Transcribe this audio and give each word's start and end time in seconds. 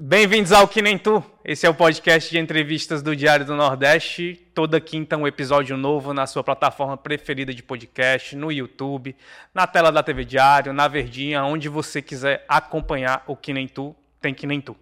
Bem-vindos 0.00 0.52
ao 0.52 0.68
Que 0.68 0.80
Nem 0.80 0.96
Tu. 0.96 1.20
Esse 1.44 1.66
é 1.66 1.68
o 1.68 1.74
podcast 1.74 2.30
de 2.30 2.38
entrevistas 2.38 3.02
do 3.02 3.16
Diário 3.16 3.44
do 3.44 3.56
Nordeste. 3.56 4.48
Toda 4.54 4.80
quinta 4.80 5.16
um 5.16 5.26
episódio 5.26 5.76
novo 5.76 6.14
na 6.14 6.24
sua 6.24 6.44
plataforma 6.44 6.96
preferida 6.96 7.52
de 7.52 7.64
podcast, 7.64 8.36
no 8.36 8.52
YouTube, 8.52 9.16
na 9.52 9.66
tela 9.66 9.90
da 9.90 10.00
TV 10.00 10.24
Diário, 10.24 10.72
na 10.72 10.86
Verdinha, 10.86 11.42
onde 11.42 11.68
você 11.68 12.00
quiser 12.00 12.44
acompanhar 12.48 13.24
o 13.26 13.34
Que 13.34 13.52
Nem 13.52 13.66
Tu, 13.66 13.92
tem 14.20 14.32
Que 14.32 14.46
Nem 14.46 14.60
Tu. 14.60 14.76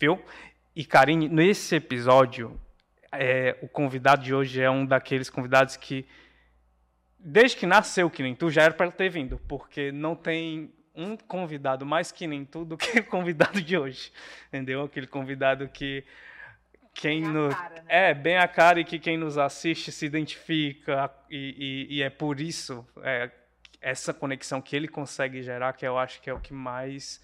Viu? 0.00 0.18
E 0.74 0.82
Karine, 0.82 1.28
nesse 1.28 1.76
episódio, 1.76 2.58
é, 3.12 3.58
o 3.60 3.68
convidado 3.68 4.22
de 4.22 4.34
hoje 4.34 4.62
é 4.62 4.70
um 4.70 4.86
daqueles 4.86 5.28
convidados 5.28 5.76
que, 5.76 6.06
desde 7.18 7.58
que 7.58 7.66
nasceu 7.66 8.06
o 8.06 8.10
Que 8.10 8.22
Nem 8.22 8.34
Tu, 8.34 8.50
já 8.50 8.62
era 8.62 8.72
para 8.72 8.90
ter 8.90 9.10
vindo, 9.10 9.38
porque 9.46 9.92
não 9.92 10.16
tem 10.16 10.72
um 10.94 11.16
convidado 11.16 11.84
mais 11.84 12.12
que 12.12 12.26
nem 12.26 12.44
tu 12.44 12.64
do 12.64 12.76
que 12.76 13.00
o 13.00 13.04
convidado 13.04 13.60
de 13.60 13.76
hoje. 13.76 14.12
Entendeu? 14.48 14.82
Aquele 14.82 15.06
convidado 15.06 15.68
que 15.68 16.04
quem 16.92 17.22
bem 17.22 17.32
nos 17.32 17.54
cara, 17.54 17.74
né? 17.74 17.84
é 17.88 18.14
bem 18.14 18.36
a 18.36 18.46
cara 18.46 18.80
e 18.80 18.84
que 18.84 18.98
quem 18.98 19.16
nos 19.16 19.36
assiste 19.36 19.90
se 19.90 20.06
identifica 20.06 21.10
e, 21.28 21.88
e, 21.90 21.96
e 21.96 22.02
é 22.02 22.08
por 22.08 22.40
isso 22.40 22.86
é, 23.02 23.30
essa 23.80 24.14
conexão 24.14 24.62
que 24.62 24.76
ele 24.76 24.86
consegue 24.86 25.42
gerar 25.42 25.72
que 25.72 25.84
eu 25.84 25.98
acho 25.98 26.20
que 26.20 26.30
é 26.30 26.32
o 26.32 26.38
que 26.38 26.54
mais 26.54 27.20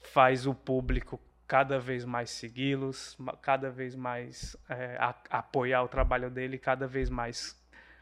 faz 0.00 0.46
o 0.46 0.54
público 0.54 1.20
cada 1.46 1.78
vez 1.78 2.04
mais 2.04 2.30
segui-los, 2.30 3.16
cada 3.40 3.70
vez 3.70 3.94
mais 3.94 4.56
é, 4.68 4.96
a, 4.98 5.14
apoiar 5.30 5.82
o 5.82 5.88
trabalho 5.88 6.30
dele, 6.30 6.58
cada 6.58 6.86
vez 6.86 7.08
mais 7.08 7.58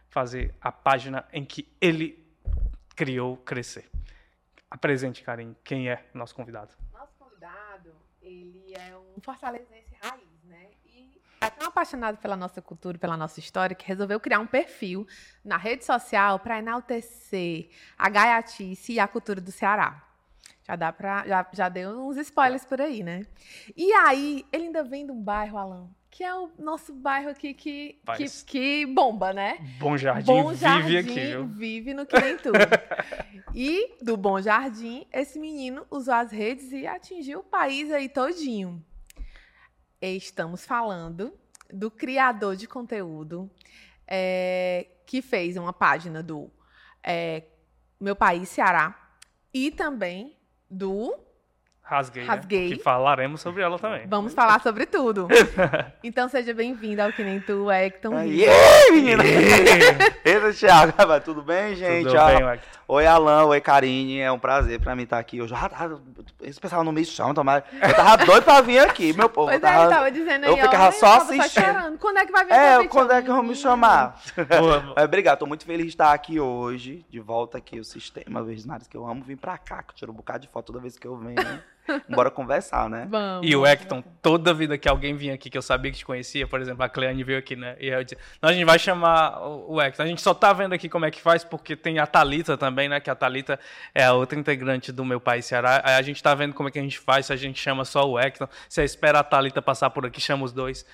fazer 0.08 0.52
a 0.60 0.72
página 0.72 1.24
em 1.32 1.44
que 1.44 1.68
ele 1.80 2.26
criou 2.96 3.36
crescer. 3.36 3.88
Apresente, 4.70 5.22
Karen, 5.22 5.54
quem 5.62 5.88
é 5.88 6.04
nosso 6.12 6.34
convidado. 6.34 6.72
Nosso 6.92 7.12
convidado, 7.18 7.94
ele 8.20 8.74
é 8.74 8.96
um 8.96 9.20
fortalezense 9.20 9.96
raiz, 10.02 10.42
né? 10.44 10.70
E 10.84 11.20
é 11.40 11.48
tão 11.48 11.68
apaixonado 11.68 12.18
pela 12.18 12.36
nossa 12.36 12.60
cultura, 12.60 12.98
pela 12.98 13.16
nossa 13.16 13.38
história, 13.38 13.76
que 13.76 13.86
resolveu 13.86 14.18
criar 14.18 14.40
um 14.40 14.46
perfil 14.46 15.06
na 15.44 15.56
rede 15.56 15.84
social 15.84 16.40
para 16.40 16.58
enaltecer 16.58 17.70
a 17.96 18.08
gaiatice 18.08 18.94
e 18.94 19.00
a 19.00 19.06
cultura 19.06 19.40
do 19.40 19.52
Ceará. 19.52 20.02
Já 20.64 20.74
dá 20.74 20.92
para 20.92 21.24
já, 21.28 21.46
já 21.52 21.68
deu 21.68 21.90
uns 21.90 22.16
spoilers 22.16 22.64
por 22.64 22.80
aí, 22.80 23.04
né? 23.04 23.24
E 23.76 23.92
aí, 23.92 24.44
ele 24.52 24.64
ainda 24.64 24.82
vem 24.82 25.08
um 25.08 25.22
bairro, 25.22 25.56
Alan, 25.56 25.88
que 26.16 26.24
é 26.24 26.34
o 26.34 26.50
nosso 26.58 26.94
bairro 26.94 27.28
aqui 27.28 27.52
que, 27.52 28.00
que, 28.16 28.44
que, 28.46 28.86
bomba, 28.86 29.34
né? 29.34 29.58
Bom 29.78 29.98
Jardim, 29.98 30.24
Bom 30.24 30.54
Jardim 30.54 30.86
vive 30.86 30.98
aqui, 30.98 31.26
viu? 31.26 31.46
Vive 31.46 31.92
no 31.92 32.06
que 32.06 32.18
nem 32.18 32.38
tudo. 32.38 32.56
e 33.54 34.02
do 34.02 34.16
Bom 34.16 34.40
Jardim, 34.40 35.06
esse 35.12 35.38
menino 35.38 35.86
usou 35.90 36.14
as 36.14 36.32
redes 36.32 36.72
e 36.72 36.86
atingiu 36.86 37.40
o 37.40 37.44
país 37.44 37.92
aí 37.92 38.08
todinho. 38.08 38.82
E 40.00 40.16
estamos 40.16 40.64
falando 40.64 41.34
do 41.70 41.90
criador 41.90 42.56
de 42.56 42.66
conteúdo 42.66 43.50
é, 44.08 44.86
que 45.04 45.20
fez 45.20 45.58
uma 45.58 45.74
página 45.74 46.22
do 46.22 46.50
é, 47.02 47.42
Meu 48.00 48.16
País 48.16 48.48
Ceará 48.48 49.12
e 49.52 49.70
também 49.70 50.34
do 50.70 51.14
Rasguei, 51.88 52.24
Rasguei. 52.24 52.70
Né? 52.70 52.76
Que 52.76 52.82
falaremos 52.82 53.40
sobre 53.40 53.62
ela 53.62 53.78
também. 53.78 54.08
Vamos 54.08 54.34
falar 54.34 54.60
sobre 54.60 54.86
tudo. 54.86 55.28
então 56.02 56.28
seja 56.28 56.52
bem-vindo 56.52 57.00
ao 57.00 57.12
Que 57.12 57.22
Nem 57.22 57.38
Tu, 57.38 57.70
Hector. 57.70 58.12
Aí, 58.12 58.44
menina! 58.90 59.22
Eita, 60.24 60.52
Thiago. 60.52 60.92
Tudo 61.24 61.42
bem, 61.42 61.76
gente? 61.76 62.08
Tudo 62.08 62.26
bem, 62.26 62.42
Hector. 62.42 62.76
Oi, 62.88 63.06
Alan. 63.06 63.44
Oi, 63.44 63.60
Karine. 63.60 64.18
É 64.18 64.32
um 64.32 64.38
prazer 64.38 64.80
pra 64.80 64.96
mim 64.96 65.04
estar 65.04 65.20
aqui 65.20 65.40
hoje. 65.40 65.54
esse 66.42 66.58
pessoal 66.58 66.82
não 66.82 66.90
me 66.90 67.04
chama, 67.04 67.32
tomara. 67.32 67.64
Eu 67.80 67.94
tava 67.94 68.24
doido 68.24 68.42
pra 68.42 68.60
vir 68.60 68.80
aqui, 68.80 69.12
meu 69.12 69.28
povo. 69.28 69.48
Pois 69.48 69.60
tava, 69.60 69.78
é, 69.78 69.82
ele 69.82 69.94
tava 69.94 70.10
dizendo 70.10 70.44
aí, 70.44 70.50
Eu 70.50 70.56
ficava 70.56 70.90
só 70.90 71.18
assistindo. 71.18 71.98
Quando 72.00 72.18
é 72.18 72.26
que 72.26 72.32
vai 72.32 72.44
vir 72.46 72.52
É, 72.52 72.88
quando 72.88 73.12
é 73.12 73.22
que 73.22 73.28
vão 73.28 73.44
me 73.44 73.54
chamar? 73.54 74.20
Mas, 74.36 75.04
obrigado, 75.04 75.38
tô 75.38 75.46
muito 75.46 75.64
feliz 75.64 75.86
de 75.86 75.92
estar 75.92 76.12
aqui 76.12 76.40
hoje. 76.40 77.06
De 77.08 77.20
volta 77.20 77.58
aqui, 77.58 77.78
o 77.78 77.84
sistema 77.84 78.42
Virginários, 78.42 78.88
que 78.88 78.96
eu 78.96 79.06
amo 79.06 79.22
vir 79.22 79.36
pra 79.36 79.56
cá, 79.56 79.84
que 79.84 79.92
eu 79.92 79.96
tiro 79.96 80.10
um 80.10 80.16
bocado 80.16 80.40
de 80.40 80.48
foto 80.48 80.66
toda 80.66 80.80
vez 80.80 80.98
que 80.98 81.06
eu 81.06 81.16
venho, 81.16 81.36
né? 81.36 81.62
Bora 82.08 82.30
conversar, 82.30 82.88
né? 82.88 83.06
Vamos. 83.08 83.48
E 83.48 83.54
o 83.54 83.66
Hecton, 83.66 84.02
toda 84.22 84.52
vida 84.52 84.76
que 84.76 84.88
alguém 84.88 85.14
vinha 85.14 85.34
aqui 85.34 85.48
que 85.48 85.56
eu 85.56 85.62
sabia 85.62 85.90
que 85.90 85.98
te 85.98 86.04
conhecia, 86.04 86.46
por 86.46 86.60
exemplo, 86.60 86.82
a 86.82 86.88
Cleane 86.88 87.22
veio 87.22 87.38
aqui, 87.38 87.56
né? 87.56 87.76
E 87.80 87.88
eu 87.88 88.02
disse, 88.02 88.16
a 88.40 88.52
gente 88.52 88.64
vai 88.64 88.78
chamar 88.78 89.40
o 89.40 89.80
Hecton. 89.80 90.02
A 90.02 90.06
gente 90.06 90.22
só 90.22 90.34
tá 90.34 90.52
vendo 90.52 90.72
aqui 90.72 90.88
como 90.88 91.04
é 91.04 91.10
que 91.10 91.20
faz, 91.20 91.44
porque 91.44 91.76
tem 91.76 91.98
a 91.98 92.06
Talita 92.06 92.56
também, 92.56 92.88
né? 92.88 93.00
Que 93.00 93.10
a 93.10 93.14
Talita 93.14 93.58
é 93.94 94.04
a 94.04 94.12
outra 94.12 94.38
integrante 94.38 94.92
do 94.92 95.04
meu 95.04 95.20
pai 95.20 95.42
Ceará. 95.42 95.82
Aí 95.84 95.94
a 95.94 96.02
gente 96.02 96.22
tá 96.22 96.34
vendo 96.34 96.54
como 96.54 96.68
é 96.68 96.72
que 96.72 96.78
a 96.78 96.82
gente 96.82 96.98
faz, 96.98 97.26
se 97.26 97.32
a 97.32 97.36
gente 97.36 97.60
chama 97.60 97.84
só 97.84 98.08
o 98.08 98.18
Hecton, 98.18 98.48
se 98.68 98.82
espera 98.82 99.20
a 99.20 99.24
Talita 99.24 99.62
passar 99.62 99.90
por 99.90 100.06
aqui, 100.06 100.20
chama 100.20 100.44
os 100.44 100.52
dois. 100.52 100.84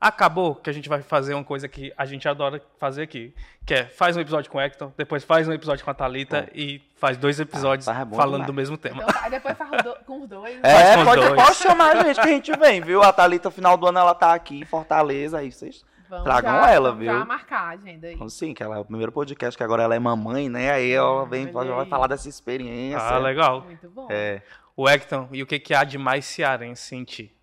Acabou 0.00 0.54
que 0.54 0.70
a 0.70 0.72
gente 0.72 0.88
vai 0.88 1.02
fazer 1.02 1.34
uma 1.34 1.44
coisa 1.44 1.68
que 1.68 1.92
a 1.94 2.06
gente 2.06 2.26
adora 2.26 2.62
fazer 2.78 3.02
aqui, 3.02 3.34
que 3.66 3.74
é 3.74 3.84
faz 3.84 4.16
um 4.16 4.20
episódio 4.20 4.50
com 4.50 4.56
o 4.56 4.60
Hector, 4.60 4.90
depois 4.96 5.22
faz 5.24 5.46
um 5.46 5.52
episódio 5.52 5.84
com 5.84 5.90
a 5.90 5.94
Thalita 5.94 6.42
Bom. 6.42 6.48
e 6.54 6.80
faz 6.96 7.18
dois 7.18 7.38
episódios 7.38 7.86
ah, 7.86 8.06
falando 8.06 8.32
demais. 8.32 8.46
do 8.46 8.52
mesmo 8.54 8.78
tema. 8.78 9.02
Então, 9.02 9.22
aí 9.22 9.30
depois 9.30 9.58
faz 9.58 9.82
do, 9.82 9.94
com 10.06 10.22
os 10.22 10.28
dois. 10.28 10.58
É, 10.62 10.96
com 10.96 11.04
pode, 11.04 11.20
dois. 11.20 11.42
pode 11.42 11.56
chamar 11.56 11.96
a 11.96 12.02
gente 12.02 12.18
que 12.18 12.28
a 12.28 12.32
gente 12.32 12.52
vem, 12.58 12.80
viu? 12.80 13.02
A 13.02 13.12
Thalita, 13.12 13.50
final 13.50 13.76
do 13.76 13.86
ano, 13.88 13.98
ela 13.98 14.14
tá 14.14 14.32
aqui 14.32 14.60
em 14.60 14.64
Fortaleza, 14.64 15.36
aí 15.36 15.52
vocês 15.52 15.84
Vamos 16.08 16.24
tragam 16.24 16.50
já, 16.50 16.70
ela, 16.70 16.94
viu? 16.94 17.12
Já 17.12 17.24
marcar 17.26 17.60
a 17.60 17.68
agenda 17.68 18.08
aí. 18.08 18.30
Sim, 18.30 18.54
que 18.54 18.62
ela 18.62 18.76
é 18.76 18.78
o 18.80 18.84
primeiro 18.86 19.12
podcast, 19.12 19.56
que 19.56 19.62
agora 19.62 19.82
ela 19.82 19.94
é 19.94 19.98
mamãe, 19.98 20.48
né? 20.48 20.72
Aí 20.72 20.90
ela 20.90 21.26
vem, 21.26 21.52
já 21.52 21.74
vai 21.74 21.86
falar 21.86 22.06
dessa 22.06 22.28
experiência. 22.28 22.98
Ah, 22.98 23.18
legal. 23.18 23.60
Muito 23.62 23.88
bom. 23.90 24.08
É. 24.10 24.40
O 24.74 24.88
Hector, 24.88 25.28
e 25.30 25.42
o 25.42 25.46
que, 25.46 25.58
que 25.60 25.74
há 25.74 25.84
de 25.84 25.98
mais 25.98 26.24
cearense 26.24 26.96
em 26.96 27.04
ti? 27.04 27.36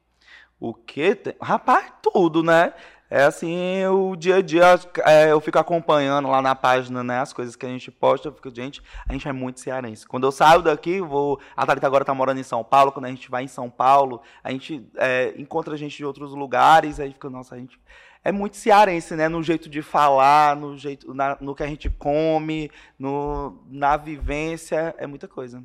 O 0.60 0.74
que? 0.74 1.18
Rapaz, 1.42 1.92
tudo, 2.02 2.42
né? 2.42 2.74
É 3.10 3.24
assim, 3.24 3.86
o 3.86 4.18
dia 4.18 4.38
a 4.38 4.42
dia 4.42 4.78
é, 5.06 5.32
eu 5.32 5.40
fico 5.40 5.58
acompanhando 5.58 6.28
lá 6.28 6.42
na 6.42 6.54
página, 6.54 7.02
né, 7.02 7.20
as 7.20 7.32
coisas 7.32 7.56
que 7.56 7.66
a 7.66 7.70
gente 7.70 7.90
posta, 7.90 8.28
eu 8.28 8.54
gente, 8.54 8.84
a 9.08 9.14
gente 9.14 9.26
é 9.26 9.32
muito 9.32 9.62
cearense. 9.62 10.06
Quando 10.06 10.28
eu 10.28 10.32
saio 10.32 10.62
daqui, 10.62 11.00
vou. 11.00 11.40
A 11.56 11.66
Thalita 11.66 11.88
agora 11.88 12.04
está 12.04 12.14
morando 12.14 12.42
em 12.42 12.44
São 12.44 12.66
Paulo, 12.66 12.92
quando 12.92 13.06
a 13.06 13.10
gente 13.10 13.32
vai 13.32 13.46
em 13.46 13.48
São 13.48 13.70
Paulo, 13.70 14.22
a 14.44 14.52
gente 14.52 14.86
é, 14.98 15.34
encontra 15.38 15.78
gente 15.78 15.96
de 15.96 16.04
outros 16.04 16.34
lugares, 16.34 17.00
aí 17.00 17.14
fica, 17.14 17.30
nossa, 17.30 17.56
a 17.56 17.58
gente 17.58 17.80
é 18.26 18.32
muito 18.32 18.58
cearense, 18.58 19.16
né? 19.16 19.30
No 19.30 19.42
jeito 19.42 19.70
de 19.70 19.82
falar, 19.82 20.54
no 20.58 20.76
jeito, 20.76 21.14
na, 21.14 21.38
no 21.40 21.56
que 21.56 21.64
a 21.64 21.68
gente 21.68 21.90
come, 21.90 22.70
no, 23.00 23.64
na 23.70 23.96
vivência, 23.96 24.94
é 24.98 25.08
muita 25.08 25.30
coisa. 25.30 25.64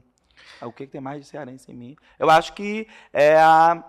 O 0.60 0.70
que, 0.70 0.86
que 0.86 0.92
tem 0.92 1.00
mais 1.00 1.20
de 1.20 1.26
cearense 1.26 1.72
em 1.72 1.74
mim? 1.74 1.96
Eu 2.20 2.30
acho 2.30 2.52
que 2.52 2.86
é 3.12 3.36
a, 3.36 3.82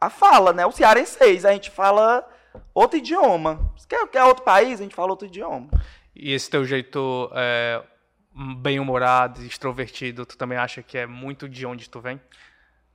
a 0.00 0.10
fala, 0.10 0.52
né? 0.52 0.64
O 0.66 0.72
cearense, 0.72 1.18
a 1.22 1.52
gente 1.52 1.70
fala 1.70 2.26
outro 2.74 2.98
idioma. 2.98 3.72
Se 3.76 3.86
quer, 3.86 4.06
quer 4.08 4.24
outro 4.24 4.44
país, 4.44 4.80
a 4.80 4.82
gente 4.82 4.94
fala 4.94 5.10
outro 5.10 5.26
idioma. 5.26 5.68
E 6.14 6.32
esse 6.32 6.50
teu 6.50 6.64
jeito 6.64 7.30
é, 7.34 7.82
bem-humorado, 8.58 9.42
extrovertido, 9.42 10.26
tu 10.26 10.36
também 10.36 10.58
acha 10.58 10.82
que 10.82 10.98
é 10.98 11.06
muito 11.06 11.48
de 11.48 11.66
onde 11.66 11.88
tu 11.88 12.00
vem? 12.00 12.20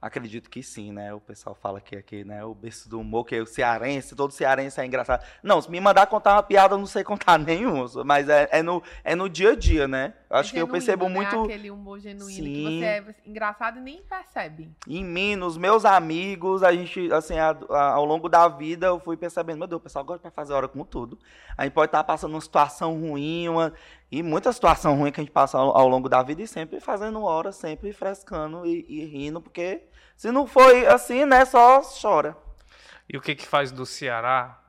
Acredito 0.02 0.50
que 0.50 0.62
sim, 0.62 0.92
né? 0.92 1.14
O 1.14 1.22
pessoal 1.22 1.56
fala 1.56 1.80
que 1.80 1.96
aqui, 1.96 2.26
né? 2.26 2.44
O 2.44 2.54
berço 2.54 2.90
do 2.90 3.00
humor, 3.00 3.26
que 3.26 3.36
é 3.36 3.42
o 3.42 3.46
cearense, 3.46 4.16
todo 4.16 4.34
cearense 4.34 4.82
é 4.82 4.86
engraçado. 4.86 5.26
Não, 5.42 5.62
se 5.62 5.72
me 5.72 5.80
mandar 5.80 6.08
contar 6.08 6.34
uma 6.34 6.44
piada, 6.44 6.74
eu 6.74 6.78
não 6.78 6.86
sei 6.86 7.06
contar 7.06 7.40
nenhum, 7.40 7.86
mas 8.04 8.28
é, 8.28 8.50
é, 8.52 8.62
no, 8.62 8.84
é 9.02 9.16
no 9.16 9.30
dia 9.30 9.52
a 9.52 9.56
dia, 9.56 9.88
né? 9.88 10.14
Acho 10.34 10.50
é 10.50 10.54
que 10.54 10.60
eu 10.60 10.68
percebo 10.68 11.08
né? 11.08 11.14
muito. 11.14 11.44
aquele 11.44 11.70
humor 11.70 12.00
genuíno 12.00 12.44
sim. 12.44 12.44
que 12.44 12.64
você 12.64 12.86
é 12.86 13.16
engraçado 13.24 13.78
e 13.78 13.82
nem 13.82 14.02
percebe. 14.02 14.76
Em 14.88 15.06
mim, 15.06 15.36
nos 15.36 15.58
meus 15.58 15.86
amigos, 15.86 16.64
a 16.64 16.74
gente, 16.74 17.14
assim, 17.14 17.38
a, 17.38 17.56
a, 17.70 17.92
ao 17.92 18.04
longo 18.04 18.28
da 18.28 18.48
vida, 18.48 18.88
eu 18.88 19.00
fui 19.00 19.16
percebendo, 19.16 19.60
meu 19.60 19.68
Deus, 19.68 19.80
o 19.80 19.84
pessoal 19.84 20.04
gosta 20.04 20.28
de 20.28 20.34
fazer 20.34 20.54
hora 20.54 20.68
com 20.68 20.84
tudo. 20.84 21.20
A 21.56 21.66
gente 21.66 21.74
pode 21.74 21.90
estar 21.90 22.04
passando 22.04 22.32
uma 22.32 22.42
situação 22.42 23.00
ruim, 23.00 23.48
uma, 23.48 23.72
e 24.12 24.24
muita 24.24 24.52
situação 24.52 24.98
ruim 24.98 25.12
que 25.12 25.22
a 25.22 25.24
gente 25.24 25.32
passa 25.32 25.60
ao, 25.60 25.78
ao 25.78 25.88
longo 25.88 26.10
da 26.10 26.24
vida 26.24 26.42
e 26.42 26.48
sempre 26.48 26.80
fazendo 26.80 27.22
hora, 27.22 27.52
sempre 27.52 27.94
frescando 27.94 28.66
e, 28.66 28.84
e 28.90 29.06
rindo, 29.06 29.40
porque 29.40 29.84
se 30.18 30.32
não 30.32 30.48
foi 30.48 30.88
assim, 30.88 31.26
né, 31.26 31.46
só 31.46 31.82
chora. 32.02 32.36
E 33.08 33.16
o 33.16 33.22
que 33.22 33.36
que 33.36 33.46
faz 33.46 33.72
do 33.72 33.86
Ceará 33.86 34.60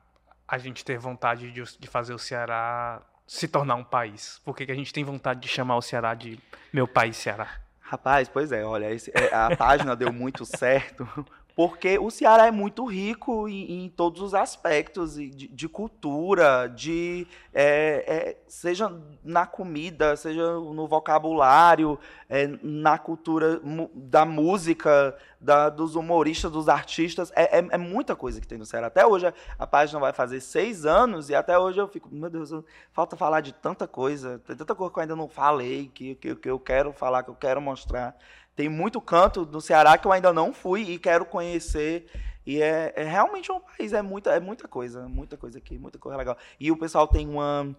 a 0.47 0.59
gente 0.59 0.85
ter 0.85 0.99
vontade 0.99 1.51
de, 1.51 1.63
de 1.79 1.87
fazer 1.87 2.13
o 2.13 2.19
Ceará 2.19 3.01
se 3.25 3.47
tornar 3.47 3.75
um 3.75 3.83
país? 3.83 4.39
Por 4.43 4.55
que, 4.55 4.65
que 4.65 4.71
a 4.71 4.75
gente 4.75 4.93
tem 4.93 5.03
vontade 5.03 5.39
de 5.39 5.47
chamar 5.47 5.77
o 5.77 5.81
Ceará 5.81 6.13
de 6.13 6.39
meu 6.71 6.87
país 6.87 7.17
Ceará? 7.17 7.59
Rapaz, 7.79 8.27
pois 8.27 8.51
é, 8.51 8.65
olha, 8.65 8.91
esse, 8.91 9.11
é, 9.13 9.33
a 9.33 9.55
página 9.55 9.95
deu 9.95 10.11
muito 10.11 10.43
certo, 10.43 11.07
porque 11.55 11.99
o 11.99 12.09
Ceará 12.09 12.47
é 12.47 12.51
muito 12.51 12.83
rico 12.83 13.47
em, 13.47 13.85
em 13.85 13.89
todos 13.89 14.21
os 14.21 14.33
aspectos 14.33 15.15
de, 15.15 15.29
de 15.29 15.69
cultura, 15.69 16.67
de 16.67 17.27
é, 17.53 18.03
é, 18.07 18.37
seja 18.47 18.91
na 19.23 19.45
comida, 19.45 20.17
seja 20.17 20.53
no 20.55 20.87
vocabulário, 20.87 21.99
é, 22.27 22.47
na 22.63 22.97
cultura 22.97 23.61
da 23.93 24.25
música, 24.25 25.15
da, 25.45 25.69
dos 25.69 25.95
humoristas, 25.95 26.51
dos 26.51 26.67
artistas. 26.67 27.31
É, 27.35 27.59
é, 27.59 27.67
é, 27.71 27.77
muita 27.77 28.15
coisa 28.15 28.41
que 28.41 28.47
tem 28.47 28.57
no 28.57 28.65
Ceará. 28.65 28.87
Até 28.87 29.05
hoje 29.05 29.31
a 29.57 29.67
página 29.67 29.99
vai 29.99 30.11
fazer 30.11 30.41
seis 30.41 30.85
anos 30.85 31.29
e 31.29 31.35
até 31.35 31.57
hoje 31.57 31.79
eu 31.79 31.87
fico, 31.87 32.09
meu 32.13 32.29
Deus, 32.29 32.51
falta 32.91 33.15
falar 33.15 33.41
de 33.41 33.53
tanta 33.53 33.87
coisa, 33.87 34.39
tem 34.39 34.55
tanta 34.55 34.73
coisa 34.73 34.91
que 34.91 34.99
eu 34.99 35.01
ainda 35.01 35.15
não 35.15 35.29
falei, 35.29 35.91
que, 35.93 36.15
que, 36.15 36.35
que 36.35 36.49
eu 36.49 36.59
quero 36.59 36.91
falar, 36.91 37.23
que 37.23 37.29
eu 37.29 37.35
quero 37.35 37.61
mostrar 37.61 38.17
tem 38.55 38.69
muito 38.69 39.01
canto 39.01 39.45
no 39.45 39.59
Ceará 39.59 39.97
que 39.97 40.07
eu 40.07 40.11
ainda 40.13 40.31
não 40.31 40.53
fui 40.53 40.83
e 40.83 40.97
quero 40.97 41.25
conhecer. 41.25 42.09
E 42.45 42.61
é, 42.61 42.93
é 42.95 43.03
realmente 43.03 43.51
um 43.51 43.59
país, 43.59 43.91
é 43.91 44.01
muita, 44.01 44.31
é 44.31 44.39
muita 44.39 44.67
coisa, 44.67 45.09
muita 45.09 45.35
coisa 45.35 45.57
aqui, 45.57 45.77
muita 45.77 45.99
coisa 45.99 46.17
legal. 46.17 46.37
E 46.59 46.71
o 46.71 46.77
pessoal 46.77 47.07
tem 47.07 47.27
uma, 47.27 47.75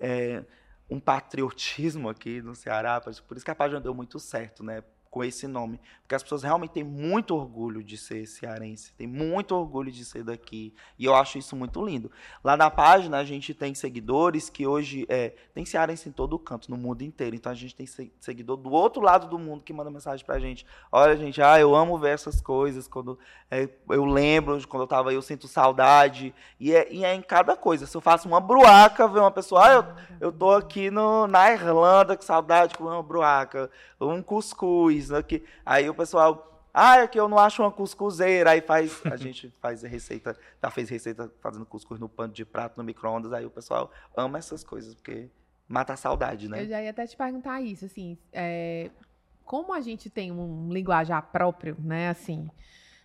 é, 0.00 0.42
um 0.90 0.98
patriotismo 0.98 2.08
aqui 2.08 2.40
no 2.42 2.54
Ceará, 2.54 3.00
por 3.00 3.36
isso 3.36 3.44
que 3.44 3.50
a 3.50 3.54
página 3.54 3.80
deu 3.80 3.94
muito 3.94 4.18
certo, 4.18 4.64
né? 4.64 4.82
Com 5.10 5.24
esse 5.24 5.46
nome. 5.46 5.80
Porque 6.02 6.14
as 6.14 6.22
pessoas 6.22 6.42
realmente 6.42 6.70
têm 6.70 6.84
muito 6.84 7.36
orgulho 7.36 7.84
de 7.84 7.98
ser 7.98 8.26
cearense, 8.26 8.94
tem 8.94 9.06
muito 9.06 9.54
orgulho 9.54 9.92
de 9.92 10.06
ser 10.06 10.24
daqui. 10.24 10.72
E 10.98 11.04
eu 11.04 11.14
acho 11.14 11.36
isso 11.36 11.54
muito 11.54 11.84
lindo. 11.84 12.10
Lá 12.42 12.56
na 12.56 12.70
página 12.70 13.18
a 13.18 13.24
gente 13.24 13.52
tem 13.52 13.74
seguidores 13.74 14.48
que 14.48 14.66
hoje 14.66 15.04
é, 15.08 15.34
tem 15.52 15.66
cearense 15.66 16.08
em 16.08 16.12
todo 16.12 16.38
canto, 16.38 16.70
no 16.70 16.78
mundo 16.78 17.02
inteiro. 17.02 17.36
Então 17.36 17.52
a 17.52 17.54
gente 17.54 17.74
tem 17.74 17.86
seguidor 18.18 18.56
do 18.56 18.70
outro 18.70 19.02
lado 19.02 19.28
do 19.28 19.38
mundo 19.38 19.62
que 19.62 19.70
manda 19.70 19.90
mensagem 19.90 20.24
pra 20.24 20.38
gente. 20.38 20.64
Olha, 20.90 21.14
gente, 21.14 21.42
ah, 21.42 21.60
eu 21.60 21.74
amo 21.74 21.98
ver 21.98 22.14
essas 22.14 22.40
coisas. 22.40 22.88
Quando 22.88 23.18
é, 23.50 23.68
eu 23.90 24.06
lembro, 24.06 24.66
quando 24.66 24.84
eu 24.84 24.88
tava 24.88 25.10
aí, 25.10 25.14
eu 25.14 25.20
sinto 25.20 25.46
saudade. 25.46 26.34
E 26.58 26.74
é, 26.74 26.90
e 26.90 27.04
é 27.04 27.14
em 27.14 27.20
cada 27.20 27.54
coisa. 27.54 27.86
Se 27.86 27.94
eu 27.94 28.00
faço 28.00 28.26
uma 28.26 28.40
bruaca, 28.40 29.06
ver 29.06 29.20
uma 29.20 29.30
pessoa, 29.30 29.66
ah, 29.66 29.72
eu, 29.74 30.28
eu 30.28 30.32
tô 30.32 30.52
aqui 30.52 30.90
no, 30.90 31.26
na 31.26 31.52
Irlanda, 31.52 32.16
com 32.16 32.22
saudade, 32.22 32.74
com 32.76 32.84
uma 32.84 33.02
bruaca, 33.02 33.70
um 34.00 34.22
cuscuz 34.22 35.10
né? 35.10 35.22
Que, 35.22 35.42
aí 35.64 35.88
o 35.88 35.94
pessoal, 35.94 36.62
ah, 36.72 36.98
é 36.98 37.08
que 37.08 37.18
eu 37.18 37.28
não 37.28 37.38
acho 37.38 37.62
uma 37.62 37.72
cuscuzeira, 37.72 38.50
aí 38.50 38.60
faz, 38.60 39.00
a 39.06 39.16
gente 39.18 39.50
faz 39.60 39.82
receita, 39.82 40.38
já 40.62 40.70
fez 40.70 40.88
receita 40.88 41.32
fazendo 41.40 41.66
cuscuz 41.66 41.98
no 41.98 42.08
pano 42.08 42.32
de 42.32 42.44
prato, 42.44 42.76
no 42.76 42.84
micro-ondas, 42.84 43.32
aí 43.32 43.44
o 43.44 43.50
pessoal 43.50 43.90
ama 44.16 44.38
essas 44.38 44.62
coisas, 44.62 44.94
porque 44.94 45.28
mata 45.66 45.94
a 45.94 45.96
saudade, 45.96 46.48
né? 46.48 46.62
Eu 46.62 46.68
já 46.68 46.82
ia 46.82 46.90
até 46.90 47.06
te 47.06 47.16
perguntar 47.16 47.60
isso, 47.60 47.84
assim, 47.84 48.16
é, 48.32 48.90
como 49.44 49.72
a 49.72 49.80
gente 49.80 50.08
tem 50.08 50.30
um 50.30 50.72
linguajar 50.72 51.22
próprio, 51.30 51.76
né, 51.80 52.08
assim, 52.08 52.48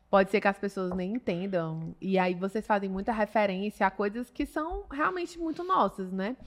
pode 0.09 0.29
ser 0.29 0.39
que 0.39 0.47
as 0.47 0.57
pessoas 0.57 0.95
nem 0.95 1.13
entendam, 1.13 1.95
e 1.99 2.19
aí 2.19 2.35
vocês 2.35 2.65
fazem 2.67 2.89
muita 2.89 3.11
referência 3.11 3.87
a 3.87 3.91
coisas 3.91 4.29
que 4.29 4.45
são 4.45 4.85
realmente 4.91 5.39
muito 5.39 5.63
nossas, 5.63 6.11
né? 6.11 6.37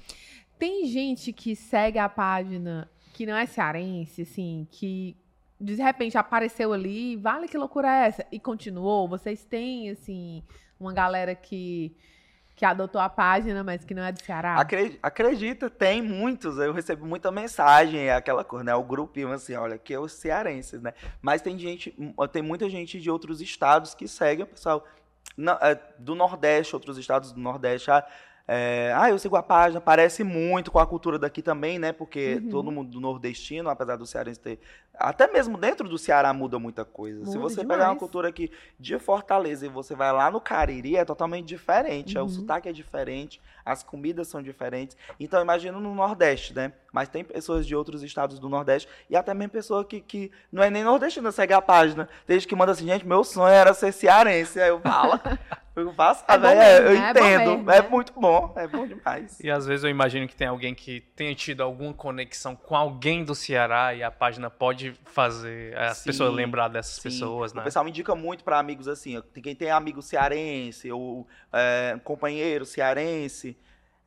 Tem 0.58 0.86
gente 0.86 1.32
que 1.32 1.54
segue 1.54 1.98
a 1.98 2.08
página 2.08 2.88
que 3.16 3.24
não 3.24 3.34
é 3.34 3.46
cearense, 3.46 4.20
assim, 4.20 4.68
que 4.70 5.16
de 5.58 5.74
repente 5.76 6.18
apareceu 6.18 6.70
ali, 6.74 7.16
vale 7.16 7.48
que 7.48 7.56
loucura 7.56 7.88
é 7.88 8.08
essa? 8.08 8.26
E 8.30 8.38
continuou? 8.38 9.08
Vocês 9.08 9.42
têm, 9.42 9.88
assim, 9.88 10.42
uma 10.78 10.92
galera 10.92 11.34
que, 11.34 11.96
que 12.54 12.62
adotou 12.62 13.00
a 13.00 13.08
página, 13.08 13.64
mas 13.64 13.86
que 13.86 13.94
não 13.94 14.02
é 14.02 14.12
do 14.12 14.22
Ceará? 14.22 14.62
Acredita, 15.02 15.70
tem 15.70 16.02
muitos. 16.02 16.58
Eu 16.58 16.74
recebo 16.74 17.06
muita 17.06 17.32
mensagem, 17.32 18.00
é 18.00 18.14
aquela 18.14 18.44
coisa, 18.44 18.64
né? 18.64 18.74
O 18.74 18.82
grupinho, 18.82 19.32
assim, 19.32 19.54
olha, 19.54 19.78
que 19.78 19.94
é 19.94 19.98
os 19.98 20.12
cearenses, 20.12 20.82
né? 20.82 20.92
Mas 21.22 21.40
tem 21.40 21.58
gente, 21.58 21.96
tem 22.30 22.42
muita 22.42 22.68
gente 22.68 23.00
de 23.00 23.10
outros 23.10 23.40
estados 23.40 23.94
que 23.94 24.06
segue 24.06 24.42
o 24.42 24.46
pessoal. 24.46 24.86
É, 25.62 25.74
do 25.98 26.14
Nordeste, 26.14 26.74
outros 26.74 26.98
estados 26.98 27.32
do 27.32 27.40
Nordeste. 27.40 27.90
Ah, 27.90 28.06
é, 28.48 28.92
ah, 28.94 29.10
eu 29.10 29.18
sigo 29.18 29.34
a 29.34 29.42
página, 29.42 29.80
parece 29.80 30.22
muito 30.22 30.70
com 30.70 30.78
a 30.78 30.86
cultura 30.86 31.18
daqui 31.18 31.42
também, 31.42 31.80
né? 31.80 31.90
Porque 31.90 32.40
uhum. 32.40 32.48
todo 32.48 32.70
mundo 32.70 32.90
do 32.90 33.00
nordestino, 33.00 33.68
apesar 33.68 33.96
do 33.96 34.06
cearense 34.06 34.38
ter. 34.38 34.60
Até 34.94 35.26
mesmo 35.30 35.58
dentro 35.58 35.88
do 35.88 35.98
Ceará 35.98 36.32
muda 36.32 36.58
muita 36.58 36.84
coisa. 36.84 37.18
Muda 37.18 37.30
Se 37.32 37.38
você 37.38 37.60
demais. 37.62 37.80
pegar 37.80 37.90
uma 37.90 37.98
cultura 37.98 38.28
aqui 38.28 38.50
de 38.78 38.98
Fortaleza 39.00 39.66
e 39.66 39.68
você 39.68 39.96
vai 39.96 40.12
lá 40.12 40.30
no 40.30 40.40
Cariri, 40.40 40.96
é 40.96 41.04
totalmente 41.04 41.44
diferente. 41.44 42.14
Uhum. 42.14 42.20
É, 42.20 42.22
o 42.22 42.26
uhum. 42.26 42.32
sotaque 42.32 42.68
é 42.68 42.72
diferente, 42.72 43.42
as 43.64 43.82
comidas 43.82 44.28
são 44.28 44.40
diferentes. 44.40 44.96
Então, 45.18 45.42
imagina 45.42 45.80
no 45.80 45.92
Nordeste, 45.92 46.54
né? 46.54 46.72
Mas 46.92 47.08
tem 47.08 47.24
pessoas 47.24 47.66
de 47.66 47.74
outros 47.74 48.04
estados 48.04 48.38
do 48.38 48.48
Nordeste 48.48 48.88
e 49.10 49.16
até 49.16 49.34
mesmo 49.34 49.50
pessoa 49.50 49.84
que, 49.84 50.00
que 50.00 50.30
não 50.52 50.62
é 50.62 50.70
nem 50.70 50.84
nordestina, 50.84 51.32
segue 51.32 51.52
a 51.52 51.60
página. 51.60 52.08
Desde 52.26 52.46
que 52.46 52.54
manda 52.54 52.70
assim, 52.70 52.86
gente, 52.86 53.06
meu 53.06 53.24
sonho 53.24 53.52
era 53.52 53.74
ser 53.74 53.92
cearense. 53.92 54.60
Aí 54.60 54.68
eu 54.68 54.80
falo. 54.80 55.20
Eu 55.76 55.92
faço, 55.92 56.24
é, 56.26 56.32
é, 56.32 56.36
eu 56.38 56.42
né? 56.42 57.06
é 57.06 57.10
entendo. 57.10 57.20
É, 57.20 57.38
mesmo, 57.38 57.70
é, 57.70 57.82
muito 57.82 58.12
bom, 58.18 58.52
é 58.56 58.66
bom 58.66 58.86
demais. 58.86 59.38
E 59.40 59.50
às 59.50 59.66
vezes 59.66 59.84
eu 59.84 59.90
imagino 59.90 60.26
que 60.26 60.34
tem 60.34 60.46
alguém 60.46 60.74
que 60.74 61.02
tenha 61.14 61.34
tido 61.34 61.62
alguma 61.62 61.92
conexão 61.92 62.56
com 62.56 62.74
alguém 62.74 63.22
do 63.22 63.34
Ceará 63.34 63.94
e 63.94 64.02
a 64.02 64.10
página 64.10 64.48
pode 64.48 64.94
fazer 65.04 65.76
as 65.76 65.98
sim, 65.98 66.04
pessoas 66.04 66.32
lembrar 66.32 66.68
dessas 66.68 66.94
sim. 66.94 67.02
pessoas, 67.02 67.52
né? 67.52 67.60
O 67.60 67.64
pessoal 67.64 67.84
me 67.84 67.90
indica 67.90 68.14
muito 68.14 68.42
para 68.42 68.58
amigos 68.58 68.88
assim, 68.88 69.22
quem 69.42 69.54
tem 69.54 69.70
amigo 69.70 70.00
cearense 70.00 70.90
ou 70.90 71.26
é, 71.52 72.00
companheiro 72.02 72.64
cearense, 72.64 73.54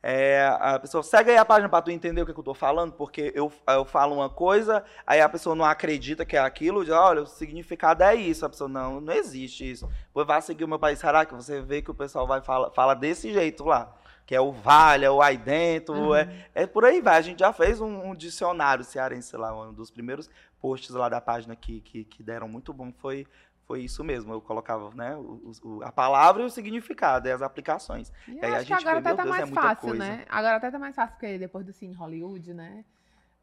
é, 0.02 0.46
a 0.58 0.78
pessoa 0.78 1.02
segue 1.02 1.30
aí 1.30 1.36
a 1.36 1.44
página 1.44 1.68
para 1.68 1.82
tu 1.82 1.90
entender 1.90 2.22
o 2.22 2.26
que, 2.26 2.32
que 2.32 2.40
eu 2.40 2.44
tô 2.44 2.54
falando, 2.54 2.92
porque 2.92 3.32
eu, 3.34 3.52
eu 3.68 3.84
falo 3.84 4.14
uma 4.14 4.30
coisa, 4.30 4.82
aí 5.06 5.20
a 5.20 5.28
pessoa 5.28 5.54
não 5.54 5.64
acredita 5.64 6.24
que 6.24 6.36
é 6.36 6.40
aquilo, 6.40 6.84
diz, 6.84 6.94
olha, 6.94 7.22
o 7.22 7.26
significado 7.26 8.02
é 8.02 8.14
isso. 8.14 8.46
A 8.46 8.48
pessoa, 8.48 8.68
não, 8.68 9.00
não 9.00 9.12
existe 9.12 9.70
isso. 9.70 9.88
Pois 10.12 10.26
vai 10.26 10.40
seguir 10.40 10.64
o 10.64 10.68
meu 10.68 10.78
país, 10.78 11.00
que 11.28 11.34
você 11.34 11.60
vê 11.60 11.82
que 11.82 11.90
o 11.90 11.94
pessoal 11.94 12.26
vai 12.26 12.40
fala, 12.40 12.70
fala 12.70 12.94
desse 12.94 13.32
jeito 13.32 13.64
lá? 13.64 13.94
Que 14.24 14.34
é 14.34 14.40
o 14.40 14.52
vale, 14.52 15.04
é 15.04 15.10
o 15.10 15.20
aí 15.20 15.36
dentro, 15.36 15.94
uhum. 15.94 16.14
é, 16.14 16.46
é 16.54 16.66
por 16.66 16.84
aí 16.84 17.02
vai. 17.02 17.18
A 17.18 17.22
gente 17.22 17.40
já 17.40 17.52
fez 17.52 17.80
um, 17.80 18.10
um, 18.10 18.14
dicionário 18.14 18.84
cearense 18.84 19.36
lá, 19.36 19.52
um 19.52 19.72
dos 19.72 19.90
primeiros 19.90 20.30
posts 20.60 20.90
lá 20.90 21.08
da 21.08 21.20
página 21.20 21.56
que, 21.56 21.80
que, 21.80 22.04
que 22.04 22.22
deram 22.22 22.48
muito 22.48 22.72
bom 22.72 22.92
foi 22.92 23.26
foi 23.70 23.82
isso 23.82 24.02
mesmo. 24.02 24.32
Eu 24.32 24.40
colocava 24.40 24.90
né, 24.96 25.14
o, 25.14 25.52
o, 25.62 25.84
a 25.84 25.92
palavra 25.92 26.42
e 26.42 26.44
o 26.44 26.50
significado, 26.50 27.28
e 27.28 27.30
as 27.30 27.40
aplicações. 27.40 28.12
E, 28.26 28.32
e 28.32 28.44
aí 28.44 28.54
a 28.56 28.62
gente 28.62 28.72
agora 28.72 28.98
até 28.98 29.14
tá 29.14 29.24
mais 29.24 29.48
é 29.48 29.54
fácil, 29.54 29.90
coisa. 29.90 30.04
né? 30.04 30.24
Agora 30.28 30.56
até 30.56 30.72
tá 30.72 30.78
mais 30.80 30.96
fácil, 30.96 31.14
porque 31.14 31.38
depois 31.38 31.64
do 31.64 31.72
Cine 31.72 31.94
Hollywood, 31.94 32.52
né? 32.52 32.84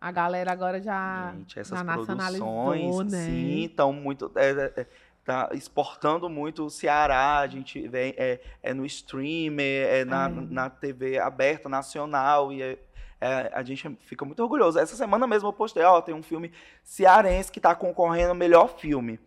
A 0.01 0.11
galera 0.11 0.51
agora 0.51 0.81
já 0.81 1.31
gente, 1.33 1.57
essas 1.57 1.81
produções, 1.81 3.09
né? 3.09 3.25
sim, 3.25 3.63
estão 3.63 3.93
muito... 3.93 4.29
É, 4.35 4.49
é, 4.49 4.81
é, 4.81 4.87
tá 5.23 5.49
exportando 5.53 6.29
muito 6.29 6.65
o 6.65 6.69
Ceará, 6.69 7.37
a 7.37 7.47
gente 7.47 7.87
vem 7.87 8.13
é, 8.17 8.41
é 8.61 8.73
no 8.73 8.85
streamer, 8.85 9.87
é 9.87 10.03
na, 10.03 10.25
é. 10.25 10.29
na 10.29 10.69
TV 10.69 11.19
aberta, 11.19 11.69
nacional, 11.69 12.51
e 12.51 12.61
é, 12.61 12.77
é, 13.21 13.49
a 13.53 13.63
gente 13.63 13.97
fica 14.01 14.25
muito 14.25 14.43
orgulhoso. 14.43 14.77
Essa 14.77 14.97
semana 14.97 15.25
mesmo 15.25 15.47
eu 15.47 15.53
postei, 15.53 15.83
ó, 15.83 16.01
tem 16.01 16.13
um 16.13 16.21
filme 16.21 16.51
cearense 16.83 17.49
que 17.49 17.59
está 17.59 17.73
concorrendo 17.73 18.31
ao 18.31 18.35
melhor 18.35 18.77
filme. 18.77 19.17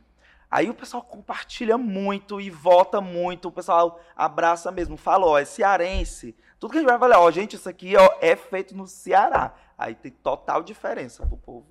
Aí 0.50 0.68
o 0.68 0.74
pessoal 0.74 1.02
compartilha 1.02 1.78
muito 1.78 2.40
e 2.40 2.50
vota 2.50 3.00
muito, 3.00 3.48
o 3.48 3.52
pessoal 3.52 4.00
abraça 4.16 4.72
mesmo, 4.72 4.96
fala, 4.96 5.26
ó, 5.26 5.38
é 5.38 5.44
cearense. 5.44 6.34
Tudo 6.58 6.72
que 6.72 6.78
a 6.78 6.80
gente 6.80 6.90
vai 6.90 6.98
falar, 6.98 7.20
ó, 7.20 7.30
gente, 7.30 7.54
isso 7.54 7.68
aqui 7.68 7.96
ó, 7.96 8.10
é 8.20 8.34
feito 8.34 8.76
no 8.76 8.86
Ceará. 8.86 9.54
Aí 9.78 9.94
tem 9.94 10.10
total 10.10 10.62
diferença 10.62 11.24
pro 11.24 11.36
povo. 11.36 11.66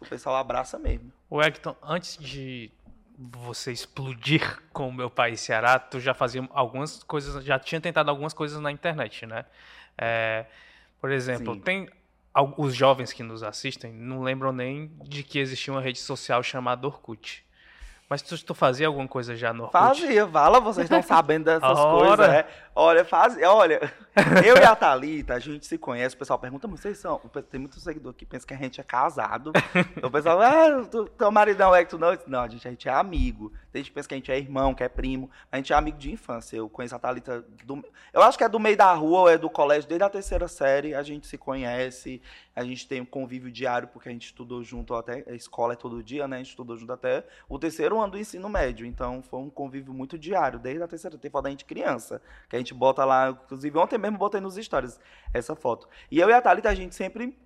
O 0.00 0.06
pessoal 0.06 0.36
abraça 0.36 0.78
mesmo. 0.78 1.12
O 1.28 1.40
Hector, 1.40 1.76
antes 1.82 2.16
de 2.16 2.70
você 3.18 3.70
explodir 3.70 4.62
com 4.72 4.88
o 4.88 4.92
meu 4.92 5.10
país 5.10 5.40
Ceará, 5.40 5.78
tu 5.78 6.00
já 6.00 6.14
fazia 6.14 6.48
algumas 6.52 7.02
coisas, 7.04 7.44
já 7.44 7.58
tinha 7.58 7.80
tentado 7.80 8.10
algumas 8.10 8.32
coisas 8.32 8.58
na 8.60 8.72
internet, 8.72 9.26
né? 9.26 9.44
É, 9.96 10.46
por 11.00 11.10
exemplo, 11.10 11.54
Sim. 11.54 11.60
tem 11.60 11.88
os 12.56 12.74
jovens 12.74 13.12
que 13.12 13.22
nos 13.22 13.42
assistem 13.42 13.92
não 13.92 14.22
lembram 14.22 14.52
nem 14.52 14.90
de 15.04 15.22
que 15.22 15.38
existia 15.38 15.72
uma 15.72 15.82
rede 15.82 15.98
social 15.98 16.42
chamada 16.42 16.86
Orkut. 16.86 17.44
Mas 18.12 18.20
tu, 18.20 18.36
tu 18.44 18.54
fazia 18.54 18.86
alguma 18.86 19.08
coisa 19.08 19.34
já 19.34 19.54
no 19.54 19.62
Orkut? 19.64 19.72
Fazia, 19.72 20.28
fala, 20.28 20.60
vocês 20.60 20.84
estão 20.84 21.02
sabendo 21.02 21.44
dessas 21.44 21.80
coisas, 21.80 22.28
é. 22.28 22.46
Olha, 22.74 23.04
faz, 23.04 23.36
olha, 23.42 23.92
eu 24.46 24.56
e 24.56 24.64
a 24.64 24.74
Thalita, 24.74 25.34
a 25.34 25.38
gente 25.38 25.66
se 25.66 25.76
conhece, 25.76 26.14
o 26.14 26.18
pessoal 26.18 26.38
pergunta, 26.38 26.66
mas 26.66 26.80
vocês 26.80 26.98
são, 26.98 27.18
tem 27.50 27.60
muito 27.60 27.78
seguidor 27.80 28.14
que 28.14 28.24
pensa 28.24 28.46
que 28.46 28.54
a 28.54 28.56
gente 28.56 28.80
é 28.80 28.84
casado. 28.84 29.52
o 30.02 30.10
pessoal, 30.10 30.40
ah, 30.40 30.84
tu, 30.90 31.06
teu 31.06 31.30
maridão 31.30 31.74
é 31.74 31.84
que 31.84 31.90
tu 31.90 31.98
não. 31.98 32.16
Não, 32.26 32.40
a 32.40 32.48
gente, 32.48 32.66
a 32.66 32.70
gente 32.70 32.88
é 32.88 32.92
amigo. 32.92 33.52
A 33.74 33.78
gente 33.78 33.90
pensa 33.90 34.06
que 34.06 34.14
a 34.14 34.16
gente 34.18 34.30
é 34.30 34.38
irmão, 34.38 34.74
que 34.74 34.84
é 34.84 34.88
primo. 34.88 35.30
A 35.50 35.56
gente 35.56 35.72
é 35.72 35.76
amigo 35.76 35.96
de 35.96 36.12
infância. 36.12 36.56
Eu 36.56 36.68
conheço 36.68 36.94
a 36.94 36.98
Thalita, 36.98 37.44
do, 37.64 37.82
eu 38.12 38.22
acho 38.22 38.36
que 38.36 38.44
é 38.44 38.48
do 38.48 38.60
meio 38.60 38.76
da 38.76 38.92
rua 38.92 39.20
ou 39.20 39.28
é 39.28 39.38
do 39.38 39.48
colégio, 39.48 39.88
desde 39.88 40.04
a 40.04 40.10
terceira 40.10 40.46
série, 40.46 40.94
a 40.94 41.02
gente 41.02 41.26
se 41.26 41.38
conhece, 41.38 42.20
a 42.54 42.62
gente 42.64 42.86
tem 42.86 43.00
um 43.00 43.06
convívio 43.06 43.50
diário, 43.50 43.88
porque 43.88 44.10
a 44.10 44.12
gente 44.12 44.26
estudou 44.26 44.62
junto 44.62 44.94
até, 44.94 45.24
a 45.26 45.32
escola 45.32 45.72
é 45.72 45.76
todo 45.76 46.02
dia, 46.02 46.28
né? 46.28 46.36
A 46.36 46.38
gente 46.38 46.50
estudou 46.50 46.76
junto 46.76 46.92
até 46.92 47.24
o 47.48 47.58
terceiro 47.58 47.98
ano 47.98 48.12
do 48.12 48.18
ensino 48.18 48.48
médio. 48.48 48.84
Então 48.84 49.22
foi 49.22 49.40
um 49.40 49.48
convívio 49.48 49.94
muito 49.94 50.18
diário, 50.18 50.58
desde 50.58 50.82
a 50.82 50.88
terceira, 50.88 51.16
tem 51.16 51.30
foto 51.30 51.44
da 51.44 51.50
gente 51.50 51.64
criança, 51.64 52.20
que 52.48 52.56
a 52.56 52.58
gente 52.62 52.74
bota 52.74 53.04
lá, 53.04 53.30
inclusive 53.30 53.78
ontem 53.78 53.98
mesmo 53.98 54.18
botei 54.18 54.40
nos 54.40 54.56
stories 54.56 54.98
essa 55.32 55.54
foto. 55.54 55.88
E 56.10 56.18
eu 56.18 56.28
e 56.28 56.32
a 56.32 56.40
Thalita, 56.40 56.68
a 56.68 56.74
gente 56.74 56.94
sempre 56.94 57.36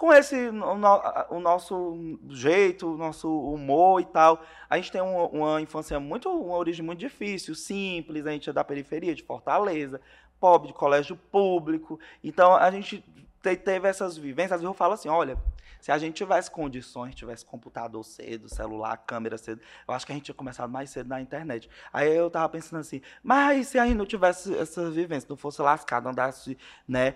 com 0.00 0.14
esse 0.14 0.48
o, 0.48 1.36
o, 1.36 1.40
nosso 1.40 2.18
jeito, 2.30 2.94
o 2.94 2.96
nosso 2.96 3.28
humor 3.28 4.00
e 4.00 4.06
tal. 4.06 4.42
A 4.68 4.78
gente 4.78 4.90
tem 4.90 5.02
uma, 5.02 5.26
uma, 5.26 5.60
infância 5.60 6.00
muito, 6.00 6.30
uma 6.30 6.56
origem 6.56 6.82
muito 6.82 6.98
difícil, 6.98 7.54
simples, 7.54 8.26
a 8.26 8.30
gente 8.30 8.48
é 8.48 8.52
da 8.52 8.64
periferia 8.64 9.14
de 9.14 9.22
Fortaleza, 9.22 10.00
pobre, 10.40 10.68
de 10.68 10.74
colégio 10.74 11.16
público. 11.30 12.00
Então 12.24 12.56
a 12.56 12.70
gente 12.70 13.04
teve 13.40 13.88
essas 13.88 14.16
vivências, 14.16 14.62
eu 14.62 14.74
falo 14.74 14.94
assim, 14.94 15.08
olha, 15.08 15.38
se 15.80 15.90
a 15.90 15.98
gente 15.98 16.14
tivesse 16.14 16.50
condições, 16.50 17.14
tivesse 17.14 17.44
computador 17.44 18.04
cedo, 18.04 18.48
celular, 18.48 18.96
câmera 18.98 19.38
cedo, 19.38 19.60
eu 19.88 19.94
acho 19.94 20.04
que 20.04 20.12
a 20.12 20.14
gente 20.14 20.24
tinha 20.24 20.34
começado 20.34 20.70
mais 20.70 20.90
cedo 20.90 21.08
na 21.08 21.20
internet. 21.20 21.70
Aí 21.92 22.14
eu 22.14 22.30
tava 22.30 22.48
pensando 22.50 22.80
assim, 22.80 23.00
mas 23.22 23.68
se 23.68 23.78
a 23.78 23.86
gente 23.86 23.96
não 23.96 24.04
tivesse 24.04 24.54
essa 24.56 24.90
vivência, 24.90 25.26
não 25.28 25.36
fosse 25.36 25.62
lascado, 25.62 26.08
andasse, 26.08 26.56
né, 26.86 27.14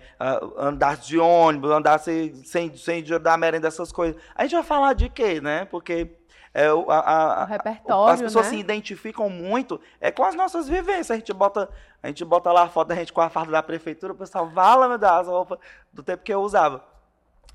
andasse 0.57 1.07
de 1.07 1.19
ônibus, 1.19 1.69
andasse 1.69 2.33
sem, 2.43 2.75
sem 2.75 3.03
dinheiro 3.03 3.23
da 3.23 3.37
merenda, 3.37 3.67
essas 3.67 3.91
coisas, 3.91 4.19
a 4.33 4.43
gente 4.43 4.55
vai 4.55 4.63
falar 4.63 4.93
de 4.93 5.09
quê, 5.09 5.39
né? 5.39 5.65
Porque 5.65 6.17
é, 6.55 6.71
o, 6.71 6.89
a, 6.89 7.41
a, 7.41 7.43
O 7.43 7.47
repertório, 7.47 8.13
as 8.13 8.21
pessoas 8.21 8.45
né? 8.45 8.51
se 8.53 8.57
identificam 8.57 9.29
muito 9.29 9.77
é 9.99 10.09
com 10.09 10.23
as 10.23 10.35
nossas 10.35 10.69
vivências. 10.69 11.11
A 11.11 11.15
gente 11.15 11.33
bota, 11.33 11.69
a 12.01 12.07
gente 12.07 12.23
bota 12.23 12.49
lá 12.49 12.63
a 12.63 12.69
foto 12.69 12.87
da 12.87 12.95
gente 12.95 13.11
com 13.11 13.19
a 13.19 13.29
farda 13.29 13.51
da 13.51 13.61
prefeitura, 13.61 14.13
o 14.13 14.15
pessoal 14.15 14.47
vala, 14.47 14.87
meu 14.87 14.97
Deus, 14.97 15.11
as 15.11 15.27
roupas 15.27 15.59
do 15.91 16.01
tempo 16.01 16.23
que 16.23 16.33
eu 16.33 16.39
usava. 16.39 16.81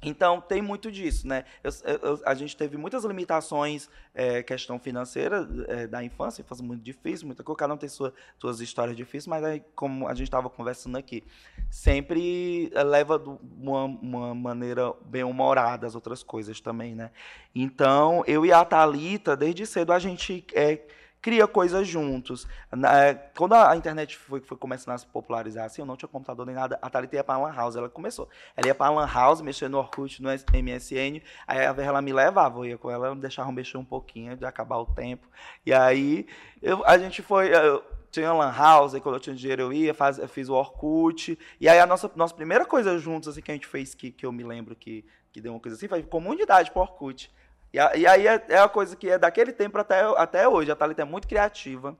Então, 0.03 0.41
tem 0.41 0.63
muito 0.63 0.91
disso, 0.91 1.27
né? 1.29 1.45
Eu- 1.63 1.71
eu- 2.03 2.21
a 2.25 2.35
gente 2.35 2.57
teve 2.57 2.77
muitas 2.77 3.05
limitações, 3.05 3.89
é, 4.15 4.43
questão 4.43 4.79
financeira 4.79 5.47
é, 5.69 5.87
da 5.87 6.03
infância, 6.03 6.41
infância 6.43 6.65
muito 6.65 6.83
difícil, 6.83 7.27
muita 7.27 7.43
coisa, 7.43 7.59
cada 7.59 7.75
um 7.75 7.77
tem 7.77 7.89
sua, 7.89 8.13
suas 8.39 8.61
histórias 8.61 8.97
difíceis, 8.97 9.27
mas 9.27 9.45
aí, 9.45 9.63
como 9.75 10.09
a 10.09 10.15
gente 10.15 10.25
estava 10.29 10.49
conversando 10.49 10.97
aqui, 10.97 11.23
sempre 11.69 12.71
eh, 12.75 12.83
leva 12.83 13.19
de 13.19 13.29
uma, 13.59 13.85
uma 13.85 14.35
maneira 14.35 14.93
bem 15.05 15.23
humorada 15.23 15.87
as 15.87 15.95
outras 15.95 16.23
coisas 16.23 16.61
também, 16.61 16.95
né? 16.95 17.11
Então, 17.55 18.25
eu 18.27 18.45
e 18.47 18.53
a 18.53 18.65
Thalita, 18.65 19.37
desde 19.37 19.67
cedo, 19.67 19.93
a 19.93 19.99
gente 19.99 20.45
é, 20.55 20.81
cria 21.21 21.47
coisas 21.47 21.87
juntos. 21.87 22.47
É, 22.93 23.15
Quando 23.37 23.55
a 23.55 23.77
internet 23.77 24.17
foi, 24.17 24.41
foi 24.41 24.57
começando 24.57 24.95
a 24.95 24.99
se 24.99 25.07
popularizar 25.07 25.65
assim, 25.67 25.83
eu 25.83 25.87
não 25.87 25.97
tinha 25.97 26.09
computador 26.09 26.47
nem 26.47 26.55
nada, 26.55 26.79
a 26.81 26.89
Thalita 26.91 27.17
ia 27.17 27.25
pra 27.25 27.37
Lan 27.39 27.53
House, 27.55 27.77
ela 27.77 27.89
começou. 27.89 28.29
Ela 28.57 28.69
ia 28.69 28.75
pra 28.75 28.91
Lan 28.91 29.07
House, 29.07 29.41
mexer 29.41 29.69
no 29.69 29.79
Orkut, 29.79 30.23
no 30.23 30.29
MSN, 30.31 31.23
aí 31.47 31.59
a 31.67 31.75
ela 31.81 32.01
me 32.03 32.13
levava, 32.13 32.59
eu 32.61 32.67
ia 32.67 32.79
com 32.79 32.91
ela, 32.91 33.15
deixava 33.15 33.49
eu 33.49 33.53
mexer 33.55 33.77
um 33.77 33.85
pouquinho, 33.85 34.37
de 34.37 34.45
acabar 34.45 34.79
o 34.79 34.87
tempo. 34.87 35.27
E 35.65 35.73
aí, 35.73 36.27
eu- 36.63 36.85
a 36.87 36.97
gente 36.99 37.23
foi... 37.23 37.55
eu- 37.55 37.83
tinha 38.11 38.33
Lan 38.33 38.51
House, 38.53 38.93
aí 38.93 39.01
quando 39.01 39.15
eu 39.15 39.21
tinha 39.21 39.37
dinheiro 39.37 39.63
eu 39.63 39.73
ia, 39.73 39.95
faz, 39.95 40.19
eu 40.19 40.29
fiz 40.29 40.49
o 40.49 40.55
Orkut. 40.55 41.39
E 41.61 41.69
aí 41.69 41.79
a 41.79 41.87
nossa, 41.87 42.11
nossa 42.17 42.35
primeira 42.35 42.65
coisa 42.67 42.99
juntos 42.99 43.29
assim, 43.29 43.41
que 43.41 43.53
a 43.53 43.55
gente 43.55 43.69
fez, 43.69 43.95
que, 43.95 44.11
que 44.11 44.27
eu 44.27 44.33
me 44.33 44.43
lembro 44.43 44.75
que, 44.75 45.05
que 45.33 45.41
deu 45.41 45.53
uma 45.53 45.61
coisa 45.61 45.77
assim, 45.77 45.87
foi 45.87 46.03
comunidade 46.03 46.73
pro 46.73 46.83
Orkut. 46.83 47.31
E, 47.73 47.79
a- 47.79 47.95
e 47.97 48.07
aí 48.07 48.27
é, 48.27 48.45
é 48.49 48.61
uma 48.61 48.69
coisa 48.69 48.97
que 48.97 49.09
é 49.11 49.19
daquele 49.19 49.53
tempo 49.53 49.79
até, 49.79 50.01
até 50.17 50.49
hoje. 50.49 50.71
A 50.71 50.77
Thalita 50.77 51.03
é 51.03 51.05
muito 51.05 51.29
criativa. 51.29 51.97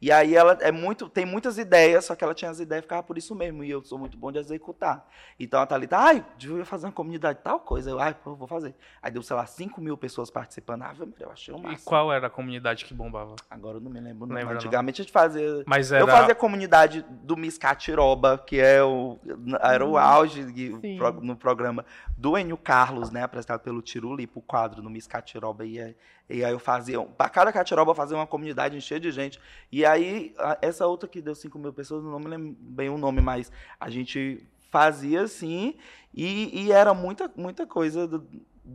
E 0.00 0.12
aí 0.12 0.36
ela 0.36 0.56
é 0.60 0.70
muito, 0.70 1.08
tem 1.08 1.26
muitas 1.26 1.58
ideias, 1.58 2.04
só 2.04 2.14
que 2.14 2.22
ela 2.22 2.32
tinha 2.32 2.48
as 2.50 2.60
ideias 2.60 2.82
e 2.82 2.86
ficava 2.86 3.02
por 3.02 3.18
isso 3.18 3.34
mesmo. 3.34 3.64
E 3.64 3.70
eu 3.70 3.82
sou 3.82 3.98
muito 3.98 4.16
bom 4.16 4.30
de 4.30 4.38
executar. 4.38 5.04
Então 5.40 5.60
a 5.60 5.66
Thalita, 5.66 5.96
ai, 5.98 6.24
devia 6.36 6.64
fazer 6.64 6.86
uma 6.86 6.92
comunidade 6.92 7.40
tal 7.42 7.58
coisa. 7.58 7.90
Eu, 7.90 7.98
ai, 7.98 8.14
pô, 8.14 8.36
vou 8.36 8.46
fazer. 8.46 8.76
Aí 9.02 9.10
deu, 9.10 9.22
sei 9.24 9.34
lá, 9.34 9.44
5 9.44 9.80
mil 9.80 9.96
pessoas 9.96 10.30
participando. 10.30 10.82
Ah, 10.82 10.94
eu 11.18 11.32
achei 11.32 11.52
o 11.52 11.58
E 11.58 11.62
máximo. 11.62 11.84
qual 11.84 12.12
era 12.12 12.28
a 12.28 12.30
comunidade 12.30 12.84
que 12.84 12.94
bombava? 12.94 13.34
Agora 13.50 13.78
eu 13.78 13.80
não 13.80 13.90
me 13.90 13.98
lembro. 14.00 14.24
Não. 14.26 14.36
Lembra 14.36 14.50
não. 14.54 14.60
Antigamente 14.60 15.00
a 15.00 15.04
gente 15.04 15.12
fazia 15.12 15.64
Mas 15.66 15.90
era. 15.90 16.02
eu 16.04 16.06
fazia 16.06 16.32
a 16.32 16.36
comunidade 16.36 17.04
do 17.24 17.36
Miss 17.36 17.58
Catiroba, 17.58 18.38
que 18.38 18.60
é 18.60 18.80
o, 18.84 19.18
era 19.60 19.84
o 19.84 19.98
auge 19.98 20.44
Sim. 20.44 20.96
pro- 20.96 21.20
no 21.20 21.34
programa 21.36 21.84
do 22.16 22.38
Enio 22.38 22.56
Carlos, 22.56 23.10
né? 23.10 23.24
Apresentado 23.24 23.60
pelo 23.60 23.82
Tirulipo, 23.82 24.38
o 24.38 24.42
quadro 24.42 24.80
no 24.80 24.88
Miss 24.90 25.08
Catiroba. 25.08 25.64
E, 25.66 25.80
aí- 25.80 25.96
e 26.28 26.44
aí 26.44 26.52
eu 26.52 26.58
fazia, 26.58 27.00
para 27.00 27.28
cada 27.30 27.52
Catiroba 27.52 27.90
eu 27.92 27.94
fazia 27.94 28.16
uma 28.16 28.26
comunidade 28.26 28.80
cheia 28.80 29.00
de 29.00 29.10
gente. 29.10 29.40
E 29.72 29.84
aí, 29.84 30.34
essa 30.60 30.86
outra 30.86 31.08
que 31.08 31.22
deu 31.22 31.34
5 31.34 31.58
mil 31.58 31.72
pessoas, 31.72 32.04
não 32.04 32.18
me 32.18 32.28
lembro 32.28 32.56
bem 32.60 32.88
o 32.88 32.98
nome, 32.98 33.20
mas 33.20 33.50
a 33.80 33.88
gente 33.88 34.46
fazia 34.70 35.22
assim, 35.22 35.74
e, 36.14 36.64
e 36.66 36.72
era 36.72 36.92
muita, 36.92 37.30
muita 37.36 37.66
coisa. 37.66 38.06
do- 38.06 38.26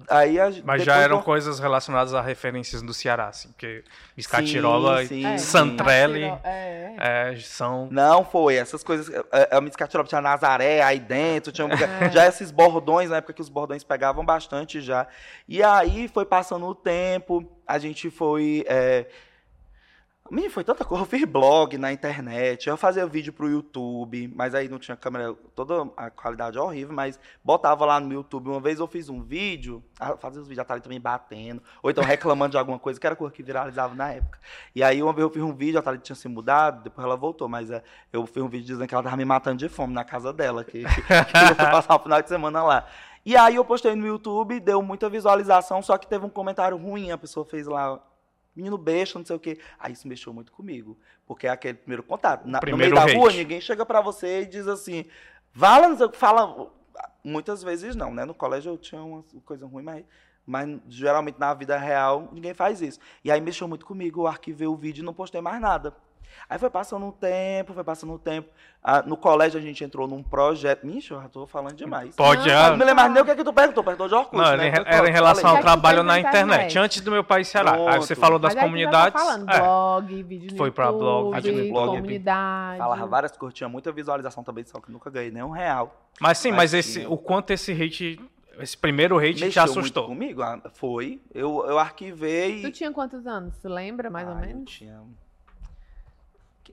aí 0.09 0.39
a, 0.39 0.51
Mas 0.63 0.83
já 0.83 0.97
eram 0.97 1.21
coisas 1.21 1.59
relacionadas 1.59 2.13
a 2.13 2.21
referências 2.21 2.81
do 2.81 2.93
Ceará, 2.93 3.27
assim, 3.27 3.49
porque 3.49 3.83
Sim, 3.85 3.91
Escatirola 4.17 5.05
sim, 5.05 5.25
É. 5.25 5.37
Santrelli. 5.37 6.23
É. 6.43 6.95
é, 6.97 7.35
são. 7.39 7.87
Não 7.91 8.23
foi, 8.25 8.55
essas 8.55 8.83
coisas. 8.83 9.13
A, 9.31 9.57
a 9.57 9.61
Miss 9.61 9.75
Catiroba 9.75 10.07
tinha 10.09 10.21
Nazaré 10.21 10.81
aí 10.81 10.99
dentro, 10.99 11.51
tinha 11.51 11.67
um- 11.67 11.71
É. 11.71 12.09
já 12.11 12.27
esses 12.27 12.51
bordões, 12.51 13.09
na 13.09 13.17
época 13.17 13.33
que 13.33 13.41
os 13.41 13.49
bordões 13.49 13.83
pegavam 13.83 14.25
bastante 14.25 14.81
já. 14.81 15.07
E 15.47 15.61
aí 15.63 16.07
foi 16.07 16.25
passando 16.25 16.65
o 16.65 16.75
tempo, 16.75 17.45
a 17.67 17.77
gente 17.79 18.09
foi. 18.09 18.63
É... 18.67 19.05
Menino, 20.31 20.53
foi 20.53 20.63
tanta 20.63 20.85
coisa. 20.85 21.03
Eu 21.03 21.07
fiz 21.07 21.25
blog 21.25 21.77
na 21.77 21.91
internet, 21.91 22.69
eu 22.69 22.77
fazia 22.77 23.05
vídeo 23.05 23.33
pro 23.33 23.49
YouTube, 23.49 24.31
mas 24.33 24.55
aí 24.55 24.69
não 24.69 24.79
tinha 24.79 24.95
câmera, 24.95 25.35
toda 25.53 25.91
a 25.97 26.09
qualidade 26.09 26.57
é 26.57 26.61
horrível, 26.61 26.95
mas 26.95 27.19
botava 27.43 27.85
lá 27.85 27.99
no 27.99 28.11
YouTube. 28.13 28.47
Uma 28.47 28.61
vez 28.61 28.79
eu 28.79 28.87
fiz 28.87 29.09
um 29.09 29.21
vídeo, 29.21 29.83
ah, 29.99 30.15
fazia 30.15 30.41
os 30.41 30.47
vídeos, 30.47 30.63
a 30.63 30.65
Thalita 30.65 30.87
me 30.87 30.97
batendo, 30.97 31.61
ou 31.83 31.91
então 31.91 32.01
reclamando 32.03 32.51
de 32.51 32.57
alguma 32.57 32.79
coisa, 32.79 32.97
que 32.97 33.05
era 33.05 33.17
coisa 33.17 33.33
que 33.33 33.43
viralizava 33.43 33.93
na 33.95 34.13
época. 34.13 34.39
E 34.73 34.81
aí 34.81 35.03
uma 35.03 35.11
vez 35.11 35.23
eu 35.23 35.29
fiz 35.29 35.43
um 35.43 35.53
vídeo, 35.53 35.77
a 35.77 35.83
Thalita 35.83 36.03
tinha 36.05 36.15
se 36.15 36.29
mudado, 36.29 36.83
depois 36.83 37.05
ela 37.05 37.17
voltou, 37.17 37.49
mas 37.49 37.69
é, 37.69 37.83
eu 38.11 38.25
fiz 38.25 38.41
um 38.41 38.47
vídeo 38.47 38.65
dizendo 38.65 38.87
que 38.87 38.95
ela 38.95 39.03
tava 39.03 39.17
me 39.17 39.25
matando 39.25 39.57
de 39.57 39.67
fome 39.67 39.93
na 39.93 40.05
casa 40.05 40.31
dela, 40.31 40.63
que, 40.63 40.83
que, 40.87 40.87
que 40.87 41.55
passar 41.55 41.95
o 41.95 41.99
final 41.99 42.21
de 42.21 42.29
semana 42.29 42.63
lá. 42.63 42.87
E 43.25 43.35
aí 43.35 43.55
eu 43.55 43.65
postei 43.65 43.93
no 43.93 44.07
YouTube, 44.07 44.59
deu 44.61 44.81
muita 44.81 45.09
visualização, 45.09 45.81
só 45.81 45.97
que 45.97 46.07
teve 46.07 46.25
um 46.25 46.29
comentário 46.29 46.77
ruim, 46.77 47.11
a 47.11 47.17
pessoa 47.17 47.45
fez 47.45 47.67
lá, 47.67 47.99
menino 48.55 48.77
besta, 48.77 49.19
não 49.19 49.25
sei 49.25 49.35
o 49.35 49.39
quê. 49.39 49.59
Aí 49.79 49.93
isso 49.93 50.07
mexeu 50.07 50.33
muito 50.33 50.51
comigo, 50.51 50.97
porque 51.25 51.47
é 51.47 51.49
aquele 51.49 51.75
primeiro 51.75 52.03
contato. 52.03 52.45
Na, 52.45 52.57
no 52.57 52.61
Primeiro 52.61 52.95
meio 52.95 53.07
da 53.07 53.13
rua, 53.13 53.29
hate. 53.29 53.37
ninguém 53.37 53.61
chega 53.61 53.85
pra 53.85 54.01
você 54.01 54.41
e 54.41 54.45
diz 54.45 54.67
assim, 54.67 55.05
fala, 55.51 55.87
não 55.87 55.97
sei 55.97 56.05
o 56.05 56.09
que, 56.09 56.17
fala... 56.17 56.71
Muitas 57.23 57.63
vezes 57.63 57.95
não, 57.95 58.13
né? 58.13 58.25
No 58.25 58.33
colégio 58.33 58.73
eu 58.73 58.77
tinha 58.77 59.01
uma 59.01 59.23
coisa 59.45 59.65
ruim, 59.65 59.83
mas... 59.83 60.05
Mas 60.45 60.77
geralmente 60.89 61.39
na 61.39 61.53
vida 61.53 61.77
real 61.77 62.27
ninguém 62.33 62.53
faz 62.53 62.81
isso. 62.81 62.99
E 63.23 63.31
aí 63.31 63.39
mexeu 63.39 63.65
muito 63.65 63.85
comigo, 63.85 64.21
eu 64.21 64.27
arquivei 64.27 64.67
o 64.67 64.75
vídeo 64.75 65.01
e 65.01 65.05
não 65.05 65.13
postei 65.13 65.39
mais 65.39 65.61
nada. 65.61 65.95
Aí 66.49 66.59
foi 66.59 66.69
passando 66.69 67.05
um 67.05 67.11
tempo, 67.11 67.73
foi 67.73 67.83
passando 67.83 68.13
um 68.13 68.17
tempo. 68.17 68.49
Ah, 68.83 69.01
no 69.01 69.15
colégio 69.15 69.57
a 69.59 69.63
gente 69.63 69.81
entrou 69.83 70.07
num 70.07 70.21
projeto. 70.21 70.85
Ixi, 70.85 71.11
eu 71.11 71.21
já 71.21 71.29
tô 71.29 71.47
falando 71.47 71.73
demais. 71.75 72.15
Pode, 72.15 72.47
Não, 72.49 72.55
ah, 72.57 72.65
Eu 72.65 72.69
não 72.71 72.77
me 72.77 72.83
lembro 72.83 72.95
mais 72.95 73.13
nem 73.13 73.21
o 73.21 73.25
que, 73.25 73.31
é 73.31 73.35
que 73.35 73.43
tu 73.43 73.53
perguntou. 73.53 73.83
Perguntou 73.83 74.07
de 74.09 74.13
Orkut, 74.15 74.35
Não, 74.35 74.57
né? 74.57 74.67
era 74.67 74.81
em, 74.81 74.83
era 74.93 75.09
em 75.09 75.11
relação 75.11 75.49
ao 75.51 75.61
trabalho 75.61 76.03
na 76.03 76.19
internet, 76.19 76.43
internet. 76.45 76.79
antes 76.79 77.01
do 77.01 77.09
meu 77.09 77.23
país 77.23 77.47
Ceará. 77.47 77.73
Aí 77.93 77.97
você 77.99 78.13
falou 78.15 78.37
das 78.37 78.53
Mas 78.53 78.63
comunidades. 78.63 79.21
falando, 79.21 79.49
é. 79.49 79.59
blog, 79.59 80.23
vídeo 80.23 80.51
no 80.51 80.57
Foi 80.57 80.69
pra 80.71 80.91
blog, 80.91 81.35
YouTube, 81.35 81.69
blog, 81.69 81.87
comunidade. 81.95 82.77
Falava 82.77 83.05
várias 83.07 83.37
coisas, 83.37 83.53
tinha 83.57 83.69
muita 83.69 83.91
visualização 83.91 84.43
também, 84.43 84.65
só 84.65 84.79
que 84.81 84.91
nunca 84.91 85.09
ganhei 85.09 85.31
nem 85.31 85.43
um 85.43 85.51
real. 85.51 85.95
Mas 86.19 86.37
sim, 86.37 86.51
mas, 86.51 86.73
Mas 86.73 86.73
esse, 86.73 87.05
o 87.07 87.17
quanto 87.17 87.51
esse 87.51 87.71
hate, 87.71 88.19
esse 88.59 88.77
primeiro 88.77 89.17
hate 89.17 89.35
te 89.35 89.45
Mexeu 89.45 89.63
assustou. 89.63 90.07
muito 90.09 90.19
comigo? 90.19 90.41
Ah, 90.41 90.59
Foi. 90.73 91.21
Eu, 91.33 91.65
eu 91.67 91.79
arquivei. 91.79 92.61
Tu 92.61 92.71
tinha 92.71 92.91
quantos 92.91 93.25
anos? 93.25 93.55
Tu 93.61 93.67
lembra, 93.69 94.09
mais 94.09 94.27
ou 94.27 94.33
Ah, 94.35 94.41
Eu 94.41 94.47
menos? 94.47 94.71
tinha. 94.71 94.99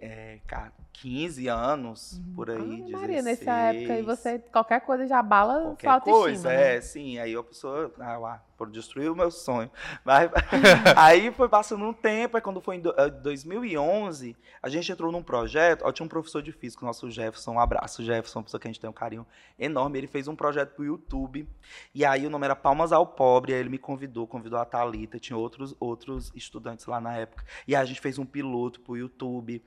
É, 0.02 0.38
cara, 0.46 0.72
15 0.94 1.46
anos, 1.48 2.20
por 2.34 2.48
aí. 2.50 2.56
Ah, 2.56 2.90
Maria, 2.98 3.22
16. 3.22 3.24
nessa 3.24 3.52
época 3.52 3.92
aí 3.92 4.02
você, 4.02 4.38
qualquer 4.38 4.80
coisa 4.80 5.06
já 5.06 5.18
abala 5.18 5.60
Qualquer 5.76 5.86
sua 5.86 5.92
autoestima. 5.94 6.22
coisa, 6.24 6.48
né? 6.48 6.76
é, 6.76 6.80
sim. 6.80 7.18
Aí 7.18 7.34
a 7.36 7.42
pessoa, 7.42 7.92
ah, 7.98 8.16
lá, 8.18 8.44
por 8.56 8.70
destruir 8.70 9.10
o 9.10 9.14
meu 9.16 9.30
sonho. 9.30 9.70
Mas, 10.04 10.30
aí 10.96 11.30
foi 11.32 11.48
passando 11.48 11.84
um 11.84 11.92
tempo, 11.92 12.36
aí 12.36 12.42
quando 12.42 12.60
foi 12.60 12.76
em 12.76 12.80
do- 12.80 12.94
eh, 12.98 13.10
2011, 13.10 14.36
a 14.62 14.68
gente 14.68 14.90
entrou 14.90 15.10
num 15.12 15.22
projeto, 15.22 15.82
ó, 15.84 15.92
tinha 15.92 16.04
um 16.04 16.08
professor 16.08 16.42
de 16.42 16.52
física, 16.52 16.84
nosso 16.84 17.10
Jefferson, 17.10 17.52
um 17.52 17.60
abraço, 17.60 18.02
Jefferson, 18.02 18.38
uma 18.40 18.44
pessoa 18.44 18.60
que 18.60 18.66
a 18.66 18.70
gente 18.70 18.80
tem 18.80 18.88
um 18.90 18.92
carinho 18.92 19.26
enorme, 19.58 19.98
ele 19.98 20.06
fez 20.06 20.28
um 20.28 20.36
projeto 20.36 20.74
pro 20.74 20.84
YouTube, 20.84 21.48
e 21.94 22.04
aí 22.04 22.26
o 22.26 22.30
nome 22.30 22.44
era 22.44 22.56
Palmas 22.56 22.92
ao 22.92 23.06
Pobre, 23.06 23.52
aí 23.54 23.60
ele 23.60 23.68
me 23.70 23.78
convidou, 23.78 24.26
convidou 24.26 24.58
a 24.58 24.64
Thalita, 24.64 25.18
tinha 25.18 25.36
outros, 25.36 25.74
outros 25.78 26.32
estudantes 26.34 26.86
lá 26.86 27.00
na 27.00 27.16
época, 27.16 27.44
e 27.66 27.74
aí 27.74 27.82
a 27.82 27.84
gente 27.84 28.00
fez 28.00 28.18
um 28.18 28.26
piloto 28.26 28.80
pro 28.80 28.96
YouTube, 28.96 29.62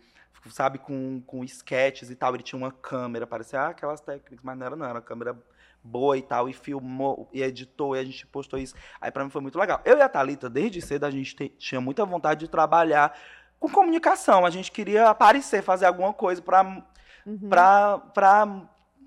sabe, 0.50 0.78
com, 0.78 1.22
com 1.26 1.44
sketches 1.44 2.10
e 2.10 2.16
tal, 2.16 2.34
ele 2.34 2.44
tinha 2.44 2.58
uma 2.58 2.72
câmera, 2.72 3.26
parecia 3.28 3.60
ah, 3.62 3.68
aquelas 3.70 4.02
técnicas, 4.02 4.40
mas 4.44 4.58
não 4.58 4.66
era 4.66 4.76
não, 4.76 4.86
era 4.86 4.96
uma 4.96 5.02
câmera 5.02 5.38
boa 5.84 6.18
e 6.18 6.22
tal, 6.22 6.48
e 6.48 6.54
filmou, 6.54 7.30
e 7.34 7.42
editou, 7.44 7.96
e 7.96 8.00
a 8.00 8.04
gente 8.06 8.26
postou 8.28 8.58
isso. 8.60 8.74
Aí 9.02 9.12
pra 9.12 9.24
mim 9.24 9.30
foi 9.30 9.42
muito 9.42 9.60
legal. 9.60 9.82
Eu 9.84 9.98
e 9.98 10.02
a 10.02 10.08
Thalita, 10.10 10.50
desde 10.50 10.82
cedo, 10.82 11.06
a 11.06 11.12
gente 11.12 11.36
te- 11.36 11.50
tinha 11.50 11.82
muita 11.82 12.06
vontade 12.06 12.42
de 12.42 12.48
trabalhar 12.48 13.18
com 13.60 13.70
comunicação. 13.70 14.46
A 14.46 14.50
gente 14.50 14.72
queria 14.72 15.10
aparecer, 15.10 15.62
fazer 15.62 15.86
alguma 15.86 16.14
coisa 16.14 16.42
pra, 16.42 16.84
Uhum. 17.26 17.50
pra, 17.50 17.98
pra 18.14 18.46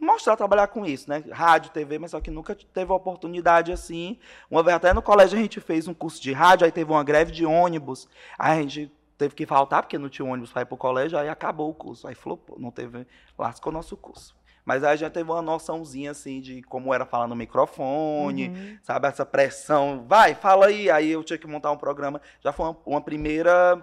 mostrar, 0.00 0.36
trabalhar 0.36 0.66
com 0.68 0.84
isso, 0.84 1.08
né? 1.08 1.24
Rádio, 1.32 1.70
TV, 1.70 1.98
mas 1.98 2.10
só 2.10 2.20
que 2.20 2.30
nunca 2.30 2.54
teve 2.54 2.92
oportunidade 2.92 3.72
assim. 3.72 4.18
Uma 4.50 4.62
vez 4.62 4.76
até 4.76 4.92
no 4.92 5.00
colégio 5.02 5.38
a 5.38 5.42
gente 5.42 5.60
fez 5.60 5.88
um 5.88 5.94
curso 5.94 6.20
de 6.22 6.32
rádio, 6.32 6.64
aí 6.66 6.72
teve 6.72 6.90
uma 6.90 7.02
greve 7.04 7.32
de 7.32 7.46
ônibus, 7.46 8.06
aí 8.38 8.58
a 8.58 8.62
gente 8.62 8.92
teve 9.18 9.34
que 9.34 9.46
faltar, 9.46 9.82
porque 9.82 9.98
não 9.98 10.08
tinha 10.08 10.26
ônibus 10.26 10.52
para 10.52 10.62
ir 10.62 10.66
pro 10.66 10.76
colégio, 10.76 11.18
aí 11.18 11.28
acabou 11.28 11.70
o 11.70 11.74
curso. 11.74 12.06
Aí 12.06 12.14
flopou, 12.14 12.58
não 12.58 12.70
teve, 12.70 13.06
lascou 13.38 13.72
nosso 13.72 13.96
curso. 13.96 14.36
Mas 14.64 14.82
aí 14.82 14.96
já 14.96 15.08
teve 15.08 15.30
uma 15.30 15.40
noçãozinha, 15.40 16.10
assim, 16.10 16.40
de 16.40 16.60
como 16.62 16.92
era 16.92 17.06
falar 17.06 17.28
no 17.28 17.36
microfone, 17.36 18.48
Uhum. 18.48 18.78
sabe? 18.82 19.06
Essa 19.06 19.24
pressão, 19.24 20.04
vai, 20.08 20.34
fala 20.34 20.66
aí. 20.66 20.90
Aí 20.90 21.10
eu 21.12 21.22
tinha 21.22 21.38
que 21.38 21.46
montar 21.46 21.70
um 21.70 21.76
programa. 21.76 22.20
Já 22.40 22.52
foi 22.52 22.66
uma, 22.66 22.76
uma 22.84 23.00
primeira, 23.00 23.80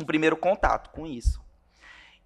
um 0.00 0.04
primeiro 0.04 0.34
contato 0.36 0.88
com 0.90 1.06
isso. 1.06 1.40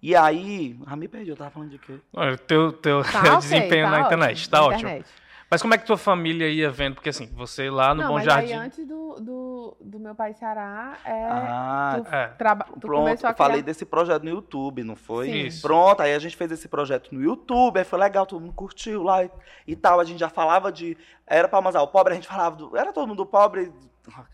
E 0.01 0.15
aí, 0.15 0.77
ah, 0.85 0.95
me 0.95 1.07
perdi, 1.07 1.29
eu 1.31 1.35
tava 1.37 1.49
falando 1.51 1.71
de 1.71 1.77
quê? 1.79 1.99
Olha, 2.13 2.37
Teu, 2.37 2.71
teu 2.73 3.03
Tá 3.03 3.19
ok, 3.35 3.39
desempenho 3.39 3.85
tá 3.85 3.91
na 3.91 3.97
ótimo, 3.97 4.05
internet, 4.07 4.49
tá 4.49 4.57
na 4.59 4.63
ótimo. 4.65 4.79
internet. 4.89 5.05
Mas 5.53 5.61
como 5.61 5.73
é 5.75 5.77
que 5.77 5.85
tua 5.85 5.97
família 5.97 6.49
ia 6.49 6.71
vendo? 6.71 6.95
Porque 6.95 7.09
assim, 7.09 7.27
você 7.35 7.69
lá 7.69 7.93
no 7.93 8.01
Não, 8.01 8.07
Bom 8.09 8.13
mas 8.15 8.25
Jardim. 8.25 8.53
aí 8.53 8.53
antes 8.53 8.87
do, 8.87 9.13
do, 9.21 9.77
do 9.79 9.99
meu 9.99 10.15
pai 10.15 10.33
Ceará, 10.33 10.97
é, 11.05 11.11
Ah, 11.29 12.01
tu, 12.03 12.15
É. 12.15 12.27
traba, 12.29 12.65
tu 12.65 12.79
pronto, 12.79 13.03
começou 13.03 13.27
a 13.27 13.31
eu 13.31 13.35
falei 13.37 13.53
criar- 13.57 13.65
desse 13.65 13.85
projeto 13.85 14.23
no 14.23 14.29
YouTube, 14.31 14.83
não 14.83 14.95
foi? 14.95 15.27
Sim. 15.27 15.45
Isso. 15.45 15.61
Pronto, 15.61 16.01
aí 16.01 16.15
a 16.15 16.17
gente 16.19 16.35
fez 16.35 16.51
esse 16.51 16.67
projeto 16.67 17.13
no 17.13 17.21
YouTube, 17.21 17.77
aí 17.77 17.85
foi 17.85 17.99
legal, 17.99 18.25
todo 18.25 18.41
mundo 18.41 18.53
curtiu 18.53 19.03
lá 19.03 19.23
e, 19.23 19.29
e 19.67 19.75
tal. 19.75 19.99
A 19.99 20.03
gente 20.03 20.19
já 20.19 20.29
falava 20.29 20.71
de. 20.71 20.97
Era 21.27 21.47
Palmas 21.47 21.75
ao 21.75 21.87
Pobre, 21.87 22.13
a 22.13 22.15
gente 22.15 22.27
falava 22.27 22.55
do. 22.55 22.75
Era 22.75 22.91
todo 22.91 23.07
mundo 23.07 23.23
pobre, 23.23 23.71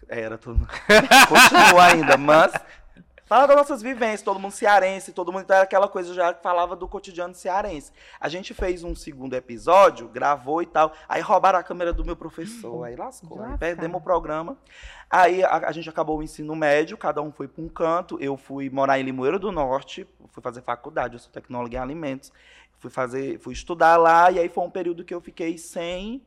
Era 0.07 0.37
tudo. 0.37 0.65
Continua 1.27 1.83
ainda, 1.85 2.17
mas 2.17 2.51
Fala 3.29 3.45
das 3.45 3.55
nossas 3.55 3.83
vivências, 3.83 4.23
todo 4.23 4.39
mundo 4.39 4.53
cearense, 4.53 5.11
todo 5.11 5.31
mundo 5.31 5.43
então 5.43 5.55
era 5.55 5.63
aquela 5.63 5.87
coisa 5.87 6.15
já 6.15 6.33
que 6.33 6.41
falava 6.41 6.75
do 6.75 6.87
cotidiano 6.87 7.35
cearense. 7.35 7.91
A 8.19 8.27
gente 8.27 8.55
fez 8.55 8.83
um 8.83 8.95
segundo 8.95 9.35
episódio, 9.35 10.07
gravou 10.07 10.63
e 10.63 10.65
tal, 10.65 10.93
aí 11.07 11.21
roubaram 11.21 11.59
a 11.59 11.61
câmera 11.61 11.93
do 11.93 12.03
meu 12.03 12.15
professor, 12.15 12.85
aí 12.85 12.95
lascou, 12.95 13.39
aí 13.43 13.55
perdemos 13.55 14.01
o 14.01 14.03
programa. 14.03 14.57
Aí 15.07 15.43
a, 15.43 15.57
a, 15.57 15.71
gente 15.71 15.87
acabou 15.87 16.17
o 16.17 16.23
ensino 16.23 16.55
médio, 16.55 16.97
cada 16.97 17.21
um 17.21 17.31
foi 17.31 17.47
para 17.47 17.63
um 17.63 17.69
canto, 17.69 18.17
eu 18.19 18.35
fui 18.35 18.67
morar 18.67 18.99
em 18.99 19.03
Limoeiro 19.03 19.37
do 19.37 19.51
Norte, 19.51 20.07
fui 20.31 20.41
fazer 20.41 20.63
faculdade, 20.63 21.13
eu 21.13 21.19
sou 21.19 21.31
tecnólogo 21.31 21.75
em 21.75 21.77
alimentos, 21.77 22.33
fui 22.79 22.89
fazer, 22.89 23.37
fui 23.37 23.53
estudar 23.53 23.95
lá 23.97 24.31
e 24.31 24.39
aí 24.39 24.49
foi 24.49 24.63
um 24.63 24.71
período 24.71 25.05
que 25.05 25.13
eu 25.13 25.21
fiquei 25.21 25.55
sem 25.55 26.19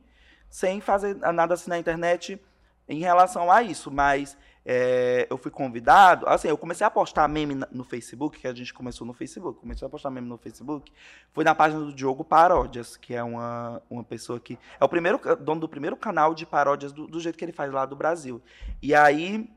sem 0.49 0.79
fazer 0.79 1.15
nada 1.33 1.55
assim 1.55 1.69
na 1.69 1.77
internet 1.77 2.41
em 2.87 2.99
relação 2.99 3.51
a 3.51 3.61
isso, 3.61 3.91
mas 3.91 4.37
é, 4.65 5.27
eu 5.29 5.37
fui 5.37 5.51
convidado, 5.51 6.27
assim, 6.27 6.47
eu 6.47 6.57
comecei 6.57 6.85
a 6.85 6.89
postar 6.89 7.27
meme 7.27 7.59
no 7.71 7.83
Facebook, 7.83 8.39
que 8.39 8.47
a 8.47 8.53
gente 8.53 8.73
começou 8.73 9.05
no 9.05 9.13
Facebook, 9.13 9.59
comecei 9.59 9.85
a 9.85 9.89
postar 9.89 10.09
meme 10.09 10.27
no 10.27 10.37
Facebook, 10.37 10.91
foi 11.31 11.43
na 11.43 11.53
página 11.53 11.81
do 11.81 11.93
Diogo 11.93 12.23
Paródias, 12.23 12.95
que 12.95 13.13
é 13.13 13.23
uma, 13.23 13.81
uma 13.89 14.03
pessoa 14.03 14.39
que 14.39 14.57
é 14.79 14.83
o 14.85 14.89
primeiro 14.89 15.19
dono 15.37 15.61
do 15.61 15.69
primeiro 15.69 15.97
canal 15.97 16.33
de 16.33 16.45
paródias 16.45 16.91
do, 16.91 17.07
do 17.07 17.19
jeito 17.19 17.37
que 17.37 17.43
ele 17.43 17.51
faz 17.51 17.71
lá 17.71 17.85
do 17.85 17.95
Brasil. 17.95 18.41
E 18.81 18.95
aí 18.95 19.49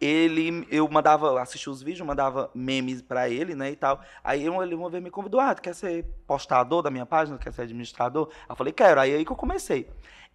ele 0.00 0.66
eu 0.70 0.88
mandava 0.88 1.40
assistir 1.40 1.70
os 1.70 1.82
vídeos, 1.82 2.06
mandava 2.06 2.50
memes 2.54 3.02
para 3.02 3.28
ele, 3.28 3.54
né, 3.54 3.70
e 3.70 3.76
tal. 3.76 4.00
Aí 4.22 4.46
ele 4.46 4.74
uma 4.74 4.90
vez 4.90 5.02
me 5.02 5.10
convidou, 5.10 5.40
ah, 5.40 5.54
quer 5.54 5.74
ser 5.74 6.04
postador 6.26 6.82
da 6.82 6.90
minha 6.90 7.06
página, 7.06 7.38
quer 7.38 7.52
ser 7.52 7.62
administrador? 7.62 8.30
Eu 8.48 8.56
falei, 8.56 8.72
quero. 8.72 9.00
Aí 9.00 9.14
aí 9.14 9.24
que 9.24 9.32
eu 9.32 9.36
comecei. 9.36 9.88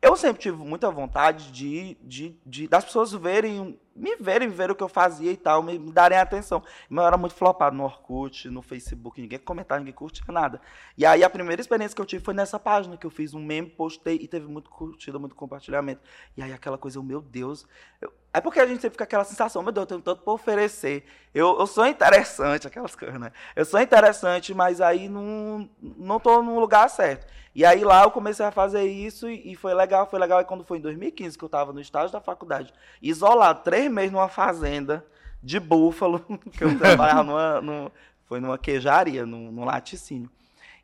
Eu 0.03 0.17
sempre 0.17 0.41
tive 0.41 0.57
muita 0.57 0.91
vontade 0.91 1.49
de, 1.49 1.95
de, 2.01 2.37
de 2.45 2.67
das 2.67 2.83
pessoas 2.83 3.13
verem, 3.13 3.79
me 3.95 4.17
verem, 4.17 4.49
ver 4.49 4.69
o 4.69 4.75
que 4.75 4.83
eu 4.83 4.89
fazia 4.89 5.31
e 5.31 5.37
tal, 5.37 5.63
me, 5.63 5.79
me 5.79 5.93
darem 5.93 6.17
atenção. 6.17 6.61
Mas 6.89 7.03
eu 7.03 7.07
era 7.07 7.15
muito 7.15 7.33
flopado 7.33 7.73
no 7.73 7.85
Orkut, 7.85 8.49
no 8.49 8.61
Facebook, 8.61 9.21
ninguém 9.21 9.39
comentava, 9.39 9.79
ninguém 9.79 9.93
curtia 9.93 10.25
nada. 10.27 10.59
E 10.97 11.05
aí 11.05 11.23
a 11.23 11.29
primeira 11.29 11.61
experiência 11.61 11.95
que 11.95 12.01
eu 12.01 12.05
tive 12.05 12.21
foi 12.21 12.33
nessa 12.33 12.59
página, 12.59 12.97
que 12.97 13.05
eu 13.05 13.09
fiz 13.09 13.33
um 13.33 13.41
meme, 13.41 13.69
postei 13.69 14.17
e 14.21 14.27
teve 14.27 14.45
muito 14.45 14.69
curtida, 14.69 15.17
muito 15.17 15.35
compartilhamento. 15.35 16.01
E 16.35 16.43
aí 16.43 16.51
aquela 16.51 16.77
coisa, 16.77 17.01
meu 17.01 17.21
Deus. 17.21 17.65
Eu, 18.01 18.11
é 18.33 18.41
porque 18.41 18.59
a 18.59 18.65
gente 18.65 18.81
sempre 18.81 18.95
fica 18.95 19.03
aquela 19.03 19.23
sensação, 19.23 19.61
meu 19.61 19.71
Deus, 19.71 19.83
eu 19.83 19.87
tenho 19.87 20.01
tanto 20.01 20.23
para 20.23 20.33
oferecer. 20.33 21.05
Eu, 21.33 21.59
eu 21.59 21.67
sou 21.67 21.85
interessante, 21.85 22.65
aquelas 22.67 22.95
coisas, 22.95 23.19
né? 23.19 23.31
Eu 23.55 23.63
sou 23.63 23.79
interessante, 23.79 24.53
mas 24.55 24.81
aí 24.81 25.07
não, 25.07 25.69
não 25.79 26.19
tô 26.19 26.41
no 26.41 26.59
lugar 26.59 26.89
certo. 26.89 27.31
E 27.53 27.63
aí 27.63 27.83
lá 27.83 28.03
eu 28.03 28.09
comecei 28.09 28.43
a 28.43 28.51
fazer 28.51 28.83
isso 28.85 29.29
e, 29.29 29.51
e 29.51 29.55
foi 29.55 29.75
legal, 29.75 30.09
foi 30.09 30.19
legal. 30.19 30.41
E 30.41 30.45
quando 30.45 30.63
foi 30.63 30.79
em 30.79 30.81
2015 30.81 31.37
que 31.37 31.43
eu 31.43 31.47
estava 31.47 31.71
no 31.71 31.79
estágio 31.79 32.11
da 32.11 32.19
faculdade, 32.19 32.73
isolado, 32.99 33.61
três 33.63 33.91
meses 33.91 34.11
numa 34.11 34.27
fazenda 34.27 35.05
de 35.41 35.59
búfalo, 35.59 36.19
que 36.57 36.63
eu 36.63 36.75
trabalhava 36.79 37.23
numa, 37.23 37.61
numa, 37.61 37.91
foi 38.25 38.39
numa 38.39 38.57
queijaria, 38.57 39.27
num, 39.27 39.51
num 39.51 39.63
laticínio. 39.63 40.31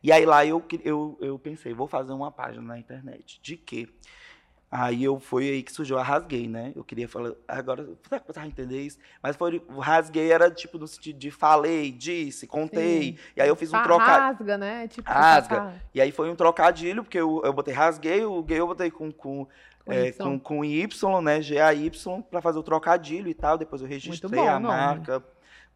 E 0.03 0.12
aí 0.12 0.25
lá 0.25 0.46
eu, 0.46 0.63
eu, 0.84 1.18
eu 1.20 1.39
pensei, 1.39 1.74
vou 1.74 1.88
fazer 1.88 2.13
uma 2.13 2.32
página 2.32 2.63
na 2.63 2.77
internet. 2.77 3.39
De 3.41 3.58
quê? 3.58 3.89
Aí 4.72 5.04
eu 5.04 5.20
foi 5.20 5.50
aí 5.50 5.64
que 5.64 5.72
surgiu 5.72 5.98
a 5.98 6.04
rasguei, 6.04 6.48
né? 6.48 6.72
Eu 6.76 6.84
queria 6.84 7.08
falar, 7.08 7.34
agora, 7.48 7.90
será 8.08 8.20
que 8.20 8.32
vai 8.32 8.48
entender 8.48 8.82
isso? 8.82 9.00
Mas 9.22 9.36
foi, 9.36 9.60
rasguei 9.80 10.32
era 10.32 10.52
tipo 10.52 10.78
no 10.78 10.88
sentido 10.88 11.18
de 11.18 11.32
falei, 11.32 11.92
disse, 11.92 12.46
contei. 12.46 13.02
Sim. 13.02 13.18
E 13.36 13.42
aí 13.42 13.50
eu 13.50 13.56
fiz 13.56 13.74
um 13.74 13.82
trocadilho. 13.82 14.28
Rasga, 14.28 14.58
né? 14.60 14.88
Tipo, 14.88 15.10
rasga. 15.10 15.74
E 15.92 16.00
aí 16.00 16.12
foi 16.12 16.30
um 16.30 16.36
trocadilho, 16.36 17.04
porque 17.04 17.20
eu, 17.20 17.42
eu 17.44 17.52
botei 17.52 17.74
rasguei, 17.74 18.24
o 18.24 18.44
gay 18.44 18.60
eu 18.60 18.68
botei 18.68 18.92
com, 18.92 19.12
com, 19.12 19.48
com, 19.84 19.92
é, 19.92 20.10
y. 20.10 20.12
Com, 20.24 20.40
com 20.40 20.64
Y, 20.64 21.22
né? 21.22 21.42
G-A-Y, 21.42 22.22
pra 22.30 22.40
fazer 22.40 22.60
o 22.60 22.64
trocadilho 22.64 23.28
e 23.28 23.34
tal. 23.34 23.58
Depois 23.58 23.82
eu 23.82 23.88
registrei 23.88 24.48
a 24.48 24.60
marca 24.60 25.24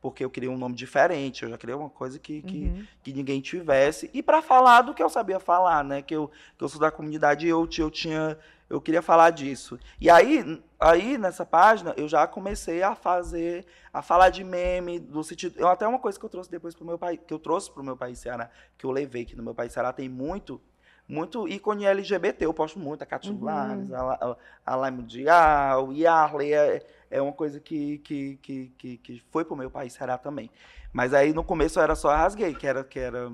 porque 0.03 0.23
eu 0.23 0.29
queria 0.29 0.51
um 0.51 0.57
nome 0.57 0.75
diferente, 0.75 1.43
eu 1.43 1.49
já 1.49 1.57
queria 1.57 1.77
uma 1.77 1.89
coisa 1.89 2.19
que, 2.19 2.41
que, 2.41 2.65
uhum. 2.65 2.85
que 3.01 3.13
ninguém 3.13 3.39
tivesse. 3.39 4.09
E 4.13 4.21
para 4.21 4.41
falar 4.41 4.81
do 4.81 4.93
que 4.93 5.01
eu 5.01 5.07
sabia 5.07 5.39
falar, 5.39 5.81
né? 5.81 6.01
Que 6.01 6.13
eu, 6.13 6.29
que 6.57 6.63
eu 6.63 6.67
sou 6.67 6.81
da 6.81 6.91
comunidade 6.91 7.45
e 7.45 7.49
eu, 7.49 7.65
eu 7.77 7.89
tinha 7.89 8.37
eu 8.73 8.81
queria 8.81 9.03
falar 9.03 9.29
disso. 9.29 9.79
E 10.01 10.09
aí, 10.09 10.61
aí 10.79 11.15
nessa 11.17 11.45
página 11.45 11.93
eu 11.95 12.07
já 12.07 12.25
comecei 12.25 12.81
a 12.81 12.95
fazer, 12.95 13.65
a 13.93 14.01
falar 14.01 14.29
de 14.29 14.43
meme, 14.43 14.99
do 14.99 15.23
sentido, 15.23 15.59
eu 15.59 15.67
até 15.67 15.87
uma 15.87 15.99
coisa 15.99 16.17
que 16.17 16.25
eu 16.25 16.29
trouxe 16.29 16.49
depois 16.49 16.73
pro 16.73 16.83
meu 16.83 16.97
país, 16.97 17.19
que 17.25 17.33
eu 17.33 17.37
trouxe 17.37 17.71
pro 17.71 17.83
meu 17.83 17.95
país 17.95 18.17
Ceará, 18.17 18.49
que 18.75 18.85
eu 18.85 18.89
levei 18.91 19.25
que 19.25 19.35
no 19.35 19.43
meu 19.43 19.53
país 19.53 19.71
Ceará 19.71 19.93
tem 19.93 20.09
muito 20.09 20.59
muito 21.05 21.47
ícone 21.49 21.85
LGBT, 21.85 22.45
eu 22.45 22.53
posto 22.53 22.79
muito, 22.79 23.01
a 23.01 23.05
Catulares, 23.05 23.89
uhum. 23.89 23.95
a, 23.95 24.37
a, 24.65 24.87
a 24.87 24.91
Mundial, 24.91 25.91
Yarley, 25.91 26.53
é, 26.53 26.85
é 27.11 27.21
uma 27.21 27.33
coisa 27.33 27.59
que, 27.59 27.97
que, 27.99 28.37
que, 28.37 28.73
que, 28.77 28.97
que 28.97 29.23
foi 29.29 29.43
pro 29.43 29.55
meu 29.55 29.69
país 29.69 29.93
Ceará 29.93 30.17
também. 30.17 30.49
Mas 30.93 31.13
aí 31.13 31.33
no 31.33 31.43
começo 31.43 31.79
era 31.79 31.93
só 31.93 32.09
rasguei, 32.09 32.55
que 32.55 32.65
era, 32.65 32.85
que 32.85 32.97
era 32.97 33.31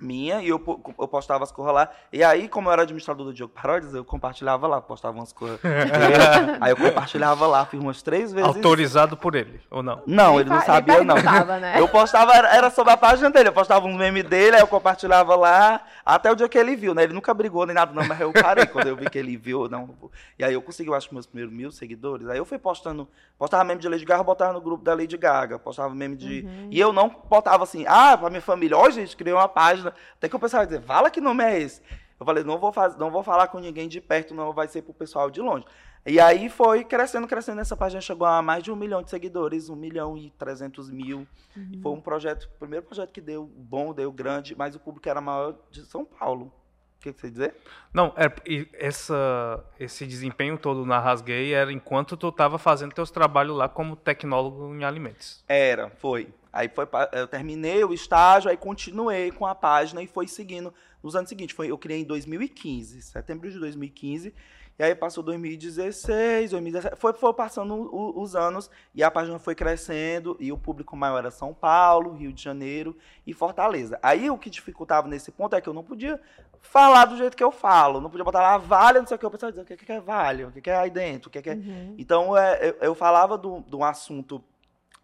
minha 0.00 0.40
e 0.42 0.48
eu, 0.48 0.62
eu 0.98 1.08
postava 1.08 1.44
as 1.44 1.52
coisas 1.52 1.74
lá. 1.74 1.90
E 2.12 2.24
aí, 2.24 2.48
como 2.48 2.68
eu 2.68 2.72
era 2.72 2.82
administrador 2.82 3.26
do 3.26 3.34
Diogo 3.34 3.52
Paródias, 3.54 3.94
eu 3.94 4.04
compartilhava 4.04 4.66
lá, 4.66 4.80
postava 4.80 5.16
umas 5.16 5.32
coisas. 5.32 5.60
aí 6.60 6.70
eu 6.70 6.76
compartilhava 6.76 7.46
lá, 7.46 7.66
fiz 7.66 7.78
umas 7.78 8.02
três 8.02 8.32
vezes. 8.32 8.48
Autorizado 8.48 9.16
por 9.16 9.34
ele, 9.34 9.60
ou 9.70 9.82
não? 9.82 10.02
Não, 10.06 10.40
ele 10.40 10.48
não 10.48 10.60
sabia, 10.62 11.04
não. 11.04 11.16
Né? 11.16 11.78
Eu 11.78 11.88
postava, 11.88 12.32
era 12.34 12.70
sobre 12.70 12.92
a 12.92 12.96
página 12.96 13.30
dele, 13.30 13.48
eu 13.48 13.52
postava 13.52 13.86
uns 13.86 13.96
memes 13.96 14.24
dele, 14.24 14.56
aí 14.56 14.62
eu 14.62 14.66
compartilhava 14.66 15.36
lá, 15.36 15.84
até 16.04 16.30
o 16.30 16.34
dia 16.34 16.48
que 16.48 16.58
ele 16.58 16.74
viu, 16.74 16.94
né? 16.94 17.02
Ele 17.02 17.12
nunca 17.12 17.34
brigou 17.34 17.66
nem 17.66 17.74
nada, 17.74 17.92
não, 17.92 18.06
mas 18.06 18.20
eu 18.20 18.32
parei 18.32 18.66
quando 18.66 18.86
eu 18.86 18.96
vi 18.96 19.10
que 19.10 19.18
ele 19.18 19.36
viu, 19.36 19.68
não. 19.68 19.90
E 20.38 20.44
aí 20.44 20.54
eu 20.54 20.62
consegui, 20.62 20.88
eu 20.88 20.94
acho, 20.94 21.12
meus 21.12 21.26
primeiros 21.26 21.52
mil 21.52 21.70
seguidores. 21.70 22.28
Aí 22.28 22.38
eu 22.38 22.44
fui 22.44 22.58
postando, 22.58 23.08
postava 23.38 23.64
meme 23.64 23.80
de 23.80 23.88
Lady 23.88 24.04
Gaga, 24.04 24.22
botava 24.22 24.52
no 24.52 24.60
grupo 24.60 24.82
da 24.82 24.94
Lady 24.94 25.16
Gaga, 25.16 25.58
postava 25.58 25.94
meme 25.94 26.16
de. 26.16 26.40
Uhum. 26.40 26.68
E 26.70 26.80
eu 26.80 26.92
não 26.92 27.14
botava 27.28 27.64
assim, 27.64 27.84
ah, 27.86 28.16
pra 28.16 28.30
minha 28.30 28.42
família, 28.42 28.76
ó, 28.76 28.86
oh, 28.86 28.90
gente, 28.90 29.16
criei 29.16 29.34
uma 29.34 29.48
página 29.48 29.89
até 30.14 30.28
que 30.28 30.36
o 30.36 30.40
pessoal 30.40 30.60
vai 30.60 30.66
dizer, 30.66 30.82
fala 30.82 31.10
que 31.10 31.20
nome 31.20 31.44
é 31.44 31.60
esse. 31.60 31.82
Eu 32.18 32.26
falei, 32.26 32.44
não 32.44 32.58
vou, 32.58 32.70
fazer, 32.70 32.98
não 32.98 33.10
vou 33.10 33.22
falar 33.22 33.48
com 33.48 33.58
ninguém 33.58 33.88
de 33.88 34.00
perto, 34.00 34.34
não, 34.34 34.52
vai 34.52 34.68
ser 34.68 34.82
pro 34.82 34.92
pessoal 34.92 35.30
de 35.30 35.40
longe. 35.40 35.64
E 36.04 36.18
aí 36.18 36.48
foi 36.48 36.84
crescendo, 36.84 37.26
crescendo. 37.26 37.60
Essa 37.60 37.76
página 37.76 38.00
chegou 38.00 38.26
a 38.26 38.40
mais 38.40 38.62
de 38.62 38.70
um 38.70 38.76
milhão 38.76 39.02
de 39.02 39.10
seguidores, 39.10 39.68
um 39.68 39.76
milhão 39.76 40.16
e 40.16 40.30
trezentos 40.30 40.90
mil. 40.90 41.26
Uhum. 41.56 41.80
Foi 41.82 41.92
um 41.92 42.00
projeto, 42.00 42.44
o 42.44 42.58
primeiro 42.58 42.84
projeto 42.84 43.12
que 43.12 43.20
deu 43.20 43.44
bom, 43.44 43.92
deu 43.92 44.10
grande, 44.10 44.54
mas 44.56 44.74
o 44.74 44.80
público 44.80 45.08
era 45.08 45.20
maior 45.20 45.56
de 45.70 45.82
São 45.84 46.04
Paulo. 46.04 46.46
O 46.46 47.02
que, 47.02 47.12
que 47.14 47.20
você 47.20 47.30
dizer? 47.30 47.56
Não, 47.94 48.12
é, 48.16 48.30
essa, 48.74 49.64
esse 49.78 50.06
desempenho 50.06 50.58
todo 50.58 50.84
na 50.84 50.98
Rasguei 50.98 51.54
era 51.54 51.72
enquanto 51.72 52.14
tu 52.14 52.28
estava 52.28 52.58
fazendo 52.58 52.92
teus 52.92 53.10
trabalhos 53.10 53.56
lá 53.56 53.70
como 53.70 53.96
tecnólogo 53.96 54.74
em 54.74 54.84
alimentos. 54.84 55.42
Era, 55.48 55.88
foi. 55.88 56.28
Aí 56.52 56.68
foi, 56.68 56.86
eu 57.12 57.28
terminei 57.28 57.84
o 57.84 57.92
estágio, 57.92 58.50
aí 58.50 58.56
continuei 58.56 59.30
com 59.30 59.46
a 59.46 59.54
página 59.54 60.02
e 60.02 60.06
foi 60.06 60.26
seguindo 60.26 60.72
nos 61.02 61.14
anos 61.14 61.28
seguintes. 61.28 61.54
Foi, 61.54 61.70
eu 61.70 61.78
criei 61.78 62.00
em 62.00 62.04
2015, 62.04 63.02
setembro 63.02 63.50
de 63.50 63.58
2015. 63.58 64.34
E 64.80 64.82
aí 64.82 64.94
passou 64.94 65.22
2016, 65.22 66.52
2017, 66.52 66.98
foi, 66.98 67.12
foi 67.12 67.34
passando 67.34 67.90
os 68.18 68.34
anos 68.34 68.70
e 68.94 69.04
a 69.04 69.10
página 69.10 69.38
foi 69.38 69.54
crescendo 69.54 70.38
e 70.40 70.50
o 70.50 70.56
público 70.56 70.96
maior 70.96 71.18
era 71.18 71.30
São 71.30 71.52
Paulo, 71.52 72.14
Rio 72.14 72.32
de 72.32 72.42
Janeiro 72.42 72.96
e 73.26 73.34
Fortaleza. 73.34 73.98
Aí 74.02 74.30
o 74.30 74.38
que 74.38 74.48
dificultava 74.48 75.06
nesse 75.06 75.30
ponto 75.30 75.54
é 75.54 75.60
que 75.60 75.68
eu 75.68 75.74
não 75.74 75.84
podia 75.84 76.18
falar 76.62 77.04
do 77.04 77.18
jeito 77.18 77.36
que 77.36 77.44
eu 77.44 77.52
falo, 77.52 78.00
não 78.00 78.08
podia 78.08 78.24
botar 78.24 78.40
lá 78.40 78.56
vale, 78.56 79.00
não 79.00 79.06
sei 79.06 79.16
o 79.16 79.18
que, 79.18 79.26
eu 79.26 79.30
pensava, 79.30 79.60
o 79.60 79.64
que 79.66 79.92
é 79.92 80.00
vale, 80.00 80.44
o 80.44 80.50
que 80.50 80.70
é 80.70 80.76
aí 80.76 80.90
dentro, 80.90 81.28
o 81.28 81.30
que 81.30 81.46
é... 81.46 81.52
Uhum. 81.52 81.94
Então 81.98 82.34
é, 82.34 82.70
eu, 82.70 82.76
eu 82.80 82.94
falava 82.94 83.36
de 83.36 83.76
um 83.76 83.84
assunto 83.84 84.42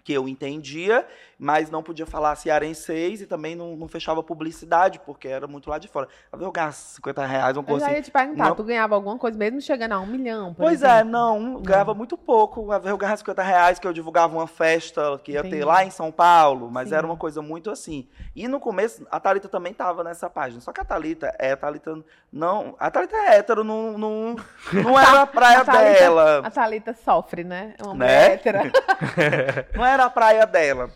que 0.06 0.12
eu 0.12 0.28
entendia, 0.28 1.04
mas 1.36 1.68
não 1.68 1.82
podia 1.82 2.06
falar 2.06 2.36
cearenseis 2.36 3.20
e 3.20 3.26
também 3.26 3.56
não, 3.56 3.74
não 3.74 3.88
fechava 3.88 4.22
publicidade, 4.22 5.00
porque 5.04 5.26
era 5.26 5.48
muito 5.48 5.68
lá 5.68 5.78
de 5.78 5.88
fora. 5.88 6.06
Eu 6.32 6.52
gasto 6.52 6.94
50 6.94 7.26
reais, 7.26 7.56
uma 7.56 7.64
coisa 7.64 7.86
Eu 7.86 7.90
já 7.90 7.96
ia 7.96 8.02
te 8.02 8.10
perguntar, 8.12 8.50
não... 8.50 8.54
tu 8.54 8.62
ganhava 8.62 8.94
alguma 8.94 9.18
coisa 9.18 9.36
mesmo 9.36 9.60
chegando 9.60 9.94
a 9.94 9.98
um 9.98 10.06
milhão, 10.06 10.54
Pois 10.54 10.80
é, 10.80 10.86
exemplo. 10.86 11.00
é, 11.00 11.04
não, 11.10 11.60
ganhava 11.60 11.92
muito 11.92 12.16
pouco. 12.16 12.72
Eu 12.72 12.96
ganhava 12.96 13.16
50 13.16 13.42
reais 13.42 13.78
que 13.80 13.86
eu 13.88 13.92
divulgava 13.92 14.32
uma 14.32 14.46
festa 14.46 15.18
que 15.24 15.32
ia 15.32 15.40
Entendi. 15.40 15.56
ter 15.56 15.64
lá 15.64 15.84
em 15.84 15.90
São 15.90 16.12
Paulo, 16.12 16.70
mas 16.70 16.90
Sim. 16.90 16.94
era 16.94 17.04
uma 17.04 17.16
coisa 17.16 17.42
muito 17.42 17.68
assim. 17.68 18.06
E 18.36 18.46
no 18.46 18.60
começo, 18.60 19.04
a 19.10 19.18
Thalita 19.18 19.48
também 19.48 19.72
estava 19.72 20.04
nessa 20.04 20.30
página, 20.30 20.60
só 20.60 20.72
que 20.72 20.80
a 20.80 20.84
Thalita, 20.84 21.34
é, 21.36 21.50
a 21.50 21.56
Thalita 21.56 21.98
não... 22.32 22.76
A 22.78 22.92
Thalita 22.92 23.16
é 23.16 23.38
hétero, 23.38 23.64
não, 23.64 23.98
não, 23.98 24.36
não 24.72 24.96
era 24.96 25.22
a 25.22 25.26
praia 25.26 25.62
a 25.62 25.64
Thalita, 25.64 25.98
dela. 25.98 26.42
A 26.44 26.50
Thalita 26.50 26.94
sofre, 26.94 27.42
né? 27.42 27.74
É 27.76 27.82
uma 27.82 27.94
né? 27.96 28.34
hétera. 28.34 28.70
não 29.74 29.84
era 29.96 30.04
a 30.04 30.10
praia 30.10 30.46
dela. 30.46 30.90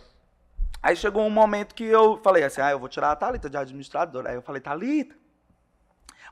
Aí 0.82 0.94
chegou 0.94 1.26
um 1.26 1.30
momento 1.30 1.74
que 1.74 1.84
eu 1.84 2.20
falei 2.22 2.42
assim, 2.44 2.60
ah, 2.60 2.70
eu 2.70 2.78
vou 2.78 2.88
tirar 2.88 3.10
a 3.10 3.16
Thalita 3.16 3.50
de 3.50 3.56
administradora. 3.56 4.30
Aí 4.30 4.34
eu 4.34 4.42
falei, 4.42 4.60
Thalita, 4.60 5.14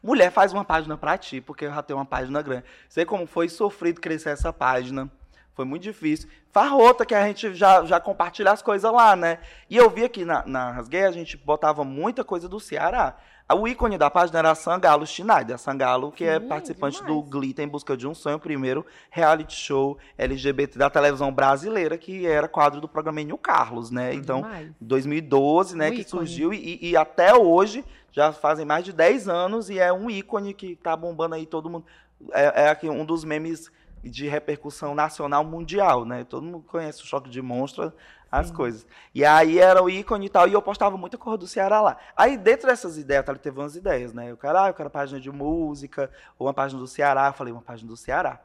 mulher, 0.03 0.31
faz 0.31 0.53
uma 0.53 0.65
página 0.65 0.97
pra 0.97 1.19
ti, 1.19 1.41
porque 1.41 1.67
eu 1.67 1.71
já 1.71 1.83
tenho 1.83 1.99
uma 1.99 2.07
página 2.07 2.41
grande. 2.41 2.65
Sei 2.89 3.05
como 3.05 3.27
foi 3.27 3.49
sofrido 3.49 4.01
crescer 4.01 4.31
essa 4.31 4.53
página. 4.53 5.11
Foi 5.55 5.65
muito 5.65 5.83
difícil. 5.83 6.29
Farrota, 6.53 7.05
que 7.05 7.15
a 7.15 7.27
gente 7.27 7.53
já, 7.55 7.85
já 7.85 7.99
compartilha 7.99 8.53
as 8.53 8.63
coisas 8.63 8.91
lá, 8.93 9.17
né? 9.17 9.39
E 9.69 9.77
eu 9.77 9.91
vi 9.91 10.05
aqui 10.05 10.25
na, 10.25 10.47
na 10.47 10.71
Rasguei, 10.71 11.05
a 11.05 11.11
gente 11.11 11.37
botava 11.37 11.85
muita 11.85 12.23
coisa 12.23 12.49
do 12.49 12.61
Ceará. 12.61 13.17
O 13.55 13.67
ícone 13.67 13.97
da 13.97 14.11
página 14.11 14.41
era 14.41 14.51
a 14.51 14.55
Sangalo 14.55 15.07
Schneider. 15.07 15.55
A 15.55 15.59
Sangalo, 15.59 16.13
que 16.13 16.23
é 16.23 16.39
Sim, 16.39 16.49
participante 16.49 16.99
demais. 16.99 17.15
do 17.15 17.23
Glitter 17.23 17.65
em 17.65 17.69
Busca 17.69 17.97
de 17.97 18.07
um 18.07 18.15
Sonho, 18.15 18.37
o 18.37 18.41
primeiro 18.41 18.85
reality 19.11 19.55
show 19.57 19.97
LGBT 20.19 20.79
da 20.79 20.91
televisão 20.91 21.33
brasileira, 21.33 21.97
que 21.97 22.27
era 22.27 22.47
quadro 22.47 22.79
do 22.79 22.87
programa 22.87 23.23
Enio 23.23 23.39
Carlos, 23.39 23.91
né? 23.91 24.13
Então, 24.13 24.43
Demais. 24.43 24.71
2012, 24.81 25.77
né, 25.77 25.89
Um 25.89 25.93
que 25.93 26.01
ícone. 26.03 26.07
surgiu 26.27 26.53
e, 26.53 26.79
e 26.83 26.95
até 26.97 27.35
hoje 27.35 27.85
já 28.13 28.33
fazem 28.33 28.67
mais 28.67 28.85
de 28.85 28.93
10 28.93 29.29
anos 29.29 29.71
e 29.71 29.79
é 29.79 29.91
um 29.91 30.11
ícone 30.11 30.53
que 30.53 30.77
tá 30.77 30.95
bombando 30.95 31.35
aí 31.35 31.47
todo 31.47 31.71
mundo. 31.71 31.87
É, 32.33 32.65
é 32.65 32.69
aqui 32.69 32.87
um 32.89 33.05
dos 33.05 33.25
memes 33.25 33.71
de 34.05 34.29
repercussão 34.29 34.95
nacional 34.95 35.43
mundial, 35.43 36.05
né? 36.05 36.23
Todo 36.23 36.45
mundo 36.45 36.65
conhece 36.69 37.03
o 37.03 37.07
choque 37.07 37.31
de 37.31 37.41
monstro, 37.41 37.93
as 38.31 38.49
Sim. 38.49 38.55
coisas. 38.55 38.87
E 39.15 39.25
aí 39.25 39.59
era 39.59 39.83
o 39.83 39.89
ícone 39.89 40.27
e 40.27 40.29
tal, 40.29 40.47
e 40.49 40.53
eu 40.53 40.63
postava 40.63 40.97
muita 40.97 41.17
cor 41.17 41.37
do 41.37 41.47
Ceará 41.47 41.81
lá. 41.81 41.97
Aí 42.17 42.37
dentro 42.37 42.69
dessas 42.69 42.99
ideias, 42.99 43.25
tá, 43.25 43.33
ele 43.33 43.39
teve 43.39 43.59
umas 43.59 43.75
ideias, 43.75 44.13
né? 44.13 44.31
Eu 44.31 44.37
quero, 44.37 44.59
ah, 44.59 44.69
eu 44.69 44.75
quero 44.75 44.91
página 44.91 45.21
de 45.21 45.31
música, 45.31 46.11
ou 46.39 46.47
uma 46.47 46.55
página 46.55 46.79
do 46.79 46.87
Ceará. 46.87 47.29
Eu 47.29 47.33
falei, 47.33 47.53
uma 47.53 47.63
página 47.63 47.89
do 47.89 47.97
Ceará. 47.97 48.41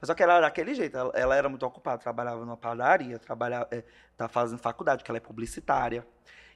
Mas 0.00 0.08
só 0.08 0.14
que 0.14 0.22
ela 0.22 0.34
era 0.34 0.42
daquele 0.42 0.74
jeito, 0.74 0.96
ela, 0.96 1.12
ela 1.14 1.34
era 1.34 1.48
muito 1.48 1.64
ocupada, 1.64 1.98
trabalhava 1.98 2.40
numa 2.40 2.56
padaria, 2.56 3.18
trabalhava, 3.18 3.68
é, 3.70 3.84
tá 4.16 4.28
fazendo 4.28 4.58
faculdade, 4.58 4.98
porque 4.98 5.10
ela 5.10 5.18
é 5.18 5.20
publicitária. 5.20 6.06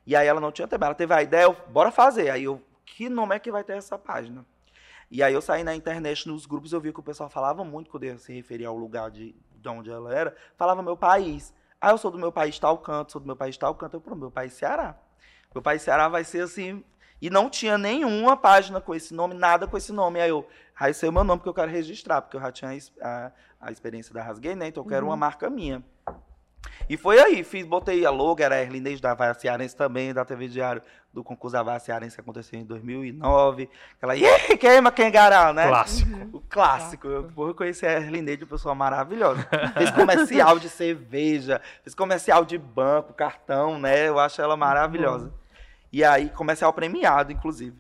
E 0.07 0.17
aí 0.17 0.27
ela 0.27 0.41
não 0.41 0.53
tinha 0.53 0.67
tempo, 0.67 0.85
ela 0.85 0.95
teve 0.95 1.13
a 1.15 1.23
ideia, 1.23 1.45
eu, 1.45 1.57
bora 1.69 1.91
fazer. 1.91 2.31
Aí 2.31 2.45
eu, 2.45 2.63
que 2.85 3.09
nome 3.09 3.35
é 3.35 3.39
que 3.39 3.51
vai 3.51 3.65
ter 3.65 3.77
essa 3.77 3.99
página? 3.99 4.45
E 5.11 5.23
aí 5.23 5.33
eu 5.33 5.41
saí 5.41 5.65
na 5.65 5.75
internet, 5.75 6.29
nos 6.29 6.45
grupos, 6.45 6.73
eu 6.73 6.81
vi 6.81 6.93
que 6.93 7.01
o 7.01 7.03
pessoal 7.03 7.31
falava 7.31 7.65
muito, 7.65 7.91
quando 7.91 8.05
eu 8.05 8.19
se 8.19 8.33
referia 8.33 8.69
ao 8.69 8.77
lugar 8.77 9.11
de, 9.11 9.35
de 9.57 9.69
onde 9.69 9.91
ela 9.91 10.15
era, 10.15 10.37
falava 10.57 10.83
meu 10.83 10.97
país. 10.97 11.55
Ah, 11.81 11.91
eu 11.91 11.99
sou 11.99 12.11
do 12.11 12.19
meu 12.19 12.33
país 12.33 12.59
tal 12.59 12.79
canto, 12.79 13.13
sou 13.13 13.21
do 13.21 13.27
meu 13.27 13.37
país 13.37 13.57
tal 13.57 13.75
canto, 13.75 13.95
eu, 13.97 14.01
pronto, 14.01 14.19
meu 14.19 14.31
país 14.31 14.53
Ceará. 14.53 14.97
Meu 15.55 15.63
país 15.63 15.83
Ceará 15.83 16.09
vai 16.09 16.25
ser 16.25 16.43
assim, 16.43 16.85
e 17.21 17.31
não 17.31 17.49
tinha 17.49 17.79
nenhuma 17.79 18.37
página 18.37 18.81
com 18.81 18.95
esse 18.95 19.15
nome, 19.15 19.35
nada 19.35 19.67
com 19.67 19.77
esse 19.77 19.93
nome. 19.93 20.21
Aí 20.21 20.29
eu, 20.29 20.47
aí 20.79 20.91
esse 20.91 21.07
é 21.07 21.09
o 21.09 21.13
meu 21.13 21.25
nome 21.25 21.43
que 21.43 21.49
eu 21.49 21.55
quero 21.55 21.71
registrar, 21.71 22.21
porque 22.23 22.37
eu 22.37 22.41
já 22.41 22.53
tinha 22.53 22.71
a 23.03 23.33
a, 23.61 23.73
experiência 23.73 24.15
da 24.15 24.23
Rasguei, 24.23 24.55
né? 24.55 24.69
Então 24.69 24.83
eu 24.83 24.89
quero 24.89 25.05
Uhum. 25.05 25.11
uma 25.11 25.17
marca 25.17 25.51
minha. 25.51 25.83
E 26.89 26.97
foi 26.97 27.19
aí, 27.21 27.45
fiz, 27.45 27.67
botei 27.67 28.05
a 28.07 28.11
logo, 28.11 28.43
era 28.43 28.55
a 28.57 28.61
Erlindez 28.63 29.01
da 29.01 29.15
Vaia 29.15 29.35
Cearense 29.35 29.77
também, 29.77 30.13
da 30.15 30.25
TV 30.25 30.49
Diário, 30.49 30.83
do 31.13 31.25
concurso 31.25 31.55
da 31.57 31.63
Vaia 31.63 31.79
Cearense 31.81 32.15
que 32.15 32.21
aconteceu 32.21 32.59
em 32.61 32.65
2009. 32.65 33.69
Aquela, 33.97 34.15
yeah, 34.15 34.57
queima 34.57 34.93
quem 34.93 35.11
garau, 35.11 35.53
né? 35.53 35.67
Clássico. 35.69 36.37
O 36.37 36.41
clássico. 36.41 37.09
Eu 37.09 37.25
porra, 37.25 37.55
conheci 37.55 37.87
a 37.87 37.93
Erlindez, 37.93 38.41
uma 38.41 38.47
pessoa 38.47 38.75
maravilhosa. 38.75 39.47
Fez 39.75 39.91
comercial 39.91 40.59
de 40.59 40.69
cerveja, 40.69 41.61
fez 41.83 41.95
comercial 41.95 42.45
de 42.45 42.57
banco, 42.59 43.13
cartão, 43.15 43.79
né? 43.79 44.09
Eu 44.09 44.19
acho 44.19 44.41
ela 44.41 44.57
maravilhosa. 44.57 45.33
E 45.93 46.05
aí, 46.05 46.29
comercial 46.31 46.73
premiado, 46.73 47.33
inclusive. 47.33 47.77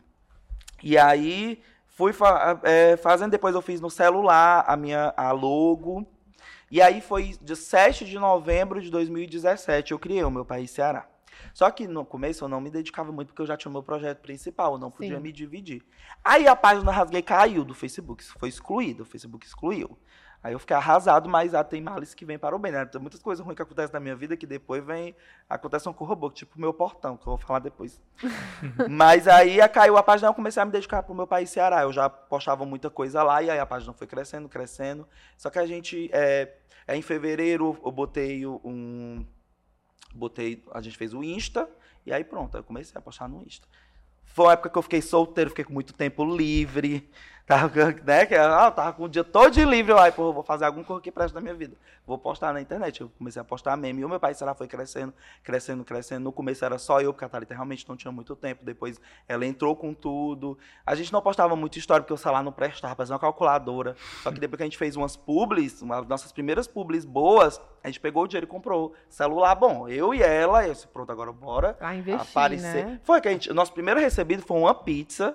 E 0.82 0.96
aí, 0.96 1.60
fui 1.86 2.12
fa- 2.12 2.58
é, 2.62 2.96
fazendo, 2.96 3.30
depois 3.30 3.54
eu 3.54 3.60
fiz 3.60 3.80
no 3.80 3.90
celular 3.90 4.64
a 4.66 4.76
minha 4.76 5.12
a 5.16 5.30
logo. 5.32 6.06
E 6.70 6.80
aí 6.82 7.00
foi 7.00 7.34
de 7.40 7.54
7 7.56 8.04
de 8.04 8.18
novembro 8.18 8.80
de 8.80 8.90
2017, 8.90 9.92
eu 9.92 9.98
criei 9.98 10.22
o 10.24 10.30
meu 10.30 10.44
país 10.44 10.70
Ceará. 10.70 11.06
Só 11.52 11.70
que 11.70 11.86
no 11.86 12.04
começo 12.04 12.44
eu 12.44 12.48
não 12.48 12.60
me 12.60 12.70
dedicava 12.70 13.10
muito 13.12 13.28
porque 13.28 13.42
eu 13.42 13.46
já 13.46 13.56
tinha 13.56 13.70
o 13.70 13.72
meu 13.72 13.82
projeto 13.82 14.20
principal, 14.20 14.72
eu 14.74 14.78
não 14.78 14.90
podia 14.90 15.16
Sim. 15.16 15.22
me 15.22 15.32
dividir. 15.32 15.82
Aí 16.24 16.46
a 16.46 16.56
página 16.56 16.90
Rasguei 16.90 17.22
caiu 17.22 17.64
do 17.64 17.74
Facebook, 17.74 18.24
foi 18.24 18.48
excluída, 18.48 19.02
o 19.02 19.06
Facebook 19.06 19.46
excluiu. 19.46 19.98
Aí 20.40 20.52
eu 20.52 20.58
fiquei 20.60 20.76
arrasado, 20.76 21.28
mas 21.28 21.52
ah, 21.52 21.64
tem 21.64 21.82
males 21.82 22.14
que 22.14 22.24
vêm 22.24 22.38
para 22.38 22.54
o 22.54 22.58
bem, 22.60 22.70
né? 22.70 22.84
Tem 22.86 23.00
muitas 23.00 23.20
coisas 23.20 23.44
ruins 23.44 23.56
que 23.56 23.62
acontecem 23.62 23.92
na 23.92 23.98
minha 23.98 24.14
vida 24.14 24.36
que 24.36 24.46
depois 24.46 24.84
vem, 24.84 25.16
acontecem 25.48 25.92
com 25.92 26.04
o 26.04 26.06
robô, 26.06 26.30
tipo 26.30 26.56
o 26.56 26.60
meu 26.60 26.72
portão, 26.72 27.16
que 27.16 27.22
eu 27.22 27.32
vou 27.32 27.38
falar 27.38 27.58
depois. 27.58 28.00
mas 28.88 29.26
aí 29.26 29.56
caiu 29.68 29.96
a 29.96 30.02
página, 30.02 30.28
eu 30.28 30.34
comecei 30.34 30.62
a 30.62 30.66
me 30.66 30.70
dedicar 30.70 31.02
pro 31.02 31.12
meu 31.12 31.26
país 31.26 31.50
Ceará. 31.50 31.82
Eu 31.82 31.92
já 31.92 32.08
postava 32.08 32.64
muita 32.64 32.88
coisa 32.88 33.20
lá, 33.24 33.42
e 33.42 33.50
aí 33.50 33.58
a 33.58 33.66
página 33.66 33.92
foi 33.92 34.06
crescendo, 34.06 34.48
crescendo. 34.48 35.08
Só 35.36 35.50
que 35.50 35.58
a 35.58 35.66
gente, 35.66 36.08
é, 36.12 36.54
em 36.88 37.02
fevereiro, 37.02 37.76
eu 37.84 37.90
botei 37.90 38.46
o- 38.46 38.60
um. 38.64 39.26
Botei. 40.18 40.62
A 40.72 40.80
gente 40.80 40.98
fez 40.98 41.14
o 41.14 41.22
Insta, 41.22 41.68
e 42.04 42.12
aí 42.12 42.24
pronto, 42.24 42.56
eu 42.56 42.64
comecei 42.64 42.98
a 42.98 43.00
postar 43.00 43.28
no 43.28 43.42
Insta. 43.42 43.66
Foi 44.24 44.46
uma 44.46 44.52
época 44.52 44.70
que 44.70 44.78
eu 44.78 44.82
fiquei 44.82 45.00
solteiro, 45.00 45.50
fiquei 45.50 45.64
com 45.64 45.72
muito 45.72 45.92
tempo 45.92 46.24
livre. 46.24 47.08
Tava, 47.48 47.70
né, 48.04 48.26
que, 48.26 48.34
ah, 48.34 48.70
tava 48.70 48.92
com 48.92 49.04
o 49.04 49.08
dia 49.08 49.24
todo 49.24 49.50
de 49.50 49.64
livre. 49.64 49.90
Eu, 49.90 49.98
ai, 49.98 50.12
pô, 50.12 50.34
vou 50.34 50.42
fazer 50.42 50.66
alguma 50.66 50.84
coisa 50.84 51.00
que 51.00 51.10
preste 51.10 51.34
na 51.34 51.40
minha 51.40 51.54
vida. 51.54 51.74
Vou 52.06 52.18
postar 52.18 52.52
na 52.52 52.60
internet. 52.60 53.00
Eu 53.00 53.10
comecei 53.16 53.40
a 53.40 53.44
postar 53.44 53.74
meme. 53.74 54.02
E 54.02 54.04
o 54.04 54.08
meu 54.08 54.20
pai, 54.20 54.34
será, 54.34 54.54
foi 54.54 54.68
crescendo, 54.68 55.14
crescendo, 55.42 55.82
crescendo. 55.82 56.24
No 56.24 56.30
começo 56.30 56.62
era 56.62 56.76
só 56.78 57.00
eu, 57.00 57.10
porque 57.10 57.24
a 57.24 57.28
Thalita 57.28 57.54
realmente 57.54 57.88
não 57.88 57.96
tinha 57.96 58.12
muito 58.12 58.36
tempo. 58.36 58.62
Depois 58.66 59.00
ela 59.26 59.46
entrou 59.46 59.74
com 59.74 59.94
tudo. 59.94 60.58
A 60.84 60.94
gente 60.94 61.10
não 61.10 61.22
postava 61.22 61.56
muito 61.56 61.78
história, 61.78 62.02
porque 62.02 62.12
o 62.12 62.18
celular 62.18 62.42
não 62.42 62.52
prestava, 62.52 62.94
fazia 62.94 63.14
uma 63.14 63.18
calculadora. 63.18 63.96
Só 64.22 64.30
que 64.30 64.38
depois 64.38 64.58
que 64.58 64.62
a 64.64 64.66
gente 64.66 64.76
fez 64.76 64.94
umas 64.94 65.16
publis, 65.16 65.80
uma, 65.80 66.02
nossas 66.02 66.30
primeiras 66.30 66.66
publis 66.66 67.06
boas, 67.06 67.58
a 67.82 67.88
gente 67.88 67.98
pegou 67.98 68.24
o 68.24 68.28
dinheiro 68.28 68.44
e 68.46 68.48
comprou 68.50 68.92
celular 69.08 69.54
bom. 69.54 69.88
Eu 69.88 70.12
e 70.12 70.22
ela, 70.22 70.66
eu 70.66 70.74
disse, 70.74 70.86
pronto, 70.86 71.10
agora 71.10 71.32
bora 71.32 71.72
Pra 71.72 71.94
investir, 71.94 72.28
aparecer. 72.30 72.84
né? 72.84 73.00
Foi 73.04 73.22
que 73.22 73.28
a 73.28 73.30
gente, 73.32 73.50
o 73.50 73.54
nosso 73.54 73.72
primeiro 73.72 73.98
recebido 74.00 74.42
foi 74.42 74.58
uma 74.58 74.74
pizza. 74.74 75.34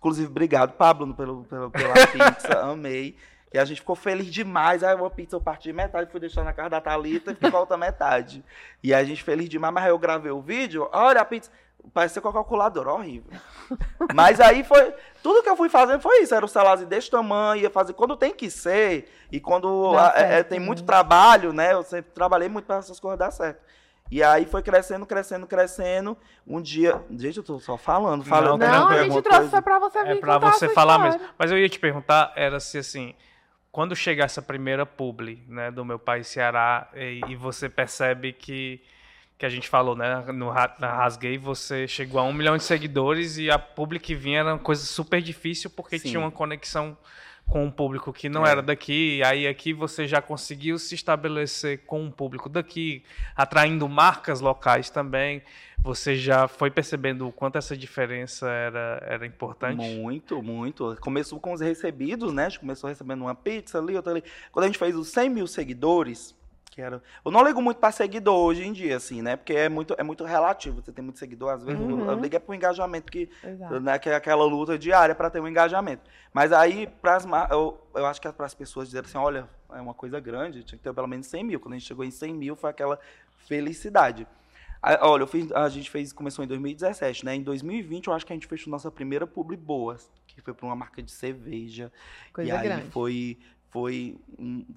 Inclusive, 0.00 0.30
obrigado, 0.30 0.72
Pablo, 0.72 1.14
pelo, 1.14 1.44
pelo- 1.44 1.70
pela 1.70 1.94
pizza, 2.08 2.58
amei. 2.62 3.16
E 3.52 3.58
a 3.58 3.64
gente 3.64 3.80
ficou 3.80 3.94
feliz 3.94 4.26
demais. 4.26 4.82
Aí 4.82 4.94
uma 4.94 5.10
pizza 5.10 5.36
eu 5.36 5.40
parti 5.40 5.64
de 5.64 5.72
metade, 5.74 6.10
fui 6.10 6.18
deixar 6.18 6.42
na 6.42 6.54
casa 6.54 6.70
da 6.70 6.80
Thalita 6.80 7.32
e 7.32 7.34
ficou 7.34 7.58
a 7.58 7.60
outra 7.60 7.76
metade. 7.76 8.42
E 8.82 8.94
a 8.94 9.04
gente 9.04 9.22
feliz 9.22 9.48
demais, 9.48 9.74
mas 9.74 9.84
aí 9.84 9.90
eu 9.90 9.98
gravei 9.98 10.32
o 10.32 10.40
vídeo, 10.40 10.88
olha 10.90 11.20
a 11.20 11.24
pizza. 11.24 11.50
Parecia 11.94 12.20
com 12.20 12.28
a 12.28 12.32
calculadora, 12.32 12.92
horrível. 12.92 13.32
Mas 14.14 14.38
aí 14.38 14.62
foi. 14.62 14.94
Tudo 15.22 15.42
que 15.42 15.48
eu 15.48 15.56
fui 15.56 15.70
fazendo 15.70 16.00
foi 16.00 16.22
isso. 16.22 16.34
Era 16.34 16.44
o 16.44 16.48
celularzinho 16.48 16.88
desse 16.88 17.10
tamanho, 17.10 17.62
ia 17.62 17.70
fazer 17.70 17.94
quando 17.94 18.16
tem 18.16 18.34
que 18.34 18.50
ser. 18.50 19.10
E 19.32 19.40
quando 19.40 19.96
ah, 19.96 20.12
é, 20.14 20.40
é, 20.40 20.42
tem 20.42 20.60
né? 20.60 20.66
muito 20.66 20.82
trabalho, 20.82 21.54
né? 21.54 21.72
Eu 21.72 21.82
sempre 21.82 22.12
trabalhei 22.12 22.50
muito 22.50 22.66
para 22.66 22.76
essas 22.76 23.00
coisas 23.00 23.18
dar 23.18 23.30
certo. 23.30 23.60
E 24.10 24.22
aí 24.22 24.44
foi 24.44 24.62
crescendo, 24.62 25.06
crescendo, 25.06 25.46
crescendo. 25.46 26.18
Um 26.46 26.60
dia. 26.60 27.00
Gente, 27.10 27.36
eu 27.38 27.42
tô 27.44 27.60
só 27.60 27.76
falando, 27.76 28.24
falando. 28.24 28.60
Não, 28.60 28.68
Não, 28.68 28.88
a 28.88 29.04
gente 29.04 29.22
trouxe 29.22 29.38
coisa. 29.38 29.50
foi 29.50 29.62
pra 29.62 29.78
você 29.78 30.02
vir 30.02 30.10
É 30.10 30.14
pra 30.16 30.38
você 30.38 30.68
falar 30.70 30.94
história. 30.96 31.18
mesmo. 31.18 31.34
Mas 31.38 31.50
eu 31.52 31.58
ia 31.58 31.68
te 31.68 31.78
perguntar, 31.78 32.32
era 32.34 32.58
se 32.58 32.76
assim, 32.78 33.14
quando 33.70 33.94
chegar 33.94 34.24
essa 34.24 34.42
primeira 34.42 34.84
publi, 34.84 35.44
né, 35.46 35.70
do 35.70 35.84
meu 35.84 35.98
país 35.98 36.26
Ceará, 36.26 36.88
e, 36.94 37.20
e 37.28 37.36
você 37.36 37.68
percebe 37.68 38.32
que, 38.32 38.82
que 39.38 39.46
a 39.46 39.48
gente 39.48 39.68
falou, 39.68 39.94
né, 39.94 40.24
no, 40.32 40.52
na 40.80 40.92
Rasguei, 40.96 41.38
você 41.38 41.86
chegou 41.86 42.20
a 42.20 42.24
um 42.24 42.32
milhão 42.32 42.56
de 42.56 42.64
seguidores 42.64 43.38
e 43.38 43.48
a 43.48 43.60
publi 43.60 44.00
que 44.00 44.14
vinha 44.16 44.40
era 44.40 44.54
uma 44.54 44.58
coisa 44.58 44.84
super 44.84 45.22
difícil 45.22 45.70
porque 45.70 46.00
Sim. 46.00 46.08
tinha 46.08 46.20
uma 46.20 46.32
conexão 46.32 46.98
com 47.50 47.64
um 47.64 47.70
público 47.70 48.12
que 48.12 48.28
não 48.28 48.46
É. 48.46 48.50
era 48.52 48.62
daqui, 48.62 49.18
e 49.18 49.24
aí 49.24 49.46
aqui 49.46 49.72
você 49.72 50.06
já 50.06 50.22
conseguiu 50.22 50.78
se 50.78 50.94
estabelecer 50.94 51.80
com 51.84 52.00
um 52.00 52.10
público 52.10 52.48
daqui, 52.48 53.02
atraindo 53.36 53.88
marcas 53.88 54.40
locais 54.40 54.88
também. 54.88 55.42
Você 55.82 56.14
já 56.14 56.46
foi 56.46 56.70
percebendo 56.70 57.26
o 57.26 57.32
quanto 57.32 57.56
essa 57.56 57.76
diferença 57.76 58.48
era, 58.48 59.02
era 59.06 59.26
importante? 59.26 59.76
Muito, 59.76 60.42
muito. 60.42 60.96
Começou 61.00 61.40
com 61.40 61.52
os 61.52 61.60
recebidos, 61.60 62.32
né? 62.32 62.46
A 62.46 62.48
gente 62.50 62.60
começou 62.60 62.88
recebendo 62.88 63.22
uma 63.22 63.34
pizza 63.34 63.78
ali, 63.78 63.96
outra 63.96 64.12
ali. 64.12 64.22
Quando 64.52 64.64
a 64.64 64.66
gente 64.68 64.78
fez 64.78 64.94
os 64.94 65.08
100 65.08 65.30
mil 65.30 65.46
seguidores, 65.46 66.34
que 66.70 66.80
era... 66.80 67.02
Eu 67.24 67.32
não 67.32 67.44
ligo 67.44 67.60
muito 67.60 67.78
para 67.78 67.90
seguidor 67.90 68.38
hoje 68.38 68.64
em 68.64 68.72
dia, 68.72 68.96
assim, 68.96 69.20
né? 69.20 69.36
Porque 69.36 69.52
é 69.52 69.68
muito, 69.68 69.94
é 69.98 70.02
muito 70.04 70.24
relativo. 70.24 70.80
Você 70.80 70.92
tem 70.92 71.04
muito 71.04 71.18
seguidor, 71.18 71.50
às 71.50 71.64
vezes. 71.64 71.80
Uhum. 71.80 72.00
Eu, 72.02 72.10
eu 72.12 72.20
ligo 72.20 72.36
é 72.36 72.38
pro 72.38 72.54
engajamento 72.54 73.10
que, 73.10 73.28
Exato. 73.42 73.80
né, 73.80 73.98
que 73.98 74.08
é 74.08 74.14
aquela 74.14 74.44
luta 74.44 74.78
diária 74.78 75.14
para 75.14 75.28
ter 75.28 75.40
um 75.40 75.48
engajamento. 75.48 76.08
Mas 76.32 76.52
aí, 76.52 76.86
pras, 76.86 77.26
eu, 77.50 77.78
eu 77.94 78.06
acho 78.06 78.20
que 78.20 78.32
para 78.32 78.46
as 78.46 78.54
pessoas 78.54 78.86
dizerem 78.86 79.08
assim, 79.08 79.18
olha, 79.18 79.48
é 79.72 79.80
uma 79.80 79.94
coisa 79.94 80.20
grande, 80.20 80.62
tinha 80.62 80.78
que 80.78 80.84
ter 80.84 80.94
pelo 80.94 81.08
menos 81.08 81.26
100 81.26 81.44
mil. 81.44 81.60
Quando 81.60 81.74
a 81.74 81.78
gente 81.78 81.88
chegou 81.88 82.04
em 82.04 82.10
100 82.10 82.34
mil, 82.34 82.54
foi 82.54 82.70
aquela 82.70 82.98
felicidade. 83.46 84.26
Aí, 84.80 84.96
olha, 85.02 85.24
eu 85.24 85.26
fiz- 85.26 85.52
a 85.52 85.68
gente 85.68 85.90
fez, 85.90 86.12
começou 86.12 86.44
em 86.44 86.48
2017, 86.48 87.24
né? 87.24 87.34
Em 87.34 87.42
2020, 87.42 88.06
eu 88.06 88.14
acho 88.14 88.24
que 88.24 88.32
a 88.32 88.36
gente 88.36 88.46
fechou 88.46 88.70
nossa 88.70 88.90
primeira 88.90 89.26
publi 89.26 89.56
boa, 89.56 89.96
que 90.26 90.40
foi 90.40 90.54
para 90.54 90.66
uma 90.66 90.76
marca 90.76 91.02
de 91.02 91.10
cerveja. 91.10 91.92
Coisa 92.32 92.48
e 92.48 92.52
aí 92.52 92.62
grande. 92.62 92.90
foi 92.90 93.38
foi, 93.70 94.18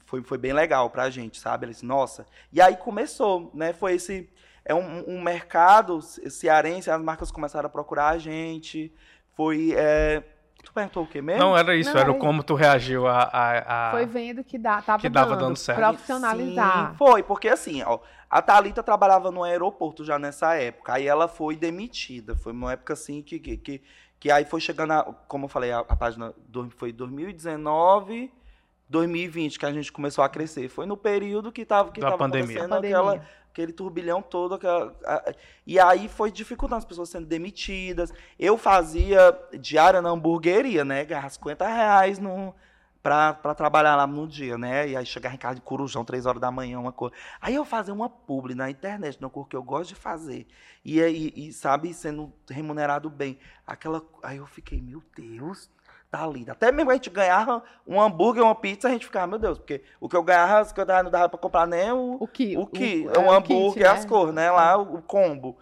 foi 0.05 0.21
foi 0.23 0.37
bem 0.37 0.53
legal 0.53 0.89
pra 0.89 1.09
gente, 1.09 1.39
sabe? 1.39 1.65
Eles, 1.65 1.81
nossa. 1.81 2.25
E 2.51 2.61
aí 2.61 2.75
começou, 2.77 3.51
né? 3.53 3.73
Foi 3.73 3.93
esse 3.95 4.29
é 4.65 4.73
um, 4.73 5.03
um 5.17 5.21
mercado 5.21 6.01
ce- 6.01 6.29
cearense, 6.29 6.89
as 6.89 7.01
marcas 7.01 7.29
começaram 7.31 7.67
a 7.67 7.69
procurar 7.69 8.09
a 8.09 8.17
gente. 8.17 8.93
Foi 9.35 9.73
é... 9.75 10.23
tu 10.63 10.71
perguntou 10.71 11.03
o 11.03 11.07
quê 11.07 11.21
mesmo? 11.21 11.41
Não, 11.43 11.57
era 11.57 11.75
isso, 11.75 11.91
Não, 11.93 11.99
era 11.99 12.11
era 12.11 12.19
como 12.19 12.43
tu 12.43 12.53
reagiu 12.53 13.07
a. 13.07 13.23
a, 13.23 13.89
a- 13.89 13.91
Foi 13.91 14.05
vendo 14.05 14.43
que 14.43 14.57
dá, 14.57 14.81
tava 14.81 15.01
que 15.01 15.09
dava 15.09 15.31
dando, 15.31 15.39
dando 15.47 15.57
certo. 15.57 15.79
profissionalizar. 15.79 16.91
Sim, 16.91 16.97
foi, 16.97 17.23
porque 17.23 17.49
assim, 17.49 17.81
ó, 17.83 17.99
a 18.29 18.41
Thalita 18.41 18.81
trabalhava 18.83 19.31
no 19.31 19.43
aeroporto 19.43 20.05
já 20.05 20.17
nessa 20.19 20.53
época, 20.55 20.93
aí 20.93 21.07
ela 21.07 21.27
foi 21.27 21.55
demitida. 21.55 22.35
Foi 22.37 22.53
uma 22.53 22.71
época 22.73 22.93
assim 22.93 23.21
que, 23.21 23.39
que, 23.39 23.57
que, 23.57 23.81
que 24.19 24.31
aí 24.31 24.45
foi 24.45 24.61
chegando, 24.61 24.91
a, 24.93 25.03
como 25.27 25.45
eu 25.45 25.49
falei, 25.49 25.71
a, 25.71 25.79
a 25.79 25.95
página 25.95 26.33
do- 26.47 26.69
foi 26.71 26.93
2019, 26.93 28.31
2020 28.89 29.57
que 29.59 29.65
a 29.65 29.71
gente 29.73 29.91
começou 29.91 30.23
a 30.23 30.29
crescer. 30.29 30.67
Foi 30.69 30.85
no 30.85 30.95
período 30.97 31.51
que 31.51 31.61
estava 31.61 31.91
que 31.91 31.99
Da 32.01 32.07
tava 32.07 32.17
pandemia. 32.17 32.43
acontecendo 32.57 32.69
Pandemia. 32.69 32.97
aquela, 32.97 33.25
aquele 33.51 33.71
turbilhão 33.73 34.21
todo. 34.21 34.55
Aquela, 34.55 34.95
a- 35.05 35.33
e 35.65 35.79
aí 35.79 36.07
foi 36.07 36.31
dificultando 36.31 36.79
as 36.79 36.85
pessoas 36.85 37.09
sendo 37.09 37.25
demitidas. 37.25 38.13
Eu 38.37 38.57
fazia 38.57 39.37
diária 39.59 40.01
na 40.01 40.09
hamburgueria, 40.09 40.83
né? 40.85 41.05
Ganhava 41.05 41.29
50 41.29 41.65
reais 41.67 42.19
no, 42.19 42.53
pra, 43.01 43.33
pra 43.33 43.55
trabalhar 43.55 43.95
lá 43.95 44.05
no 44.05 44.27
dia, 44.27 44.57
né? 44.57 44.87
E 44.89 44.95
aí 44.95 45.05
chegava 45.05 45.33
em 45.33 45.37
casa 45.39 45.55
de 45.55 45.61
corujão, 45.61 46.05
3 46.05 46.25
horas 46.25 46.41
da 46.41 46.51
manhã, 46.51 46.79
uma 46.79 46.91
coisa. 46.91 47.15
Aí 47.41 47.55
eu 47.55 47.65
fazia 47.65 47.93
uma 47.93 48.09
publi 48.09 48.53
na 48.53 48.69
internet, 48.69 49.19
no 49.21 49.29
cor 49.29 49.47
que 49.47 49.55
eu 49.55 49.63
gosto 49.63 49.89
de 49.89 49.95
fazer. 49.95 50.45
E 50.85 51.01
aí, 51.01 51.31
e, 51.35 51.53
sabe, 51.53 51.93
sendo 51.93 52.31
remunerado 52.49 53.09
bem. 53.09 53.39
Aquela. 53.65 54.03
Aí 54.21 54.37
eu 54.37 54.45
fiquei, 54.45 54.81
meu 54.81 55.01
Deus, 55.15 55.69
tá 56.13 56.27
lindo. 56.27 56.51
Até 56.51 56.71
mesmo 56.71 56.91
a 56.91 56.93
gente 56.93 57.09
ganhava 57.09 57.63
um 57.87 57.99
hambúrguer, 57.99 58.43
uma 58.43 58.53
pizza, 58.53 58.87
a 58.87 58.91
gente 58.91 59.05
ficava, 59.07 59.25
meu 59.25 59.39
Deus, 59.39 59.57
porque 59.57 59.81
o 59.99 60.07
que 60.07 60.15
eu 60.15 60.21
ganhava, 60.21 60.63
50 60.63 60.91
reais 60.91 61.03
não 61.03 61.11
dava 61.11 61.27
pra 61.27 61.39
comprar 61.39 61.65
nem 61.65 61.91
o, 61.91 62.17
O 62.19 62.27
que? 62.27 62.55
o 62.55 62.67
que? 62.67 63.07
o- 63.07 63.09
É 63.09 63.41
kit, 63.41 63.53
hambúrguer, 63.53 63.83
né? 63.83 63.89
as 63.89 64.05
cores, 64.05 64.33
né? 64.33 64.51
Lá, 64.51 64.77
o, 64.77 64.97
o 64.97 65.01
combo. 65.01 65.57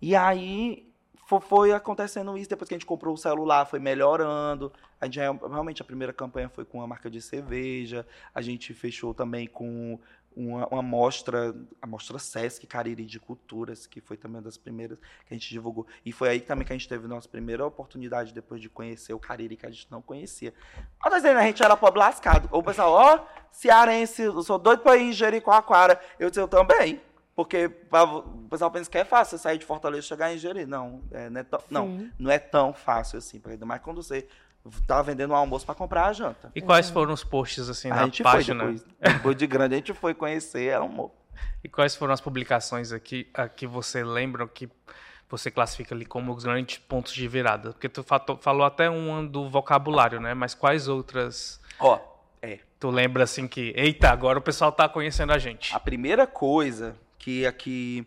E 0.00 0.14
aí 0.14 0.88
fo- 1.26 1.40
foi 1.40 1.72
acontecendo 1.72 2.38
isso. 2.38 2.48
Depois 2.48 2.68
que 2.68 2.74
a 2.74 2.78
gente 2.78 2.86
comprou 2.86 3.14
o 3.14 3.18
celular, 3.18 3.66
foi 3.66 3.80
melhorando. 3.80 4.72
A 5.00 5.06
gente 5.06 5.18
realmente 5.18 5.82
a 5.82 5.84
primeira 5.84 6.12
campanha 6.12 6.48
foi 6.48 6.64
com 6.64 6.78
uma 6.78 6.86
marca 6.86 7.10
de 7.10 7.20
cerveja. 7.20 8.06
A 8.32 8.40
gente 8.40 8.72
fechou 8.72 9.12
também 9.12 9.48
com 9.48 9.98
uma, 10.34 10.66
uma 10.68 10.82
mostra, 10.82 11.54
a 11.82 11.86
mostra 11.86 12.18
Sesc 12.18 12.66
Cariri 12.66 13.04
de 13.04 13.18
Culturas, 13.18 13.86
que 13.86 14.00
foi 14.00 14.16
também 14.16 14.36
uma 14.36 14.42
das 14.42 14.56
primeiras 14.56 14.98
que 15.26 15.32
a 15.32 15.34
gente 15.34 15.48
divulgou. 15.50 15.86
E 16.04 16.12
foi 16.12 16.28
aí 16.28 16.40
também 16.40 16.66
que 16.66 16.72
a 16.72 16.76
gente 16.76 16.88
teve 16.88 17.04
a 17.04 17.08
nossa 17.08 17.28
primeira 17.28 17.66
oportunidade 17.66 18.32
depois 18.32 18.60
de 18.60 18.68
conhecer 18.68 19.12
o 19.12 19.18
Cariri, 19.18 19.56
que 19.56 19.66
a 19.66 19.70
gente 19.70 19.88
não 19.90 20.00
conhecia. 20.00 20.54
Mas 21.02 21.14
dizendo, 21.14 21.38
a 21.38 21.42
gente 21.42 21.62
era 21.62 21.76
pobre 21.76 21.98
lascado. 21.98 22.48
O 22.52 22.62
pessoal, 22.62 22.92
ó, 22.92 23.26
cearense, 23.50 24.22
eu 24.22 24.42
sou 24.42 24.58
doido 24.58 24.82
pra 24.82 24.96
ir 24.96 25.10
em 25.10 25.12
Jericoacoara. 25.12 26.00
Eu 26.18 26.30
disse, 26.30 26.40
eu 26.40 26.48
também. 26.48 27.00
Porque 27.34 27.68
pra- 27.68 28.04
o 28.04 28.48
pessoal 28.50 28.70
pensa 28.70 28.90
que 28.90 28.98
é 28.98 29.04
fácil 29.04 29.36
você 29.38 29.42
sair 29.42 29.58
de 29.58 29.64
Fortaleza 29.64 30.00
e 30.04 30.08
chegar 30.08 30.32
em 30.32 30.36
Jeri. 30.38 30.66
Não, 30.66 31.02
é, 31.10 31.30
não, 31.30 31.40
é 31.40 31.44
tão, 31.44 31.60
não, 31.70 32.10
não 32.18 32.30
é 32.30 32.38
tão 32.38 32.72
fácil 32.74 33.18
assim. 33.18 33.40
Ainda 33.46 33.64
mais 33.64 33.80
quando 33.82 34.02
você 34.02 34.28
tá 34.86 35.00
vendendo 35.02 35.32
um 35.32 35.36
almoço 35.36 35.64
pra 35.64 35.74
comprar 35.74 36.06
a 36.06 36.12
janta. 36.12 36.50
E 36.54 36.60
quais 36.60 36.90
foram 36.90 37.12
os 37.14 37.24
posts 37.24 37.68
assim 37.68 37.90
a 37.90 37.94
na 37.96 38.04
gente 38.04 38.22
página? 38.22 38.64
foi 38.64 38.74
depois. 38.74 39.14
Depois 39.14 39.36
de 39.36 39.46
grande, 39.46 39.74
a 39.74 39.78
gente 39.78 39.92
foi 39.94 40.14
conhecer, 40.14 40.66
era 40.66 40.84
um 40.84 41.10
E 41.64 41.68
quais 41.68 41.94
foram 41.96 42.12
as 42.12 42.20
publicações 42.20 42.92
aqui 42.92 43.28
a 43.34 43.48
que 43.48 43.66
você 43.66 44.04
lembra 44.04 44.46
que 44.46 44.68
você 45.28 45.50
classifica 45.50 45.94
ali 45.94 46.04
como 46.04 46.34
os 46.34 46.44
grandes 46.44 46.78
pontos 46.78 47.12
de 47.12 47.26
virada? 47.28 47.72
Porque 47.72 47.88
tu 47.88 48.02
fato- 48.02 48.36
falou 48.42 48.64
até 48.66 48.90
uma 48.90 49.24
do 49.24 49.48
vocabulário, 49.48 50.20
né? 50.20 50.34
Mas 50.34 50.54
quais 50.54 50.88
outras 50.88 51.60
Ó, 51.78 51.98
é. 52.42 52.58
tu 52.78 52.90
lembra 52.90 53.22
assim 53.24 53.46
que, 53.46 53.72
eita, 53.76 54.10
agora 54.10 54.38
o 54.38 54.42
pessoal 54.42 54.72
tá 54.72 54.88
conhecendo 54.88 55.32
a 55.32 55.38
gente? 55.38 55.74
A 55.74 55.78
primeira 55.80 56.26
coisa 56.26 56.96
que 57.18 57.46
aqui 57.46 58.06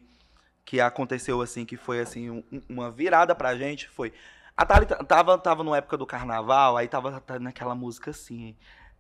que 0.66 0.80
aconteceu 0.80 1.42
assim, 1.42 1.66
que 1.66 1.76
foi 1.78 2.00
assim 2.00 2.30
um- 2.30 2.44
uma 2.70 2.90
virada 2.90 3.36
pra 3.36 3.56
gente 3.56 3.88
foi 3.90 4.14
a 4.56 4.66
Thalita 4.66 5.04
tava 5.04 5.38
tava 5.38 5.64
numa 5.64 5.78
época 5.78 5.98
do 5.98 6.06
carnaval, 6.06 6.78
aí 6.78 6.88
tava, 6.88 7.20
tava 7.22 7.40
naquela 7.40 7.74
música 7.74 8.12
assim, 8.12 8.56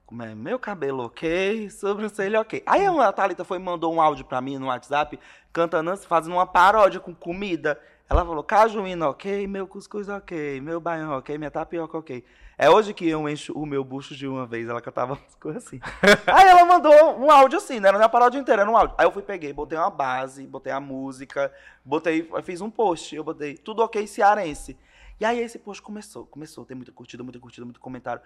como 0.05 0.23
é, 0.23 0.33
meu 0.33 0.57
cabelo 0.57 1.05
ok, 1.05 1.69
sobrancelha 1.69 2.41
ok. 2.41 2.63
Aí 2.65 2.85
a 2.85 3.11
Thalita 3.11 3.43
foi 3.43 3.59
mandou 3.59 3.93
um 3.93 4.01
áudio 4.01 4.25
pra 4.25 4.41
mim 4.41 4.57
no 4.57 4.67
WhatsApp 4.67 5.19
cantando, 5.51 5.95
fazendo 5.97 6.33
uma 6.33 6.47
paródia 6.47 6.99
com 6.99 7.13
comida. 7.13 7.79
Ela 8.09 8.25
falou, 8.25 8.43
cajuína 8.43 9.09
ok, 9.09 9.47
meu 9.47 9.65
cuscuz 9.65 10.09
ok, 10.09 10.59
meu 10.61 10.79
baião 10.79 11.17
ok, 11.17 11.37
minha 11.37 11.49
tapioca 11.49 11.97
ok. 11.97 12.23
É 12.57 12.69
hoje 12.69 12.93
que 12.93 13.09
eu 13.09 13.27
encho 13.27 13.51
o 13.53 13.65
meu 13.65 13.83
bucho 13.83 14.15
de 14.15 14.27
uma 14.27 14.45
vez. 14.45 14.69
Ela 14.69 14.81
cantava 14.81 15.13
umas 15.13 15.35
coisas 15.35 15.65
assim. 15.65 15.79
Aí 16.27 16.47
ela 16.47 16.65
mandou 16.65 17.19
um 17.19 17.31
áudio 17.31 17.57
assim, 17.57 17.79
né? 17.79 17.91
Não 17.91 17.97
era 17.97 18.05
a 18.05 18.09
paródia 18.09 18.37
inteira, 18.37 18.61
era 18.61 18.69
um 18.69 18.77
áudio. 18.77 18.95
Aí 18.97 19.05
eu 19.05 19.11
fui, 19.11 19.23
peguei, 19.23 19.51
botei 19.51 19.77
uma 19.77 19.89
base, 19.89 20.45
botei 20.45 20.71
a 20.71 20.79
música, 20.79 21.51
botei, 21.83 22.29
fiz 22.43 22.61
um 22.61 22.69
post, 22.69 23.15
eu 23.15 23.23
botei 23.23 23.57
tudo 23.57 23.81
ok 23.81 24.05
cearense. 24.05 24.77
E 25.19 25.26
aí 25.26 25.39
esse 25.39 25.60
post 25.60 25.82
começou, 25.82 26.26
começou 26.26 26.63
a 26.63 26.67
ter 26.67 26.76
muita 26.76 26.91
curtida, 26.91 27.23
muita 27.23 27.39
curtida, 27.39 27.65
muito 27.65 27.80
comentário. 27.80 28.21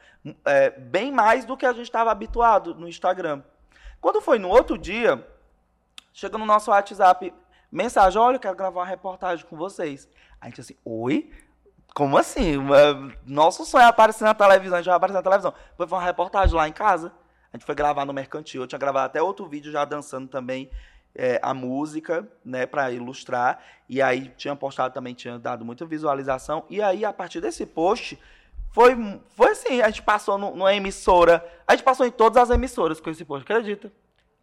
É, 0.46 0.70
bem 0.70 1.12
mais 1.12 1.46
do 1.46 1.58
que 1.58 1.66
a 1.66 1.74
gente 1.74 1.84
estava 1.84 2.12
habituado 2.12 2.74
no 2.76 2.88
Instagram. 2.88 3.44
Quando 4.00 4.22
foi 4.22 4.40
no 4.40 4.50
outro 4.50 4.78
dia, 4.78 5.28
chega 6.14 6.38
no 6.38 6.46
nosso 6.46 6.72
WhatsApp, 6.72 7.34
mensagem, 7.72 8.20
olha, 8.20 8.36
eu 8.38 8.40
quero 8.40 8.56
gravar 8.56 8.82
uma 8.82 8.86
reportagem 8.86 9.46
com 9.46 9.58
vocês. 9.58 10.08
A 10.40 10.46
gente 10.48 10.62
assim, 10.62 10.76
oi? 10.86 11.32
Como 11.94 12.18
assim? 12.18 12.56
Nosso 13.26 13.66
sonho 13.66 13.84
é 13.84 13.88
aparecer 13.88 14.24
na 14.24 14.34
televisão, 14.34 14.78
a 14.78 14.82
gente 14.82 14.88
vai 14.88 14.98
aparecer 14.98 15.18
na 15.18 15.24
televisão. 15.24 15.54
Foi 15.76 15.86
uma 15.88 16.02
reportagem 16.02 16.56
lá 16.56 16.68
em 16.68 16.74
casa. 16.74 17.12
A 17.52 17.58
gente 17.58 17.66
foi 17.66 17.74
gravar 17.74 18.06
no 18.06 18.14
Mercantil. 18.14 18.62
Eu 18.62 18.68
tinha 18.68 18.78
gravado 18.78 19.08
até 19.08 19.22
outro 19.22 19.48
vídeo 19.48 19.72
já 19.72 19.84
dançando 19.84 20.28
também 20.28 20.70
é, 21.18 21.40
a 21.42 21.54
música, 21.54 22.28
né, 22.46 22.66
para 22.68 22.92
ilustrar. 22.92 23.60
E 23.90 24.02
aí 24.02 24.32
tinha 24.38 24.56
postado 24.56 24.94
também, 24.94 25.14
tinha 25.16 25.40
dado 25.40 25.66
muita 25.66 25.86
visualização. 25.86 26.64
E 26.70 26.82
aí, 26.82 27.04
a 27.04 27.12
partir 27.12 27.42
desse 27.42 27.66
post, 27.66 28.18
foi, 28.72 28.96
foi 29.36 29.50
assim, 29.52 29.82
a 29.82 29.88
gente 29.90 30.04
passou 30.04 30.38
no- 30.38 30.52
numa 30.56 30.74
emissora. 30.74 31.44
A 31.66 31.74
gente 31.74 31.84
passou 31.84 32.06
em 32.06 32.12
todas 32.12 32.42
as 32.44 32.50
emissoras 32.52 33.00
com 33.02 33.10
esse 33.10 33.26
post, 33.26 33.44
acredita? 33.44 33.92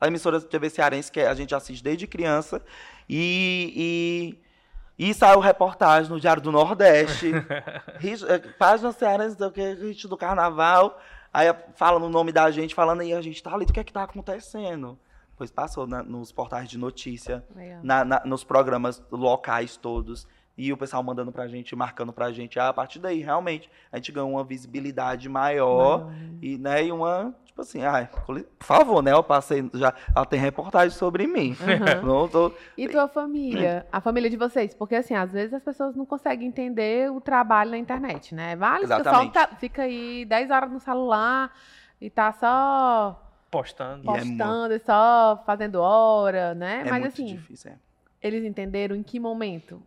A 0.00 0.08
emissora 0.08 0.40
TV 0.40 0.68
Cearense, 0.68 1.12
que 1.12 1.20
a 1.20 1.34
gente 1.34 1.54
assiste 1.54 1.82
desde 1.82 2.06
criança. 2.06 2.60
E, 3.08 4.34
e, 4.98 5.08
e 5.10 5.14
saiu 5.14 5.38
reportagem 5.38 6.10
no 6.10 6.18
Diário 6.18 6.42
do 6.42 6.50
Nordeste. 6.50 7.30
Eh, 8.28 8.38
Página 8.58 8.92
Cearense 8.92 9.36
do 9.36 9.50
do 10.08 10.16
Carnaval. 10.16 11.00
Aí 11.32 11.46
fala 11.74 11.98
no 11.98 12.08
nome 12.08 12.32
da 12.32 12.50
gente, 12.50 12.74
falando 12.74 13.00
aí, 13.00 13.12
a 13.12 13.22
gente 13.22 13.42
tá 13.42 13.54
ali, 13.54 13.64
o 13.64 13.72
que 13.72 13.80
é 13.80 13.84
que 13.84 13.92
tá 13.92 14.02
acontecendo? 14.02 14.98
Pois 15.36 15.50
passou 15.50 15.86
na- 15.86 16.02
nos 16.02 16.30
portais 16.32 16.68
de 16.68 16.78
notícia, 16.78 17.44
na- 17.82 18.04
na- 18.04 18.22
nos 18.24 18.44
programas 18.44 19.02
locais 19.10 19.76
todos. 19.76 20.26
E 20.56 20.72
o 20.72 20.76
pessoal 20.76 21.02
mandando 21.02 21.32
pra 21.32 21.48
gente, 21.48 21.74
marcando 21.74 22.12
pra 22.12 22.30
gente. 22.30 22.60
Ah, 22.60 22.68
a 22.68 22.72
partir 22.72 23.00
daí, 23.00 23.20
realmente, 23.20 23.68
a 23.90 23.96
gente 23.96 24.12
ganhou 24.12 24.30
uma 24.30 24.44
visibilidade 24.44 25.28
maior. 25.28 26.12
E, 26.40 26.56
né, 26.58 26.84
e 26.86 26.92
uma, 26.92 27.34
tipo 27.44 27.60
assim, 27.60 27.82
ai, 27.82 28.08
por 28.08 28.40
favor, 28.60 29.02
né? 29.02 29.10
Eu 29.12 29.24
passei, 29.24 29.68
já, 29.74 29.92
ela 30.14 30.24
tem 30.24 30.38
reportagem 30.38 30.96
sobre 30.96 31.26
mim. 31.26 31.56
Uhum. 31.58 32.06
Não 32.22 32.28
tô, 32.28 32.52
E 32.78 32.86
tua 32.86 33.08
família? 33.08 33.84
A 33.90 34.00
família 34.00 34.30
de 34.30 34.36
vocês? 34.36 34.72
Porque 34.72 34.94
assim, 34.94 35.16
às 35.16 35.32
vezes 35.32 35.52
as 35.54 35.62
pessoas 35.64 35.96
não 35.96 36.06
conseguem 36.06 36.46
entender 36.46 37.10
o 37.10 37.20
trabalho 37.20 37.72
na 37.72 37.78
internet, 37.78 38.32
né? 38.32 38.54
Vale, 38.54 38.84
o 38.84 38.88
pessoal 38.88 39.28
tá- 39.32 39.48
fica 39.58 39.82
aí 39.82 40.24
10 40.24 40.52
horas 40.52 40.70
no 40.70 40.78
celular 40.78 41.52
e 42.00 42.08
tá 42.08 42.30
só 42.32 43.20
Postando. 43.58 44.04
E 44.04 44.08
é 44.10 44.18
postando 44.20 44.74
e 44.74 44.78
só 44.80 45.42
fazendo 45.46 45.76
hora, 45.80 46.54
né? 46.54 46.82
é 46.86 46.90
Mas 46.90 47.00
muito 47.00 47.12
assim, 47.14 47.26
difícil, 47.26 47.70
é. 47.70 47.76
eles 48.22 48.44
entenderam 48.44 48.94
em 48.96 49.02
que 49.02 49.18
momento? 49.20 49.82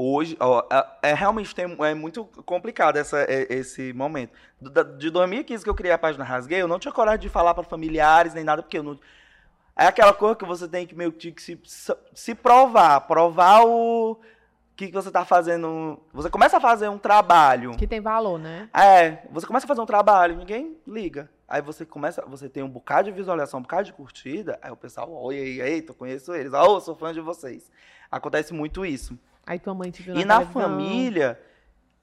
Hoje, 0.00 0.36
ó, 0.38 0.62
é, 0.70 1.10
é 1.10 1.14
realmente 1.14 1.52
tem- 1.54 1.76
é 1.80 1.92
muito 1.94 2.24
complicado 2.46 2.96
essa, 2.96 3.18
é- 3.22 3.52
esse 3.52 3.92
momento. 3.92 4.30
Do- 4.60 4.70
da- 4.70 4.84
De 4.84 5.10
2015 5.10 5.64
que 5.64 5.68
eu 5.70 5.74
criei 5.74 5.92
a 5.92 5.98
página 5.98 6.22
Rasguei, 6.24 6.62
eu 6.62 6.68
não 6.68 6.78
tinha 6.78 6.92
coragem 6.92 7.20
de 7.20 7.28
falar 7.28 7.52
para 7.52 7.64
familiares 7.64 8.32
nem 8.32 8.44
nada, 8.44 8.62
porque 8.62 8.78
eu 8.78 8.82
não. 8.84 8.98
É 9.76 9.86
aquela 9.86 10.12
coisa 10.12 10.36
que 10.36 10.44
você 10.44 10.68
tem 10.68 10.86
que 10.86 10.94
meio 10.94 11.10
que 11.12 11.34
se, 11.40 11.60
se 12.14 12.34
provar, 12.34 13.00
provar 13.02 13.64
o 13.64 14.18
que 14.76 14.86
que 14.86 14.92
você 14.92 15.10
tá 15.10 15.24
fazendo. 15.24 15.98
Você 16.12 16.30
começa 16.30 16.58
a 16.58 16.60
fazer 16.60 16.88
um 16.88 16.98
trabalho. 16.98 17.76
Que 17.76 17.86
tem 17.86 18.00
valor, 18.00 18.38
né? 18.38 18.68
É, 18.72 19.18
você 19.32 19.46
começa 19.48 19.66
a 19.66 19.68
fazer 19.68 19.80
um 19.80 19.86
trabalho, 19.86 20.36
ninguém 20.36 20.76
liga. 20.86 21.28
Aí 21.48 21.62
você 21.62 21.86
começa, 21.86 22.22
você 22.26 22.48
tem 22.48 22.62
um 22.62 22.68
bocado 22.68 23.10
de 23.10 23.16
visualização, 23.16 23.60
um 23.60 23.62
bocado 23.62 23.84
de 23.84 23.92
curtida, 23.92 24.58
aí 24.60 24.70
o 24.70 24.76
pessoal, 24.76 25.10
olha 25.10 25.38
aí, 25.38 25.60
eita, 25.60 25.92
eu 25.92 25.96
conheço 25.96 26.34
eles, 26.34 26.52
ó, 26.52 26.76
eu 26.76 26.80
sou 26.80 26.94
fã 26.94 27.12
de 27.12 27.20
vocês. 27.20 27.70
Acontece 28.10 28.52
muito 28.52 28.84
isso. 28.84 29.18
Aí 29.46 29.58
tua 29.58 29.74
mãe 29.74 29.90
te 29.90 30.02
viu 30.02 30.14
E 30.14 30.24
na 30.26 30.44
família, 30.44 31.40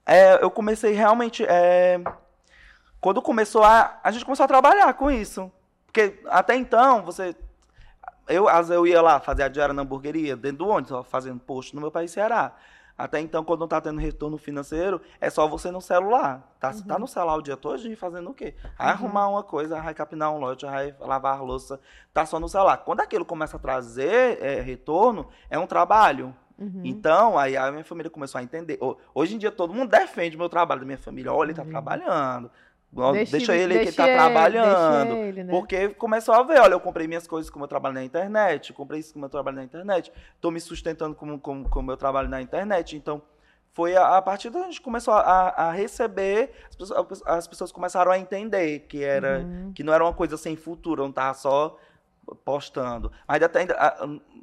é, 0.04 0.42
eu 0.42 0.50
comecei 0.50 0.92
realmente. 0.92 1.44
é, 1.44 2.00
quando 3.00 3.22
começou 3.22 3.62
a. 3.62 4.00
A 4.02 4.10
gente 4.10 4.24
começou 4.24 4.42
a 4.42 4.48
trabalhar 4.48 4.92
com 4.94 5.08
isso. 5.08 5.50
Porque 5.86 6.18
até 6.26 6.56
então, 6.56 7.04
você. 7.04 7.36
Eu, 8.26 8.48
às 8.48 8.68
vezes 8.68 8.70
eu 8.70 8.84
ia 8.84 9.00
lá 9.00 9.20
fazer 9.20 9.44
a 9.44 9.48
diária 9.48 9.72
na 9.72 9.82
hamburgueria, 9.82 10.36
dentro 10.36 10.58
do 10.58 10.68
ônibus, 10.68 11.06
fazendo 11.06 11.38
post 11.38 11.72
no 11.72 11.80
meu 11.80 11.90
país 11.92 12.10
Ceará. 12.10 12.56
Até 12.98 13.20
então, 13.20 13.44
quando 13.44 13.60
não 13.60 13.68
tá 13.68 13.80
tendo 13.80 14.00
retorno 14.00 14.38
financeiro, 14.38 15.00
é 15.20 15.28
só 15.28 15.46
você 15.46 15.70
no 15.70 15.80
celular. 15.82 16.50
Tá, 16.58 16.70
Uhum. 16.70 16.82
tá 16.82 16.98
no 16.98 17.06
celular 17.06 17.36
o 17.36 17.42
dia 17.42 17.56
todo 17.56 17.76
fazendo 17.96 18.30
o 18.30 18.34
quê? 18.34 18.54
Vai 18.78 18.88
arrumar 18.88 19.28
uma 19.28 19.42
coisa, 19.42 19.80
vai 19.82 19.92
capinar 19.92 20.32
um 20.32 20.38
lote, 20.38 20.64
vai 20.64 20.94
lavar 21.00 21.38
a 21.38 21.42
louça. 21.42 21.78
Tá 22.12 22.24
só 22.24 22.40
no 22.40 22.48
celular. 22.48 22.78
Quando 22.78 23.00
aquilo 23.00 23.24
começa 23.24 23.56
a 23.56 23.60
trazer 23.60 24.42
é, 24.42 24.60
retorno, 24.62 25.28
é 25.50 25.58
um 25.58 25.66
trabalho. 25.66 26.34
Uhum. 26.58 26.80
Então, 26.84 27.38
aí 27.38 27.54
a 27.54 27.70
minha 27.70 27.84
família 27.84 28.08
começou 28.10 28.38
a 28.38 28.42
entender. 28.42 28.78
Ho- 28.80 28.96
Hoje 29.14 29.34
em 29.34 29.38
dia, 29.38 29.52
todo 29.52 29.74
mundo 29.74 29.90
defende 29.90 30.34
o 30.36 30.38
meu 30.38 30.48
trabalho 30.48 30.80
da 30.80 30.86
minha 30.86 30.96
família. 30.96 31.30
Olha, 31.30 31.48
ele 31.48 31.54
tá 31.54 31.62
Uhum. 31.62 31.68
trabalhando. 31.68 32.50
Ó, 32.94 33.12
Deixa, 33.12 33.54
ele 33.54 33.74
que 33.74 33.80
ele 33.80 33.92
tá 33.92 34.06
ele- 34.08 34.16
trabalhando. 34.16 35.16
ele, 35.16 35.44
né? 35.44 35.50
Porque 35.50 35.90
começou 35.90 36.34
a 36.34 36.42
ver, 36.42 36.60
olha, 36.60 36.74
eu 36.74 36.80
comprei 36.80 37.06
minhas 37.06 37.26
coisas 37.26 37.50
como 37.50 37.64
eu 37.64 37.68
trabalho 37.68 37.94
na 37.94 38.04
internet, 38.04 38.72
comprei 38.72 39.00
isso 39.00 39.12
como 39.12 39.24
eu 39.26 39.28
trabalho 39.28 39.56
na 39.56 39.64
internet, 39.64 40.12
tô 40.40 40.50
me 40.50 40.60
sustentando 40.60 41.14
como, 41.14 41.38
como, 41.38 41.68
como 41.68 41.90
eu 41.90 41.96
trabalho 41.96 42.28
na 42.28 42.40
internet. 42.40 42.96
Então, 42.96 43.20
foi 43.74 43.94
a, 43.94 44.16
a 44.16 44.22
partir 44.22 44.48
da 44.48 44.62
gente 44.62 44.80
começou 44.80 45.12
a, 45.12 45.48
a 45.50 45.70
receber, 45.70 46.50
as 46.70 46.74
pessoas, 46.76 47.22
as 47.26 47.46
pessoas, 47.46 47.70
começaram 47.70 48.10
a 48.10 48.18
entender 48.18 48.80
que 48.88 49.04
era 49.04 49.40
uhum. 49.40 49.72
que 49.74 49.82
não 49.82 49.92
era 49.92 50.02
uma 50.02 50.14
coisa 50.14 50.38
sem 50.38 50.56
futuro, 50.56 51.02
não 51.02 51.10
estava 51.10 51.34
só 51.34 51.76
postando. 52.44 53.10
Ainda 53.26 53.48
tem, 53.48 53.66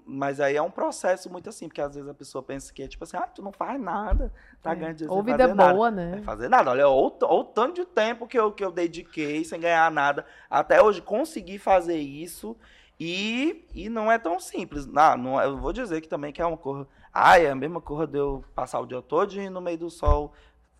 mas 0.05 0.39
aí 0.39 0.55
é 0.55 0.61
um 0.61 0.71
processo 0.71 1.29
muito 1.29 1.49
assim, 1.49 1.67
porque 1.67 1.81
às 1.81 1.95
vezes 1.95 2.09
a 2.09 2.13
pessoa 2.13 2.43
pensa 2.43 2.73
que 2.73 2.83
é 2.83 2.87
tipo 2.87 3.03
assim, 3.03 3.17
ah, 3.17 3.27
tu 3.27 3.41
não 3.41 3.51
faz 3.51 3.79
nada, 3.79 4.33
tá 4.61 4.71
é. 4.71 4.75
ganhando 4.75 4.97
dinheiro 4.97 5.15
Ou 5.15 5.23
vida 5.23 5.47
boa, 5.47 5.91
nada. 5.91 5.91
né? 5.91 6.17
É 6.19 6.21
fazer 6.21 6.49
nada. 6.49 6.71
Olha, 6.71 6.87
ou, 6.87 7.07
o 7.21 7.43
tanto 7.43 7.75
de 7.75 7.85
tempo 7.85 8.27
que 8.27 8.37
eu, 8.37 8.51
que 8.51 8.63
eu 8.63 8.71
dediquei 8.71 9.43
sem 9.43 9.59
ganhar 9.59 9.91
nada, 9.91 10.25
até 10.49 10.81
hoje 10.81 11.01
conseguir 11.01 11.59
fazer 11.59 11.97
isso 11.97 12.55
e, 12.99 13.65
e 13.73 13.89
não 13.89 14.11
é 14.11 14.17
tão 14.17 14.39
simples. 14.39 14.85
Não, 14.85 15.17
não, 15.17 15.41
eu 15.41 15.57
vou 15.57 15.73
dizer 15.73 16.01
que 16.01 16.07
também 16.07 16.31
que 16.31 16.41
é 16.41 16.45
uma 16.45 16.57
coisa 16.57 16.87
ah, 17.13 17.39
é 17.39 17.51
a 17.51 17.55
mesma 17.55 17.79
coisa 17.79 18.07
de 18.07 18.17
eu 18.17 18.43
passar 18.55 18.79
o 18.79 18.87
dia 18.87 19.01
todo 19.01 19.35
no 19.51 19.61
meio 19.61 19.77
do 19.77 19.89
sol. 19.89 20.33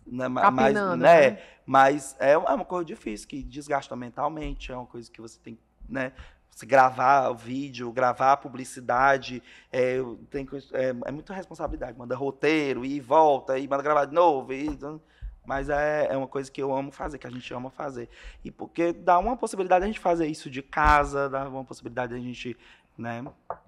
Né, 0.04 0.28
mas, 0.28 0.74
né, 0.74 0.96
né? 0.96 1.38
mas 1.64 2.16
é, 2.18 2.32
é 2.32 2.36
uma 2.36 2.64
coisa 2.64 2.84
difícil, 2.84 3.26
que 3.26 3.42
desgasta 3.42 3.96
mentalmente, 3.96 4.70
é 4.70 4.76
uma 4.76 4.84
coisa 4.84 5.10
que 5.10 5.18
você 5.18 5.38
tem, 5.42 5.58
né? 5.88 6.12
Você 6.54 6.66
gravar 6.66 7.30
o 7.30 7.34
vídeo, 7.34 7.90
gravar 7.90 8.32
a 8.32 8.36
publicidade, 8.36 9.42
é, 9.72 9.96
tem, 10.30 10.46
é, 10.72 10.94
é 11.06 11.10
muita 11.10 11.34
responsabilidade. 11.34 11.98
Manda 11.98 12.14
roteiro, 12.14 12.84
e 12.84 13.00
volta, 13.00 13.58
e 13.58 13.66
manda 13.66 13.82
gravar 13.82 14.04
de 14.04 14.14
novo. 14.14 14.52
E, 14.52 14.66
então, 14.66 15.00
mas 15.44 15.68
é, 15.68 16.06
é 16.10 16.16
uma 16.16 16.28
coisa 16.28 16.50
que 16.50 16.62
eu 16.62 16.74
amo 16.74 16.92
fazer, 16.92 17.18
que 17.18 17.26
a 17.26 17.30
gente 17.30 17.52
ama 17.52 17.70
fazer. 17.70 18.08
E 18.44 18.50
porque 18.50 18.92
dá 18.92 19.18
uma 19.18 19.36
possibilidade 19.36 19.80
de 19.80 19.84
a 19.84 19.92
gente 19.92 20.00
fazer 20.00 20.26
isso 20.26 20.48
de 20.48 20.62
casa, 20.62 21.28
dá 21.28 21.48
uma 21.48 21.64
possibilidade 21.64 22.14
de 22.14 22.20
a 22.20 22.22
gente 22.22 22.56
né? 22.96 23.24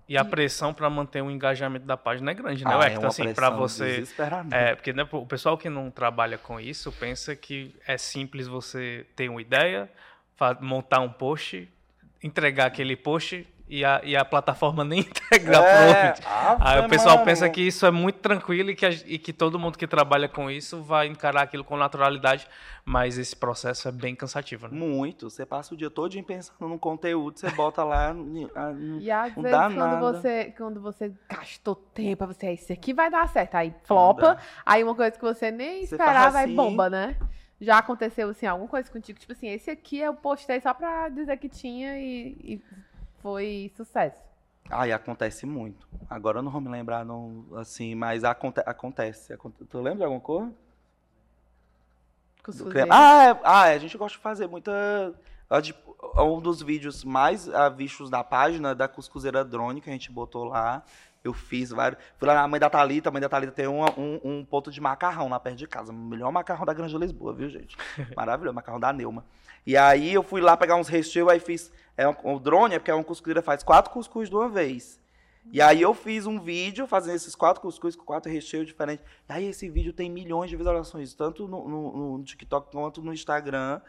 E 0.09 0.17
a 0.17 0.25
pressão 0.25 0.73
para 0.73 0.89
manter 0.89 1.21
o 1.21 1.31
engajamento 1.31 1.85
da 1.85 1.97
página 1.97 2.31
é 2.31 2.35
grande, 2.35 2.65
né, 2.65 2.71
ah, 2.73 2.87
Hector? 2.87 3.05
É 3.05 3.07
assim, 3.09 3.35
para 3.35 3.51
você. 3.51 4.05
É, 4.53 4.75
porque 4.77 4.93
né, 4.93 5.07
o 5.11 5.27
pessoal 5.27 5.59
que 5.59 5.69
não 5.69 5.91
trabalha 5.91 6.39
com 6.39 6.61
isso 6.61 6.93
pensa 6.93 7.35
que 7.35 7.75
é 7.85 7.99
simples 7.99 8.47
você 8.47 9.05
ter 9.17 9.29
uma 9.29 9.43
ideia, 9.43 9.91
montar 10.61 11.01
um 11.01 11.09
post, 11.09 11.69
entregar 12.23 12.67
aquele 12.67 12.97
post 12.97 13.47
e 13.69 13.85
a, 13.85 14.01
e 14.05 14.17
a 14.17 14.25
plataforma 14.25 14.85
nem 14.85 15.01
integra 15.01 15.59
é, 15.59 16.15
Aí 16.61 16.81
o 16.81 16.89
pessoal 16.89 17.17
mano. 17.17 17.25
pensa 17.25 17.49
que 17.49 17.61
isso 17.61 17.85
é 17.85 17.91
muito 17.91 18.21
tranquilo 18.21 18.71
e 18.71 18.77
que, 18.77 18.87
a, 18.87 18.91
e 18.91 19.19
que 19.19 19.33
todo 19.33 19.59
mundo 19.59 19.77
que 19.77 19.87
trabalha 19.87 20.29
com 20.29 20.51
isso 20.51 20.83
vai 20.83 21.09
encarar 21.09 21.43
aquilo 21.43 21.65
com 21.65 21.77
naturalidade, 21.77 22.47
mas 22.85 23.19
esse 23.19 23.35
processo 23.35 23.89
é 23.89 23.93
bem 23.93 24.15
cansativo. 24.15 24.69
Né? 24.69 24.79
Muito. 24.79 25.29
Você 25.29 25.45
passa 25.45 25.75
o 25.75 25.77
dia 25.77 25.91
todo 25.91 26.17
pensando 26.23 26.69
no 26.69 26.79
conteúdo, 26.79 27.39
você 27.39 27.51
bota 27.51 27.83
lá. 27.83 28.15
e 29.01 29.11
às 29.11 29.35
vezes 29.35 29.75
quando 29.75 30.01
você, 30.01 30.55
quando 30.57 30.81
você 30.81 31.13
gastou 31.29 31.75
tempo, 31.75 32.27
você, 32.27 32.53
isso 32.53 32.73
aqui 32.73 32.95
vai 32.95 33.11
dar 33.11 33.29
certo. 33.29 33.57
Aí 33.57 33.75
flopa, 33.85 34.39
aí 34.65 34.83
uma 34.85 34.95
coisa 34.95 35.13
que 35.13 35.23
você 35.23 35.51
nem 35.51 35.85
você 35.85 35.95
esperava, 35.95 36.39
assim, 36.39 36.51
aí 36.51 36.55
bomba, 36.55 36.89
né? 36.89 37.17
Já 37.61 37.79
aconteceu, 37.79 38.29
assim, 38.29 38.47
alguma 38.47 38.69
coisa 38.69 38.91
contigo? 38.91 39.19
Tipo 39.19 39.33
assim, 39.33 39.49
esse 39.49 39.71
aqui 39.71 39.99
eu 39.99 40.15
postei 40.15 40.61
só 40.61 40.75
pra 40.75 41.09
dizer 41.09 41.37
que 41.39 41.49
tinha 41.49 41.99
e, 41.99 42.37
e 42.45 42.63
foi 43.23 43.73
sucesso. 43.77 44.21
Ai, 44.71 44.93
acontece 44.93 45.47
muito. 45.47 45.89
Agora 46.09 46.39
eu 46.39 46.43
não 46.43 46.51
vou 46.51 46.61
me 46.61 46.69
lembrar, 46.69 47.05
não, 47.05 47.47
assim, 47.57 47.95
mas 47.95 48.25
aconte 48.25 48.61
acontece. 48.67 49.33
Aconte 49.33 49.65
tu 49.65 49.79
lembra 49.79 49.99
de 49.99 50.05
alguma 50.05 50.21
coisa? 50.21 50.53
Ah, 52.91 53.25
é, 53.25 53.41
ah, 53.43 53.69
é, 53.69 53.75
a 53.75 53.79
gente 53.79 53.97
gosta 53.97 54.17
de 54.17 54.23
fazer 54.23 54.47
muita. 54.47 55.15
Um 56.19 56.41
dos 56.41 56.63
vídeos 56.63 57.05
mais 57.05 57.49
uh, 57.49 57.71
vistos 57.75 58.11
da 58.11 58.23
página 58.23 58.75
da 58.75 58.87
Cuscuzeira 58.87 59.45
Drone, 59.45 59.81
que 59.81 59.89
a 59.89 59.93
gente 59.93 60.11
botou 60.13 60.45
lá. 60.45 60.85
Eu 61.27 61.35
fiz 61.35 61.71
vários. 61.71 62.01
Fui 62.19 62.29
lá 62.29 62.35
na 62.35 62.47
mãe 62.47 62.61
da 62.61 62.71
Thalita, 62.71 63.09
a 63.09 63.13
mãe 63.13 63.21
da 63.21 63.29
Thalita 63.29 63.53
tem 63.53 63.67
um, 63.67 63.83
um, 63.85 64.21
um 64.23 64.45
ponto 64.45 64.71
de 64.71 64.81
macarrão 64.81 65.29
lá 65.29 65.41
perto 65.41 65.57
de 65.57 65.67
casa. 65.67 65.93
O 65.93 65.95
melhor 65.95 66.31
macarrão 66.31 66.65
da 66.65 66.73
Grande 66.73 66.97
Lisboa, 66.97 67.33
viu, 67.33 67.49
gente? 67.49 67.77
Maravilhoso, 68.17 68.55
macarrão 68.55 68.79
da 68.79 68.93
Neuma. 68.93 69.25
E 69.67 69.77
aí 69.77 70.15
eu 70.15 70.23
fui 70.23 70.41
lá 70.41 70.57
pegar 70.57 70.77
uns 70.77 70.89
recheios, 70.89 71.29
aí 71.29 71.41
fiz. 71.41 71.73
É 71.97 72.09
um, 72.09 72.15
o 72.23 72.39
drone 72.39 72.77
é 72.77 72.79
porque 72.79 72.91
é 72.91 72.95
um 72.95 73.03
cuscuzeira 73.03 73.43
faz 73.43 73.63
quatro 73.63 73.91
cuscuz 73.93 74.29
de 74.29 74.37
uma 74.37 74.49
vez. 74.49 75.01
E 75.53 75.61
aí 75.61 75.83
eu 75.83 75.95
fiz 75.95 76.27
um 76.27 76.41
vídeo 76.41 76.87
fazendo 76.87 77.17
esses 77.17 77.35
quatro 77.35 77.61
cuscuz 77.61 77.97
com 77.97 78.05
quatro 78.05 78.31
recheios 78.31 78.67
diferentes. 78.67 79.05
E 79.29 79.33
aí 79.33 79.47
esse 79.47 79.69
vídeo 79.69 79.93
tem 79.93 80.11
milhões 80.11 80.51
de 80.51 80.57
visualizações, 80.57 81.15
tanto 81.15 81.49
no, 81.49 81.69
no, 81.69 82.19
no 82.19 82.25
TikTok 82.25 82.71
quanto 82.71 83.03
no 83.03 83.13
Instagram. 83.13 83.81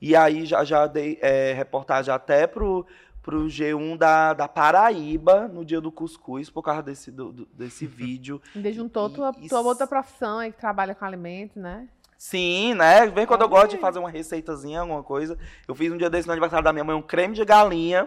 E 0.00 0.16
aí 0.16 0.46
já, 0.46 0.64
já 0.64 0.86
dei 0.86 1.18
é, 1.20 1.52
reportagem 1.52 2.12
até 2.12 2.46
pro, 2.46 2.86
pro 3.22 3.46
G1 3.46 3.96
da, 3.96 4.32
da 4.32 4.48
Paraíba 4.48 5.48
no 5.48 5.64
dia 5.64 5.80
do 5.80 5.92
cuscuz, 5.92 6.48
por 6.48 6.62
causa 6.62 6.82
desse, 6.82 7.10
do, 7.10 7.46
desse 7.52 7.86
vídeo. 7.86 8.40
Ainda 8.54 8.72
juntou 8.72 9.08
e, 9.08 9.12
tua, 9.12 9.34
e, 9.40 9.48
tua 9.48 9.60
outra 9.60 9.86
profissão 9.86 10.38
aí 10.38 10.52
que 10.52 10.58
trabalha 10.58 10.94
com 10.94 11.04
alimentos, 11.04 11.56
né? 11.56 11.88
Sim, 12.16 12.74
né? 12.74 13.06
Vem 13.06 13.26
quando 13.26 13.40
eu 13.40 13.48
gosto 13.48 13.70
de 13.70 13.78
fazer 13.78 13.98
uma 13.98 14.10
receitazinha, 14.10 14.80
alguma 14.80 15.02
coisa. 15.02 15.38
Eu 15.66 15.74
fiz 15.74 15.90
um 15.90 15.96
dia 15.96 16.10
desse 16.10 16.26
no 16.28 16.32
aniversário 16.32 16.62
da 16.62 16.70
minha 16.70 16.84
mãe 16.84 16.94
um 16.94 17.00
creme 17.00 17.34
de 17.34 17.42
galinha, 17.46 18.06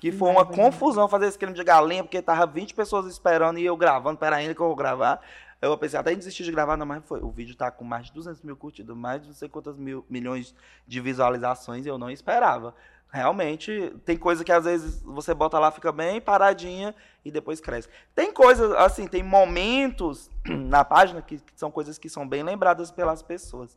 que 0.00 0.10
foi 0.10 0.30
uma 0.30 0.46
confusão 0.46 1.06
fazer 1.06 1.26
esse 1.26 1.38
creme 1.38 1.52
de 1.52 1.62
galinha, 1.62 2.02
porque 2.02 2.22
tava 2.22 2.46
20 2.46 2.72
pessoas 2.72 3.04
esperando 3.04 3.58
e 3.58 3.66
eu 3.66 3.76
gravando, 3.76 4.16
pera 4.16 4.36
ainda 4.36 4.54
que 4.54 4.60
eu 4.60 4.66
vou 4.66 4.74
gravar. 4.74 5.20
Eu 5.60 5.76
pensei 5.76 6.00
até 6.00 6.10
em 6.10 6.16
desistir 6.16 6.42
de 6.42 6.50
gravar, 6.50 6.78
não, 6.78 6.86
mas 6.86 7.04
foi. 7.04 7.20
O 7.20 7.30
vídeo 7.30 7.54
tá 7.54 7.70
com 7.70 7.84
mais 7.84 8.06
de 8.06 8.14
200 8.14 8.40
mil 8.40 8.56
curtidas, 8.56 8.96
mais 8.96 9.20
de 9.20 9.28
não 9.28 9.34
sei 9.34 9.46
quantas 9.46 9.76
mil, 9.76 10.06
milhões 10.08 10.54
de 10.86 11.00
visualizações, 11.00 11.84
e 11.84 11.88
eu 11.90 11.98
não 11.98 12.10
esperava. 12.10 12.74
Realmente, 13.12 13.92
tem 14.04 14.16
coisa 14.16 14.44
que 14.44 14.52
às 14.52 14.64
vezes 14.64 15.02
você 15.02 15.34
bota 15.34 15.58
lá, 15.58 15.72
fica 15.72 15.90
bem 15.90 16.20
paradinha 16.20 16.94
e 17.24 17.30
depois 17.30 17.60
cresce. 17.60 17.88
Tem 18.14 18.32
coisas, 18.32 18.70
assim, 18.72 19.08
tem 19.08 19.20
momentos 19.20 20.30
na 20.46 20.84
página 20.84 21.20
que, 21.20 21.38
que, 21.38 21.52
são 21.56 21.72
coisas 21.72 21.98
que 21.98 22.08
são 22.08 22.26
bem 22.26 22.44
lembradas 22.44 22.92
pelas 22.92 23.20
pessoas. 23.20 23.76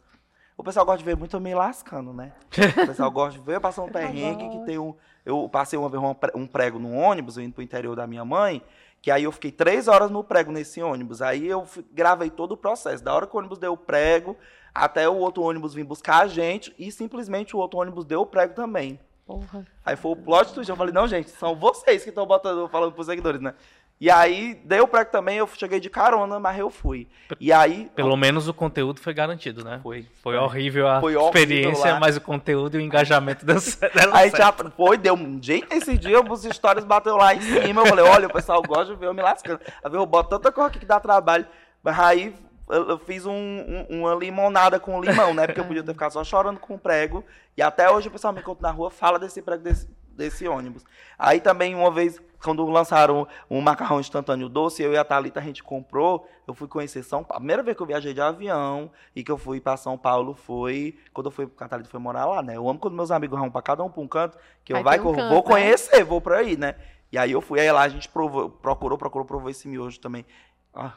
O 0.55 0.63
pessoal 0.63 0.85
gosta 0.85 0.99
de 0.99 1.05
ver 1.05 1.17
muito 1.17 1.35
eu 1.35 1.39
me 1.39 1.55
lascando, 1.55 2.13
né? 2.13 2.31
O 2.83 2.87
pessoal 2.87 3.09
gosta 3.09 3.39
de 3.39 3.43
ver 3.43 3.55
eu 3.55 3.61
passar 3.61 3.81
um 3.81 3.89
perrengue 3.89 4.49
que 4.49 4.65
tem 4.65 4.77
um. 4.77 4.93
Eu 5.25 5.49
passei 5.49 5.79
uma 5.79 5.89
vez 5.89 6.03
um 6.35 6.45
prego 6.45 6.77
no 6.77 6.91
ônibus, 6.93 7.35
eu 7.35 7.43
indo 7.43 7.53
pro 7.53 7.63
interior 7.63 7.95
da 7.95 8.05
minha 8.05 8.23
mãe, 8.23 8.61
que 9.01 9.09
aí 9.09 9.23
eu 9.23 9.31
fiquei 9.31 9.51
três 9.51 9.87
horas 9.87 10.11
no 10.11 10.23
prego 10.23 10.51
nesse 10.51 10.79
ônibus. 10.79 11.23
Aí 11.23 11.47
eu 11.47 11.65
gravei 11.91 12.29
todo 12.29 12.51
o 12.51 12.57
processo. 12.57 13.03
Da 13.03 13.15
hora 13.15 13.25
que 13.25 13.35
o 13.35 13.39
ônibus 13.39 13.57
deu 13.57 13.73
o 13.73 13.77
prego, 13.77 14.37
até 14.75 15.09
o 15.09 15.15
outro 15.15 15.41
ônibus 15.41 15.73
vir 15.73 15.85
buscar 15.85 16.21
a 16.21 16.27
gente, 16.27 16.75
e 16.77 16.91
simplesmente 16.91 17.55
o 17.55 17.59
outro 17.59 17.79
ônibus 17.79 18.05
deu 18.05 18.21
o 18.21 18.25
prego 18.27 18.53
também. 18.53 18.99
Porra. 19.25 19.65
Aí 19.85 19.95
foi 19.95 20.11
o 20.11 20.15
plot 20.15 20.53
twist. 20.53 20.69
Eu 20.69 20.75
falei, 20.75 20.93
não, 20.93 21.07
gente, 21.07 21.29
são 21.29 21.55
vocês 21.55 22.03
que 22.03 22.09
estão 22.09 22.25
botando, 22.25 22.67
falando 22.67 22.91
pros 22.91 23.07
seguidores, 23.07 23.41
né? 23.41 23.53
E 24.01 24.09
aí, 24.11 24.59
deu 24.65 24.85
prego 24.85 25.11
também, 25.11 25.37
eu 25.37 25.47
cheguei 25.47 25.79
de 25.79 25.89
carona, 25.89 26.37
mas 26.37 26.59
eu 26.59 26.69
fui. 26.69 27.07
E 27.39 27.53
aí. 27.53 27.89
Pelo 27.95 28.17
menos 28.17 28.49
o 28.49 28.53
conteúdo 28.53 28.99
foi 28.99 29.13
garantido, 29.13 29.63
né? 29.63 29.79
Foi. 29.81 30.05
Foi 30.21 30.35
horrível 30.35 30.89
a 30.89 30.99
foi 30.99 31.13
experiência, 31.13 31.83
horrível 31.83 31.99
mas 32.01 32.17
o 32.17 32.21
conteúdo 32.21 32.75
e 32.75 32.79
o 32.79 32.81
engajamento 32.81 33.45
deu 33.45 33.59
certo. 33.61 33.97
Aí 34.13 34.29
já 34.29 34.51
foi, 34.51 34.97
deu 34.97 35.13
um 35.13 35.41
jeito 35.41 35.73
esse 35.73 35.97
dia, 35.97 36.19
os 36.19 36.43
stories 36.43 36.83
bateu 36.83 37.15
lá 37.15 37.33
em 37.33 37.39
cima. 37.39 37.81
Eu 37.81 37.85
falei, 37.85 38.03
olha, 38.03 38.27
o 38.27 38.33
pessoal 38.33 38.61
gosta 38.61 38.93
de 38.93 38.99
ver 38.99 39.05
eu 39.05 39.13
me 39.13 39.21
lascando. 39.21 39.61
Aí 39.81 39.93
eu 39.93 40.05
boto 40.05 40.31
tanta 40.31 40.51
coisa 40.51 40.69
aqui 40.69 40.79
que 40.79 40.85
dá 40.85 40.99
trabalho. 40.99 41.45
Mas 41.81 41.97
aí 41.97 42.35
eu, 42.73 42.97
fiz 42.97 43.25
um, 43.25 43.31
um, 43.31 43.85
uma 43.89 44.15
limonada 44.15 44.79
com 44.79 45.01
limão, 45.01 45.33
né? 45.33 45.45
Porque 45.45 45.59
eu 45.59 45.65
podia 45.65 45.83
ter 45.83 45.93
ficado 45.93 46.11
só 46.11 46.23
chorando 46.23 46.59
com 46.59 46.75
o 46.75 46.79
prego. 46.79 47.23
E 47.55 47.61
até 47.61 47.89
hoje 47.89 48.07
o 48.07 48.11
pessoal 48.11 48.33
me 48.33 48.39
encontra 48.39 48.63
na 48.63 48.71
rua, 48.71 48.89
fala 48.89 49.19
desse 49.19 49.41
prego 49.41 49.63
desse, 49.63 49.87
desse 50.09 50.47
ônibus. 50.47 50.83
Aí 51.17 51.39
também, 51.39 51.75
uma 51.75 51.91
vez, 51.91 52.21
quando 52.43 52.65
lançaram 52.65 53.27
um 53.49 53.61
macarrão 53.61 53.99
instantâneo 53.99 54.49
doce, 54.49 54.81
eu 54.81 54.93
e 54.93 54.97
a 54.97 55.03
Thalita, 55.03 55.39
a 55.39 55.43
gente 55.43 55.63
comprou, 55.63 56.27
eu 56.47 56.53
fui 56.53 56.67
conhecer 56.67 57.03
São 57.03 57.23
Paulo. 57.23 57.37
A 57.37 57.39
primeira 57.39 57.63
vez 57.63 57.77
que 57.77 57.83
eu 57.83 57.87
viajei 57.87 58.13
de 58.13 58.21
avião 58.21 58.91
e 59.15 59.23
que 59.23 59.31
eu 59.31 59.37
fui 59.37 59.61
para 59.61 59.77
São 59.77 59.97
Paulo 59.97 60.33
foi 60.33 60.97
quando 61.13 61.27
eu 61.27 61.31
fui, 61.31 61.49
a 61.59 61.67
Thalita 61.67 61.89
foi 61.89 61.99
morar 61.99 62.25
lá, 62.25 62.41
né? 62.41 62.57
Eu 62.57 62.67
amo 62.67 62.79
quando 62.79 62.95
meus 62.95 63.11
amigos 63.11 63.39
vão 63.39 63.49
para 63.49 63.61
cada 63.61 63.83
um 63.83 63.89
para 63.89 64.01
um 64.01 64.07
canto, 64.07 64.37
que 64.63 64.73
eu 64.73 64.83
vai, 64.83 64.99
um 64.99 65.13
canto, 65.13 65.29
vou 65.29 65.37
né? 65.37 65.43
conhecer, 65.43 66.03
vou 66.03 66.19
para 66.19 66.37
aí, 66.37 66.57
né? 66.57 66.75
E 67.11 67.17
aí 67.17 67.31
eu 67.31 67.41
fui, 67.41 67.59
aí 67.59 67.71
lá 67.71 67.83
a 67.83 67.89
gente 67.89 68.09
provou, 68.09 68.49
procurou, 68.49 68.97
procurou, 68.97 69.25
provou 69.25 69.49
esse 69.49 69.67
miojo 69.67 69.99
também. 69.99 70.25
Ah, 70.73 70.93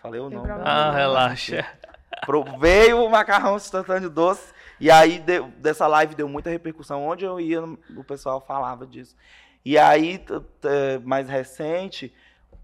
Falei 0.00 0.20
o 0.20 0.30
nome. 0.30 0.48
Ah, 0.64 0.90
relaxa. 0.90 1.64
Veio 2.58 3.04
o 3.04 3.10
macarrão 3.10 3.56
instantâneo 3.56 4.10
doce. 4.10 4.52
E 4.78 4.90
aí, 4.90 5.18
deu, 5.18 5.48
dessa 5.58 5.86
live 5.86 6.14
deu 6.14 6.28
muita 6.28 6.50
repercussão. 6.50 7.06
Onde 7.06 7.24
eu 7.24 7.40
ia, 7.40 7.62
o 7.62 8.04
pessoal 8.04 8.40
falava 8.40 8.86
disso. 8.86 9.16
E 9.64 9.76
aí, 9.76 10.22
mais 11.04 11.28
recente, 11.28 12.12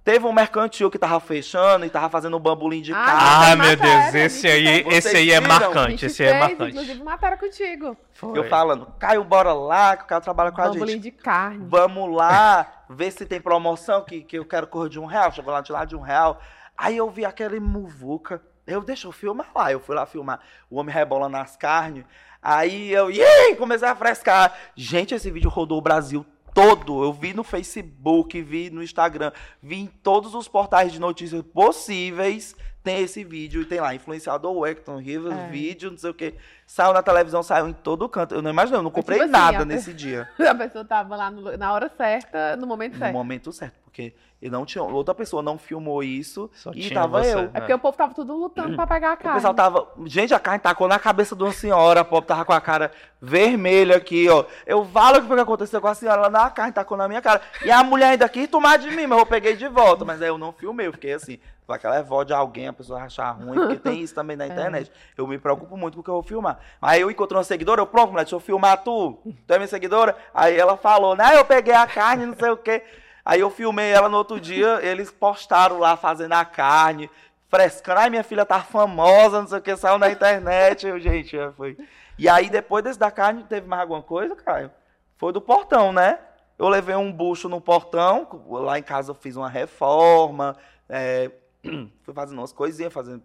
Teve 0.06 0.24
um 0.24 0.32
mercantil 0.32 0.88
que 0.88 1.00
tava 1.00 1.18
fechando 1.18 1.84
e 1.84 1.90
tava 1.90 2.08
fazendo 2.08 2.36
um 2.36 2.38
bambolim 2.40 2.80
de 2.80 2.92
ah, 2.92 3.04
carne. 3.04 3.20
Ah, 3.52 3.56
meu 3.56 3.76
Deus, 3.76 4.14
esse 4.14 4.46
aí, 4.46 4.84
esse 4.86 5.16
aí 5.16 5.32
é 5.32 5.40
marcante, 5.40 6.06
esse 6.06 6.22
aí 6.22 6.28
é 6.28 6.38
marcante. 6.38 6.70
Inclusive, 6.70 7.02
mataram 7.02 7.36
contigo. 7.36 7.96
Foi. 8.12 8.38
Eu 8.38 8.44
falando, 8.44 8.86
Caio, 9.00 9.24
bora 9.24 9.52
lá, 9.52 9.96
que 9.96 10.04
o 10.04 10.06
cara 10.06 10.20
trabalha 10.20 10.52
com 10.52 10.60
a 10.60 10.66
gente. 10.66 10.74
Bambolim 10.74 11.00
de 11.00 11.10
carne. 11.10 11.66
Vamos 11.68 12.14
lá, 12.14 12.84
ver 12.88 13.10
se 13.10 13.26
tem 13.26 13.40
promoção, 13.40 14.04
que, 14.04 14.20
que 14.20 14.38
eu 14.38 14.44
quero 14.44 14.68
correr 14.68 14.90
de 14.90 15.00
um 15.00 15.06
real. 15.06 15.32
Chegou 15.32 15.52
lá 15.52 15.60
de 15.60 15.72
lá 15.72 15.84
de 15.84 15.96
um 15.96 16.00
real. 16.00 16.40
Aí 16.76 16.96
eu 16.96 17.10
vi 17.10 17.24
aquele 17.24 17.58
muvuca. 17.60 18.42
Eu, 18.66 18.80
deixa 18.82 19.06
eu 19.06 19.12
filmar 19.12 19.50
lá. 19.54 19.70
Eu 19.72 19.80
fui 19.80 19.94
lá 19.94 20.04
filmar 20.06 20.40
o 20.68 20.76
homem 20.78 20.94
rebola 20.94 21.28
nas 21.28 21.56
carnes. 21.56 22.04
Aí 22.42 22.92
eu, 22.92 23.10
Yey! 23.10 23.56
comecei 23.56 23.88
a 23.88 23.94
frescar. 23.96 24.52
Gente, 24.74 25.14
esse 25.14 25.30
vídeo 25.30 25.48
rodou 25.50 25.78
o 25.78 25.82
Brasil 25.82 26.24
todo. 26.54 27.02
Eu 27.04 27.12
vi 27.12 27.32
no 27.34 27.44
Facebook, 27.44 28.40
vi 28.42 28.70
no 28.70 28.82
Instagram, 28.82 29.30
vi 29.62 29.76
em 29.80 29.86
todos 29.86 30.34
os 30.34 30.48
portais 30.48 30.92
de 30.92 30.98
notícias 31.00 31.42
possíveis. 31.42 32.54
tem 32.82 33.02
esse 33.02 33.24
vídeo 33.24 33.62
e 33.62 33.64
tem 33.64 33.80
lá, 33.80 33.96
influenciador 33.96 34.56
Wecton 34.58 34.98
Rivers, 34.98 35.34
É. 35.36 35.48
vídeo, 35.48 35.90
não 35.90 35.98
sei 35.98 36.10
o 36.10 36.14
quê. 36.14 36.36
Saiu 36.66 36.92
na 36.92 37.00
televisão, 37.00 37.44
saiu 37.44 37.68
em 37.68 37.72
todo 37.72 38.08
canto. 38.08 38.34
Eu 38.34 38.42
não 38.42 38.50
imagino, 38.50 38.78
eu 38.78 38.82
não 38.82 38.90
Mas, 38.90 38.94
comprei 38.94 39.20
tipo 39.20 39.30
assim, 39.36 39.44
nada 39.44 39.62
a- 39.62 39.64
nesse 39.64 39.94
dia. 39.94 40.28
A 40.50 40.54
pessoa 40.54 40.84
tava 40.84 41.14
lá 41.14 41.30
no- 41.30 41.56
na 41.56 41.72
hora 41.72 41.88
certa, 41.96 42.56
no 42.56 42.66
momento 42.66 42.94
No 42.94 42.98
certo. 42.98 43.12
momento 43.12 43.52
certo, 43.52 43.74
porque 43.84 44.12
eu 44.42 44.50
não 44.50 44.66
tinha, 44.66 44.82
outra 44.82 45.14
pessoa 45.14 45.40
não 45.44 45.56
filmou 45.58 46.02
isso 46.02 46.50
Só 46.54 46.72
e 46.72 46.80
tinha 46.88 46.94
tava 47.00 47.22
você. 47.22 47.34
eu. 47.34 47.38
É 47.54 47.60
porque 47.60 47.72
o 47.72 47.78
povo 47.78 47.96
tava 47.96 48.12
tudo 48.14 48.34
lutando 48.34 48.74
pra 48.74 48.84
pegar 48.84 49.10
a 49.10 49.14
O 49.14 49.16
carne. 49.16 49.34
pessoal 49.36 49.54
tava. 49.54 49.86
Gente, 50.06 50.34
a 50.34 50.40
carne 50.40 50.58
tacou 50.58 50.88
na 50.88 50.98
cabeça 50.98 51.36
de 51.36 51.42
uma 51.44 51.52
senhora, 51.52 52.00
a 52.00 52.04
pobre 52.04 52.26
tava 52.26 52.44
com 52.44 52.52
a 52.52 52.60
cara 52.60 52.90
vermelha 53.20 53.96
aqui, 53.96 54.28
ó. 54.28 54.44
Eu 54.66 54.84
falo 54.86 55.18
o 55.18 55.22
que 55.22 55.28
foi 55.28 55.36
que 55.36 55.42
aconteceu 55.42 55.80
com 55.80 55.86
a 55.88 55.94
senhora, 55.94 56.18
ela, 56.22 56.30
não, 56.30 56.40
a 56.42 56.50
carne 56.50 56.72
tacou 56.72 56.96
na 56.96 57.06
minha 57.06 57.22
cara. 57.22 57.40
E 57.64 57.70
a 57.70 57.82
mulher 57.84 58.10
ainda 58.10 58.28
quis 58.28 58.48
tomar 58.48 58.76
de 58.76 58.90
mim, 58.90 59.06
mas 59.06 59.18
eu 59.20 59.26
peguei 59.26 59.54
de 59.56 59.68
volta. 59.68 60.04
Mas 60.04 60.20
aí 60.20 60.28
eu 60.28 60.36
não 60.38 60.52
filmei, 60.52 60.88
eu 60.88 60.92
fiquei 60.92 61.12
assim. 61.12 61.38
Vai 61.66 61.80
que 61.80 61.86
ela 61.86 61.96
é 61.96 62.02
vó 62.02 62.22
de 62.22 62.32
alguém, 62.32 62.68
a 62.68 62.72
pessoa 62.72 63.00
achar 63.02 63.28
ruim, 63.32 63.56
porque 63.58 63.74
tem 63.76 64.00
isso 64.00 64.14
também 64.14 64.36
na 64.36 64.46
internet. 64.46 64.88
Eu 65.18 65.26
me 65.26 65.36
preocupo 65.36 65.76
muito 65.76 65.94
com 65.96 66.00
o 66.00 66.04
que 66.04 66.10
eu 66.10 66.14
vou 66.14 66.22
filmar. 66.22 66.55
Aí 66.80 67.00
eu 67.00 67.10
encontrei 67.10 67.36
uma 67.36 67.44
seguidora, 67.44 67.80
eu, 67.80 67.86
pronto, 67.86 68.10
mulher, 68.10 68.24
deixa 68.24 68.36
eu 68.36 68.40
filmar 68.40 68.82
tu. 68.82 69.18
Tu 69.46 69.54
é 69.54 69.58
minha 69.58 69.68
seguidora? 69.68 70.16
Aí 70.32 70.56
ela 70.56 70.76
falou, 70.76 71.16
né? 71.16 71.36
Eu 71.36 71.44
peguei 71.44 71.74
a 71.74 71.86
carne, 71.86 72.26
não 72.26 72.36
sei 72.36 72.50
o 72.50 72.56
quê. 72.56 72.82
Aí 73.24 73.40
eu 73.40 73.50
filmei 73.50 73.90
ela 73.90 74.08
no 74.08 74.16
outro 74.18 74.38
dia, 74.38 74.78
eles 74.82 75.10
postaram 75.10 75.78
lá 75.78 75.96
fazendo 75.96 76.32
a 76.34 76.44
carne, 76.44 77.10
frescando. 77.48 78.00
Ai, 78.00 78.10
minha 78.10 78.22
filha 78.22 78.44
tá 78.44 78.60
famosa, 78.60 79.40
não 79.40 79.48
sei 79.48 79.58
o 79.58 79.62
que, 79.62 79.76
saiu 79.76 79.98
na 79.98 80.10
internet. 80.10 80.86
Eu, 80.86 81.00
gente, 81.00 81.36
é, 81.36 81.50
foi. 81.52 81.76
E 82.18 82.28
aí, 82.28 82.48
depois 82.48 82.84
desse 82.84 82.98
da 82.98 83.10
carne, 83.10 83.44
teve 83.44 83.66
mais 83.66 83.82
alguma 83.82 84.02
coisa, 84.02 84.36
Caio? 84.36 84.70
Foi 85.16 85.32
do 85.32 85.40
portão, 85.40 85.92
né? 85.92 86.18
Eu 86.58 86.68
levei 86.68 86.94
um 86.94 87.12
bucho 87.12 87.48
no 87.48 87.60
portão, 87.60 88.44
lá 88.48 88.78
em 88.78 88.82
casa 88.82 89.10
eu 89.10 89.14
fiz 89.14 89.36
uma 89.36 89.48
reforma, 89.48 90.56
é, 90.88 91.30
fui 92.02 92.14
fazendo 92.14 92.38
umas 92.38 92.52
coisinhas, 92.52 92.92
fazendo 92.92 93.22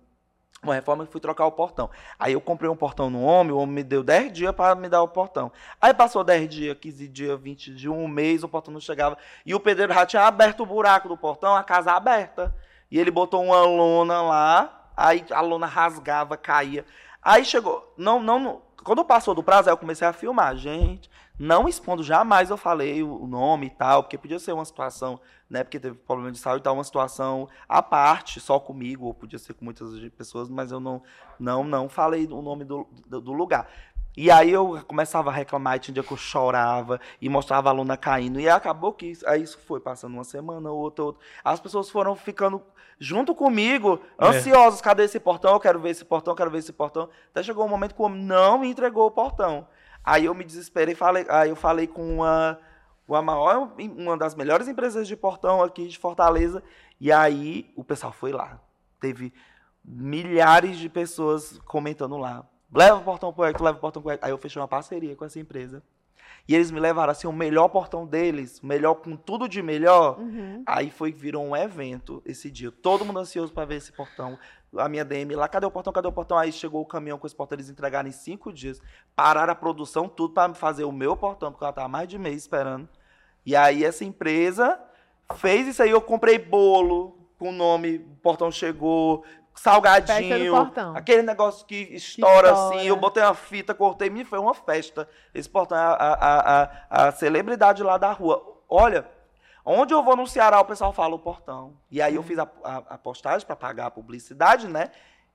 uma 0.63 0.75
reforma 0.75 1.03
e 1.03 1.07
fui 1.07 1.19
trocar 1.19 1.45
o 1.47 1.51
portão. 1.51 1.89
Aí 2.19 2.33
eu 2.33 2.41
comprei 2.41 2.69
um 2.69 2.75
portão 2.75 3.09
no 3.09 3.21
homem, 3.23 3.51
o 3.51 3.57
homem 3.57 3.75
me 3.75 3.83
deu 3.83 4.03
10 4.03 4.31
dias 4.31 4.53
para 4.53 4.75
me 4.75 4.87
dar 4.87 5.01
o 5.01 5.07
portão. 5.07 5.51
Aí 5.81 5.91
passou 5.93 6.23
10 6.23 6.47
dias, 6.47 6.77
15 6.79 7.07
dias, 7.07 7.39
20 7.39 7.73
dias, 7.73 7.91
um 7.91 8.07
mês, 8.07 8.43
o 8.43 8.47
portão 8.49 8.71
não 8.71 8.79
chegava. 8.79 9.17
E 9.43 9.55
o 9.55 9.59
pedreiro 9.59 9.91
já 9.93 10.05
tinha 10.05 10.21
aberto 10.23 10.61
o 10.61 10.65
buraco 10.65 11.07
do 11.09 11.17
portão, 11.17 11.55
a 11.55 11.63
casa 11.63 11.93
aberta. 11.93 12.55
E 12.91 12.99
ele 12.99 13.09
botou 13.09 13.43
uma 13.43 13.61
lona 13.61 14.21
lá, 14.21 14.91
aí 14.95 15.25
a 15.31 15.41
lona 15.41 15.65
rasgava, 15.65 16.37
caía. 16.37 16.85
Aí 17.23 17.43
chegou, 17.43 17.91
não, 17.97 18.19
não- 18.21 18.61
quando 18.83 19.03
passou 19.03 19.33
do 19.33 19.41
prazo, 19.43 19.69
aí 19.69 19.73
eu 19.73 19.77
comecei 19.77 20.07
a 20.07 20.13
filmar. 20.13 20.55
Gente, 20.57 21.09
não 21.41 21.67
expondo, 21.67 22.03
jamais 22.03 22.51
eu 22.51 22.57
falei 22.57 23.01
o 23.01 23.25
nome 23.25 23.65
e 23.65 23.69
tal, 23.71 24.03
porque 24.03 24.15
podia 24.15 24.37
ser 24.37 24.51
uma 24.51 24.63
situação, 24.63 25.19
né, 25.49 25.63
porque 25.63 25.79
teve 25.79 25.97
problema 25.97 26.31
de 26.31 26.37
saúde 26.37 26.59
e 26.59 26.63
tal, 26.63 26.75
uma 26.75 26.83
situação 26.83 27.49
à 27.67 27.81
parte, 27.81 28.39
só 28.39 28.59
comigo, 28.59 29.07
ou 29.07 29.13
podia 29.13 29.39
ser 29.39 29.55
com 29.55 29.65
muitas 29.65 29.89
pessoas, 30.09 30.47
mas 30.49 30.71
eu 30.71 30.79
não, 30.79 31.01
não, 31.39 31.63
não 31.63 31.89
falei 31.89 32.27
o 32.27 32.43
nome 32.43 32.63
do, 32.63 32.87
do, 33.07 33.19
do 33.19 33.33
lugar. 33.33 33.67
E 34.15 34.29
aí 34.29 34.51
eu 34.51 34.83
começava 34.87 35.31
a 35.31 35.33
reclamar, 35.33 35.77
e 35.77 35.79
tinha 35.79 35.93
dia 35.93 36.03
que 36.03 36.11
eu 36.11 36.17
chorava 36.17 36.99
e 37.19 37.27
mostrava 37.27 37.69
a 37.69 37.71
aluna 37.71 37.95
caindo. 37.97 38.39
E 38.39 38.47
acabou 38.47 38.93
que 38.93 39.07
isso, 39.07 39.27
aí 39.27 39.41
isso 39.41 39.57
foi 39.65 39.79
passando 39.79 40.13
uma 40.13 40.23
semana, 40.23 40.69
outra, 40.69 41.05
outra. 41.05 41.25
As 41.43 41.59
pessoas 41.59 41.89
foram 41.89 42.15
ficando 42.15 42.61
junto 42.99 43.33
comigo, 43.33 43.99
É. 44.19 44.27
ansiosas. 44.27 44.81
Cadê 44.81 45.05
esse 45.05 45.19
portão? 45.19 45.53
Eu 45.53 45.59
quero 45.59 45.79
ver 45.79 45.89
esse 45.91 46.03
portão, 46.05 46.33
eu 46.33 46.35
quero 46.35 46.51
ver 46.51 46.59
esse 46.59 46.73
portão. 46.73 47.09
Até 47.31 47.41
chegou 47.41 47.65
um 47.65 47.69
momento 47.69 47.95
que 47.95 48.01
o 48.01 48.05
homem 48.05 48.21
não 48.21 48.59
me 48.59 48.67
entregou 48.67 49.07
o 49.07 49.11
portão. 49.11 49.65
Aí 50.03 50.25
eu 50.25 50.33
me 50.33 50.43
desesperei, 50.43 50.95
falei, 50.95 51.25
aí 51.29 51.49
eu 51.49 51.55
falei 51.55 51.87
com 51.87 52.15
uma, 52.15 52.59
uma 53.07 53.21
maior, 53.21 53.73
uma 53.97 54.17
das 54.17 54.35
melhores 54.35 54.67
empresas 54.67 55.07
de 55.07 55.15
portão 55.15 55.61
aqui 55.61 55.87
de 55.87 55.97
Fortaleza. 55.97 56.63
E 56.99 57.11
aí 57.11 57.71
o 57.75 57.83
pessoal 57.83 58.11
foi 58.11 58.31
lá. 58.31 58.59
Teve 58.99 59.33
milhares 59.83 60.77
de 60.77 60.89
pessoas 60.89 61.59
comentando 61.65 62.17
lá. 62.17 62.45
Leva 62.73 62.97
o 62.97 63.03
portão 63.03 63.33
pro 63.33 63.43
Hector, 63.43 63.65
leva 63.65 63.77
o 63.77 63.81
portão 63.81 64.01
pro 64.01 64.11
Hector. 64.11 64.27
Aí 64.27 64.33
eu 64.33 64.37
fechei 64.37 64.61
uma 64.61 64.67
parceria 64.67 65.15
com 65.15 65.25
essa 65.25 65.39
empresa. 65.39 65.83
E 66.47 66.55
eles 66.55 66.71
me 66.71 66.79
levaram 66.79 67.11
assim, 67.11 67.27
o 67.27 67.33
melhor 67.33 67.67
portão 67.69 68.05
deles, 68.05 68.61
melhor 68.61 68.95
com 68.95 69.15
tudo 69.15 69.47
de 69.47 69.61
melhor. 69.61 70.19
Uhum. 70.19 70.63
Aí 70.65 70.89
foi 70.89 71.11
virou 71.11 71.45
um 71.45 71.55
evento 71.55 72.21
esse 72.25 72.49
dia. 72.49 72.71
Todo 72.71 73.05
mundo 73.05 73.19
ansioso 73.19 73.53
para 73.53 73.65
ver 73.65 73.75
esse 73.75 73.91
portão. 73.91 74.37
A 74.77 74.87
minha 74.87 75.03
DM 75.03 75.35
lá, 75.35 75.47
cadê 75.47 75.65
o 75.65 75.71
portão? 75.71 75.91
Cadê 75.91 76.07
o 76.07 76.11
portão? 76.11 76.37
Aí 76.37 76.51
chegou 76.51 76.81
o 76.81 76.85
caminhão 76.85 77.17
com 77.17 77.27
esse 77.27 77.35
portão, 77.35 77.57
eles 77.57 77.69
entregaram 77.69 78.07
em 78.07 78.13
cinco 78.13 78.53
dias. 78.53 78.81
Pararam 79.15 79.51
a 79.51 79.55
produção, 79.55 80.07
tudo 80.07 80.33
para 80.33 80.53
fazer 80.53 80.85
o 80.85 80.91
meu 80.91 81.17
portão, 81.17 81.51
porque 81.51 81.63
ela 81.63 81.73
tava 81.73 81.89
mais 81.89 82.07
de 82.07 82.17
mês 82.17 82.37
esperando. 82.37 82.87
E 83.45 83.55
aí 83.55 83.83
essa 83.83 84.05
empresa 84.05 84.79
fez 85.35 85.67
isso 85.67 85.83
aí. 85.83 85.89
Eu 85.89 86.01
comprei 86.01 86.37
bolo 86.37 87.17
com 87.37 87.49
o 87.49 87.51
nome, 87.51 87.97
o 87.97 88.15
portão 88.21 88.51
chegou, 88.51 89.25
salgadinho, 89.53 90.55
aquele 90.95 91.23
negócio 91.23 91.65
que 91.65 91.89
estoura, 91.91 92.49
estoura. 92.49 92.51
assim. 92.77 92.87
Eu 92.87 92.95
botei 92.95 93.23
uma 93.23 93.33
fita, 93.33 93.73
cortei, 93.73 94.09
me 94.09 94.23
foi 94.23 94.39
uma 94.39 94.53
festa. 94.53 95.07
Esse 95.33 95.49
portão 95.49 95.77
é 95.77 95.81
a, 95.81 95.93
a, 95.93 96.63
a, 96.63 97.07
a 97.07 97.11
celebridade 97.11 97.83
lá 97.83 97.97
da 97.97 98.11
rua. 98.11 98.41
Olha, 98.69 99.05
onde 99.65 99.93
eu 99.93 100.03
vou 100.03 100.15
no 100.15 100.25
Ceará, 100.27 100.59
o 100.59 100.65
pessoal 100.65 100.93
fala 100.93 101.15
o 101.15 101.19
portão. 101.19 101.73
E 101.89 102.01
aí 102.01 102.15
eu 102.15 102.23
fiz 102.23 102.37
a, 102.39 102.47
a, 102.63 102.77
a 102.77 102.97
postagem 102.97 103.45
para 103.45 103.55
pagar 103.55 103.87
a 103.87 103.91
publicidade, 103.91 104.67
né? 104.67 104.91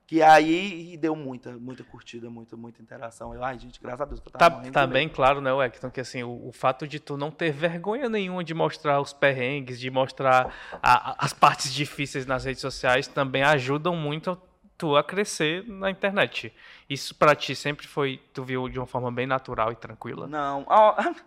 Que 0.07 0.23
aí 0.23 0.97
deu 0.99 1.17
muita, 1.17 1.51
muita 1.59 1.83
curtida, 1.83 2.31
muita, 2.31 2.57
muita 2.57 2.81
interação. 2.81 3.35
Eu, 3.35 3.43
ai, 3.43 3.59
gente, 3.59 3.81
graças 3.81 4.01
a 4.03 4.05
Deus 4.05 4.21
que 4.21 4.29
eu 4.29 4.33
tava 4.33 4.63
Tá, 4.63 4.71
tá 4.71 4.87
bem 4.87 5.09
claro, 5.09 5.41
né, 5.41 5.53
Wellington, 5.53 5.91
que 5.91 6.01
assim, 6.01 6.23
o, 6.23 6.47
o 6.49 6.53
fato 6.53 6.87
de 6.87 7.01
tu 7.01 7.17
não 7.17 7.29
ter 7.29 7.51
vergonha 7.51 8.09
nenhuma 8.09 8.45
de 8.45 8.55
mostrar 8.55 9.01
os 9.01 9.13
perrengues, 9.13 9.81
de 9.81 9.91
mostrar 9.91 10.53
a- 10.81 11.17
as 11.19 11.33
partes 11.33 11.75
difíceis 11.75 12.25
nas 12.25 12.45
redes 12.45 12.61
sociais, 12.61 13.09
também 13.09 13.43
ajudam 13.43 13.97
muito 13.97 14.41
tu 14.79 14.95
a 14.97 15.03
crescer 15.03 15.65
na 15.67 15.91
internet. 15.91 16.53
Isso 16.89 17.13
pra 17.15 17.35
ti 17.35 17.57
sempre 17.57 17.89
foi, 17.89 18.19
tu 18.33 18.45
viu 18.45 18.69
de 18.69 18.79
uma 18.79 18.87
forma 18.87 19.11
bem 19.11 19.27
natural 19.27 19.73
e 19.73 19.75
tranquila? 19.75 20.29
Não, 20.29 20.65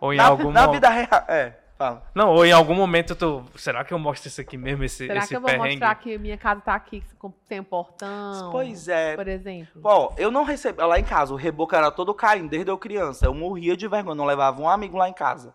Ou 0.00 0.14
em 0.14 0.16
na, 0.16 0.26
algum 0.26 0.50
na 0.52 0.66
vida 0.68 0.88
real. 0.88 1.24
É, 1.28 1.54
fala. 1.80 2.02
Não, 2.14 2.28
ou 2.34 2.44
em 2.44 2.52
algum 2.52 2.74
momento 2.74 3.14
tu, 3.14 3.42
será 3.56 3.82
que 3.84 3.94
eu 3.94 3.98
mostro 3.98 4.28
isso 4.28 4.40
aqui 4.40 4.56
mesmo, 4.58 4.84
esse, 4.84 5.06
Será 5.06 5.20
esse 5.20 5.28
que 5.28 5.36
eu 5.36 5.40
vou 5.40 5.48
perrengue? 5.48 5.70
mostrar 5.70 5.94
que 5.94 6.18
minha 6.18 6.36
casa 6.36 6.60
tá 6.60 6.74
aqui 6.74 7.02
com- 7.18 7.32
sem 7.48 7.60
um 7.60 7.64
portão? 7.64 8.50
Pois 8.52 8.86
é. 8.88 9.16
Por 9.16 9.26
exemplo. 9.26 9.80
Ó, 9.82 10.12
eu 10.18 10.30
não 10.30 10.44
recebi. 10.44 10.80
Lá 10.82 10.98
em 10.98 11.04
casa, 11.04 11.32
o 11.32 11.36
reboco 11.36 11.74
era 11.74 11.90
todo 11.90 12.12
caindo, 12.14 12.50
desde 12.50 12.70
eu 12.70 12.76
criança. 12.78 13.24
Eu 13.26 13.34
morria 13.34 13.76
de 13.76 13.88
vergonha, 13.88 14.14
não 14.14 14.26
levava 14.26 14.60
um 14.60 14.68
amigo 14.68 14.96
lá 14.98 15.08
em 15.08 15.12
casa. 15.14 15.54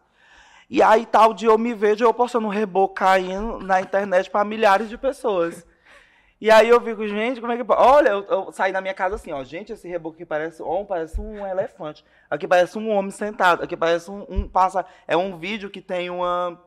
E 0.67 0.81
aí, 0.81 1.05
tal 1.05 1.31
dia 1.33 1.49
eu 1.49 1.57
me 1.59 1.73
vejo 1.75 2.03
eu 2.03 2.11
postando 2.13 2.47
um 2.47 2.49
reboco 2.49 2.95
caindo 2.95 3.59
na 3.59 3.79
internet 3.79 4.29
para 4.31 4.43
milhares 4.43 4.89
de 4.89 4.97
pessoas. 4.97 5.63
E 6.39 6.51
aí 6.51 6.67
eu 6.67 6.81
fico, 6.81 7.07
gente, 7.07 7.39
como 7.39 7.53
é 7.53 7.57
que. 7.57 7.63
pode? 7.63 7.81
Olha, 7.81 8.09
eu, 8.09 8.23
eu 8.25 8.51
saí 8.51 8.71
da 8.73 8.81
minha 8.81 8.93
casa 8.93 9.15
assim, 9.15 9.31
ó. 9.31 9.43
Gente, 9.43 9.71
esse 9.71 9.87
reboco 9.87 10.15
aqui 10.15 10.25
parece, 10.25 10.61
ó, 10.61 10.83
parece 10.83 11.19
um 11.19 11.45
elefante. 11.45 12.03
Aqui 12.29 12.47
parece 12.47 12.77
um 12.77 12.89
homem 12.89 13.11
sentado. 13.11 13.63
Aqui 13.63 13.77
parece 13.77 14.11
um, 14.11 14.25
um 14.29 14.47
passa. 14.47 14.85
É 15.07 15.15
um 15.15 15.37
vídeo 15.37 15.69
que 15.69 15.81
tem 15.81 16.09
uma. 16.09 16.61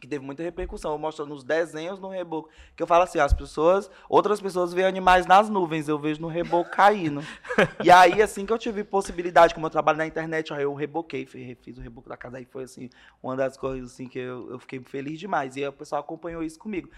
Que 0.00 0.06
teve 0.06 0.24
muita 0.24 0.42
repercussão. 0.42 0.92
Eu 0.92 0.98
mostrando 0.98 1.34
os 1.34 1.44
desenhos 1.44 2.00
no 2.00 2.08
reboco. 2.08 2.48
Que 2.74 2.82
eu 2.82 2.86
falo 2.86 3.02
assim, 3.02 3.18
as 3.18 3.34
pessoas. 3.34 3.90
Outras 4.08 4.40
pessoas 4.40 4.72
veem 4.72 4.86
animais 4.86 5.26
nas 5.26 5.50
nuvens, 5.50 5.86
eu 5.86 5.98
vejo 5.98 6.22
no 6.22 6.28
reboco 6.28 6.70
caindo. 6.70 7.22
e 7.84 7.90
aí, 7.90 8.22
assim 8.22 8.46
que 8.46 8.52
eu 8.52 8.58
tive 8.58 8.84
possibilidade, 8.84 9.54
como 9.54 9.66
eu 9.66 9.70
trabalho 9.70 9.98
na 9.98 10.06
internet, 10.06 10.50
eu 10.50 10.72
reboquei, 10.72 11.26
fiz, 11.26 11.58
fiz 11.60 11.76
o 11.76 11.82
reboco 11.82 12.08
da 12.08 12.16
casa. 12.16 12.38
Aí 12.38 12.46
foi 12.46 12.64
assim, 12.64 12.88
uma 13.22 13.36
das 13.36 13.56
coisas 13.58 13.92
assim 13.92 14.08
que 14.08 14.18
eu, 14.18 14.50
eu 14.52 14.58
fiquei 14.58 14.80
feliz 14.80 15.20
demais. 15.20 15.56
E 15.56 15.60
aí 15.60 15.68
o 15.68 15.72
pessoal 15.72 16.00
acompanhou 16.00 16.42
isso 16.42 16.58
comigo. 16.58 16.88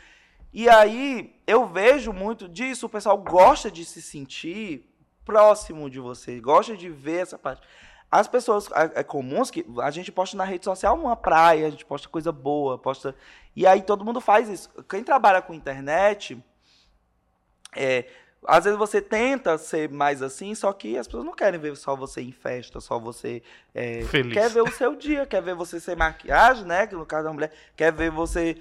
E 0.52 0.68
aí 0.68 1.34
eu 1.46 1.66
vejo 1.66 2.12
muito 2.12 2.48
disso, 2.48 2.86
o 2.86 2.88
pessoal 2.88 3.16
gosta 3.18 3.70
de 3.70 3.84
se 3.84 4.02
sentir 4.02 4.86
próximo 5.24 5.88
de 5.88 6.00
você, 6.00 6.40
gosta 6.40 6.76
de 6.76 6.88
ver 6.88 7.22
essa 7.22 7.38
parte. 7.38 7.62
As 8.10 8.26
pessoas 8.26 8.68
é, 8.72 9.00
é 9.00 9.04
comuns 9.04 9.50
que 9.50 9.64
a 9.80 9.90
gente 9.90 10.10
posta 10.10 10.36
na 10.36 10.44
rede 10.44 10.64
social 10.64 10.96
uma 10.96 11.14
praia, 11.14 11.68
a 11.68 11.70
gente 11.70 11.84
posta 11.84 12.08
coisa 12.08 12.32
boa, 12.32 12.76
posta. 12.76 13.14
E 13.54 13.66
aí 13.66 13.82
todo 13.82 14.04
mundo 14.04 14.20
faz 14.20 14.48
isso. 14.48 14.68
Quem 14.88 15.04
trabalha 15.04 15.40
com 15.40 15.54
internet, 15.54 16.42
é, 17.76 18.06
às 18.46 18.64
vezes 18.64 18.78
você 18.78 19.00
tenta 19.00 19.56
ser 19.58 19.88
mais 19.88 20.22
assim, 20.22 20.54
só 20.54 20.72
que 20.72 20.96
as 20.98 21.06
pessoas 21.06 21.24
não 21.24 21.34
querem 21.34 21.60
ver 21.60 21.76
só 21.76 21.94
você 21.94 22.20
em 22.20 22.32
festa, 22.32 22.80
só 22.80 22.98
você 22.98 23.42
é, 23.74 24.02
Feliz. 24.02 24.32
quer 24.32 24.50
ver 24.50 24.62
o 24.62 24.72
seu 24.72 24.96
dia, 24.96 25.26
quer 25.26 25.42
ver 25.42 25.54
você 25.54 25.78
sem 25.78 25.94
maquiagem, 25.94 26.64
né? 26.64 26.86
Que 26.88 26.96
no 26.96 27.06
caso 27.06 27.24
da 27.24 27.32
mulher, 27.32 27.52
quer 27.76 27.92
ver 27.92 28.10
você 28.10 28.60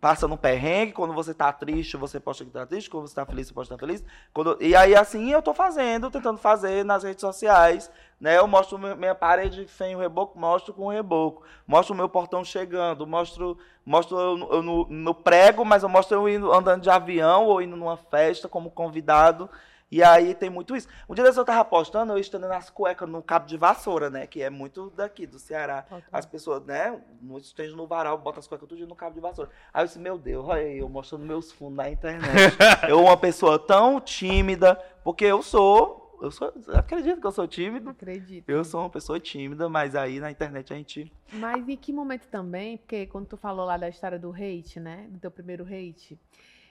passando 0.00 0.34
um 0.34 0.36
perrengue, 0.36 0.92
quando 0.92 1.12
você 1.14 1.32
tá 1.34 1.52
triste, 1.52 1.96
você 1.96 2.20
posta 2.20 2.44
que 2.44 2.50
tá 2.50 2.66
triste, 2.66 2.90
quando 2.90 3.06
você 3.08 3.14
tá 3.14 3.24
feliz, 3.26 3.48
você 3.48 3.54
posta 3.54 3.74
que 3.74 3.80
tá 3.80 3.86
feliz. 3.86 4.04
Quando, 4.32 4.56
e 4.60 4.74
aí 4.76 4.94
assim 4.94 5.30
eu 5.30 5.42
tô 5.42 5.54
fazendo, 5.54 6.10
tentando 6.10 6.38
fazer 6.38 6.84
nas 6.84 7.02
redes 7.02 7.20
sociais, 7.20 7.90
né? 8.20 8.38
Eu 8.38 8.46
mostro 8.46 8.78
mi- 8.78 8.94
minha 8.94 9.14
parede 9.14 9.66
sem 9.68 9.94
o 9.96 9.98
reboco, 9.98 10.38
mostro 10.38 10.72
com 10.72 10.86
o 10.86 10.90
reboco. 10.90 11.42
Mostro 11.66 11.94
o 11.94 11.96
meu 11.96 12.08
portão 12.08 12.44
chegando, 12.44 13.06
mostro, 13.06 13.58
mostro 13.84 14.18
eu, 14.18 14.36
no- 14.36 14.52
eu 14.52 14.62
no, 14.62 14.86
no 14.88 15.14
prego, 15.14 15.64
mas 15.64 15.82
eu 15.82 15.88
mostro 15.88 16.16
eu 16.16 16.28
indo, 16.28 16.52
andando 16.52 16.82
de 16.82 16.90
avião 16.90 17.46
ou 17.46 17.60
indo 17.62 17.76
numa 17.76 17.96
festa 17.96 18.48
como 18.48 18.70
convidado. 18.70 19.48
E 19.90 20.02
aí 20.02 20.34
tem 20.34 20.50
muito 20.50 20.74
isso. 20.74 20.88
Um 21.08 21.14
dia 21.14 21.24
eu 21.24 21.44
tava 21.44 21.64
postando, 21.64 22.12
eu 22.12 22.18
estando 22.18 22.48
nas 22.48 22.68
cuecas 22.68 23.08
no 23.08 23.22
cabo 23.22 23.46
de 23.46 23.56
vassoura, 23.56 24.10
né? 24.10 24.26
Que 24.26 24.42
é 24.42 24.50
muito 24.50 24.90
daqui, 24.90 25.26
do 25.26 25.38
Ceará. 25.38 25.86
As 26.12 26.26
pessoas, 26.26 26.64
né? 26.64 27.00
Muitos 27.20 27.48
estejam 27.48 27.76
no 27.76 27.86
varal, 27.86 28.18
botam 28.18 28.40
as 28.40 28.46
cuecas 28.46 28.68
tudo 28.68 28.86
no 28.86 28.96
cabo 28.96 29.14
de 29.14 29.20
vassoura. 29.20 29.50
Aí 29.72 29.82
eu 29.82 29.86
disse, 29.86 29.98
meu 29.98 30.18
Deus, 30.18 30.46
olha 30.46 30.62
aí, 30.62 30.78
eu 30.78 30.88
mostrando 30.88 31.24
meus 31.24 31.52
fundos 31.52 31.76
na 31.76 31.90
internet. 31.90 32.56
eu, 32.88 33.00
uma 33.00 33.16
pessoa 33.16 33.58
tão 33.58 34.00
tímida, 34.00 34.74
porque 35.04 35.24
eu 35.24 35.42
sou 35.42 36.04
eu 36.24 36.30
sou, 36.30 36.52
acredito 36.72 37.20
que 37.20 37.26
eu 37.26 37.32
sou 37.32 37.46
tímido. 37.46 37.90
Acredito. 37.90 38.48
Eu 38.48 38.64
sou 38.64 38.80
uma 38.80 38.88
pessoa 38.88 39.20
tímida, 39.20 39.68
mas 39.68 39.94
aí 39.94 40.20
na 40.20 40.30
internet 40.30 40.72
a 40.72 40.76
gente. 40.76 41.12
Mas 41.32 41.68
em 41.68 41.76
que 41.76 41.92
momento 41.92 42.26
também, 42.28 42.78
porque 42.78 43.06
quando 43.06 43.26
tu 43.26 43.36
falou 43.36 43.66
lá 43.66 43.76
da 43.76 43.90
história 43.90 44.18
do 44.18 44.32
hate, 44.32 44.80
né? 44.80 45.06
Do 45.10 45.18
teu 45.18 45.30
primeiro 45.30 45.64
hate, 45.64 46.18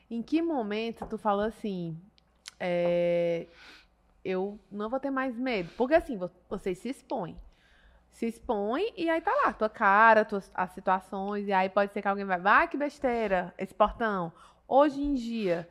em 0.09 0.23
que 0.23 0.41
momento 0.41 1.05
tu 1.05 1.19
falou 1.19 1.45
assim, 1.45 1.95
é, 2.65 3.45
eu 4.23 4.57
não 4.71 4.89
vou 4.89 4.97
ter 4.97 5.11
mais 5.11 5.37
medo? 5.37 5.69
Porque 5.75 5.93
assim, 5.93 6.17
você 6.49 6.73
se 6.73 6.89
expõe. 6.89 7.37
Se 8.09 8.25
expõe 8.25 8.93
e 8.95 9.09
aí 9.09 9.19
tá 9.19 9.33
lá, 9.43 9.51
tua 9.51 9.67
cara, 9.67 10.23
tuas, 10.23 10.49
as 10.55 10.71
situações, 10.71 11.45
e 11.45 11.51
aí 11.51 11.67
pode 11.67 11.91
ser 11.91 12.01
que 12.01 12.07
alguém 12.07 12.23
vai, 12.23 12.39
vai 12.39 12.67
que 12.69 12.77
besteira, 12.77 13.53
esse 13.57 13.73
portão. 13.73 14.31
Hoje 14.65 15.01
em 15.01 15.13
dia, 15.13 15.67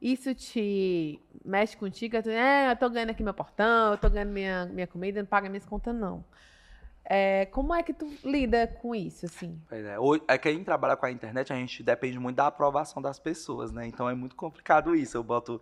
isso 0.00 0.34
te 0.34 1.20
mexe 1.44 1.76
contigo, 1.76 2.20
tu, 2.20 2.30
é, 2.30 2.72
eu 2.72 2.76
tô 2.76 2.90
ganhando 2.90 3.10
aqui 3.10 3.22
meu 3.22 3.34
portão, 3.34 3.92
eu 3.92 3.98
tô 3.98 4.10
ganhando 4.10 4.32
minha, 4.32 4.66
minha 4.66 4.86
comida, 4.86 5.20
não 5.20 5.26
paga 5.26 5.48
minhas 5.48 5.64
contas, 5.64 5.94
não. 5.94 6.24
É, 7.04 7.46
como 7.46 7.74
é 7.74 7.82
que 7.82 7.92
tu 7.92 8.06
lida 8.24 8.66
com 8.66 8.94
isso, 8.94 9.26
assim? 9.26 9.60
Pois 9.68 9.84
é, 9.84 9.96
é 10.28 10.38
que 10.38 10.48
a 10.48 10.52
gente 10.52 10.64
trabalha 10.64 10.96
com 10.96 11.06
a 11.06 11.10
internet, 11.10 11.52
a 11.52 11.56
gente 11.56 11.82
depende 11.82 12.18
muito 12.18 12.36
da 12.36 12.46
aprovação 12.46 13.02
das 13.02 13.18
pessoas, 13.18 13.70
né? 13.70 13.86
Então 13.86 14.08
é 14.08 14.14
muito 14.14 14.34
complicado 14.34 14.94
isso. 14.94 15.16
Eu 15.16 15.22
boto 15.22 15.60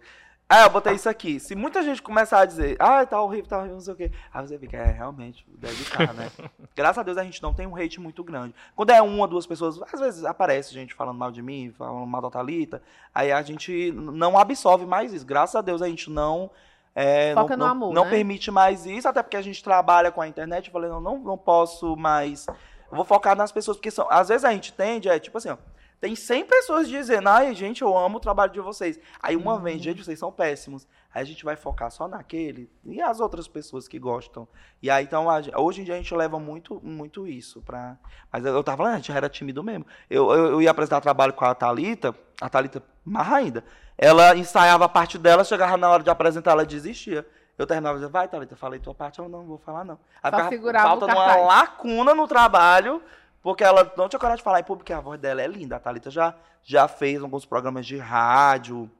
ah, 0.53 0.65
eu 0.65 0.71
botei 0.71 0.95
isso 0.95 1.09
aqui. 1.09 1.39
Se 1.39 1.55
muita 1.55 1.81
gente 1.81 2.03
começar 2.03 2.41
a 2.41 2.45
dizer, 2.45 2.77
ah, 2.81 3.07
tá 3.07 3.23
horrível, 3.23 3.47
tá 3.47 3.59
horrível, 3.59 3.77
não 3.77 3.81
sei 3.81 3.95
o 3.95 3.97
quê. 3.97 4.11
Aí 4.35 4.45
você 4.45 4.59
fica, 4.59 4.77
é, 4.77 4.91
realmente, 4.91 5.47
deve 5.49 5.81
estar, 5.81 6.13
né? 6.13 6.29
Graças 6.75 6.99
a 6.99 7.05
Deus 7.05 7.17
a 7.17 7.23
gente 7.23 7.41
não 7.41 7.55
tem 7.55 7.69
um 7.69 7.77
hate 7.77 8.01
muito 8.01 8.25
grande. 8.25 8.53
Quando 8.75 8.91
é 8.91 9.01
uma, 9.01 9.29
duas 9.29 9.47
pessoas, 9.47 9.81
às 9.81 10.01
vezes 10.01 10.25
aparece 10.25 10.75
gente 10.75 10.93
falando 10.93 11.17
mal 11.17 11.31
de 11.31 11.41
mim, 11.41 11.73
falando 11.79 12.05
mal 12.05 12.21
da 12.21 12.31
Thalita, 12.31 12.83
aí 13.15 13.31
a 13.31 13.41
gente 13.43 13.93
não 13.93 14.37
absorve 14.37 14.85
mais 14.85 15.13
isso. 15.13 15.25
Graças 15.25 15.55
a 15.55 15.61
Deus 15.61 15.83
a 15.83 15.87
gente 15.87 16.11
não. 16.11 16.51
É, 16.97 17.33
Foca 17.33 17.57
não, 17.57 17.67
no 17.67 17.73
amor, 17.73 17.95
não 17.95 18.05
né? 18.07 18.11
permite 18.11 18.51
mais 18.51 18.85
isso, 18.87 19.09
até 19.09 19.23
porque 19.23 19.37
a 19.37 19.43
gente 19.43 19.63
trabalha 19.63 20.11
com 20.11 20.21
a 20.21 20.27
internet. 20.27 20.67
Eu 20.67 20.73
falei, 20.73 20.91
não, 20.91 21.01
não, 21.01 21.17
não 21.17 21.39
posso 21.39 21.95
mais. 21.95 22.49
Eu 22.91 22.97
vou 22.97 23.05
focar 23.05 23.37
nas 23.37 23.53
pessoas, 23.53 23.77
porque 23.77 23.93
são, 23.93 24.09
às 24.11 24.27
vezes 24.27 24.45
a 24.45 24.51
gente 24.51 24.73
tende, 24.73 25.09
é 25.09 25.17
tipo 25.21 25.39
assim, 25.39 25.51
ó. 25.51 25.57
Tem 26.01 26.17
100 26.17 26.47
pessoas 26.47 26.89
dizendo, 26.89 27.29
ai, 27.29 27.55
gente, 27.55 27.83
eu 27.83 27.97
amo 27.97 28.17
o 28.17 28.21
trabalho 28.21 28.51
de 28.51 28.61
vocês. 28.61 28.99
Aí 29.23 29.37
uma 29.37 29.55
uhum. 29.55 29.61
vez, 29.61 29.83
gente, 29.83 30.03
vocês 30.03 30.19
são 30.19 30.33
péssimos. 30.33 30.89
Aí 31.13 31.21
a 31.21 31.25
gente 31.25 31.45
vai 31.45 31.57
focar 31.57 31.91
só 31.91 32.09
naquele 32.09 32.71
e 32.87 33.03
as 33.03 33.21
outras 33.21 33.47
pessoas 33.47 33.87
que 33.87 33.99
gostam. 33.99 34.49
E 34.81 34.89
aí, 34.89 35.05
então, 35.05 35.27
hoje 35.57 35.83
em 35.83 35.85
dia 35.85 35.95
a 35.95 35.97
gente 35.99 36.15
leva 36.15 36.39
muito, 36.41 36.81
muito 36.83 37.27
isso 37.27 37.61
pra. 37.61 37.99
Mas 38.33 38.47
eu 38.47 38.65
tava 38.65 38.79
falando, 38.79 38.95
a 38.95 38.97
gente 38.97 39.13
era 39.13 39.29
tímido 39.29 39.63
mesmo. 39.63 39.85
Eu, 40.09 40.31
eu, 40.31 40.47
eu 40.53 40.63
ia 40.63 40.71
apresentar 40.71 41.03
trabalho 41.03 41.35
com 41.35 41.45
a 41.45 41.55
Thalita, 41.55 42.15
a 42.41 42.49
Thalita 42.49 42.83
mais 43.05 43.31
ainda. 43.31 43.65
Ela 43.99 44.35
ensaiava 44.35 44.87
a 44.87 44.89
parte 44.89 45.19
dela, 45.19 45.45
chegava 45.45 45.77
na 45.77 45.91
hora 45.91 46.03
de 46.03 46.09
apresentar, 46.09 46.53
ela 46.53 46.65
desistia. 46.65 47.27
Eu 47.59 47.67
terminava 47.67 47.99
dizendo, 47.99 48.13
vai, 48.13 48.27
Thalita, 48.27 48.57
falei 48.57 48.81
tua 48.81 48.95
parte, 48.95 49.19
eu 49.19 49.29
não 49.29 49.45
vou 49.45 49.59
falar, 49.59 49.85
não. 49.85 49.99
Aí 50.23 50.31
ficava 50.49 50.79
falta 50.81 51.05
uma 51.05 51.37
lacuna 51.37 52.15
no 52.15 52.27
trabalho, 52.27 53.03
porque 53.43 53.65
ela 53.65 53.91
não 53.97 54.09
tinha 54.09 54.21
coragem 54.21 54.39
de 54.39 54.45
falar 54.45 54.61
em 54.61 54.65
público, 54.65 54.93
a 54.93 55.01
voz 55.01 55.21
dela 55.21 55.41
é 55.41 55.47
linda. 55.47 55.77
A 55.77 55.81
Thalita 55.81 56.11
já, 56.11 56.35
já 56.63 56.87
fez 56.87 57.23
alguns 57.23 57.45
programas 57.45 57.87
de 57.87 57.97
rádio, 57.97 58.91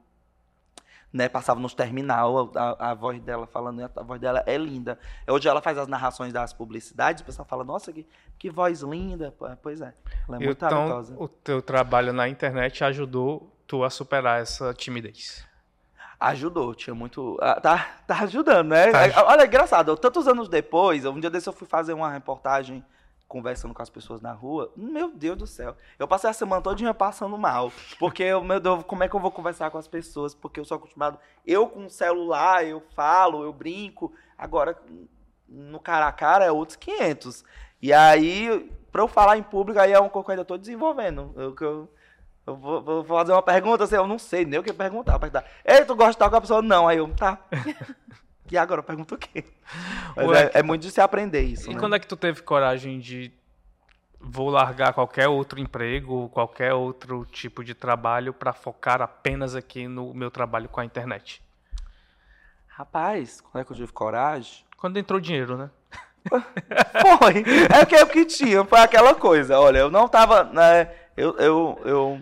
né, 1.13 1.27
passava 1.27 1.59
nos 1.59 1.73
terminal, 1.73 2.51
a, 2.55 2.91
a, 2.91 2.93
voz 2.93 3.21
dela 3.21 3.45
falando, 3.45 3.83
a 3.83 4.03
voz 4.03 4.19
dela 4.19 4.43
é 4.45 4.57
linda. 4.57 4.97
Hoje 5.27 5.47
ela 5.47 5.61
faz 5.61 5.77
as 5.77 5.87
narrações 5.87 6.31
das 6.31 6.53
publicidades, 6.53 7.21
o 7.21 7.25
pessoal 7.25 7.45
fala, 7.45 7.63
nossa, 7.63 7.91
que, 7.91 8.07
que 8.39 8.49
voz 8.49 8.81
linda. 8.81 9.33
Pois 9.61 9.81
é, 9.81 9.93
ela 10.27 10.37
é 10.37 10.39
muito 10.39 10.65
então, 10.65 11.15
o 11.17 11.27
teu 11.27 11.61
trabalho 11.61 12.13
na 12.13 12.29
internet 12.29 12.83
ajudou 12.83 13.51
tu 13.67 13.83
a 13.83 13.89
superar 13.89 14.41
essa 14.41 14.73
timidez? 14.73 15.45
Ajudou, 16.19 16.75
tinha 16.75 16.93
muito. 16.93 17.37
Ah, 17.41 17.59
tá, 17.59 17.95
tá 18.05 18.19
ajudando, 18.19 18.69
né? 18.69 18.91
Tá. 18.91 19.25
Olha, 19.25 19.45
engraçado, 19.45 19.97
tantos 19.97 20.27
anos 20.27 20.47
depois, 20.47 21.03
um 21.03 21.19
dia 21.19 21.31
desse 21.31 21.49
eu 21.49 21.53
fui 21.53 21.67
fazer 21.67 21.93
uma 21.93 22.11
reportagem 22.11 22.85
conversando 23.31 23.73
com 23.73 23.81
as 23.81 23.89
pessoas 23.89 24.19
na 24.19 24.33
rua, 24.33 24.73
meu 24.75 25.09
Deus 25.09 25.37
do 25.37 25.47
céu. 25.47 25.73
Eu 25.97 26.05
passei 26.05 26.29
a 26.29 26.33
semana 26.33 26.61
todinha 26.61 26.93
passando 26.93 27.37
mal. 27.37 27.71
Porque, 27.97 28.23
eu, 28.23 28.43
meu 28.43 28.59
Deus, 28.59 28.83
como 28.83 29.05
é 29.05 29.07
que 29.07 29.15
eu 29.15 29.21
vou 29.21 29.31
conversar 29.31 29.71
com 29.71 29.77
as 29.77 29.87
pessoas? 29.87 30.35
Porque 30.35 30.59
eu 30.59 30.65
sou 30.65 30.75
acostumado. 30.75 31.17
Eu 31.47 31.65
com 31.65 31.85
o 31.85 31.89
celular, 31.89 32.65
eu 32.65 32.83
falo, 32.93 33.45
eu 33.45 33.53
brinco. 33.53 34.13
Agora, 34.37 34.77
no 35.47 35.79
cara 35.79 36.07
a 36.07 36.11
cara, 36.11 36.43
é 36.43 36.51
outros 36.51 36.75
500. 36.75 37.45
E 37.81 37.93
aí, 37.93 38.69
pra 38.91 39.01
eu 39.01 39.07
falar 39.07 39.37
em 39.37 39.43
público, 39.43 39.79
aí 39.79 39.93
é 39.93 39.99
uma 39.99 40.09
coisa 40.09 40.25
que 40.25 40.31
eu 40.31 40.33
ainda 40.33 40.45
tô 40.45 40.57
desenvolvendo. 40.57 41.33
Eu, 41.37 41.55
eu, 41.61 41.89
eu 42.47 42.55
vou, 42.57 43.05
fazer 43.05 43.31
uma 43.31 43.41
pergunta, 43.41 43.85
assim, 43.85 43.95
eu 43.95 44.07
não 44.07 44.19
sei 44.19 44.43
nem 44.43 44.59
o 44.59 44.63
que 44.63 44.73
perguntar. 44.73 45.17
Ei, 45.63 45.85
tu 45.85 45.95
gosta 45.95 46.11
de 46.11 46.15
estar 46.15 46.29
com 46.29 46.35
a 46.35 46.41
pessoa? 46.41 46.61
Não. 46.61 46.85
Aí 46.85 46.97
eu, 46.97 47.07
tá. 47.15 47.39
E 48.51 48.57
agora 48.57 48.79
eu 48.79 48.83
pergunto 48.83 49.15
o 49.15 49.17
quê? 49.17 49.43
É, 50.53 50.59
é, 50.59 50.63
muito 50.63 50.81
de 50.81 50.91
se 50.91 50.99
aprender 50.99 51.41
isso. 51.41 51.71
E 51.71 51.73
né? 51.73 51.79
quando 51.79 51.95
é 51.95 51.99
que 51.99 52.05
tu 52.05 52.17
teve 52.17 52.41
coragem 52.41 52.99
de 52.99 53.31
vou 54.19 54.49
largar 54.49 54.93
qualquer 54.93 55.29
outro 55.29 55.57
emprego, 55.57 56.27
qualquer 56.29 56.73
outro 56.73 57.25
tipo 57.25 57.63
de 57.63 57.73
trabalho 57.73 58.33
para 58.33 58.51
focar 58.51 59.01
apenas 59.01 59.55
aqui 59.55 59.87
no 59.87 60.13
meu 60.13 60.29
trabalho 60.29 60.67
com 60.67 60.81
a 60.81 60.85
internet? 60.85 61.41
Rapaz, 62.67 63.39
quando 63.39 63.61
é 63.61 63.65
que 63.65 63.71
eu 63.71 63.77
tive 63.77 63.93
coragem? 63.93 64.65
Quando 64.75 64.97
entrou 64.97 65.17
dinheiro, 65.17 65.55
né? 65.55 65.69
foi. 67.17 67.45
É 67.73 67.85
que 67.85 67.95
é 67.95 68.03
o 68.03 68.07
que 68.07 68.25
tinha, 68.25 68.65
foi 68.65 68.79
aquela 68.79 69.15
coisa. 69.15 69.57
Olha, 69.61 69.77
eu 69.77 69.89
não 69.89 70.09
tava. 70.09 70.43
Né, 70.43 70.93
eu, 71.15 71.37
eu, 71.37 71.81
eu 71.85 72.21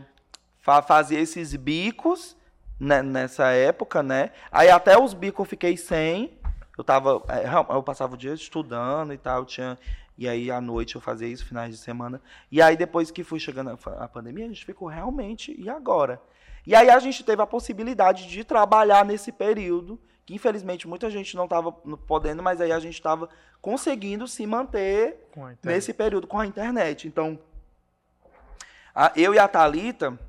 fazia 0.62 1.20
esses 1.20 1.56
bicos 1.56 2.38
nessa 2.80 3.52
época, 3.52 4.02
né? 4.02 4.32
Aí 4.52 4.70
até 4.70 4.98
os 4.98 5.14
bicos 5.14 5.46
eu 5.46 5.50
fiquei 5.50 5.76
sem. 5.76 6.38
Eu 6.78 6.84
tava. 6.84 7.22
É, 7.28 7.76
eu 7.76 7.84
passava 7.84 8.14
o 8.14 8.18
dia 8.18 8.34
estudando 8.34 9.14
e 9.14 9.18
tal, 9.18 9.46
tinha. 9.46 9.78
E 10.18 10.28
aí 10.28 10.52
à 10.52 10.60
noite 10.60 10.96
eu 10.96 11.02
fazia 11.02 11.28
isso, 11.28 11.46
finais 11.46 11.72
de 11.72 11.78
semana. 11.78 12.22
E 12.52 12.62
aí 12.62 12.76
depois 12.76 13.12
que 13.12 13.24
fui 13.24 13.40
chegando 13.40 13.78
a 13.98 14.08
pandemia, 14.08 14.46
a 14.46 14.50
gente 14.50 14.66
ficou 14.66 14.88
realmente, 14.88 15.56
e 15.58 15.70
agora? 15.70 16.22
E 16.66 16.76
aí 16.76 16.90
a 16.90 17.00
gente 17.00 17.24
teve 17.24 17.42
a 17.42 17.48
possibilidade 17.48 18.28
de 18.28 18.44
trabalhar 18.44 19.06
nesse 19.06 19.32
período, 19.32 20.00
que 20.26 20.36
infelizmente 20.36 20.88
muita 20.88 21.10
gente 21.10 21.36
não 21.36 21.46
estava 21.46 21.72
podendo, 21.72 22.44
mas 22.44 22.60
aí 22.60 22.72
a 22.72 22.80
gente 22.80 22.96
estava 22.96 23.30
conseguindo 23.62 24.28
se 24.28 24.46
manter 24.46 25.30
nesse 25.64 25.94
período 25.94 26.28
com 26.28 26.38
a 26.38 26.46
internet. 26.46 27.08
Então, 27.08 27.40
a, 28.94 29.12
eu 29.16 29.34
e 29.34 29.40
a 29.40 29.48
Thalita, 29.48 30.20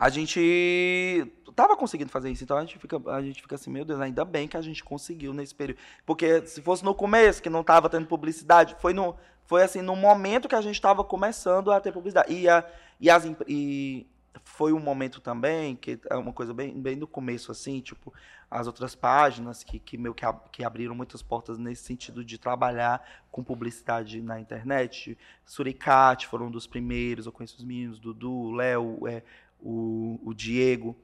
a 0.00 0.08
gente 0.08 1.30
tava 1.54 1.76
conseguindo 1.76 2.10
fazer 2.10 2.30
isso. 2.30 2.42
Então 2.42 2.56
a 2.56 2.62
gente 2.62 2.78
fica, 2.78 2.98
a 3.10 3.20
gente 3.20 3.42
fica 3.42 3.54
assim, 3.54 3.70
meu 3.70 3.84
Deus, 3.84 4.00
ainda 4.00 4.24
bem 4.24 4.48
que 4.48 4.56
a 4.56 4.62
gente 4.62 4.82
conseguiu 4.82 5.34
nesse 5.34 5.54
período. 5.54 5.78
Porque 6.06 6.46
se 6.46 6.62
fosse 6.62 6.82
no 6.82 6.94
começo, 6.94 7.42
que 7.42 7.50
não 7.50 7.62
tava 7.62 7.90
tendo 7.90 8.06
publicidade, 8.06 8.74
foi 8.80 8.94
no 8.94 9.14
foi 9.44 9.62
assim, 9.62 9.82
no 9.82 9.96
momento 9.96 10.48
que 10.48 10.54
a 10.54 10.60
gente 10.60 10.76
estava 10.76 11.04
começando 11.04 11.70
a 11.70 11.80
ter 11.80 11.92
publicidade. 11.92 12.32
E, 12.32 12.48
a, 12.48 12.64
e, 13.00 13.10
as, 13.10 13.24
e 13.48 14.06
foi 14.44 14.72
um 14.72 14.78
momento 14.78 15.20
também, 15.20 15.74
que 15.74 16.00
é 16.08 16.16
uma 16.16 16.32
coisa 16.32 16.54
bem, 16.54 16.80
bem 16.80 16.94
no 16.94 17.06
começo, 17.06 17.50
assim, 17.50 17.80
tipo, 17.80 18.14
as 18.48 18.68
outras 18.68 18.94
páginas 18.94 19.64
que, 19.64 19.80
que, 19.80 19.98
meu, 19.98 20.14
que, 20.14 20.24
que 20.52 20.64
abriram 20.64 20.94
muitas 20.94 21.20
portas 21.20 21.58
nesse 21.58 21.82
sentido 21.82 22.24
de 22.24 22.38
trabalhar 22.38 23.04
com 23.30 23.42
publicidade 23.42 24.22
na 24.22 24.38
internet. 24.38 25.18
Suricate 25.44 26.28
foram 26.28 26.46
um 26.46 26.50
dos 26.50 26.68
primeiros, 26.68 27.26
eu 27.26 27.32
conheço 27.32 27.56
os 27.56 27.64
meninos, 27.64 27.98
Dudu, 27.98 28.52
Léo, 28.52 29.06
é, 29.08 29.24
o, 29.62 30.18
o 30.22 30.34
Diego, 30.34 30.96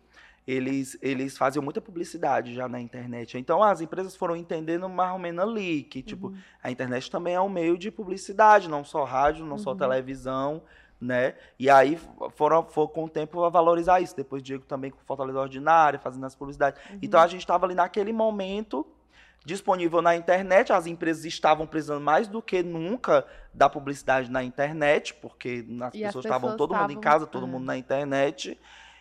eles, 0.46 0.96
eles 1.02 1.36
faziam 1.36 1.62
muita 1.62 1.80
publicidade 1.80 2.54
já 2.54 2.68
na 2.68 2.80
internet. 2.80 3.36
Então 3.36 3.62
as 3.62 3.80
empresas 3.80 4.14
foram 4.14 4.36
entendendo 4.36 4.88
mais 4.88 5.12
ou 5.12 5.18
menos 5.18 5.44
ali 5.44 5.82
que 5.82 6.02
tipo 6.02 6.28
uhum. 6.28 6.36
a 6.62 6.70
internet 6.70 7.10
também 7.10 7.34
é 7.34 7.40
um 7.40 7.48
meio 7.48 7.76
de 7.76 7.90
publicidade, 7.90 8.68
não 8.68 8.84
só 8.84 9.04
rádio, 9.04 9.44
não 9.44 9.52
uhum. 9.52 9.58
só 9.58 9.74
televisão, 9.74 10.62
né? 11.00 11.34
E 11.58 11.68
aí 11.68 11.98
foram, 12.34 12.64
foram 12.64 12.88
com 12.88 13.04
o 13.04 13.08
tempo 13.08 13.42
a 13.42 13.48
valorizar 13.48 14.00
isso. 14.00 14.14
Depois 14.16 14.42
Diego 14.42 14.64
também 14.64 14.90
com 14.90 14.98
Fortaleza 15.04 15.40
Ordinária, 15.40 15.98
fazendo 15.98 16.24
as 16.24 16.34
publicidades. 16.36 16.80
Uhum. 16.90 16.98
Então 17.02 17.20
a 17.20 17.26
gente 17.26 17.40
estava 17.40 17.66
ali 17.66 17.74
naquele 17.74 18.12
momento 18.12 18.86
disponível 19.46 20.02
na 20.02 20.16
internet, 20.16 20.72
as 20.72 20.86
empresas 20.86 21.24
estavam 21.24 21.68
precisando 21.68 22.00
mais 22.00 22.26
do 22.26 22.42
que 22.42 22.64
nunca 22.64 23.24
da 23.54 23.70
publicidade 23.70 24.28
na 24.28 24.42
internet, 24.42 25.14
porque 25.14 25.64
as, 25.64 25.64
pessoas, 25.64 25.82
as 25.84 25.92
pessoas 25.92 26.24
estavam 26.24 26.56
todo 26.56 26.74
mundo 26.74 26.90
em 26.90 27.00
casa, 27.00 27.28
todo 27.28 27.46
é. 27.46 27.48
mundo 27.48 27.64
na 27.64 27.78
internet. 27.78 28.58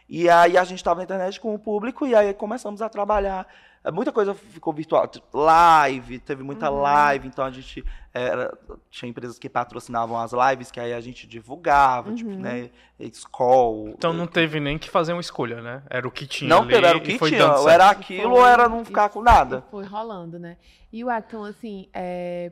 E 0.07 0.29
aí 0.29 0.55
a 0.55 0.63
gente 0.63 0.77
estava 0.77 0.99
na 0.99 1.03
internet 1.03 1.39
com 1.41 1.55
o 1.55 1.57
público 1.57 2.05
e 2.05 2.13
aí 2.13 2.31
começamos 2.31 2.79
a 2.83 2.87
trabalhar. 2.87 3.47
É, 3.85 3.91
Muita 3.91 4.11
coisa 4.11 4.33
ficou 4.33 4.73
virtual. 4.73 5.07
Tipo, 5.07 5.37
Live, 5.37 6.19
teve 6.19 6.41
muita 6.43 6.71
Uhum. 6.71 6.81
live, 6.81 7.27
então 7.27 7.45
a 7.45 7.51
gente 7.51 7.85
era, 8.11 8.51
tinha 8.89 9.07
empresas 9.09 9.37
que 9.37 9.47
patrocinavam 9.47 10.17
as 10.19 10.31
lives, 10.33 10.71
que 10.71 10.79
aí 10.79 10.91
a 10.93 10.99
gente 10.99 11.27
divulgava, 11.27 12.11
tipo, 12.13 12.31
Uhum. 12.31 12.39
né? 12.39 12.71
Skoll. 12.99 13.89
Então 13.89 14.11
não 14.11 14.25
teve 14.25 14.59
nem 14.59 14.77
que 14.79 14.89
fazer 14.89 15.11
uma 15.13 15.21
escolha, 15.21 15.61
né? 15.61 15.83
Era 15.89 16.07
o 16.07 16.11
que 16.11 16.25
tinha 16.25 16.49
Não 16.49 16.63
ali 16.63 16.73
era 16.75 16.97
o 16.97 17.01
que 17.01 17.17
foi 17.19 17.29
tinha. 17.29 17.53
Ou 17.57 17.69
era 17.69 17.89
aquilo 17.89 18.31
ou 18.31 18.37
Foi, 18.41 18.49
era 18.49 18.67
não 18.67 18.83
ficar 18.83 19.09
com 19.09 19.21
nada. 19.21 19.63
Foi 19.69 19.85
rolando, 19.85 20.39
né? 20.39 20.57
E 20.91 21.03
o 21.03 21.09
Acton, 21.09 21.43
assim, 21.43 21.87
é, 21.93 22.51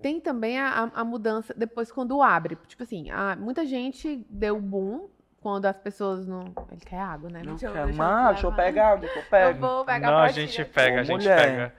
tem 0.00 0.20
também 0.20 0.58
a, 0.58 0.84
a- 0.84 1.00
a 1.00 1.04
mudança 1.04 1.54
depois 1.56 1.90
quando 1.90 2.20
abre. 2.22 2.56
Tipo 2.66 2.82
assim, 2.82 3.10
a- 3.10 3.36
muita 3.36 3.64
gente 3.64 4.24
deu 4.28 4.60
boom 4.60 5.08
quando 5.42 5.66
as 5.66 5.76
pessoas 5.76 6.26
não. 6.26 6.52
Ele 6.70 6.80
quer 6.80 7.00
água, 7.00 7.28
né? 7.28 7.40
Não 7.44 7.52
Deixa 7.56 7.66
eu- 7.66 7.72
quer 7.72 7.86
deixa 7.86 8.02
eu 8.02 8.28
deixa 8.32 8.46
eu 8.46 8.52
pegar, 8.52 8.96
deixa 8.96 9.14
eu 9.18 9.22
Eu 9.22 9.28
pego. 9.28 9.60
vou 9.60 9.84
pegar 9.84 10.10
Não, 10.10 10.18
a 10.18 10.28
gente 10.28 10.64
pega, 10.64 11.00
a 11.00 11.04
gente 11.04 11.16
mulher. 11.20 11.36
pega. 11.36 11.74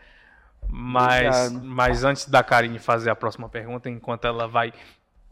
Mas, 0.69 1.47
Obrigado. 1.47 1.65
mas 1.65 2.03
antes 2.03 2.25
da 2.29 2.43
Karine 2.43 2.79
fazer 2.79 3.09
a 3.09 3.15
próxima 3.15 3.47
pergunta, 3.47 3.89
enquanto 3.89 4.25
ela 4.25 4.47
vai 4.47 4.73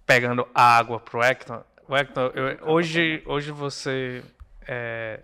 pegando 0.06 0.48
a 0.54 0.78
água 0.78 1.00
pro 1.00 1.22
Hector, 1.24 1.64
o 1.88 1.96
Hector, 1.96 2.32
eu- 2.36 2.68
hoje, 2.68 3.24
hoje 3.26 3.52
você, 3.52 4.24
é, 4.68 5.22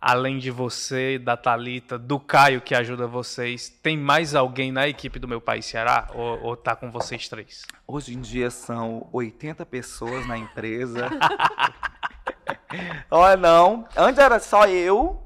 além 0.00 0.38
de 0.38 0.50
você, 0.50 1.18
da 1.18 1.36
Thalita, 1.36 1.98
do 1.98 2.18
Caio 2.18 2.60
que 2.60 2.74
ajuda 2.74 3.06
vocês, 3.06 3.68
tem 3.68 3.96
mais 3.96 4.34
alguém 4.34 4.72
na 4.72 4.88
equipe 4.88 5.18
do 5.18 5.28
Meu 5.28 5.40
País 5.40 5.66
Ceará? 5.66 6.08
Ou, 6.14 6.42
ou 6.42 6.56
tá 6.56 6.74
com 6.74 6.90
vocês 6.90 7.28
três? 7.28 7.64
Hoje 7.86 8.14
em 8.16 8.20
dia 8.20 8.50
são 8.50 9.08
80 9.12 9.64
pessoas 9.66 10.26
na 10.26 10.36
empresa. 10.38 11.08
Olha, 13.10 13.36
não. 13.36 13.86
Antes 13.96 14.18
era 14.18 14.38
só 14.38 14.66
eu. 14.66 15.22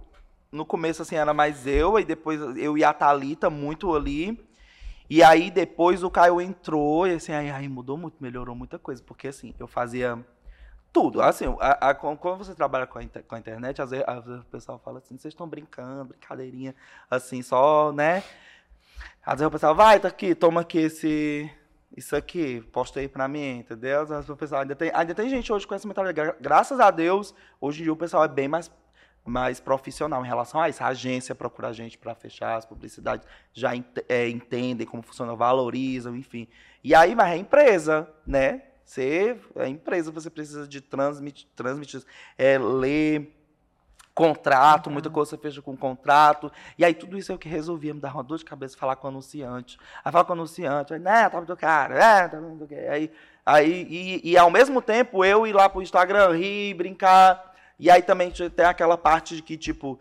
No 0.51 0.65
começo, 0.65 1.03
assim, 1.03 1.17
era 1.17 1.35
mais 1.35 1.67
eu. 1.67 1.97
Aí 1.97 2.05
depois 2.05 2.41
eu 2.57 2.79
e 2.79 2.85
a 2.85 2.93
Thalita 2.93 3.51
muito 3.51 3.95
ali. 3.95 4.39
E 5.11 5.23
aí 5.23 5.51
depois 5.51 6.03
o 6.03 6.11
Caio 6.11 6.41
entrou. 6.41 7.07
E 7.07 7.15
assim, 7.15 7.33
aí, 7.33 7.51
aí 7.51 7.69
mudou 7.69 7.97
muito, 7.99 8.17
melhorou 8.21 8.55
muita 8.55 8.79
coisa. 8.79 9.03
Porque 9.03 9.29
assim, 9.29 9.55
eu 9.59 9.67
fazia 9.67 10.19
tudo. 10.93 11.21
Assim, 11.21 11.47
a- 11.61 11.91
a- 11.91 11.95
quando 11.95 12.39
você 12.39 12.55
trabalha 12.55 12.87
com 12.87 12.99
a, 12.99 13.03
inter- 13.03 13.25
com 13.25 13.35
a 13.35 13.39
internet, 13.39 13.83
às 13.83 13.91
vezes, 13.91 14.05
às 14.09 14.25
vezes 14.25 14.43
o 14.43 14.47
pessoal 14.47 14.79
fala 14.79 14.99
assim, 14.99 15.19
vocês 15.19 15.33
estão 15.35 15.49
brincando, 15.49 16.05
brincadeirinha, 16.07 16.75
assim, 17.11 17.43
só, 17.43 17.93
né? 17.93 18.23
Às 19.27 19.35
vezes 19.41 19.47
o 19.49 19.51
pessoal, 19.51 19.75
vai, 19.75 19.99
tá 19.99 20.09
aqui, 20.09 20.35
toma 20.35 20.61
aqui 20.61 20.79
esse, 20.79 21.51
isso 21.97 22.16
aqui, 22.16 22.61
posta 22.72 23.01
aí 23.01 23.09
pra 23.09 23.28
mim, 23.28 23.59
entendeu? 23.59 24.03
O 24.28 24.36
pessoal, 24.36 24.62
ainda 24.62 24.74
tem, 24.74 24.90
ainda 24.95 25.14
tem 25.14 25.28
gente 25.28 25.53
hoje 25.53 25.66
com 25.66 25.74
essa 25.74 25.86
mentalidade. 25.86 26.14
Gra- 26.30 26.36
Graças 26.40 26.80
a 26.80 26.90
Deus, 26.90 27.34
hoje 27.61 27.80
em 27.80 27.84
dia 27.84 27.92
o 27.92 27.97
pessoal 27.97 28.24
é 28.24 28.28
bem 28.28 28.49
mais, 28.49 28.70
mais 29.24 29.61
profissional 29.61 30.24
em 30.24 30.28
relação 30.28 30.61
a 30.61 30.68
isso. 30.68 30.82
A 30.82 30.88
agência 30.88 31.34
procura 31.34 31.68
a 31.68 31.72
gente 31.72 31.97
para 31.97 32.14
fechar 32.14 32.57
as 32.57 32.66
publicidades, 32.66 33.26
já 33.53 33.74
ent- 33.76 34.05
é, 34.09 34.28
entendem 34.28 34.86
como 34.86 35.03
funciona, 35.03 35.34
valorizam, 35.36 36.16
enfim. 36.16 36.49
E 36.82 36.95
aí, 36.95 37.14
mas 37.14 37.32
é 37.32 37.36
empresa, 37.36 38.09
né? 38.26 38.62
Você 38.84 39.40
é 39.57 39.66
empresa, 39.68 40.11
você 40.11 40.28
precisa 40.28 40.68
de 40.68 40.80
transmitir, 40.80 41.47
transmitir 41.57 42.03
é, 42.36 42.59
ler 42.59 43.32
contrato, 44.15 44.91
muita 44.91 45.11
coisa 45.11 45.31
você 45.31 45.37
fecha 45.37 45.61
com 45.61 45.77
contrato. 45.77 46.51
E 46.79 46.85
aí 46.85 46.95
tudo 46.95 47.19
isso 47.19 47.33
é 47.33 47.35
o 47.35 47.39
que 47.39 47.49
resolvia, 47.49 47.93
me 47.93 48.01
dar 48.01 48.15
uma 48.15 48.23
dor 48.23 48.39
de 48.39 48.45
cabeça 48.45 48.79
falar 48.79 48.97
com 48.97 49.09
o 49.09 49.11
anunciante. 49.11 49.79
Aí 50.05 50.12
fala 50.12 50.25
com 50.25 50.33
o 50.33 50.35
anunciante, 50.35 50.95
aí, 50.95 51.01
né, 51.01 51.29
tá 51.29 51.37
muito 51.39 51.57
caro, 51.57 51.95
é, 51.95 52.29
tá 52.29 52.41
muito 52.41 52.67
caro. 52.67 52.93
Aí, 52.93 53.11
aí 53.45 53.87
e, 53.91 54.31
e 54.31 54.39
ao 54.39 54.51
mesmo 54.51 54.81
tempo 54.81 55.25
eu 55.25 55.47
ir 55.47 55.53
lá 55.53 55.69
pro 55.69 55.83
Instagram, 55.83 56.33
rir, 56.33 56.75
brincar. 56.75 57.53
E 57.79 57.91
aí 57.91 58.03
também 58.03 58.31
tem 58.31 58.67
aquela 58.67 58.97
parte 58.97 59.35
de 59.35 59.43
que, 59.43 59.57
tipo, 59.57 59.99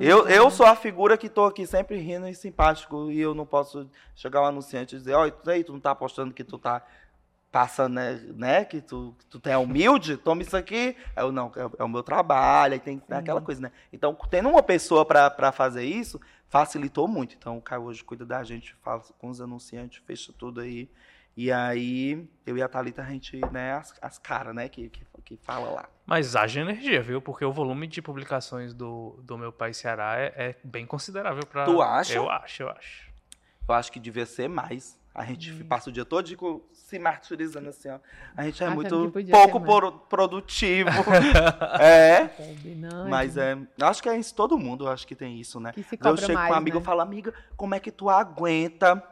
eu, 0.00 0.28
eu 0.28 0.50
sou 0.50 0.66
a 0.66 0.76
figura 0.76 1.16
que 1.16 1.28
tô 1.28 1.46
aqui 1.46 1.66
sempre 1.66 1.96
rindo 1.96 2.28
e 2.28 2.34
simpático 2.34 3.10
e 3.10 3.18
eu 3.20 3.34
não 3.34 3.46
posso 3.46 3.90
chegar 4.14 4.42
um 4.42 4.46
anunciante 4.46 4.94
e 4.94 4.98
dizer, 4.98 5.14
ó, 5.14 5.26
isso 5.26 5.50
aí, 5.50 5.64
tu 5.64 5.72
não 5.72 5.80
tá 5.80 5.90
apostando 5.90 6.34
que 6.34 6.44
tu 6.44 6.58
tá 6.58 6.82
passando, 7.50 7.94
né, 7.94 8.20
né, 8.34 8.64
que 8.64 8.80
tu, 8.80 9.14
que 9.18 9.26
tu 9.26 9.40
tem 9.40 9.54
humilde, 9.56 10.16
toma 10.16 10.42
isso 10.42 10.56
aqui. 10.56 10.96
Eu, 11.16 11.32
não, 11.32 11.52
é, 11.56 11.82
é 11.82 11.84
o 11.84 11.88
meu 11.88 12.02
trabalho, 12.02 12.74
aí 12.74 12.80
tem 12.80 12.98
Sim. 12.98 13.14
aquela 13.14 13.40
coisa, 13.40 13.60
né. 13.60 13.72
Então, 13.92 14.16
tendo 14.30 14.48
uma 14.48 14.62
pessoa 14.62 15.04
pra 15.04 15.30
pra 15.30 15.50
fazer 15.50 15.84
isso, 15.84 16.20
facilitou 16.48 17.08
muito. 17.08 17.34
Então, 17.36 17.58
o 17.58 17.62
Caio 17.62 17.82
hoje 17.82 18.04
cuida 18.04 18.24
da 18.24 18.42
gente, 18.44 18.74
fala 18.82 19.02
com 19.18 19.28
os 19.28 19.40
anunciantes, 19.40 20.02
fecha 20.06 20.32
tudo 20.36 20.60
aí. 20.60 20.88
E 21.36 21.50
aí, 21.50 22.28
eu 22.44 22.56
e 22.56 22.62
a 22.62 22.68
Thalita, 22.68 23.02
a 23.02 23.06
gente, 23.06 23.40
né, 23.52 23.72
as, 23.72 23.94
as 24.02 24.18
caras, 24.18 24.54
né, 24.54 24.68
que, 24.68 24.88
que, 24.90 25.04
que 25.24 25.36
fala 25.38 25.70
lá. 25.70 25.88
Mas 26.04 26.34
haja 26.36 26.60
energia, 26.60 27.00
viu? 27.00 27.22
Porque 27.22 27.44
o 27.44 27.52
volume 27.52 27.86
de 27.86 28.02
publicações 28.02 28.74
do, 28.74 29.18
do 29.22 29.38
Meu 29.38 29.52
País 29.52 29.76
Ceará 29.76 30.18
é, 30.18 30.32
é 30.36 30.56
bem 30.62 30.84
considerável 30.84 31.46
para. 31.46 31.64
Tu 31.64 31.80
acha? 31.80 32.14
Eu 32.14 32.28
acho, 32.28 32.62
eu 32.64 32.68
acho. 32.68 33.10
Eu 33.68 33.74
acho 33.74 33.92
que 33.92 34.00
devia 34.00 34.26
ser 34.26 34.48
mais. 34.48 34.99
A 35.20 35.24
gente 35.26 35.52
Hum. 35.52 35.66
passa 35.68 35.90
o 35.90 35.92
dia 35.92 36.04
todo 36.04 36.34
com- 36.36 36.62
se 36.72 36.98
martirizando 36.98 37.68
assim, 37.68 37.90
ó. 37.90 37.98
A 38.36 38.44
gente 38.44 38.62
é 38.62 38.66
Achando 38.66 38.74
muito 38.76 39.06
que 39.06 39.12
podia 39.12 39.32
pouco 39.32 39.60
pro- 39.60 39.92
produtivo. 39.92 40.88
é. 41.78 42.28
Combinante. 42.28 43.10
Mas 43.10 43.36
é. 43.36 43.58
Acho 43.82 44.02
que 44.02 44.08
é 44.08 44.16
isso, 44.16 44.34
todo 44.34 44.56
mundo 44.58 44.88
acho 44.88 45.06
que 45.06 45.14
tem 45.14 45.38
isso, 45.38 45.60
né? 45.60 45.72
Que 45.72 45.82
se 45.82 45.98
Eu 46.02 46.16
chego 46.16 46.32
mais, 46.32 46.46
com 46.48 46.52
uma 46.54 46.58
amiga 46.58 46.76
né? 46.76 46.82
e 46.82 46.84
falo, 46.84 47.00
amiga, 47.02 47.34
como 47.56 47.74
é 47.74 47.80
que 47.80 47.90
tu 47.92 48.08
aguenta? 48.08 49.02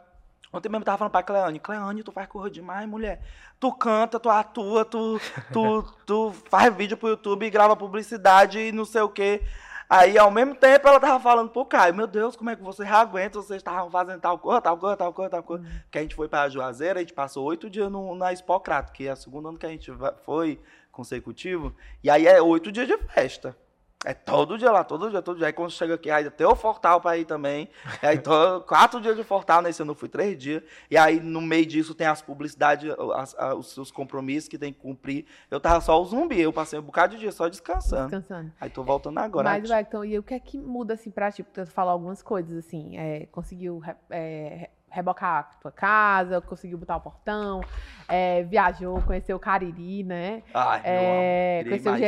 Ontem 0.50 0.70
mesmo 0.70 0.80
eu 0.82 0.86
tava 0.86 0.96
falando 0.98 1.12
pra 1.12 1.22
Cleane, 1.22 1.60
Cleane, 1.60 2.02
tu 2.02 2.10
faz 2.10 2.26
correr 2.26 2.50
demais, 2.50 2.88
mulher. 2.88 3.20
Tu 3.60 3.70
canta, 3.74 4.18
tu 4.18 4.30
atua, 4.30 4.82
tu, 4.84 5.20
tu, 5.52 5.82
tu 6.06 6.32
faz 6.48 6.74
vídeo 6.74 6.96
pro 6.96 7.10
YouTube, 7.10 7.50
grava 7.50 7.76
publicidade 7.76 8.58
e 8.58 8.72
não 8.72 8.86
sei 8.86 9.02
o 9.02 9.10
quê. 9.10 9.42
Aí, 9.88 10.18
ao 10.18 10.30
mesmo 10.30 10.54
tempo, 10.54 10.86
ela 10.86 11.00
tava 11.00 11.18
falando 11.18 11.48
pro 11.48 11.64
Caio, 11.64 11.94
meu 11.94 12.06
Deus, 12.06 12.36
como 12.36 12.50
é 12.50 12.56
que 12.56 12.62
você 12.62 12.84
aguenta? 12.84 13.40
Vocês 13.40 13.56
estavam 13.56 13.90
fazendo 13.90 14.20
tal 14.20 14.38
coisa, 14.38 14.60
tal 14.60 14.76
coisa, 14.76 14.96
tal 14.96 15.12
coisa, 15.14 15.30
tal 15.30 15.42
coisa. 15.42 15.64
Hum. 15.64 15.80
Que 15.90 15.98
a 15.98 16.02
gente 16.02 16.14
foi 16.14 16.28
pra 16.28 16.48
Juazeiro, 16.48 16.98
a 16.98 17.00
gente 17.00 17.14
passou 17.14 17.46
oito 17.46 17.70
dias 17.70 17.90
no, 17.90 18.14
na 18.14 18.30
Expocrato, 18.30 18.92
que 18.92 19.06
é 19.06 19.12
o 19.14 19.16
segundo 19.16 19.48
ano 19.48 19.58
que 19.58 19.64
a 19.64 19.70
gente 19.70 19.90
foi 20.24 20.60
consecutivo. 20.92 21.74
E 22.04 22.10
aí 22.10 22.26
é 22.26 22.42
oito 22.42 22.70
dias 22.70 22.86
de 22.86 22.98
festa. 22.98 23.56
É 24.04 24.14
todo 24.14 24.56
dia 24.56 24.70
lá, 24.70 24.84
todo 24.84 25.10
dia, 25.10 25.20
todo 25.20 25.38
dia. 25.38 25.48
Aí 25.48 25.52
quando 25.52 25.72
chega 25.72 25.94
aqui, 25.94 26.08
aí 26.08 26.30
tem 26.30 26.46
o 26.46 26.54
Fortal 26.54 27.00
pra 27.00 27.18
ir 27.18 27.24
também. 27.24 27.68
Aí 28.00 28.16
tô, 28.18 28.30
quatro 28.62 29.00
dias 29.00 29.16
de 29.16 29.24
Fortal, 29.24 29.60
nesse 29.60 29.82
ano 29.82 29.90
eu 29.90 29.96
fui 29.96 30.08
três 30.08 30.38
dias. 30.38 30.62
E 30.88 30.96
aí 30.96 31.18
no 31.18 31.40
meio 31.40 31.66
disso 31.66 31.94
tem 31.96 32.06
as 32.06 32.22
publicidades, 32.22 32.88
as- 33.16 33.34
a- 33.36 33.54
os 33.56 33.72
seus 33.72 33.90
compromissos 33.90 34.48
que 34.48 34.56
tem 34.56 34.72
que 34.72 34.78
cumprir. 34.78 35.26
Eu 35.50 35.58
tava 35.58 35.80
só 35.80 36.00
o 36.00 36.04
zumbi, 36.04 36.40
eu 36.40 36.52
passei 36.52 36.78
um 36.78 36.82
bocado 36.82 37.14
de 37.16 37.20
dia 37.22 37.32
só 37.32 37.48
descansando. 37.48 38.08
Descansando. 38.10 38.52
Aí 38.60 38.70
tô 38.70 38.84
voltando 38.84 39.18
agora. 39.18 39.50
Mas, 39.50 39.68
Wellington, 39.68 40.04
e 40.04 40.16
o 40.18 40.22
que 40.22 40.34
é 40.34 40.38
que 40.38 40.58
muda, 40.58 40.94
assim, 40.94 41.10
pra 41.10 41.32
ti? 41.32 41.42
Porque 41.42 41.64
tu 41.64 41.70
falou 41.72 41.92
algumas 41.92 42.22
coisas, 42.22 42.56
assim, 42.56 42.96
é, 42.96 43.26
conseguiu 43.32 43.82
é, 44.10 44.70
rebocar 44.90 45.38
a 45.38 45.42
tua 45.60 45.72
casa, 45.72 46.40
conseguiu 46.40 46.78
botar 46.78 46.96
o 46.96 47.00
portão, 47.00 47.60
é, 48.08 48.42
viajou, 48.44 49.00
conheceu 49.02 49.36
o 49.36 49.40
Cariri, 49.40 50.02
né? 50.02 50.42
Ai, 50.54 50.80
É, 50.84 51.64
conheceu 51.64 51.92
o 51.92 51.98
mais. 51.98 52.02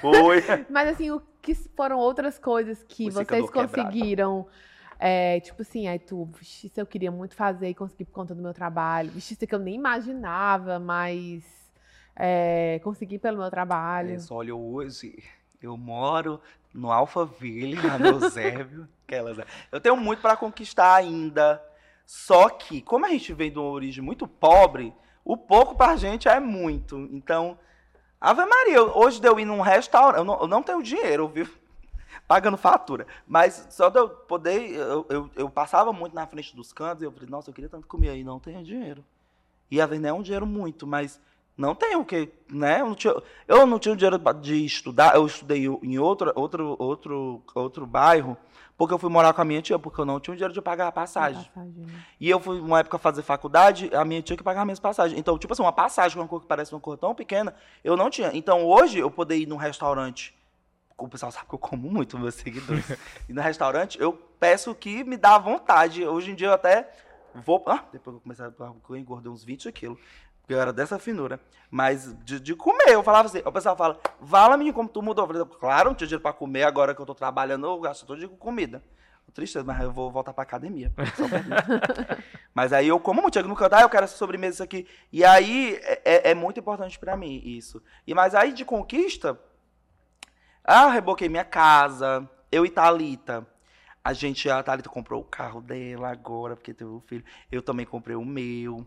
Foi. 0.00 0.42
Mas, 0.70 0.88
assim, 0.88 1.10
o 1.10 1.22
que 1.40 1.54
foram 1.54 1.98
outras 1.98 2.38
coisas 2.38 2.82
que 2.88 3.10
vocês 3.10 3.50
conseguiram... 3.50 4.46
é, 4.98 5.40
tipo 5.40 5.60
assim, 5.62 5.86
aí 5.88 5.98
tu, 5.98 6.24
"Vixe, 6.24 6.66
isso 6.68 6.80
eu 6.80 6.86
queria 6.86 7.10
muito 7.10 7.34
fazer 7.34 7.68
e 7.68 7.74
consegui 7.74 8.04
por 8.04 8.12
conta 8.12 8.34
do 8.34 8.42
meu 8.42 8.54
trabalho. 8.54 9.10
Vixe, 9.10 9.34
isso 9.34 9.46
que 9.46 9.54
eu 9.54 9.58
nem 9.58 9.74
imaginava, 9.74 10.78
mas 10.78 11.44
é, 12.16 12.80
consegui 12.82 13.18
pelo 13.18 13.38
meu 13.38 13.50
trabalho. 13.50 14.16
Olha, 14.30 14.54
hoje 14.54 15.22
eu 15.60 15.76
moro 15.76 16.40
no 16.72 16.90
Alphaville, 16.90 17.76
na 17.76 17.98
Eusébio. 18.08 18.88
aquelas, 19.06 19.36
né? 19.36 19.44
Eu 19.70 19.80
tenho 19.80 19.96
muito 19.96 20.20
para 20.20 20.36
conquistar 20.36 20.94
ainda. 20.94 21.62
Só 22.06 22.48
que, 22.48 22.82
como 22.82 23.06
a 23.06 23.08
gente 23.08 23.32
vem 23.32 23.50
de 23.50 23.58
uma 23.58 23.68
origem 23.68 24.02
muito 24.02 24.26
pobre, 24.26 24.94
o 25.24 25.36
pouco 25.36 25.74
pra 25.74 25.96
gente 25.96 26.28
é 26.28 26.38
muito. 26.38 26.98
Então, 27.12 27.58
Ave 28.20 28.44
Maria, 28.44 28.82
hoje 28.82 29.20
de 29.20 29.28
eu 29.28 29.38
ir 29.40 29.44
num 29.44 29.60
restaurante, 29.60 30.18
eu 30.18 30.24
não, 30.24 30.40
eu 30.40 30.48
não 30.48 30.62
tenho 30.62 30.82
dinheiro, 30.82 31.28
viu? 31.28 31.48
Pagando 32.28 32.56
fatura. 32.56 33.06
Mas 33.26 33.66
só 33.70 33.88
de 33.88 33.98
eu 33.98 34.08
poder, 34.08 34.70
eu, 34.70 35.06
eu, 35.08 35.30
eu 35.34 35.50
passava 35.50 35.92
muito 35.92 36.14
na 36.14 36.26
frente 36.26 36.54
dos 36.54 36.72
cantos 36.72 37.02
e 37.02 37.06
eu 37.06 37.12
falei, 37.12 37.28
nossa, 37.28 37.50
eu 37.50 37.54
queria 37.54 37.70
tanto 37.70 37.86
comer 37.86 38.10
aí, 38.10 38.24
não 38.24 38.38
tenho 38.38 38.62
dinheiro. 38.62 39.04
E 39.70 39.80
às 39.80 39.88
vezes 39.88 40.02
não 40.02 40.10
é 40.10 40.12
um 40.12 40.22
dinheiro 40.22 40.46
muito, 40.46 40.86
mas 40.86 41.20
não 41.56 41.74
tem 41.74 41.96
o 41.96 42.04
que, 42.04 42.30
né? 42.50 42.80
Eu 42.80 42.88
não 42.88 42.94
tinha, 42.94 43.14
eu 43.46 43.66
não 43.66 43.78
tinha 43.78 43.96
dinheiro 43.96 44.18
de 44.40 44.64
estudar, 44.64 45.14
eu 45.14 45.26
estudei 45.26 45.66
em 45.66 45.98
outro, 45.98 46.32
outro, 46.34 46.76
outro, 46.78 47.42
outro 47.54 47.86
bairro, 47.86 48.36
porque 48.76 48.92
eu 48.92 48.98
fui 48.98 49.08
morar 49.08 49.32
com 49.32 49.40
a 49.40 49.44
minha 49.44 49.62
tia, 49.62 49.78
porque 49.78 50.00
eu 50.00 50.04
não 50.04 50.18
tinha 50.18 50.34
dinheiro 50.34 50.52
de 50.52 50.60
pagar 50.60 50.88
a 50.88 50.92
passagem. 50.92 51.44
Passagem, 51.44 51.84
né? 51.84 52.04
E 52.18 52.28
eu 52.28 52.40
fui 52.40 52.60
uma 52.60 52.80
época 52.80 52.98
fazer 52.98 53.22
faculdade, 53.22 53.90
a 53.94 54.04
minha 54.04 54.20
tinha 54.20 54.36
que 54.36 54.42
pagar 54.42 54.60
as 54.62 54.66
minhas 54.66 54.80
passagens. 54.80 55.18
Então, 55.18 55.38
tipo 55.38 55.52
assim, 55.52 55.62
uma 55.62 55.72
passagem, 55.72 56.18
uma 56.18 56.26
cor 56.26 56.40
que 56.40 56.46
parece 56.46 56.74
uma 56.74 56.80
cor 56.80 56.98
tão 56.98 57.14
pequena, 57.14 57.54
eu 57.84 57.96
não 57.96 58.10
tinha. 58.10 58.30
Então, 58.34 58.64
hoje, 58.64 58.98
eu 58.98 59.10
poder 59.10 59.36
ir 59.36 59.46
num 59.46 59.56
restaurante, 59.56 60.34
o 60.98 61.08
pessoal 61.08 61.30
sabe 61.30 61.46
que 61.48 61.54
eu 61.54 61.58
como 61.58 61.88
muito, 61.88 62.18
meus 62.18 62.34
seguidores. 62.34 62.84
e 63.28 63.32
no 63.32 63.40
restaurante, 63.40 64.00
eu 64.00 64.12
peço 64.12 64.72
o 64.72 64.74
que 64.74 65.04
me 65.04 65.16
dá 65.16 65.38
vontade. 65.38 66.04
Hoje 66.04 66.32
em 66.32 66.34
dia, 66.34 66.48
eu 66.48 66.52
até 66.52 66.90
vou... 67.32 67.62
Ah, 67.66 67.84
depois 67.92 68.14
que 68.14 68.18
eu 68.18 68.20
comecei 68.20 68.44
a 68.44 68.52
eu 68.58 68.96
engordei 68.96 69.30
uns 69.30 69.44
20 69.44 69.70
quilos. 69.70 69.98
Porque 70.44 70.52
eu 70.54 70.60
era 70.60 70.72
dessa 70.72 70.98
finura. 70.98 71.40
Mas 71.70 72.14
de, 72.22 72.38
de 72.38 72.54
comer, 72.54 72.90
eu 72.90 73.02
falava 73.02 73.26
assim, 73.28 73.40
o 73.44 73.50
pessoal 73.50 73.74
fala, 73.76 73.98
vala 74.20 74.56
menino, 74.58 74.74
como 74.76 74.88
tu 74.88 75.02
mudou. 75.02 75.24
Eu 75.24 75.26
falei, 75.26 75.58
claro, 75.58 75.88
não 75.88 75.94
tinha 75.96 76.06
dinheiro 76.06 76.22
pra 76.22 76.34
comer, 76.34 76.64
agora 76.64 76.94
que 76.94 77.00
eu 77.00 77.06
tô 77.06 77.14
trabalhando, 77.14 77.66
eu 77.66 77.80
gasto 77.80 78.06
todo 78.06 78.18
dia 78.18 78.28
com 78.28 78.36
comida. 78.36 78.82
Tristeza, 79.32 79.64
mas 79.64 79.80
eu 79.80 79.90
vou 79.90 80.12
voltar 80.12 80.32
pra 80.32 80.44
academia. 80.44 80.92
mas 82.54 82.72
aí 82.72 82.86
eu 82.86 83.00
como 83.00 83.20
muito, 83.20 83.34
chego 83.34 83.48
no 83.48 83.56
canto, 83.56 83.74
ah, 83.74 83.80
eu 83.82 83.88
quero 83.88 84.04
essa 84.04 84.16
sobremesa 84.16 84.54
isso 84.56 84.62
aqui. 84.62 84.86
E 85.12 85.24
aí 85.24 85.74
é, 85.82 86.02
é- 86.04 86.30
é 86.30 86.34
muito 86.34 86.60
importante 86.60 86.98
pra 87.00 87.16
mim 87.16 87.42
isso. 87.44 87.82
E 88.06 88.14
mas 88.14 88.34
aí 88.34 88.52
de 88.52 88.64
conquista, 88.64 89.36
ah, 90.62 90.88
reboquei 90.88 91.28
minha 91.28 91.44
casa, 91.44 92.28
eu 92.50 92.64
e 92.64 92.70
Thalita. 92.70 93.46
A 94.02 94.12
gente, 94.12 94.48
a 94.50 94.62
Thalita 94.62 94.88
comprou 94.88 95.20
o 95.22 95.24
carro 95.24 95.60
dela 95.60 96.10
agora, 96.10 96.54
porque 96.56 96.74
teve 96.74 96.90
um 96.90 97.00
filho. 97.00 97.24
Eu 97.50 97.62
também 97.62 97.86
comprei 97.86 98.14
o 98.16 98.24
meu. 98.24 98.86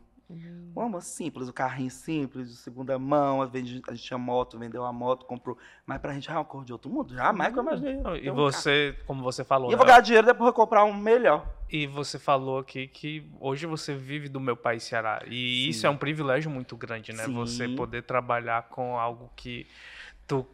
Vamos 0.75 1.05
simples, 1.05 1.47
o 1.47 1.53
carrinho 1.53 1.89
simples, 1.89 2.49
de 2.49 2.55
segunda 2.57 2.99
mão. 2.99 3.41
Às 3.41 3.49
vezes 3.49 3.81
a 3.87 3.93
gente 3.93 4.03
tinha 4.05 4.17
moto, 4.17 4.59
vendeu 4.59 4.83
a 4.85 4.91
moto, 4.91 5.25
comprou. 5.25 5.57
Mas 5.85 5.99
pra 5.99 6.13
gente 6.13 6.29
é 6.29 6.33
uma 6.33 6.43
cor 6.45 6.63
de 6.65 6.73
outro 6.73 6.91
mundo. 6.91 7.13
Jamais 7.15 7.51
que 7.53 7.57
eu 7.59 7.63
imaginei. 7.63 7.95
Não, 7.97 8.13
ter 8.13 8.25
E 8.25 8.29
um 8.29 8.35
você, 8.35 8.95
como 9.07 9.23
você 9.23 9.43
falou, 9.43 9.69
carro. 9.69 9.71
E 9.71 9.73
eu 9.73 9.77
vou 9.77 9.85
né, 9.87 9.91
ganhar 9.93 10.01
dinheiro 10.01 10.27
depois 10.27 10.47
eu 10.47 10.53
comprar 10.53 10.83
um 10.83 10.93
melhor. 10.93 11.47
E 11.69 11.87
você 11.87 12.19
falou 12.19 12.59
aqui 12.59 12.87
que 12.87 13.25
hoje 13.39 13.65
você 13.65 13.95
vive 13.95 14.29
do 14.29 14.39
meu 14.39 14.55
país 14.55 14.83
Ceará. 14.83 15.23
E 15.27 15.69
isso 15.69 15.87
é 15.87 15.89
um 15.89 15.97
privilégio 15.97 16.51
muito 16.51 16.75
grande, 16.77 17.11
né? 17.13 17.23
Sim. 17.25 17.33
Você 17.33 17.67
poder 17.69 18.03
trabalhar 18.03 18.63
com 18.69 18.97
algo 18.99 19.31
que 19.35 19.65
tu, 20.27 20.45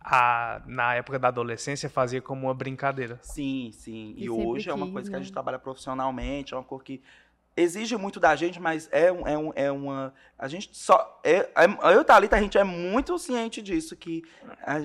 a- 0.00 0.62
na 0.66 0.94
época 0.94 1.18
da 1.18 1.28
adolescência, 1.28 1.88
fazia 1.88 2.20
como 2.20 2.46
uma 2.46 2.54
brincadeira. 2.54 3.18
Sim, 3.22 3.70
sim. 3.72 4.14
E 4.16 4.24
E, 4.24 4.30
hoje 4.30 4.68
é 4.68 4.74
uma 4.74 4.90
coisa 4.90 5.08
que 5.08 5.14
a 5.16 5.18
né? 5.18 5.24
gente 5.24 5.32
trabalha 5.32 5.58
profissionalmente, 5.58 6.52
é 6.52 6.56
uma 6.56 6.62
cor 6.64 6.82
que 6.82 7.00
exige 7.56 7.96
muito 7.96 8.18
da 8.18 8.34
gente, 8.34 8.60
mas 8.60 8.88
é, 8.90 9.06
é, 9.06 9.64
é 9.66 9.72
uma. 9.72 10.12
A 10.38 10.48
gente 10.48 10.70
só. 10.72 11.20
É, 11.22 11.48
é, 11.54 11.94
eu 11.94 12.00
e 12.00 12.04
Thalita, 12.04 12.36
a 12.36 12.40
gente 12.40 12.58
é 12.58 12.64
muito 12.64 13.18
ciente 13.18 13.62
disso, 13.62 13.96
que 13.96 14.22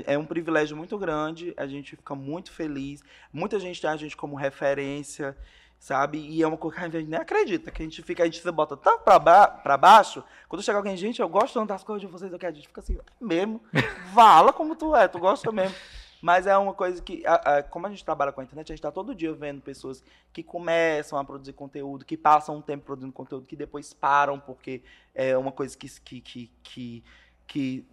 é 0.06 0.18
um 0.18 0.26
privilégio 0.26 0.78
muito 0.78 0.98
grande, 0.98 1.54
a 1.58 1.66
gente 1.66 1.96
fica 1.96 2.16
muito 2.16 2.52
feliz. 2.52 3.04
Muita 3.34 3.60
gente 3.60 3.82
tem 3.82 3.90
a 3.90 3.98
gente 3.98 4.16
como 4.16 4.36
referência, 4.36 5.36
sabe? 5.80 6.20
E 6.20 6.44
é 6.44 6.48
uma 6.48 6.58
coisa 6.58 6.78
que 6.78 6.84
a 6.84 7.00
gente 7.00 7.10
nem 7.10 7.20
acredita, 7.20 7.72
que 7.72 7.82
a 7.82 7.86
gente 7.86 8.04
fica, 8.04 8.24
a 8.24 8.26
gente 8.26 8.42
se 8.42 8.52
bota 8.52 8.78
tanto 8.78 9.04
pra, 9.04 9.18
ba 9.18 9.78
baixo, 9.78 10.24
quando 10.48 10.62
chega 10.62 10.78
alguém, 10.78 10.96
gente, 10.98 11.22
eu 11.22 11.30
gosto 11.30 11.54
tanto 11.54 11.70
das 11.70 11.84
coisas 11.84 12.02
de 12.02 12.08
vocês, 12.08 12.32
eu 12.32 12.38
quero, 12.38 12.52
a 12.52 12.56
gente 12.56 12.68
fica 12.68 12.82
assim, 12.82 12.98
"É 12.98 13.02
mesmo, 13.20 13.62
vala 14.14 14.52
como 14.52 14.76
tu 14.76 14.96
é, 14.96 15.08
tu 15.08 15.18
gosta 15.20 15.52
mesmo. 15.52 15.76
Mas 16.22 16.46
é 16.48 16.58
uma 16.58 16.74
coisa 16.74 17.02
que, 17.02 17.26
a- 17.26 17.58
a- 17.58 17.64
como 17.64 17.88
a 17.88 17.90
gente 17.90 18.04
trabalha 18.04 18.32
com 18.32 18.42
a 18.42 18.44
internet, 18.44 18.72
a 18.72 18.76
gente 18.76 18.80
está 18.80 18.92
todo 18.92 19.16
dia 19.16 19.34
vendo 19.34 19.62
pessoas 19.62 20.04
que 20.34 20.44
começam 20.44 21.18
a 21.18 21.24
produzir 21.24 21.54
conteúdo, 21.54 22.04
que 22.06 22.18
passam 22.18 22.58
um 22.58 22.62
tempo 22.62 22.86
produzindo 22.86 23.14
conteúdo, 23.14 23.46
que 23.48 23.56
depois 23.56 23.94
param, 23.94 24.40
porque 24.40 24.82
é 25.16 25.38
uma 25.38 25.52
coisa 25.52 25.78
que, 25.78 25.88
que, 26.02 26.22
que, 26.22 26.52
que, 26.62 27.04
que 27.48 27.86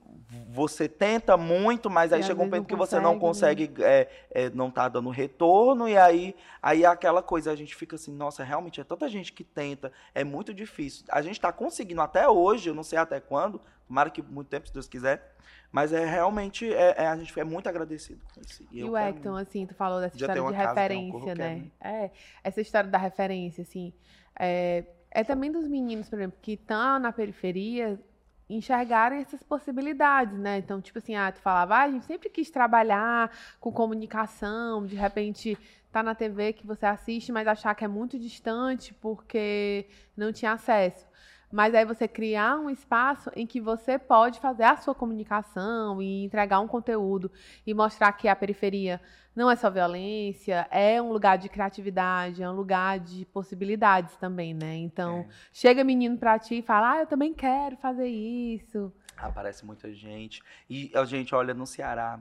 você 0.50 0.88
tenta 0.88 1.36
muito, 1.36 1.88
mas 1.88 2.12
aí 2.12 2.20
chega 2.22 2.42
um 2.42 2.50
ponto 2.58 2.68
que 2.68 2.74
você 2.76 2.96
não 3.00 3.18
consegue, 3.18 3.68
consegue, 3.68 3.84
é, 3.84 4.08
é, 4.30 4.50
não 4.50 4.70
tá 4.70 4.88
dando 4.88 5.08
retorno, 5.08 5.88
e 5.88 5.96
aí, 5.96 6.34
aí 6.60 6.82
é 6.82 6.86
aquela 6.86 7.22
coisa, 7.22 7.52
a 7.52 7.56
gente 7.56 7.74
fica 7.74 7.96
assim, 7.96 8.12
nossa, 8.12 8.42
realmente 8.44 8.80
é 8.80 8.84
tanta 8.84 9.08
gente 9.08 9.32
que 9.32 9.44
tenta, 9.44 9.92
é 10.14 10.24
muito 10.24 10.52
difícil. 10.52 11.04
A 11.10 11.22
gente 11.22 11.36
está 11.36 11.52
conseguindo 11.52 12.00
até 12.02 12.28
hoje, 12.28 12.68
eu 12.68 12.74
não 12.74 12.82
sei 12.82 12.98
até 12.98 13.18
quando, 13.20 13.60
tomara 13.88 14.10
que 14.10 14.20
muito 14.20 14.48
tempo, 14.48 14.66
se 14.66 14.74
Deus 14.74 14.88
quiser, 14.88 15.34
mas 15.76 15.92
é 15.92 16.06
realmente, 16.06 16.72
é, 16.72 16.94
é- 16.96 17.06
a 17.06 17.14
gente 17.18 17.38
é 17.38 17.44
muito 17.44 17.68
agradecido 17.68 18.18
com 18.34 18.40
isso. 18.40 18.66
E, 18.72 18.80
eu 18.80 18.92
o 18.92 18.96
Acton, 18.96 19.32
muito. 19.32 19.46
assim, 19.46 19.66
tu 19.66 19.74
falou 19.74 20.00
dessa 20.00 20.16
Já 20.16 20.24
história 20.26 20.42
de 20.42 20.56
casa, 20.56 20.68
referência, 20.68 21.12
corpo, 21.12 21.28
eu 21.28 21.36
né? 21.36 21.70
É, 21.78 22.10
essa 22.42 22.62
história 22.62 22.88
da 22.88 22.96
referência, 22.96 23.60
assim, 23.60 23.92
é, 24.40 24.84
é 25.10 25.22
também 25.22 25.52
dos 25.52 25.68
meninos, 25.68 26.08
por 26.08 26.16
exemplo, 26.18 26.38
que 26.40 26.52
estão 26.52 26.98
na 26.98 27.12
periferia 27.12 28.00
enxergarem 28.48 29.18
essas 29.18 29.42
possibilidades, 29.42 30.38
né? 30.38 30.56
Então, 30.56 30.80
tipo 30.80 30.96
assim, 30.96 31.14
ah, 31.14 31.30
tu 31.30 31.42
falava, 31.42 31.74
ah, 31.76 31.82
a 31.82 31.90
gente 31.90 32.06
sempre 32.06 32.30
quis 32.30 32.50
trabalhar 32.50 33.30
com 33.60 33.70
comunicação, 33.70 34.86
de 34.86 34.96
repente 34.96 35.58
tá 35.92 36.02
na 36.02 36.14
TV 36.14 36.54
que 36.54 36.66
você 36.66 36.86
assiste, 36.86 37.30
mas 37.30 37.46
achar 37.46 37.74
que 37.74 37.84
é 37.84 37.88
muito 37.88 38.18
distante 38.18 38.94
porque 38.94 39.86
não 40.16 40.32
tinha 40.32 40.52
acesso. 40.52 41.06
Mas 41.50 41.74
aí 41.74 41.84
você 41.84 42.08
criar 42.08 42.56
um 42.58 42.68
espaço 42.68 43.30
em 43.36 43.46
que 43.46 43.60
você 43.60 43.98
pode 43.98 44.40
fazer 44.40 44.64
a 44.64 44.76
sua 44.76 44.94
comunicação 44.94 46.02
e 46.02 46.24
entregar 46.24 46.60
um 46.60 46.66
conteúdo 46.66 47.30
e 47.66 47.72
mostrar 47.72 48.12
que 48.12 48.26
a 48.28 48.34
periferia 48.34 49.00
não 49.34 49.50
é 49.50 49.54
só 49.54 49.70
violência, 49.70 50.66
é 50.70 51.00
um 51.00 51.12
lugar 51.12 51.36
de 51.38 51.48
criatividade, 51.48 52.42
é 52.42 52.50
um 52.50 52.54
lugar 52.54 52.98
de 52.98 53.24
possibilidades 53.26 54.16
também, 54.16 54.54
né? 54.54 54.76
Então, 54.76 55.26
É. 55.28 55.34
chega 55.52 55.84
menino 55.84 56.16
pra 56.16 56.38
ti 56.38 56.58
e 56.58 56.62
fala: 56.62 56.92
"Ah, 56.92 57.00
eu 57.00 57.06
também 57.06 57.32
quero 57.32 57.76
fazer 57.76 58.08
isso". 58.08 58.92
Aparece 59.16 59.64
muita 59.64 59.92
gente. 59.92 60.42
E 60.68 60.90
a 60.94 61.04
gente 61.04 61.34
olha 61.34 61.54
no 61.54 61.66
Ceará, 61.66 62.18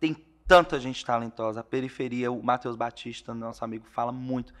tem 0.00 0.14
tanta 0.46 0.78
gente 0.78 1.04
talentosa. 1.04 1.60
A 1.60 1.64
periferia, 1.64 2.30
o 2.30 2.42
Matheus 2.42 2.76
Batista, 2.76 3.34
nosso 3.34 3.64
amigo, 3.64 3.86
fala 3.86 4.12
muito. 4.12 4.52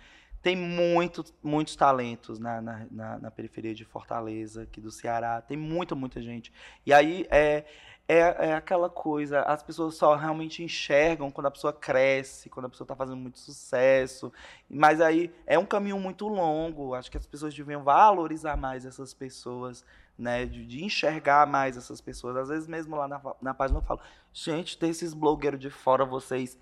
Tem 0.44 0.54
muitos, 0.54 1.32
muitos 1.42 1.74
talentos 1.74 2.38
na, 2.38 2.60
na, 2.60 2.86
na- 2.90 3.18
na 3.18 3.30
periferia 3.30 3.74
de 3.74 3.82
Fortaleza, 3.82 4.64
aqui 4.64 4.78
do 4.78 4.90
Ceará. 4.90 5.40
Tem 5.40 5.56
muita, 5.56 5.94
muita 5.94 6.20
gente. 6.20 6.52
E 6.84 6.92
aí 6.92 7.26
é, 7.30 7.64
é, 8.06 8.18
é 8.50 8.52
aquela 8.54 8.90
coisa, 8.90 9.40
as 9.40 9.62
pessoas 9.62 9.94
só 9.94 10.14
realmente 10.14 10.62
enxergam 10.62 11.30
quando 11.30 11.46
a 11.46 11.50
pessoa 11.50 11.72
cresce, 11.72 12.50
quando 12.50 12.66
a 12.66 12.68
pessoa 12.68 12.84
está 12.84 12.94
fazendo 12.94 13.16
muito 13.16 13.38
sucesso. 13.38 14.30
Mas 14.68 15.00
aí 15.00 15.32
é 15.46 15.58
um 15.58 15.64
caminho 15.64 15.98
muito 15.98 16.28
longo. 16.28 16.94
Acho 16.94 17.10
que 17.10 17.16
as 17.16 17.26
pessoas 17.26 17.54
deviam 17.54 17.82
valorizar 17.82 18.54
mais 18.54 18.84
essas 18.84 19.14
pessoas 19.14 19.82
né, 20.18 20.44
de, 20.44 20.66
de 20.66 20.84
enxergar 20.84 21.46
mais 21.46 21.74
essas 21.78 22.02
pessoas. 22.02 22.36
Às 22.36 22.48
vezes 22.50 22.68
mesmo 22.68 22.96
lá 22.96 23.08
na, 23.08 23.18
na 23.40 23.54
página 23.54 23.78
eu 23.78 23.82
falo, 23.82 24.00
gente, 24.30 24.76
tem 24.76 24.90
esses 24.90 25.14
blogueiros 25.14 25.58
de 25.58 25.70
fora, 25.70 26.04
vocês 26.04 26.58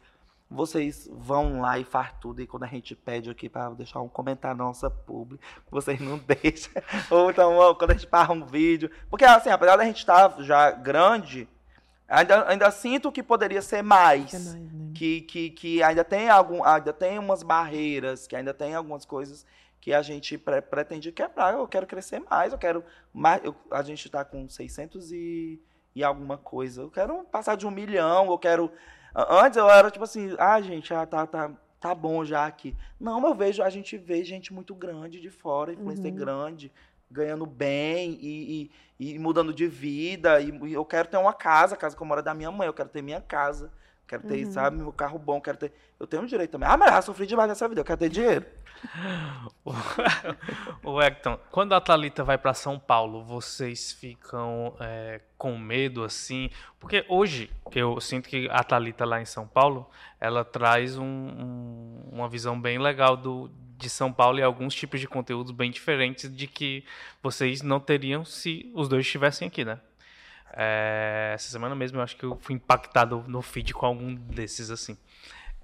vocês 0.52 1.08
vão 1.12 1.60
lá 1.60 1.78
e 1.78 1.84
faz 1.84 2.12
tudo, 2.20 2.42
e 2.42 2.46
quando 2.46 2.64
a 2.64 2.68
gente 2.68 2.94
pede 2.94 3.30
aqui 3.30 3.48
para 3.48 3.70
deixar 3.70 4.00
um 4.00 4.08
comentário 4.08 4.56
na 4.58 4.64
nossa 4.64 4.90
publi, 4.90 5.40
vocês 5.70 5.98
não 6.00 6.18
deixam. 6.42 6.72
Ou 7.10 7.30
então, 7.30 7.74
quando 7.76 7.90
a 7.90 7.94
gente 7.94 8.06
para 8.06 8.32
um 8.32 8.44
vídeo. 8.44 8.90
Porque 9.08 9.24
assim, 9.24 9.50
apesar 9.50 9.76
da 9.76 9.84
gente 9.84 9.98
estar 9.98 10.36
já 10.42 10.70
grande, 10.70 11.48
ainda, 12.08 12.48
ainda 12.48 12.70
sinto 12.70 13.10
que 13.10 13.22
poderia 13.22 13.62
ser 13.62 13.82
mais 13.82 14.34
É 14.34 14.38
né? 14.38 14.68
que, 14.94 15.22
que, 15.22 15.50
que 15.50 15.82
ainda 15.82 16.04
tem 16.04 16.28
algum, 16.28 16.62
ainda 16.62 16.92
tem 16.92 17.18
umas 17.18 17.42
barreiras, 17.42 18.26
que 18.26 18.36
ainda 18.36 18.52
tem 18.52 18.74
algumas 18.74 19.04
coisas 19.04 19.46
que 19.80 19.92
a 19.92 20.00
gente 20.02 20.38
pre- 20.38 20.62
pretende 20.62 21.10
quebrar. 21.10 21.54
Eu 21.54 21.66
quero 21.66 21.86
crescer 21.86 22.20
mais, 22.20 22.52
eu 22.52 22.58
quero 22.58 22.84
mais. 23.12 23.42
eu- 23.44 23.56
a 23.70 23.82
gente 23.82 24.06
está 24.06 24.24
com 24.24 24.48
600 24.48 25.10
e, 25.10 25.60
e 25.94 26.04
alguma 26.04 26.36
coisa. 26.38 26.82
Eu 26.82 26.90
quero 26.90 27.24
passar 27.24 27.56
de 27.56 27.66
um 27.66 27.70
milhão, 27.70 28.26
eu 28.30 28.38
quero. 28.38 28.70
Antes 29.14 29.56
eu 29.56 29.68
era 29.68 29.90
tipo 29.90 30.04
assim, 30.04 30.34
ah, 30.38 30.60
gente, 30.60 30.92
ah, 30.94 31.04
tá, 31.06 31.26
tá, 31.26 31.50
tá 31.80 31.94
bom 31.94 32.24
já 32.24 32.46
aqui. 32.46 32.74
Não, 32.98 33.24
eu 33.26 33.34
vejo, 33.34 33.62
a 33.62 33.70
gente 33.70 33.96
vê 33.98 34.24
gente 34.24 34.52
muito 34.52 34.74
grande 34.74 35.20
de 35.20 35.30
fora, 35.30 35.72
influencer 35.72 36.10
Uhum. 36.10 36.16
grande, 36.16 36.72
ganhando 37.10 37.44
bem 37.44 38.18
e, 38.20 38.70
e, 38.98 39.14
e 39.14 39.18
mudando 39.18 39.52
de 39.52 39.66
vida. 39.66 40.40
E, 40.40 40.50
e 40.68 40.72
eu 40.72 40.84
quero 40.84 41.08
ter 41.08 41.18
uma 41.18 41.34
casa, 41.34 41.74
a 41.74 41.78
casa 41.78 41.94
que 41.96 42.02
eu 42.02 42.06
moro 42.06 42.20
é 42.20 42.24
da 42.24 42.34
minha 42.34 42.50
mãe, 42.50 42.66
eu 42.66 42.72
quero 42.72 42.88
ter 42.88 43.02
minha 43.02 43.20
casa. 43.20 43.70
Quero 44.12 44.24
ter, 44.24 44.44
Uhum. 44.44 44.52
sabe, 44.52 44.76
meu 44.76 44.92
carro 44.92 45.18
bom, 45.18 45.40
quero 45.40 45.56
ter. 45.56 45.72
Eu 45.98 46.06
tenho 46.06 46.22
um 46.22 46.26
direito 46.26 46.50
também. 46.50 46.68
Ah, 46.68 46.76
mas 46.76 46.94
eu 46.94 47.00
sofri 47.02 47.26
demais 47.26 47.48
nessa 47.48 47.66
vida, 47.66 47.80
eu 47.80 47.84
quero 47.84 47.98
ter 47.98 48.10
dinheiro. 48.10 48.44
O 50.84 51.00
Hector, 51.00 51.38
quando 51.50 51.72
a 51.74 51.80
Thalita 51.80 52.22
vai 52.24 52.36
para 52.36 52.52
São 52.52 52.78
Paulo, 52.78 53.24
vocês 53.24 53.92
ficam 53.92 54.74
é, 54.80 55.20
com 55.38 55.56
medo 55.56 56.04
assim? 56.04 56.50
Porque 56.78 57.04
hoje 57.08 57.50
eu 57.74 57.98
sinto 58.00 58.28
que 58.28 58.48
a 58.50 58.62
Thalita 58.62 59.04
lá 59.06 59.20
em 59.20 59.24
São 59.24 59.46
Paulo, 59.46 59.88
ela 60.20 60.44
traz 60.44 60.98
um- 60.98 61.04
um- 61.04 62.08
uma 62.12 62.28
visão 62.28 62.60
bem 62.60 62.78
legal 62.78 63.16
do, 63.16 63.50
de 63.78 63.88
São 63.88 64.12
Paulo 64.12 64.38
e 64.38 64.42
alguns 64.42 64.74
tipos 64.74 65.00
de 65.00 65.08
conteúdos 65.08 65.52
bem 65.52 65.70
diferentes 65.70 66.34
de 66.34 66.46
que 66.46 66.84
vocês 67.22 67.62
não 67.62 67.80
teriam 67.80 68.24
se 68.24 68.70
os 68.74 68.88
dois 68.88 69.06
estivessem 69.06 69.48
aqui, 69.48 69.64
né? 69.64 69.80
É, 70.54 71.32
essa 71.34 71.50
semana 71.50 71.74
mesmo 71.74 71.98
eu 71.98 72.02
acho 72.02 72.16
que 72.16 72.24
eu 72.24 72.38
fui 72.40 72.54
impactado 72.54 73.24
no 73.26 73.40
feed 73.42 73.72
com 73.72 73.86
algum 73.86 74.14
desses 74.14 74.70
assim. 74.70 74.96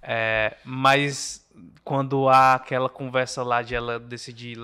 É, 0.03 0.57
mas 0.65 1.47
quando 1.85 2.29
há 2.29 2.55
aquela 2.55 2.89
conversa 2.89 3.43
lá 3.43 3.63
de 3.63 3.75
ela 3.75 3.99
decidir 3.99 4.59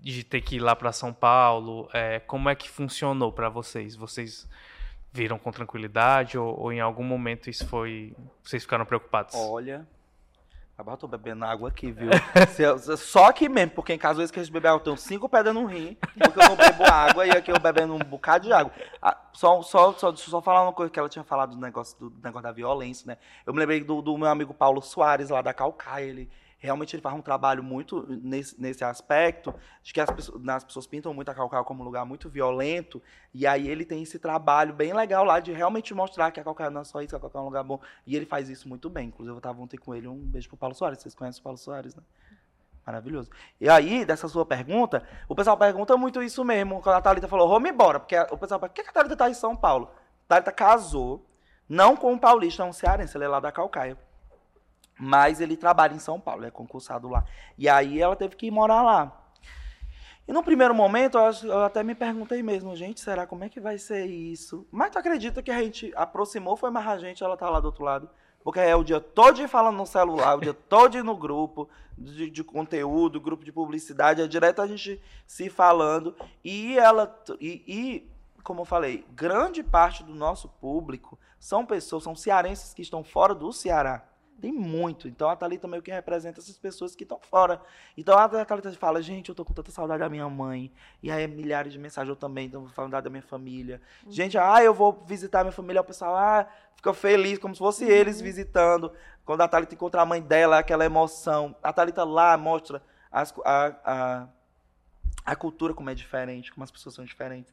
de 0.00 0.24
ter 0.24 0.40
que 0.40 0.56
ir 0.56 0.60
lá 0.60 0.74
para 0.74 0.92
São 0.92 1.12
Paulo, 1.12 1.88
é, 1.92 2.20
como 2.20 2.48
é 2.48 2.54
que 2.54 2.70
funcionou 2.70 3.32
para 3.32 3.48
vocês? 3.48 3.94
Vocês 3.94 4.48
viram 5.12 5.38
com 5.38 5.50
tranquilidade 5.50 6.38
ou, 6.38 6.58
ou 6.58 6.72
em 6.72 6.80
algum 6.80 7.02
momento 7.02 7.50
isso 7.50 7.66
foi 7.66 8.14
vocês 8.42 8.62
ficaram 8.62 8.86
preocupados? 8.86 9.34
Olha. 9.34 9.86
Eu 10.86 10.96
tô 10.96 11.06
bebendo 11.06 11.44
água 11.44 11.68
aqui, 11.68 11.90
viu? 11.92 12.10
Eu- 12.58 12.96
Só 12.96 13.26
aqui 13.26 13.48
mesmo, 13.48 13.72
porque 13.72 13.92
em 13.92 13.98
casa, 13.98 14.12
às 14.12 14.18
vezes 14.18 14.30
que 14.30 14.40
a 14.40 14.42
gente 14.42 14.56
água, 14.56 14.70
eu 14.70 14.80
tenho 14.80 14.96
cinco 14.96 15.28
pedras 15.28 15.54
no 15.54 15.66
rim, 15.66 15.96
porque 16.18 16.40
eu 16.40 16.48
não 16.48 16.56
bebo 16.56 16.84
água 16.84 17.26
e 17.26 17.30
aqui 17.30 17.50
eu 17.50 17.58
bebendo 17.58 17.94
um 17.94 17.98
bocado 17.98 18.46
de 18.46 18.52
água. 18.52 18.72
Ah, 19.00 19.16
só, 19.32 19.62
só, 19.62 19.92
só, 19.92 20.10
deixa 20.10 20.26
eu 20.26 20.30
só 20.30 20.40
falar 20.42 20.62
uma 20.62 20.72
coisa 20.72 20.90
que 20.90 20.98
ela 20.98 21.08
tinha 21.08 21.24
falado 21.24 21.54
do 21.54 21.60
negócio, 21.60 21.96
do, 21.98 22.12
negócio 22.22 22.42
da 22.42 22.52
violência, 22.52 23.06
né? 23.06 23.18
Eu 23.46 23.52
me 23.52 23.58
lembrei 23.58 23.82
do, 23.82 24.00
do 24.02 24.16
meu 24.16 24.28
amigo 24.28 24.52
Paulo 24.54 24.80
Soares, 24.82 25.30
lá 25.30 25.42
da 25.42 25.52
Calcaia. 25.54 26.04
Ele, 26.04 26.30
realmente 26.60 26.94
ele 26.94 27.02
faz 27.02 27.16
um 27.16 27.22
trabalho 27.22 27.64
muito 27.64 28.06
nesse, 28.22 28.60
nesse 28.60 28.84
aspecto, 28.84 29.52
de 29.82 29.92
que 29.92 30.00
as 30.00 30.10
pessoas, 30.10 30.46
as 30.48 30.62
pessoas 30.62 30.86
pintam 30.86 31.12
muito 31.12 31.30
a 31.30 31.34
Calcaia 31.34 31.64
como 31.64 31.80
um 31.80 31.84
lugar 31.84 32.04
muito 32.04 32.28
violento, 32.28 33.02
e 33.32 33.46
aí 33.46 33.66
ele 33.66 33.84
tem 33.84 34.02
esse 34.02 34.18
trabalho 34.18 34.74
bem 34.74 34.92
legal 34.92 35.24
lá 35.24 35.40
de 35.40 35.52
realmente 35.52 35.94
mostrar 35.94 36.30
que 36.30 36.38
a 36.38 36.44
Calcaia 36.44 36.70
não 36.70 36.82
é 36.82 36.84
só 36.84 37.00
isso, 37.00 37.08
que 37.08 37.16
a 37.16 37.20
Calcaia 37.20 37.40
é 37.40 37.42
um 37.42 37.46
lugar 37.46 37.64
bom, 37.64 37.80
e 38.06 38.14
ele 38.14 38.26
faz 38.26 38.50
isso 38.50 38.68
muito 38.68 38.90
bem. 38.90 39.08
Inclusive, 39.08 39.34
eu 39.34 39.38
estava 39.38 39.60
ontem 39.60 39.78
com 39.78 39.94
ele, 39.94 40.06
um 40.06 40.18
beijo 40.18 40.48
pro 40.48 40.58
Paulo 40.58 40.74
Soares, 40.74 41.00
vocês 41.00 41.14
conhecem 41.14 41.40
o 41.40 41.42
Paulo 41.42 41.58
Soares, 41.58 41.94
né? 41.94 42.02
Maravilhoso. 42.86 43.30
E 43.58 43.68
aí, 43.68 44.04
dessa 44.04 44.28
sua 44.28 44.44
pergunta, 44.44 45.02
o 45.28 45.34
pessoal 45.34 45.56
pergunta 45.56 45.96
muito 45.96 46.22
isso 46.22 46.44
mesmo, 46.44 46.82
quando 46.82 46.96
a 46.96 47.00
Thalita 47.00 47.26
falou, 47.26 47.48
vamos 47.48 47.70
embora, 47.70 47.98
porque 47.98 48.18
o 48.18 48.36
pessoal 48.36 48.60
pergunta, 48.60 48.68
por 48.68 48.84
que 48.84 48.90
a 48.90 48.92
Thalita 48.92 49.14
está 49.14 49.30
em 49.30 49.34
São 49.34 49.56
Paulo? 49.56 49.90
A 50.24 50.28
Thalita 50.28 50.52
casou, 50.52 51.26
não 51.66 51.96
com 51.96 52.12
um 52.12 52.18
paulista, 52.18 52.62
é 52.62 52.66
um 52.66 52.72
cearense, 52.72 53.16
ele 53.16 53.24
é 53.24 53.28
lá 53.28 53.40
da 53.40 53.50
Calcaia. 53.50 53.96
Mas 55.00 55.40
ele 55.40 55.56
trabalha 55.56 55.94
em 55.94 55.98
São 55.98 56.20
Paulo, 56.20 56.44
é 56.44 56.50
concursado 56.50 57.08
lá. 57.08 57.24
E 57.56 57.68
aí 57.68 58.00
ela 58.00 58.14
teve 58.14 58.36
que 58.36 58.46
ir 58.46 58.50
morar 58.50 58.82
lá. 58.82 59.16
E 60.28 60.32
no 60.32 60.44
primeiro 60.44 60.74
momento, 60.74 61.16
eu 61.42 61.64
até 61.64 61.82
me 61.82 61.94
perguntei 61.94 62.42
mesmo, 62.42 62.76
gente, 62.76 63.00
será 63.00 63.26
como 63.26 63.42
é 63.42 63.48
que 63.48 63.58
vai 63.58 63.78
ser 63.78 64.04
isso? 64.04 64.66
Mas 64.70 64.90
tu 64.90 64.98
acredita 64.98 65.42
que 65.42 65.50
a 65.50 65.60
gente 65.60 65.90
aproximou, 65.96 66.56
foi 66.56 66.70
mais 66.70 66.86
a 66.86 66.98
gente, 66.98 67.24
ela 67.24 67.36
tá 67.36 67.48
lá 67.48 67.58
do 67.58 67.64
outro 67.64 67.82
lado. 67.82 68.10
Porque 68.44 68.60
é 68.60 68.76
o 68.76 68.84
dia 68.84 69.00
todo 69.00 69.46
falando 69.48 69.76
no 69.76 69.86
celular, 69.86 70.36
o 70.36 70.40
dia 70.40 70.54
todo 70.68 71.02
no 71.02 71.16
grupo 71.16 71.68
de, 71.96 72.30
de, 72.30 72.44
conteúdo, 72.44 73.20
grupo 73.20 73.44
de 73.44 73.52
publicidade, 73.52 74.22
é 74.22 74.26
direto 74.26 74.60
a 74.60 74.66
gente 74.66 75.00
se 75.26 75.48
falando. 75.48 76.14
E 76.44 76.78
ela, 76.78 77.18
e, 77.40 77.64
e, 77.66 78.10
como 78.44 78.60
eu 78.60 78.64
falei, 78.66 79.04
grande 79.10 79.62
parte 79.62 80.04
do 80.04 80.14
nosso 80.14 80.48
público 80.48 81.18
são 81.38 81.64
pessoas, 81.64 82.04
são 82.04 82.14
cearenses 82.14 82.74
que 82.74 82.82
estão 82.82 83.02
fora 83.02 83.34
do 83.34 83.52
Ceará. 83.52 84.04
Tem 84.40 84.52
muito. 84.52 85.06
Então 85.06 85.28
a 85.28 85.36
Thalita 85.36 85.68
meio 85.68 85.82
que 85.82 85.90
representa 85.90 86.40
essas 86.40 86.58
pessoas 86.58 86.96
que 86.96 87.02
estão 87.02 87.20
fora. 87.20 87.60
Então 87.96 88.16
a 88.18 88.44
Thalita 88.44 88.72
fala, 88.72 89.02
gente, 89.02 89.28
eu 89.28 89.34
tô 89.34 89.44
com 89.44 89.52
tanta 89.52 89.70
saudade 89.70 90.00
da 90.00 90.08
minha 90.08 90.28
mãe. 90.28 90.72
E 91.02 91.10
aí 91.10 91.26
milhares 91.28 91.72
de 91.72 91.78
mensagens 91.78 92.08
eu 92.08 92.16
também, 92.16 92.48
tô 92.48 92.62
com 92.62 92.68
saudade 92.70 93.04
da 93.04 93.10
minha 93.10 93.22
família. 93.22 93.80
Uhum. 94.04 94.12
Gente, 94.12 94.38
ah, 94.38 94.62
eu 94.62 94.72
vou 94.72 95.04
visitar 95.06 95.42
minha 95.44 95.52
família. 95.52 95.82
O 95.82 95.84
pessoal, 95.84 96.16
ah, 96.16 96.48
fica 96.74 96.92
feliz, 96.94 97.38
como 97.38 97.54
se 97.54 97.58
fosse 97.58 97.84
uhum. 97.84 97.90
eles 97.90 98.20
visitando. 98.20 98.92
Quando 99.24 99.42
a 99.42 99.48
Thalita 99.48 99.74
encontra 99.74 100.00
a 100.00 100.06
mãe 100.06 100.22
dela, 100.22 100.58
aquela 100.58 100.84
emoção. 100.84 101.54
A 101.62 101.72
Thalita 101.72 102.02
lá 102.02 102.36
mostra 102.36 102.82
as, 103.12 103.34
a, 103.44 103.76
a, 103.84 104.28
a 105.24 105.36
cultura 105.36 105.74
como 105.74 105.90
é 105.90 105.94
diferente, 105.94 106.52
como 106.52 106.64
as 106.64 106.70
pessoas 106.70 106.94
são 106.94 107.04
diferentes. 107.04 107.52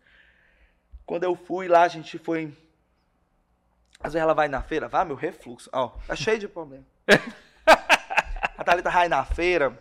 Quando 1.06 1.24
eu 1.24 1.36
fui 1.36 1.68
lá, 1.68 1.84
a 1.84 1.88
gente 1.88 2.18
foi 2.18 2.54
às 4.00 4.14
vezes 4.14 4.24
ela 4.24 4.34
vai 4.34 4.48
na 4.48 4.62
feira, 4.62 4.88
vai 4.88 5.04
meu 5.06 5.16
refluxo. 5.16 5.70
Ó, 5.74 5.90
tá 6.08 6.16
cheio 6.16 6.40
de 6.40 6.48
problema. 6.48 6.84
a 8.58 8.64
Thalita 8.64 8.90
vai 8.90 9.08
na 9.08 9.26
feira, 9.26 9.78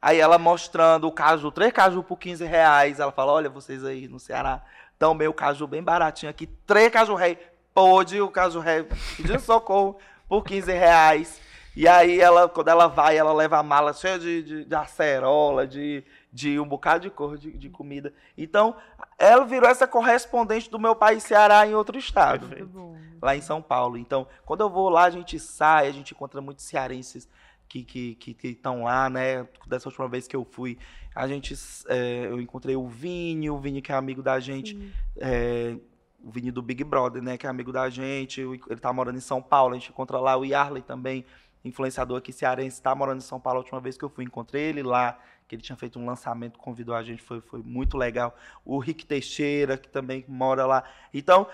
aí 0.00 0.18
ela 0.18 0.38
mostrando 0.38 1.06
o 1.06 1.12
caju, 1.12 1.50
três 1.50 1.72
caju 1.72 2.02
por 2.02 2.18
15 2.18 2.44
reais. 2.44 3.00
Ela 3.00 3.12
fala, 3.12 3.32
olha, 3.32 3.50
vocês 3.50 3.84
aí 3.84 4.08
no 4.08 4.18
Ceará, 4.18 4.62
estão 4.92 5.14
meio 5.14 5.32
caju 5.32 5.66
bem 5.66 5.82
baratinho 5.82 6.30
aqui. 6.30 6.46
Três 6.66 6.90
caju 6.90 7.14
rei, 7.14 7.38
pode 7.72 8.20
o 8.20 8.30
caju 8.30 8.60
rei 8.60 8.86
pedindo 9.16 9.40
socorro 9.40 9.98
por 10.28 10.44
15 10.44 10.72
reais. 10.72 11.40
E 11.76 11.88
aí 11.88 12.20
ela, 12.20 12.48
quando 12.48 12.68
ela 12.68 12.86
vai, 12.86 13.16
ela 13.18 13.32
leva 13.32 13.58
a 13.58 13.62
mala 13.62 13.92
cheia 13.92 14.18
de, 14.18 14.42
de, 14.42 14.64
de 14.64 14.74
acerola, 14.74 15.66
de, 15.66 16.04
de 16.34 16.58
um 16.58 16.66
bocado 16.66 17.02
de 17.02 17.10
cor 17.10 17.38
de, 17.38 17.52
de, 17.52 17.70
comida. 17.70 18.12
Então, 18.36 18.74
ela 19.16 19.44
virou 19.44 19.70
essa 19.70 19.86
correspondente 19.86 20.68
do 20.68 20.80
meu 20.80 20.96
pai 20.96 21.20
Ceará 21.20 21.64
em 21.64 21.74
outro 21.74 21.96
estado, 21.96 22.50
lá 23.22 23.36
em 23.36 23.40
São 23.40 23.62
Paulo. 23.62 23.96
Então, 23.96 24.26
quando 24.44 24.62
eu 24.62 24.68
vou 24.68 24.88
lá, 24.88 25.04
a 25.04 25.10
gente 25.10 25.38
sai, 25.38 25.86
a 25.86 25.92
gente 25.92 26.12
encontra 26.12 26.40
muitos 26.40 26.64
cearenses 26.64 27.28
que 27.68 27.84
que 27.84 28.14
que 28.16 28.48
estão 28.48 28.82
lá, 28.82 29.08
né? 29.08 29.46
Dessa 29.68 29.88
última 29.88 30.08
vez 30.08 30.26
que 30.26 30.34
eu 30.34 30.44
fui, 30.44 30.76
a 31.14 31.28
gente, 31.28 31.54
é, 31.86 32.26
eu 32.26 32.40
encontrei 32.40 32.74
o 32.74 32.88
Vini, 32.88 33.48
o 33.48 33.58
Vini 33.58 33.80
que 33.80 33.92
é 33.92 33.94
amigo 33.94 34.20
da 34.20 34.40
gente, 34.40 34.92
é, 35.18 35.76
o 36.20 36.32
Vini 36.32 36.50
do 36.50 36.60
Big 36.60 36.82
Brother, 36.82 37.22
né? 37.22 37.38
Que 37.38 37.46
é 37.46 37.48
amigo 37.48 37.70
da 37.70 37.88
gente, 37.88 38.40
ele 38.40 38.80
tá 38.80 38.92
morando 38.92 39.18
em 39.18 39.20
São 39.20 39.40
Paulo, 39.40 39.74
a 39.74 39.78
gente 39.78 39.90
encontra 39.90 40.18
lá 40.18 40.36
o 40.36 40.44
Yarley 40.44 40.82
também, 40.82 41.24
influenciador 41.64 42.18
aqui 42.18 42.32
cearense, 42.32 42.76
está 42.76 42.92
morando 42.92 43.18
em 43.18 43.24
São 43.24 43.38
Paulo. 43.38 43.60
A 43.60 43.62
última 43.62 43.80
vez 43.80 43.96
que 43.96 44.04
eu 44.04 44.10
fui, 44.10 44.24
encontrei 44.24 44.64
ele 44.64 44.82
lá 44.82 45.16
que 45.46 45.54
ele 45.54 45.62
tinha 45.62 45.76
feito 45.76 45.98
um 45.98 46.06
lançamento, 46.06 46.58
convidou 46.58 46.94
a 46.94 47.02
gente, 47.02 47.22
foi, 47.22 47.40
foi 47.40 47.62
muito 47.62 47.96
legal. 47.96 48.34
O 48.64 48.78
Rick 48.78 49.04
Teixeira, 49.04 49.76
que 49.76 49.88
também 49.88 50.24
mora 50.26 50.66
lá. 50.66 50.84
Então, 51.12 51.46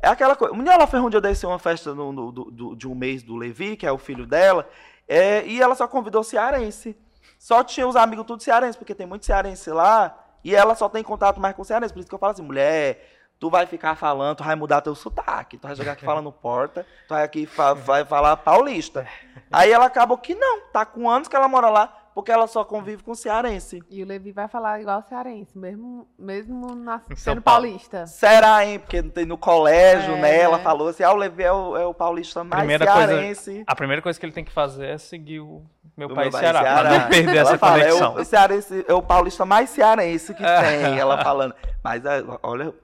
é 0.00 0.08
aquela 0.08 0.36
coisa. 0.36 0.54
Mulher, 0.54 0.74
ela 0.74 0.86
foi 0.86 1.00
onde 1.00 1.16
eu 1.16 1.20
desci 1.20 1.46
uma 1.46 1.58
festa 1.58 1.94
no, 1.94 2.12
no, 2.12 2.30
do, 2.32 2.76
de 2.76 2.86
um 2.86 2.94
mês 2.94 3.22
do 3.22 3.36
Levi, 3.36 3.76
que 3.76 3.86
é 3.86 3.92
o 3.92 3.98
filho 3.98 4.26
dela, 4.26 4.68
é, 5.06 5.44
e 5.46 5.60
ela 5.60 5.74
só 5.74 5.88
convidou 5.88 6.22
cearense. 6.22 6.96
Só 7.38 7.64
tinha 7.64 7.86
os 7.86 7.96
amigos 7.96 8.26
tudo 8.26 8.42
cearense, 8.42 8.76
porque 8.76 8.94
tem 8.94 9.06
muito 9.06 9.24
cearense 9.24 9.70
lá, 9.70 10.16
e 10.44 10.54
ela 10.54 10.74
só 10.74 10.88
tem 10.88 11.02
contato 11.02 11.40
mais 11.40 11.54
com 11.54 11.64
cearense. 11.64 11.92
Por 11.92 12.00
isso 12.00 12.08
que 12.08 12.14
eu 12.14 12.18
falo 12.18 12.32
assim, 12.32 12.42
mulher, 12.42 13.18
tu 13.38 13.48
vai 13.48 13.66
ficar 13.66 13.94
falando, 13.94 14.36
tu 14.36 14.44
vai 14.44 14.54
mudar 14.54 14.80
teu 14.80 14.94
sotaque, 14.94 15.56
tu 15.56 15.66
vai 15.66 15.76
jogar 15.76 15.92
aqui 15.92 16.04
falando 16.04 16.32
porta, 16.32 16.86
tu 17.06 17.14
vai 17.14 17.22
aqui 17.22 17.46
fa 17.46 17.74
vai 17.74 18.04
falar 18.04 18.36
paulista. 18.36 19.06
Aí 19.50 19.70
ela 19.70 19.86
acabou 19.86 20.18
que 20.18 20.34
não, 20.34 20.60
tá 20.72 20.84
com 20.84 21.08
anos 21.08 21.28
que 21.28 21.36
ela 21.36 21.48
mora 21.48 21.70
lá, 21.70 21.97
porque 22.18 22.32
ela 22.32 22.48
só 22.48 22.64
convive 22.64 23.04
com 23.04 23.14
cearense. 23.14 23.80
E 23.88 24.02
o 24.02 24.06
Levi 24.06 24.32
vai 24.32 24.48
falar 24.48 24.80
igual 24.80 25.00
cearense, 25.02 25.56
mesmo, 25.56 26.04
mesmo 26.18 26.74
na, 26.74 27.00
sendo 27.14 27.40
paulista. 27.40 28.08
Será, 28.08 28.66
hein? 28.66 28.80
Porque 28.80 29.00
no 29.24 29.38
colégio, 29.38 30.14
é. 30.14 30.20
né, 30.20 30.40
ela 30.40 30.58
falou 30.58 30.88
assim, 30.88 31.04
ah, 31.04 31.12
o 31.12 31.16
Levi 31.16 31.44
é 31.44 31.52
o, 31.52 31.76
é 31.76 31.86
o 31.86 31.94
paulista 31.94 32.42
mais 32.42 32.58
primeira 32.62 32.84
cearense. 32.84 33.50
Coisa, 33.52 33.64
a 33.64 33.76
primeira 33.76 34.02
coisa 34.02 34.18
que 34.18 34.26
ele 34.26 34.32
tem 34.32 34.44
que 34.44 34.50
fazer 34.50 34.86
é 34.86 34.98
seguir 34.98 35.38
o 35.38 35.62
meu 35.96 36.12
pai 36.12 36.28
Ceará, 36.32 36.60
Ceará, 36.60 36.80
pra 36.80 36.98
não 36.98 37.08
perder 37.08 37.36
ela 37.36 37.50
essa 37.50 37.58
fala, 37.58 37.78
conexão. 37.78 38.18
É 38.18 38.20
o, 38.20 38.24
cearense, 38.24 38.84
é 38.88 38.94
o 38.94 39.02
paulista 39.02 39.46
mais 39.46 39.70
cearense 39.70 40.34
que 40.34 40.42
tem, 40.42 40.98
ela 40.98 41.22
falando. 41.22 41.54
Mas, 41.84 42.04
é, 42.04 42.24
olha, 42.42 42.74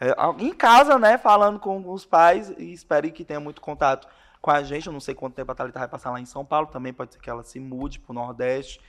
é, 0.00 0.12
em 0.40 0.52
casa, 0.52 0.98
né, 0.98 1.16
falando 1.16 1.60
com 1.60 1.92
os 1.92 2.04
pais, 2.04 2.52
e 2.58 2.72
espero 2.72 3.08
que 3.12 3.24
tenha 3.24 3.38
muito 3.38 3.60
contato 3.60 4.08
com 4.40 4.50
a 4.50 4.62
gente. 4.62 4.86
Eu 4.86 4.92
não 4.92 5.00
sei 5.00 5.14
quanto 5.14 5.34
tempo 5.34 5.50
a 5.52 5.54
Thalita 5.54 5.78
vai 5.78 5.88
passar 5.88 6.10
lá 6.10 6.20
em 6.20 6.26
São 6.26 6.44
Paulo. 6.44 6.66
Também 6.66 6.92
pode 6.92 7.14
ser 7.14 7.20
que 7.20 7.30
ela 7.30 7.42
se 7.42 7.60
mude 7.60 7.98
para 7.98 8.12
o 8.12 8.14
Nordeste, 8.14 8.80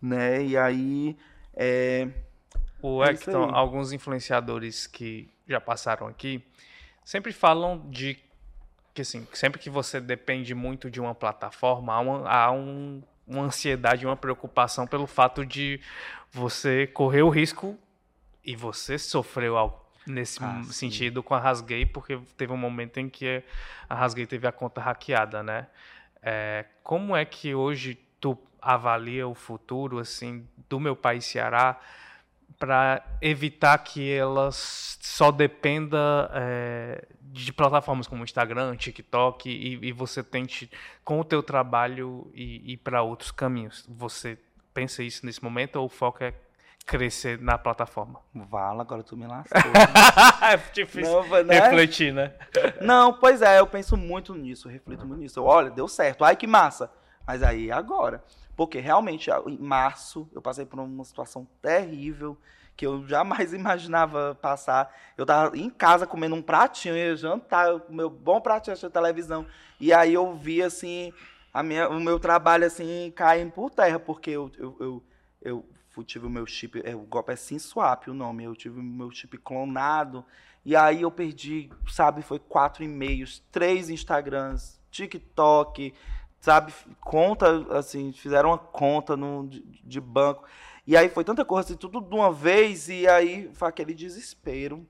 né? 0.00 0.42
E 0.42 0.56
aí. 0.56 1.16
É... 1.54 2.08
O 2.82 3.04
é 3.04 3.14
alguns 3.52 3.92
influenciadores 3.92 4.86
que 4.86 5.28
já 5.46 5.60
passaram 5.60 6.06
aqui 6.06 6.42
sempre 7.04 7.30
falam 7.30 7.86
de 7.90 8.18
que 8.94 9.02
assim, 9.02 9.26
sempre 9.32 9.60
que 9.60 9.68
você 9.68 10.00
depende 10.00 10.54
muito 10.54 10.90
de 10.90 11.00
uma 11.00 11.14
plataforma, 11.14 11.92
há, 11.92 12.00
uma, 12.00 12.28
há 12.28 12.50
um, 12.50 13.02
uma 13.26 13.44
ansiedade, 13.44 14.06
uma 14.06 14.16
preocupação 14.16 14.86
pelo 14.86 15.06
fato 15.06 15.44
de 15.44 15.80
você 16.30 16.86
correr 16.86 17.22
o 17.22 17.28
risco 17.28 17.78
e 18.44 18.56
você 18.56 18.98
sofreu 18.98 19.56
algo 19.56 19.79
nesse 20.06 20.42
ah, 20.42 20.62
sentido 20.64 21.22
com 21.22 21.34
a 21.34 21.38
Rasgay, 21.38 21.86
porque 21.86 22.18
teve 22.36 22.52
um 22.52 22.56
momento 22.56 22.98
em 22.98 23.08
que 23.08 23.42
a 23.88 23.94
Rasgay 23.94 24.26
teve 24.26 24.46
a 24.46 24.52
conta 24.52 24.80
hackeada, 24.80 25.42
né? 25.42 25.66
É, 26.22 26.66
como 26.82 27.16
é 27.16 27.24
que 27.24 27.54
hoje 27.54 27.98
tu 28.20 28.38
avalia 28.60 29.26
o 29.26 29.34
futuro 29.34 29.98
assim 29.98 30.46
do 30.68 30.78
meu 30.78 30.94
país 30.94 31.24
Ceará 31.24 31.80
para 32.58 33.02
evitar 33.22 33.78
que 33.78 34.12
ela 34.12 34.50
só 34.52 35.30
dependa 35.30 36.30
é, 36.34 37.06
de 37.22 37.52
plataformas 37.54 38.06
como 38.06 38.22
Instagram, 38.22 38.76
TikTok 38.76 39.48
e, 39.48 39.78
e, 39.86 39.92
você 39.92 40.22
tente 40.22 40.70
com 41.02 41.20
o 41.20 41.24
teu 41.24 41.42
trabalho 41.42 42.30
ir, 42.34 42.72
ir 42.72 42.76
para 42.76 43.02
outros 43.02 43.30
caminhos? 43.30 43.86
Você 43.88 44.38
pensa 44.74 45.02
isso 45.02 45.24
nesse 45.24 45.42
momento 45.42 45.76
ou 45.76 45.86
o 45.86 45.88
foco 45.88 46.22
é 46.22 46.34
crescer 46.86 47.40
na 47.40 47.56
plataforma? 47.56 48.20
Vala, 48.34 48.82
agora 48.82 49.02
tu 49.02 49.16
me 49.16 49.26
lascou. 49.26 49.60
Né? 50.40 50.54
é 50.54 50.56
difícil 50.72 51.22
não, 51.22 51.44
né? 51.44 51.60
refletir, 51.60 52.12
né? 52.12 52.34
Não, 52.80 53.12
pois 53.12 53.42
é, 53.42 53.60
eu 53.60 53.66
penso 53.66 53.96
muito 53.96 54.34
nisso, 54.34 54.68
reflito 54.68 55.06
muito 55.06 55.20
nisso. 55.20 55.42
Olha, 55.42 55.70
deu 55.70 55.86
certo, 55.86 56.24
ai 56.24 56.34
que 56.34 56.46
massa. 56.46 56.90
Mas 57.26 57.42
aí 57.42 57.70
agora, 57.70 58.24
porque 58.56 58.80
realmente 58.80 59.30
em 59.46 59.58
março 59.58 60.28
eu 60.32 60.42
passei 60.42 60.66
por 60.66 60.80
uma 60.80 61.04
situação 61.04 61.46
terrível 61.62 62.36
que 62.76 62.86
eu 62.86 63.06
jamais 63.06 63.52
imaginava 63.54 64.36
passar. 64.40 64.94
Eu 65.16 65.26
tava 65.26 65.56
em 65.56 65.68
casa 65.68 66.06
comendo 66.06 66.34
um 66.34 66.42
pratinho, 66.42 66.96
ia 66.96 67.14
jantar, 67.14 67.74
o 67.74 67.82
meu 67.90 68.08
bom 68.08 68.40
pratinho 68.40 68.76
de 68.76 68.88
televisão. 68.88 69.46
E 69.78 69.92
aí 69.92 70.14
eu 70.14 70.34
vi 70.34 70.62
assim, 70.62 71.12
minha, 71.62 71.88
o 71.88 72.00
meu 72.00 72.18
trabalho 72.18 72.66
assim 72.66 73.12
caindo 73.14 73.52
por 73.52 73.70
terra, 73.70 73.98
porque 73.98 74.30
eu, 74.30 74.50
eu, 74.58 74.76
eu, 74.80 75.04
eu 75.42 75.64
tive 76.04 76.26
o 76.26 76.30
meu 76.30 76.46
chip, 76.46 76.80
é, 76.84 76.94
o 76.94 77.00
golpe 77.00 77.32
é 77.32 77.36
SimSwap 77.36 78.08
o 78.08 78.14
nome, 78.14 78.44
eu 78.44 78.54
tive 78.54 78.80
o 78.80 78.82
meu 78.82 79.10
chip 79.10 79.36
clonado, 79.38 80.24
e 80.64 80.76
aí 80.76 81.02
eu 81.02 81.10
perdi, 81.10 81.70
sabe, 81.88 82.22
foi 82.22 82.38
quatro 82.38 82.84
e-mails, 82.84 83.42
três 83.50 83.90
Instagrams, 83.90 84.80
TikTok, 84.90 85.92
sabe, 86.40 86.72
conta, 87.00 87.76
assim, 87.76 88.12
fizeram 88.12 88.50
uma 88.50 88.58
conta 88.58 89.16
no, 89.16 89.46
de, 89.48 89.60
de 89.60 90.00
banco, 90.00 90.44
e 90.86 90.96
aí 90.96 91.08
foi 91.08 91.24
tanta 91.24 91.44
coisa, 91.44 91.68
assim, 91.68 91.76
tudo 91.76 92.00
de 92.00 92.14
uma 92.14 92.32
vez, 92.32 92.88
e 92.88 93.06
aí 93.06 93.50
foi 93.54 93.68
aquele 93.68 93.94
desespero. 93.94 94.86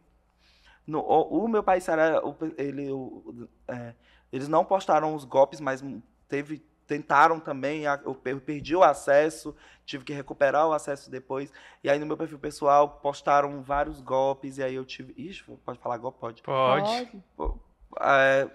No, 0.86 1.00
o, 1.00 1.44
o, 1.44 1.48
meu 1.48 1.62
pai, 1.62 1.80
Sarah, 1.80 2.22
ele, 2.56 2.90
o, 2.90 3.48
é, 3.68 3.94
eles 4.32 4.48
não 4.48 4.64
postaram 4.64 5.14
os 5.14 5.24
golpes, 5.24 5.60
mas 5.60 5.84
teve 6.28 6.62
tentaram 6.90 7.38
também, 7.38 7.84
eu 8.04 8.14
per- 8.16 8.40
perdi 8.40 8.74
o 8.74 8.82
acesso, 8.82 9.54
tive 9.86 10.04
que 10.04 10.12
recuperar 10.12 10.66
o 10.66 10.72
acesso 10.72 11.08
depois. 11.08 11.52
E 11.84 11.88
aí 11.88 12.00
no 12.00 12.04
meu 12.04 12.16
perfil 12.16 12.36
pessoal 12.36 12.88
postaram 12.88 13.62
vários 13.62 14.00
golpes, 14.00 14.58
e 14.58 14.62
aí 14.64 14.74
eu 14.74 14.84
tive. 14.84 15.14
Ixi, 15.16 15.44
pode 15.64 15.78
falar 15.78 15.98
golpe? 15.98 16.18
Pode. 16.18 16.42
Pode. 16.42 17.60
É, 18.00 18.50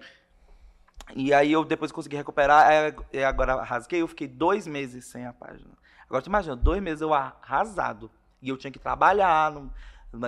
e 1.14 1.32
aí 1.32 1.50
eu 1.50 1.64
depois 1.64 1.90
consegui 1.90 2.16
recuperar, 2.16 2.70
é, 2.70 2.94
e 3.10 3.24
agora 3.24 3.62
rasguei, 3.62 4.02
eu 4.02 4.08
fiquei 4.08 4.28
dois 4.28 4.66
meses 4.66 5.06
sem 5.06 5.24
a 5.24 5.32
página. 5.32 5.70
Agora 6.06 6.22
tu 6.22 6.26
imagina, 6.26 6.54
dois 6.54 6.82
meses 6.82 7.00
eu 7.00 7.14
arrasado. 7.14 8.10
E 8.42 8.50
eu 8.50 8.56
tinha 8.58 8.70
que 8.70 8.78
trabalhar. 8.78 9.50
não- 9.50 9.72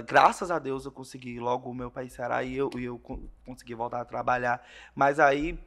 graças 0.07 0.51
a 0.51 0.59
Deus 0.59 0.85
eu 0.85 0.93
consegui 0.93 1.39
logo 1.41 1.71
o 1.71 1.75
meu 1.75 1.91
país 1.91 2.13
Ceará 2.13 2.43
e 2.43 2.57
eu, 2.57 2.71
e 2.77 2.85
eu 2.85 2.99
con- 2.99 3.29
consegui 3.45 3.75
voltar 3.75 4.01
a 4.01 4.05
trabalhar. 4.05 4.65
Mas 4.95 5.19
aí, 5.21 5.59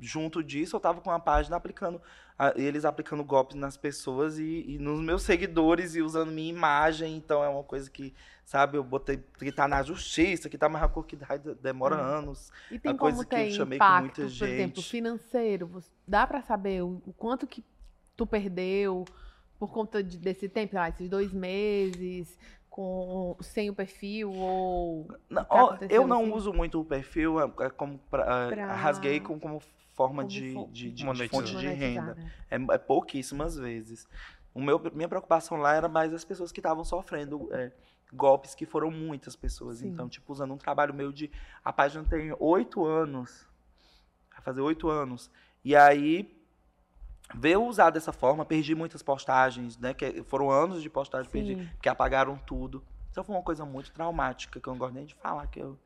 junto 0.00 0.42
disso, 0.42 0.76
eu 0.76 0.80
tava 0.80 1.00
com 1.00 1.10
a 1.10 1.18
página 1.18 1.56
aplicando, 1.56 2.00
eles 2.56 2.84
aplicando 2.84 3.22
golpes 3.24 3.56
nas 3.56 3.76
pessoas 3.76 4.38
e, 4.38 4.64
e 4.66 4.78
nos 4.78 5.00
meus 5.00 5.22
seguidores 5.22 5.94
e 5.94 6.02
usando 6.02 6.30
minha 6.32 6.48
imagem. 6.50 7.16
Então 7.16 7.42
é 7.44 7.48
uma 7.48 7.64
coisa 7.64 7.90
que, 7.90 8.14
sabe, 8.44 8.76
eu 8.78 8.84
botei 8.84 9.18
que 9.38 9.52
tá 9.52 9.68
na 9.68 9.82
justiça, 9.82 10.48
que 10.48 10.56
tá 10.58 10.68
mais 10.68 10.82
rápido 10.82 11.04
que 11.04 11.16
demora 11.60 11.96
Hum. 11.96 12.00
anos. 12.18 12.50
E 12.70 12.78
tem 12.78 12.92
A 12.92 12.94
coisa 12.98 13.18
como 13.18 13.28
que 13.28 13.34
eu 13.40 13.50
chamei 13.50 13.78
com 13.78 13.84
impacto, 13.84 14.00
muita 14.00 14.22
por 14.38 14.46
exemplo, 14.46 14.82
gente. 14.82 14.90
financeiro? 14.90 15.82
Dá 16.06 16.26
pra 16.26 16.42
saber 16.42 16.82
o, 16.82 17.02
o 17.06 17.12
quanto 17.12 17.46
que 17.46 17.64
tu 18.16 18.26
perdeu 18.26 19.04
por 19.58 19.70
conta 19.72 20.02
de- 20.02 20.16
desse 20.16 20.48
tempo, 20.48 20.78
ah, 20.78 20.88
esses 20.88 21.08
dois 21.08 21.32
meses, 21.32 22.38
com, 22.70 23.36
sem 23.40 23.68
o 23.68 23.74
perfil 23.74 24.32
ou... 24.32 25.06
Não, 25.28 25.42
aconteceu 25.42 26.02
eu 26.02 26.06
não 26.06 26.22
assim? 26.22 26.32
uso 26.32 26.52
muito 26.52 26.80
o 26.80 26.84
perfil, 26.84 27.40
é, 27.40 27.44
é 27.66 27.70
como 27.70 27.98
pra, 28.10 28.46
é, 28.46 28.50
Pra- 28.54 28.74
rasguei 28.74 29.20
com, 29.20 29.38
como 29.38 29.60
forma 29.94 30.22
como 30.22 30.28
de, 30.28 30.52
fo- 30.54 30.68
de, 30.72 30.84
de- 30.84 30.90
de 30.92 31.04
Monetizar. 31.04 31.40
fonte 31.46 31.56
de 31.58 31.68
renda. 31.68 32.14
né? 32.14 32.32
É, 32.50 32.56
é 32.56 32.78
pouquíssimas 32.78 33.56
vezes. 33.56 34.08
O 34.54 34.60
meu, 34.62 34.80
minha 34.94 35.08
preocupação 35.08 35.58
lá 35.58 35.74
era 35.74 35.88
mais 35.88 36.14
as 36.14 36.24
pessoas 36.24 36.50
que 36.50 36.60
estavam 36.60 36.84
sofrendo 36.84 37.48
é, 37.52 37.70
golpes, 38.12 38.54
que 38.54 38.64
foram 38.66 38.90
muitas 38.90 39.36
pessoas. 39.36 39.78
Sim. 39.78 39.88
Então, 39.88 40.08
tipo, 40.08 40.32
usando 40.32 40.52
um 40.54 40.58
trabalho 40.58 40.92
meu 40.94 41.12
de. 41.12 41.30
A 41.64 41.72
página 41.72 42.04
tem 42.04 42.34
oito 42.38 42.84
anos. 42.84 43.46
Vai 44.32 44.40
fazer 44.42 44.60
oito 44.60 44.88
anos. 44.88 45.30
E 45.64 45.76
aí. 45.76 46.39
Ver 47.34 47.52
eu 47.52 47.64
usar 47.64 47.90
dessa 47.90 48.12
forma, 48.12 48.44
perdi 48.44 48.74
muitas 48.74 49.02
postagens, 49.02 49.78
né? 49.78 49.94
Que 49.94 50.22
foram 50.24 50.50
anos 50.50 50.82
de 50.82 50.90
postagem, 50.90 51.30
perdi 51.30 51.56
porque 51.76 51.88
apagaram 51.88 52.36
tudo. 52.46 52.82
Então 53.10 53.24
foi 53.24 53.34
uma 53.34 53.42
coisa 53.42 53.64
muito 53.64 53.90
traumática, 53.90 54.60
que 54.60 54.68
eu 54.68 54.72
não 54.72 54.78
gosto 54.78 54.94
nem 54.94 55.04
de 55.04 55.14
falar, 55.16 55.46
que 55.48 55.58
eu, 55.58 55.76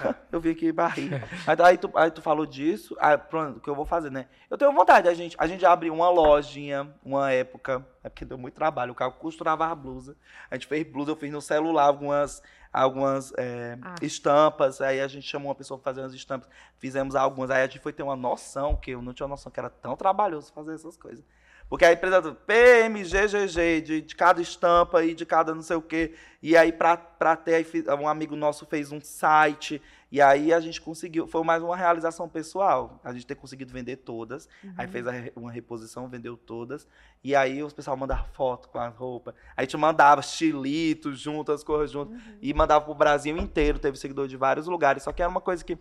eu 0.32 0.40
vi 0.40 0.50
aqui 0.50 0.72
barriga. 0.72 1.22
Mas 1.46 1.60
aí 1.60 1.76
tu, 1.76 1.90
aí 1.94 2.10
tu 2.10 2.22
falou 2.22 2.46
disso, 2.46 2.96
aí, 2.98 3.18
pronto, 3.18 3.58
o 3.58 3.60
que 3.60 3.68
eu 3.68 3.74
vou 3.74 3.84
fazer, 3.84 4.10
né? 4.10 4.26
Eu 4.48 4.56
tenho 4.56 4.72
vontade, 4.72 5.06
a 5.06 5.12
gente, 5.12 5.36
a 5.38 5.46
gente 5.46 5.64
abriu 5.66 5.92
uma 5.92 6.08
lojinha, 6.08 6.90
uma 7.04 7.30
época, 7.30 7.86
é 8.02 8.08
porque 8.08 8.24
deu 8.24 8.38
muito 8.38 8.54
trabalho, 8.54 8.92
o 8.92 8.94
cara 8.94 9.10
costurava 9.10 9.66
a 9.66 9.74
blusa, 9.74 10.16
a 10.50 10.54
gente 10.54 10.66
fez 10.66 10.86
blusa, 10.86 11.10
eu 11.10 11.16
fiz 11.16 11.30
no 11.30 11.42
celular 11.42 11.84
algumas, 11.84 12.42
algumas 12.72 13.32
é, 13.36 13.78
Ah. 13.82 13.94
estampas, 14.02 14.80
aí 14.80 15.00
a 15.00 15.08
gente 15.08 15.26
chamou 15.26 15.48
uma 15.48 15.54
pessoa 15.54 15.78
para 15.78 15.90
fazer 15.90 16.00
umas 16.02 16.14
estampas, 16.14 16.48
fizemos 16.78 17.14
algumas, 17.16 17.50
aí 17.50 17.62
a 17.62 17.66
gente 17.66 17.80
foi 17.80 17.92
ter 17.92 18.02
uma 18.02 18.16
noção, 18.16 18.76
que 18.76 18.92
eu 18.92 19.02
não 19.02 19.12
tinha 19.12 19.28
noção 19.28 19.50
que 19.50 19.58
era 19.58 19.70
tão 19.70 19.96
trabalhoso 19.96 20.52
fazer 20.52 20.74
essas 20.74 20.96
coisas. 20.96 21.24
Porque 21.68 21.84
a 21.84 21.92
empresa 21.92 22.20
PMGGG, 22.32 23.80
de, 23.80 24.00
de 24.00 24.16
cada 24.16 24.42
estampa 24.42 25.04
e 25.04 25.14
de 25.14 25.24
cada 25.24 25.54
não 25.54 25.62
sei 25.62 25.76
o 25.76 25.82
quê. 25.82 26.14
E 26.42 26.56
aí, 26.56 26.72
pra 26.72 26.96
ter, 27.36 27.64
um 28.00 28.08
amigo 28.08 28.34
nosso 28.34 28.66
fez 28.66 28.90
um 28.90 29.00
site. 29.00 29.80
E 30.12 30.20
aí 30.20 30.52
a 30.52 30.58
gente 30.58 30.80
conseguiu. 30.80 31.26
Foi 31.28 31.44
mais 31.44 31.62
uma 31.62 31.76
realização 31.76 32.28
pessoal. 32.28 32.98
A 33.04 33.12
gente 33.12 33.24
ter 33.26 33.36
conseguido 33.36 33.72
vender 33.72 33.96
todas. 33.96 34.48
Aí 34.76 34.86
Uhum. 34.86 34.92
fez 34.92 35.06
a 35.06 35.10
re- 35.12 35.32
uma 35.36 35.52
reposição, 35.52 36.08
vendeu 36.08 36.36
todas. 36.36 36.86
E 37.22 37.36
aí 37.36 37.62
os 37.62 37.72
pessoal 37.72 37.96
mandava 37.96 38.24
foto 38.32 38.68
com 38.68 38.78
as 38.78 38.92
roupas. 38.96 39.34
Aí 39.56 39.58
a 39.58 39.62
gente 39.62 39.76
mandava 39.76 40.20
estilito 40.20 41.14
junto, 41.14 41.52
as 41.52 41.62
coisas 41.62 41.92
junto. 41.92 42.12
Uhum. 42.12 42.20
E 42.42 42.52
mandava 42.52 42.84
pro 42.84 42.94
Brasil 42.94 43.36
inteiro. 43.36 43.78
Teve 43.78 43.96
seguidor 43.96 44.26
de 44.26 44.36
vários 44.36 44.66
lugares. 44.66 45.04
Só 45.04 45.12
que 45.12 45.22
era 45.22 45.30
uma 45.30 45.40
coisa 45.40 45.64
que. 45.64 45.78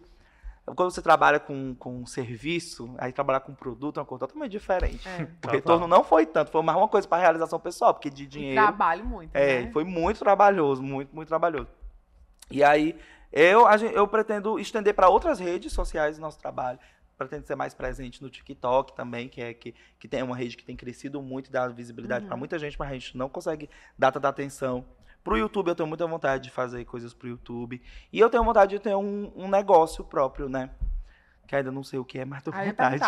Quando 0.75 0.91
você 0.91 1.01
trabalha 1.01 1.39
com, 1.39 1.73
com 1.73 2.05
serviço, 2.05 2.93
aí 2.99 3.11
trabalhar 3.11 3.39
com 3.39 3.55
produto 3.55 3.97
é 3.97 4.01
uma 4.01 4.05
coisa 4.05 4.27
totalmente 4.27 4.51
diferente. 4.51 5.07
É. 5.09 5.27
O 5.47 5.49
retorno 5.51 5.87
não 5.87 6.03
foi 6.03 6.27
tanto, 6.27 6.51
foi 6.51 6.61
mais 6.61 6.77
uma 6.77 6.87
coisa 6.87 7.07
para 7.07 7.19
realização 7.19 7.59
pessoal, 7.59 7.91
porque 7.95 8.11
de 8.11 8.25
E 8.25 8.27
dinheiro. 8.27 8.61
trabalho 8.61 9.03
muito, 9.03 9.35
É, 9.35 9.63
né? 9.63 9.71
foi 9.71 9.83
muito 9.83 10.19
trabalhoso, 10.19 10.83
muito, 10.83 11.15
muito 11.15 11.27
trabalhoso. 11.27 11.67
E 12.51 12.63
aí, 12.63 12.95
eu, 13.31 13.65
eu 13.93 14.07
pretendo 14.07 14.59
estender 14.59 14.93
para 14.93 15.09
outras 15.09 15.39
redes 15.39 15.71
sociais 15.73 16.17
o 16.17 16.21
nosso 16.21 16.39
trabalho. 16.39 16.79
Pretendo 17.17 17.45
ser 17.45 17.55
mais 17.55 17.73
presente 17.73 18.21
no 18.23 18.29
TikTok 18.29 18.93
também, 18.95 19.27
que 19.27 19.41
é 19.41 19.53
que, 19.53 19.75
que 19.99 20.07
tem 20.07 20.23
uma 20.23 20.35
rede 20.35 20.55
que 20.55 20.63
tem 20.63 20.75
crescido 20.75 21.21
muito 21.21 21.47
e 21.47 21.51
dá 21.51 21.67
visibilidade 21.67 22.23
Uhum. 22.23 22.29
para 22.29 22.37
muita 22.37 22.57
gente, 22.57 22.79
mas 22.79 22.89
a 22.89 22.93
gente 22.93 23.17
não 23.17 23.27
consegue 23.27 23.69
dar 23.97 24.11
tanta 24.11 24.29
atenção. 24.29 24.85
Pro 25.21 25.37
YouTube, 25.37 25.67
eu 25.67 25.75
tenho 25.75 25.87
muita 25.87 26.07
vontade 26.07 26.45
de 26.45 26.49
fazer 26.49 26.85
coisas 26.85 27.13
pro 27.13 27.27
YouTube. 27.27 27.81
E 28.11 28.19
eu 28.19 28.29
tenho 28.29 28.43
vontade 28.43 28.77
de 28.77 28.79
ter 28.81 28.95
um, 28.95 29.31
um 29.35 29.49
negócio 29.49 30.01
próprio, 30.03 30.47
né? 30.47 30.69
Que 31.49 31.55
ainda 31.55 31.71
não 31.71 31.83
sei 31.83 31.97
o 31.97 32.05
que 32.05 32.19
é, 32.19 32.25
mas 32.25 32.43
tô 32.43 32.51
com 32.51 32.59
vontade. 32.63 33.03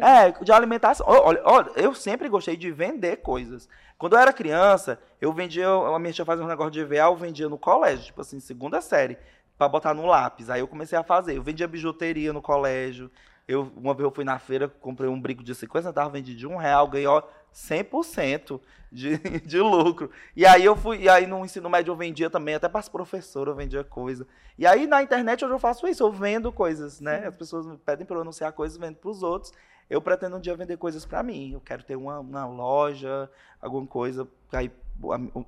é? 0.00 0.26
É? 0.26 0.26
É, 0.26 0.32
de 0.32 0.50
alimentação. 0.50 1.06
Olha, 1.08 1.40
olha, 1.44 1.70
eu 1.76 1.94
sempre 1.94 2.28
gostei 2.28 2.56
de 2.56 2.68
vender 2.72 3.18
coisas. 3.18 3.68
Quando 3.96 4.14
eu 4.14 4.18
era 4.18 4.32
criança, 4.32 5.00
eu 5.20 5.32
vendia, 5.32 5.68
a 5.68 5.96
minha 6.00 6.12
tia 6.12 6.24
fazia 6.24 6.44
um 6.44 6.48
negócio 6.48 6.72
de 6.72 6.80
EVA, 6.80 6.96
eu 6.96 7.14
vendia 7.14 7.48
no 7.48 7.56
colégio, 7.56 8.06
tipo 8.06 8.20
assim, 8.20 8.40
segunda 8.40 8.80
série, 8.80 9.16
pra 9.56 9.68
botar 9.68 9.94
no 9.94 10.04
lápis. 10.04 10.50
Aí 10.50 10.58
eu 10.58 10.66
comecei 10.66 10.98
a 10.98 11.04
fazer. 11.04 11.36
Eu 11.36 11.42
vendia 11.44 11.68
bijuteria 11.68 12.32
no 12.32 12.42
colégio. 12.42 13.08
Eu, 13.48 13.72
uma 13.74 13.94
vez 13.94 14.04
eu 14.04 14.10
fui 14.10 14.24
na 14.24 14.38
feira, 14.38 14.68
comprei 14.68 15.08
um 15.08 15.18
brinco 15.18 15.42
de 15.42 15.54
50 15.54 15.88
centavos, 15.88 16.12
vendi 16.12 16.36
de 16.36 16.46
um 16.46 16.56
real, 16.56 16.86
ganhei, 16.86 17.06
ó, 17.06 17.22
100% 17.52 18.60
de, 18.92 19.16
de 19.40 19.58
lucro. 19.58 20.10
E 20.36 20.44
aí 20.44 20.64
eu 20.64 20.76
fui, 20.76 20.98
e 20.98 21.08
aí 21.08 21.26
no 21.26 21.42
ensino 21.44 21.70
médio 21.70 21.92
eu 21.92 21.96
vendia 21.96 22.28
também, 22.28 22.54
até 22.54 22.68
para 22.68 22.80
as 22.80 22.90
professoras 22.90 23.52
eu 23.52 23.56
vendia 23.56 23.82
coisa. 23.82 24.26
E 24.58 24.66
aí 24.66 24.86
na 24.86 25.02
internet 25.02 25.42
hoje 25.44 25.54
eu 25.54 25.58
faço 25.58 25.88
isso, 25.88 26.02
eu 26.02 26.12
vendo 26.12 26.52
coisas, 26.52 27.00
né? 27.00 27.26
As 27.26 27.34
pessoas 27.34 27.66
me 27.66 27.78
pedem 27.78 28.06
para 28.06 28.16
eu 28.16 28.20
anunciar 28.20 28.52
coisas, 28.52 28.76
vendo 28.76 28.96
para 28.96 29.10
os 29.10 29.22
outros. 29.22 29.50
Eu 29.88 30.02
pretendo 30.02 30.36
um 30.36 30.40
dia 30.40 30.54
vender 30.54 30.76
coisas 30.76 31.06
para 31.06 31.22
mim. 31.22 31.52
Eu 31.54 31.60
quero 31.62 31.82
ter 31.82 31.96
uma, 31.96 32.20
uma 32.20 32.46
loja, 32.46 33.30
alguma 33.60 33.86
coisa. 33.86 34.28
Aí 34.52 34.70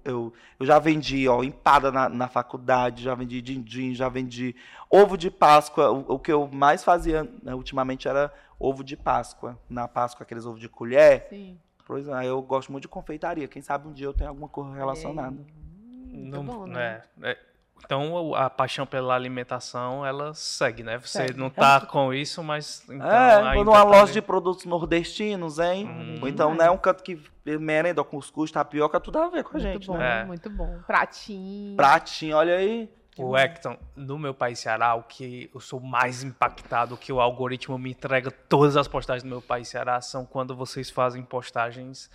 eu, 0.04 0.32
eu 0.58 0.66
já 0.66 0.78
vendi, 0.78 1.26
ó, 1.28 1.42
empada 1.42 1.90
na, 1.90 2.08
na 2.08 2.28
faculdade, 2.28 3.02
já 3.02 3.14
vendi 3.14 3.42
din-din, 3.42 3.94
já 3.94 4.08
vendi 4.08 4.54
ovo 4.88 5.16
de 5.16 5.30
Páscoa. 5.30 5.90
O, 5.90 6.14
o 6.14 6.18
que 6.18 6.32
eu 6.32 6.48
mais 6.48 6.84
fazia 6.84 7.28
né, 7.42 7.54
ultimamente 7.54 8.06
era 8.08 8.32
ovo 8.58 8.84
de 8.84 8.96
Páscoa. 8.96 9.58
Na 9.68 9.88
Páscoa, 9.88 10.24
aqueles 10.24 10.46
ovos 10.46 10.60
de 10.60 10.68
colher. 10.68 11.26
Sim. 11.30 11.58
Pois 11.86 12.06
é, 12.06 12.26
eu 12.26 12.40
gosto 12.40 12.70
muito 12.70 12.82
de 12.82 12.88
confeitaria. 12.88 13.48
Quem 13.48 13.60
sabe 13.62 13.88
um 13.88 13.92
dia 13.92 14.06
eu 14.06 14.14
tenho 14.14 14.30
alguma 14.30 14.48
coisa 14.48 14.72
relacionada. 14.72 15.36
Hum, 15.36 16.28
Não- 16.30 16.44
bom, 16.44 16.66
né? 16.66 17.02
é, 17.22 17.30
é. 17.30 17.38
Então 17.84 18.34
a 18.34 18.48
paixão 18.48 18.86
pela 18.86 19.14
alimentação 19.14 20.06
ela 20.06 20.32
segue, 20.34 20.82
né? 20.82 20.98
Você 20.98 21.26
Segue. 21.26 21.38
não 21.38 21.50
tá 21.50 21.80
com 21.80 22.14
isso, 22.14 22.42
mas 22.42 22.84
então 22.88 23.06
é, 23.06 23.54
numa 23.56 23.72
tá 23.72 23.82
loja 23.82 24.02
ali. 24.04 24.12
de 24.12 24.22
produtos 24.22 24.64
nordestinos, 24.64 25.58
hein? 25.58 25.86
Hum. 25.86 26.28
Então, 26.28 26.54
né, 26.54 26.70
um 26.70 26.78
canto 26.78 27.02
que 27.02 27.20
merenda, 27.58 28.04
cuscuz, 28.04 28.50
tapioca, 28.50 29.00
tudo 29.00 29.18
a 29.18 29.28
ver 29.28 29.42
com 29.42 29.56
a 29.56 29.60
muito 29.60 29.72
gente, 29.72 29.86
bom, 29.86 29.96
né? 29.96 30.20
É. 30.20 30.24
muito 30.24 30.48
bom. 30.50 30.78
Pratinho. 30.86 31.76
Pratinho, 31.76 32.36
olha 32.36 32.56
aí. 32.56 32.88
O 33.18 33.36
Hector, 33.36 33.76
no 33.94 34.18
meu 34.18 34.32
país 34.32 34.60
Ceará, 34.60 34.94
o 34.94 35.02
que 35.02 35.50
eu 35.52 35.60
sou 35.60 35.80
mais 35.80 36.22
impactado, 36.22 36.94
o 36.94 36.98
que 36.98 37.12
o 37.12 37.20
algoritmo 37.20 37.76
me 37.76 37.90
entrega 37.90 38.30
todas 38.30 38.76
as 38.76 38.88
postagens 38.88 39.22
do 39.22 39.28
meu 39.28 39.42
país 39.42 39.68
Ceará 39.68 40.00
são 40.00 40.24
quando 40.24 40.56
vocês 40.56 40.88
fazem 40.88 41.22
postagens, 41.22 42.10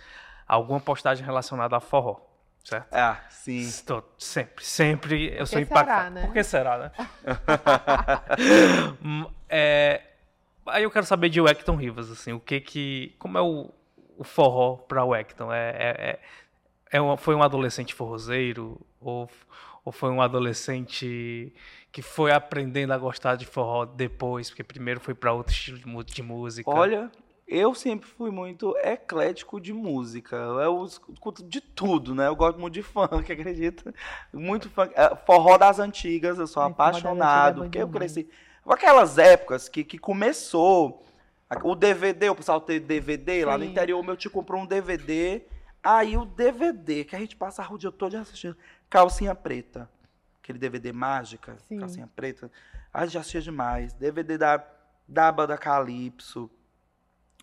alguma 0.48 0.80
postagem 0.80 1.24
relacionada 1.24 1.76
a 1.76 1.80
forró, 1.80 2.16
certo? 2.66 2.92
Ah, 2.92 3.20
sim. 3.30 3.60
Estou 3.60 4.02
sempre, 4.18 4.64
sempre 4.64 5.34
eu 5.36 5.46
sou 5.46 5.58
que 5.58 5.64
impactado. 5.64 5.98
será, 5.98 6.10
né? 6.10 6.22
Por 6.26 6.32
que 6.32 6.42
será, 6.42 6.78
né? 6.78 6.92
Hum, 9.02 9.26
é, 9.48 10.02
aí 10.66 10.82
eu 10.82 10.90
quero 10.90 11.06
saber 11.06 11.28
de 11.28 11.40
o 11.40 11.48
Hector 11.48 11.74
Rivas, 11.76 12.10
assim, 12.10 12.32
o 12.32 12.40
que 12.40 12.60
que, 12.60 13.14
como 13.18 13.38
é 13.38 13.40
o, 13.40 13.70
o 14.18 14.24
forró 14.24 14.76
para 14.76 15.04
o 15.04 15.14
Hector? 15.14 15.52
É, 15.52 15.70
é, 15.70 16.10
é, 16.10 16.20
é 16.92 17.00
uma- 17.00 17.16
foi 17.16 17.34
um 17.34 17.42
adolescente 17.42 17.94
forrozeiro 17.94 18.80
ou, 19.00 19.28
ou 19.84 19.92
foi 19.92 20.10
um 20.10 20.20
adolescente 20.20 21.52
que 21.92 22.02
foi 22.02 22.32
aprendendo 22.32 22.92
a 22.92 22.98
gostar 22.98 23.36
de 23.36 23.46
forró 23.46 23.84
depois, 23.86 24.50
porque 24.50 24.64
primeiro 24.64 25.00
foi 25.00 25.14
para 25.14 25.32
outro 25.32 25.52
estilo 25.52 26.04
de 26.04 26.22
música? 26.22 26.68
Olha, 26.70 27.10
eu 27.46 27.74
sempre 27.74 28.08
fui 28.08 28.30
muito 28.30 28.76
eclético 28.78 29.60
de 29.60 29.72
música. 29.72 30.36
Eu 30.36 30.84
escuto 30.84 31.42
de 31.44 31.60
tudo, 31.60 32.14
né? 32.14 32.26
Eu 32.26 32.36
gosto 32.36 32.58
muito 32.58 32.74
de 32.74 32.82
funk, 32.82 33.10
acredita? 33.32 33.94
Muito 34.32 34.68
funk. 34.70 34.92
É, 34.96 35.14
Forró 35.14 35.56
das 35.56 35.78
antigas, 35.78 36.38
eu 36.38 36.46
sou 36.46 36.62
é 36.62 36.66
apaixonado. 36.66 37.62
porque 37.62 37.78
eu 37.78 37.88
cresci. 37.88 38.28
Aquelas 38.66 39.16
épocas 39.18 39.68
que, 39.68 39.84
que 39.84 39.96
começou. 39.98 41.04
a- 41.48 41.60
O 41.62 41.74
DVD, 41.76 42.28
o 42.30 42.34
pessoal 42.34 42.60
tem 42.60 42.80
DVD, 42.80 43.44
lá 43.44 43.56
no 43.56 43.64
Sim. 43.64 43.70
interior, 43.70 44.02
meu 44.02 44.16
tio 44.16 44.30
comprou 44.30 44.60
um 44.60 44.66
DVD. 44.66 45.42
Aí 45.82 46.16
o 46.16 46.24
DVD, 46.24 47.04
que 47.04 47.14
a 47.14 47.18
gente 47.20 47.36
passa 47.36 47.64
o 47.72 47.78
dia 47.78 47.92
todo 47.92 48.16
assistindo, 48.16 48.56
Calcinha 48.90 49.34
Preta. 49.36 49.88
Aquele 50.42 50.58
DVD 50.58 50.92
mágica, 50.92 51.56
Sim. 51.68 51.78
calcinha 51.78 52.08
preta. 52.14 52.50
A 52.94 53.04
gente 53.04 53.14
já 53.14 53.20
assistia 53.20 53.40
demais. 53.40 53.92
DVD 53.92 54.38
da, 54.38 54.64
da 55.06 55.30
banda 55.32 55.56
Calypso. 55.58 56.48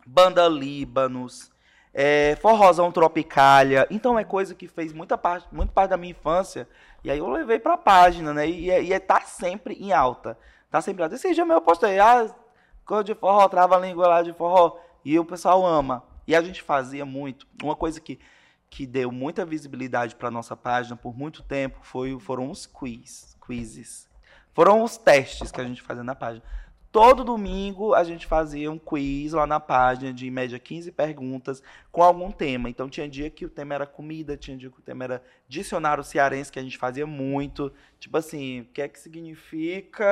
Banda 0.06 0.47
Líbanos, 0.47 1.51
é, 1.93 2.36
Forrozão 2.41 2.91
Tropicália. 2.91 3.88
Então 3.89 4.18
é 4.18 4.24
coisa 4.24 4.56
que 4.56 4.68
fez 4.68 4.91
muita 4.91 5.18
parte, 5.18 5.47
muito 5.51 5.72
parte 5.72 5.91
da 5.91 5.97
minha 5.97 6.12
infância. 6.12 6.68
E 7.04 7.12
aí 7.12 7.20
eu 7.20 7.30
levei 7.30 7.60
pra 7.60 7.78
página, 7.78 8.34
né? 8.34 8.47
E, 8.47 8.70
e, 8.70 8.93
e 8.93 8.99
tá 8.99 9.22
sempre 9.22 9.76
em 9.76 9.91
alta. 9.91 10.38
Tá 10.72 10.82
sempre 10.82 11.01
em 11.01 11.04
alta. 11.04 11.16
Esse 11.16 11.34
dia 11.34 11.45
meu 11.45 11.58
eu 11.58 11.62
postei, 11.62 11.99
ah, 11.99 12.34
coisa 12.86 13.04
de 13.04 13.14
forró, 13.14 13.47
trava 13.47 13.76
a 13.76 13.80
língua 13.80 14.08
lá 14.08 14.22
de 14.22 14.34
forró. 14.34 14.80
E 15.06 15.18
o 15.20 15.26
pessoal 15.26 15.66
ama. 15.66 16.04
E 16.26 16.36
a 16.36 16.41
gente 16.41 16.62
fazia 16.62 17.06
muito. 17.06 17.45
Uma 17.62 17.76
coisa 17.76 17.99
que, 17.99 18.20
que 18.70 18.86
deu 18.86 19.12
muita 19.12 19.45
visibilidade 19.45 20.16
para 20.16 20.32
nossa 20.32 20.56
página 20.56 20.95
por 20.95 21.16
muito 21.16 21.43
tempo 21.43 21.80
foi, 21.82 22.18
foram 22.20 22.49
os 22.49 22.66
quiz, 22.66 23.38
quizzes. 23.45 24.10
Foram 24.54 24.84
os 24.84 24.97
testes 24.97 25.51
que 25.51 25.60
a 25.60 25.64
gente 25.64 25.82
fazia 25.82 26.04
na 26.04 26.16
página. 26.16 26.43
Todo 26.94 27.24
domingo 27.24 27.96
a 27.96 28.04
gente 28.04 28.28
fazia 28.28 28.72
um 28.72 28.78
quiz 28.78 29.34
lá 29.34 29.48
na 29.48 29.60
página 29.60 30.14
de 30.14 30.28
em 30.28 30.30
média 30.30 30.60
15 30.60 30.91
perguntas 30.91 31.64
com 31.91 32.04
algum 32.04 32.32
tema. 32.32 32.70
Então 32.70 32.88
tinha 32.88 33.10
dia 33.10 33.32
que 33.32 33.48
o 33.48 33.50
tema 33.50 33.74
era 33.74 33.88
comida, 33.88 34.38
tinha 34.38 34.56
dia 34.56 34.70
que 34.70 34.78
o 34.78 34.84
tema 34.84 35.06
era 35.06 35.24
dicionário 35.48 36.04
cearense, 36.04 36.52
que 36.52 36.60
a 36.60 36.62
gente 36.62 36.78
fazia 36.78 37.08
muito. 37.08 37.74
Tipo 38.00 38.18
assim, 38.18 38.62
o 38.62 38.66
que 38.66 38.80
é 38.80 38.88
que 38.88 39.00
significa. 39.00 40.06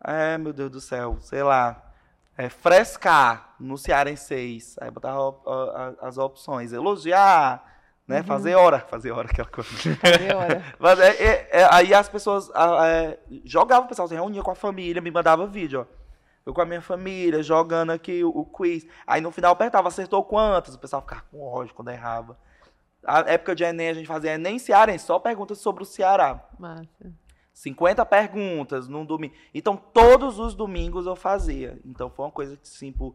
É, 0.00 0.38
meu 0.38 0.52
Deus 0.52 0.70
do 0.70 0.80
céu, 0.80 1.18
sei 1.20 1.42
lá. 1.42 1.92
É, 2.38 2.48
frescar 2.48 3.56
no 3.58 3.76
cearense. 3.76 4.76
Aí 4.80 4.92
botava 4.92 5.96
as 6.02 6.18
opções. 6.18 6.72
Elogiar, 6.72 7.73
né? 8.06 8.18
Uhum. 8.18 8.24
Fazer 8.24 8.54
hora, 8.54 8.80
fazer 8.80 9.10
hora, 9.10 9.28
aquela 9.30 9.48
coisa. 9.48 9.70
Fazer 9.70 10.34
hora. 10.34 10.64
Mas, 10.78 10.98
é, 11.00 11.08
é, 11.10 11.48
é, 11.60 11.68
aí 11.70 11.94
as 11.94 12.08
pessoas 12.08 12.50
é, 12.84 13.18
jogavam, 13.44 13.86
o 13.86 13.88
pessoal 13.88 14.08
se 14.08 14.14
reunia 14.14 14.42
com 14.42 14.50
a 14.50 14.54
família, 14.54 15.02
me 15.02 15.10
mandava 15.10 15.46
vídeo, 15.46 15.86
ó. 15.88 16.04
Eu 16.46 16.52
com 16.52 16.60
a 16.60 16.66
minha 16.66 16.82
família, 16.82 17.42
jogando 17.42 17.90
aqui 17.90 18.22
o, 18.22 18.28
o 18.28 18.44
quiz. 18.44 18.86
Aí 19.06 19.18
no 19.22 19.30
final 19.30 19.52
apertava, 19.52 19.88
acertou 19.88 20.22
quantas? 20.22 20.74
O 20.74 20.78
pessoal 20.78 21.00
ficava 21.00 21.22
com 21.30 21.40
ódio 21.40 21.74
quando 21.74 21.90
errava. 21.90 22.38
A 23.02 23.20
época 23.20 23.54
de 23.54 23.64
Enem, 23.64 23.88
a 23.88 23.94
gente 23.94 24.06
fazia 24.06 24.34
Enem 24.34 24.58
cearense, 24.58 25.06
só 25.06 25.18
perguntas 25.18 25.58
sobre 25.58 25.82
o 25.82 25.86
Ceará. 25.86 26.46
Massa. 26.58 26.86
50 27.54 28.04
perguntas 28.04 28.88
num 28.88 29.06
domingo. 29.06 29.34
Então, 29.54 29.76
todos 29.76 30.38
os 30.38 30.54
domingos 30.54 31.06
eu 31.06 31.16
fazia. 31.16 31.78
Então, 31.84 32.10
foi 32.10 32.26
uma 32.26 32.32
coisa 32.32 32.56
que, 32.56 32.68
sim, 32.68 32.92
por 32.92 33.14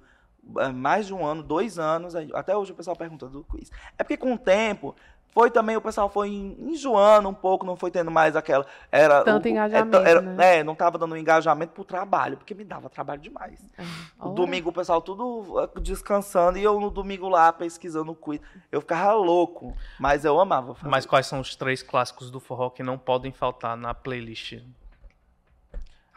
mais 0.73 1.07
de 1.07 1.13
um 1.13 1.25
ano, 1.25 1.43
dois 1.43 1.77
anos, 1.77 2.15
até 2.33 2.55
hoje 2.55 2.71
o 2.71 2.75
pessoal 2.75 2.95
pergunta 2.95 3.27
do 3.27 3.43
quiz. 3.43 3.71
É 3.97 4.03
porque 4.03 4.17
com 4.17 4.33
o 4.33 4.37
tempo, 4.37 4.95
foi 5.31 5.51
também, 5.51 5.77
o 5.77 5.81
pessoal 5.81 6.09
foi 6.09 6.29
enjoando 6.29 7.29
um 7.29 7.33
pouco, 7.33 7.65
não 7.65 7.75
foi 7.75 7.91
tendo 7.91 8.09
mais 8.09 8.35
aquela. 8.35 8.65
Era, 8.91 9.23
Tanto 9.23 9.45
o, 9.45 9.47
é, 9.47 9.51
engajamento. 9.51 9.97
Era, 9.97 10.21
né? 10.21 10.57
É, 10.57 10.63
não 10.63 10.73
estava 10.73 10.97
dando 10.97 11.15
engajamento 11.15 11.71
pro 11.71 11.83
trabalho, 11.83 12.37
porque 12.37 12.55
me 12.55 12.63
dava 12.63 12.89
trabalho 12.89 13.21
demais. 13.21 13.59
É. 13.77 13.83
O 14.19 14.29
domingo 14.29 14.69
o 14.69 14.73
pessoal 14.73 15.01
tudo 15.01 15.69
descansando 15.81 16.57
e 16.57 16.63
eu 16.63 16.79
no 16.79 16.89
domingo 16.89 17.29
lá 17.29 17.53
pesquisando 17.53 18.11
o 18.11 18.15
quiz. 18.15 18.41
Eu 18.71 18.81
ficava 18.81 19.13
louco, 19.13 19.75
mas 19.99 20.25
eu 20.25 20.39
amava. 20.39 20.73
Fazer. 20.73 20.89
Mas 20.89 21.05
quais 21.05 21.27
são 21.27 21.39
os 21.39 21.55
três 21.55 21.83
clássicos 21.83 22.31
do 22.31 22.39
forró 22.39 22.71
que 22.71 22.81
não 22.81 22.97
podem 22.97 23.31
faltar 23.31 23.77
na 23.77 23.93
playlist 23.93 24.59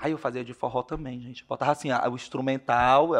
Aí 0.02 0.10
eu 0.10 0.18
fazia 0.18 0.42
de 0.44 0.52
forró 0.52 0.82
também, 0.82 1.20
gente. 1.20 1.44
Botava 1.44 1.70
assim, 1.70 1.88
o 1.92 2.14
instrumental. 2.16 3.10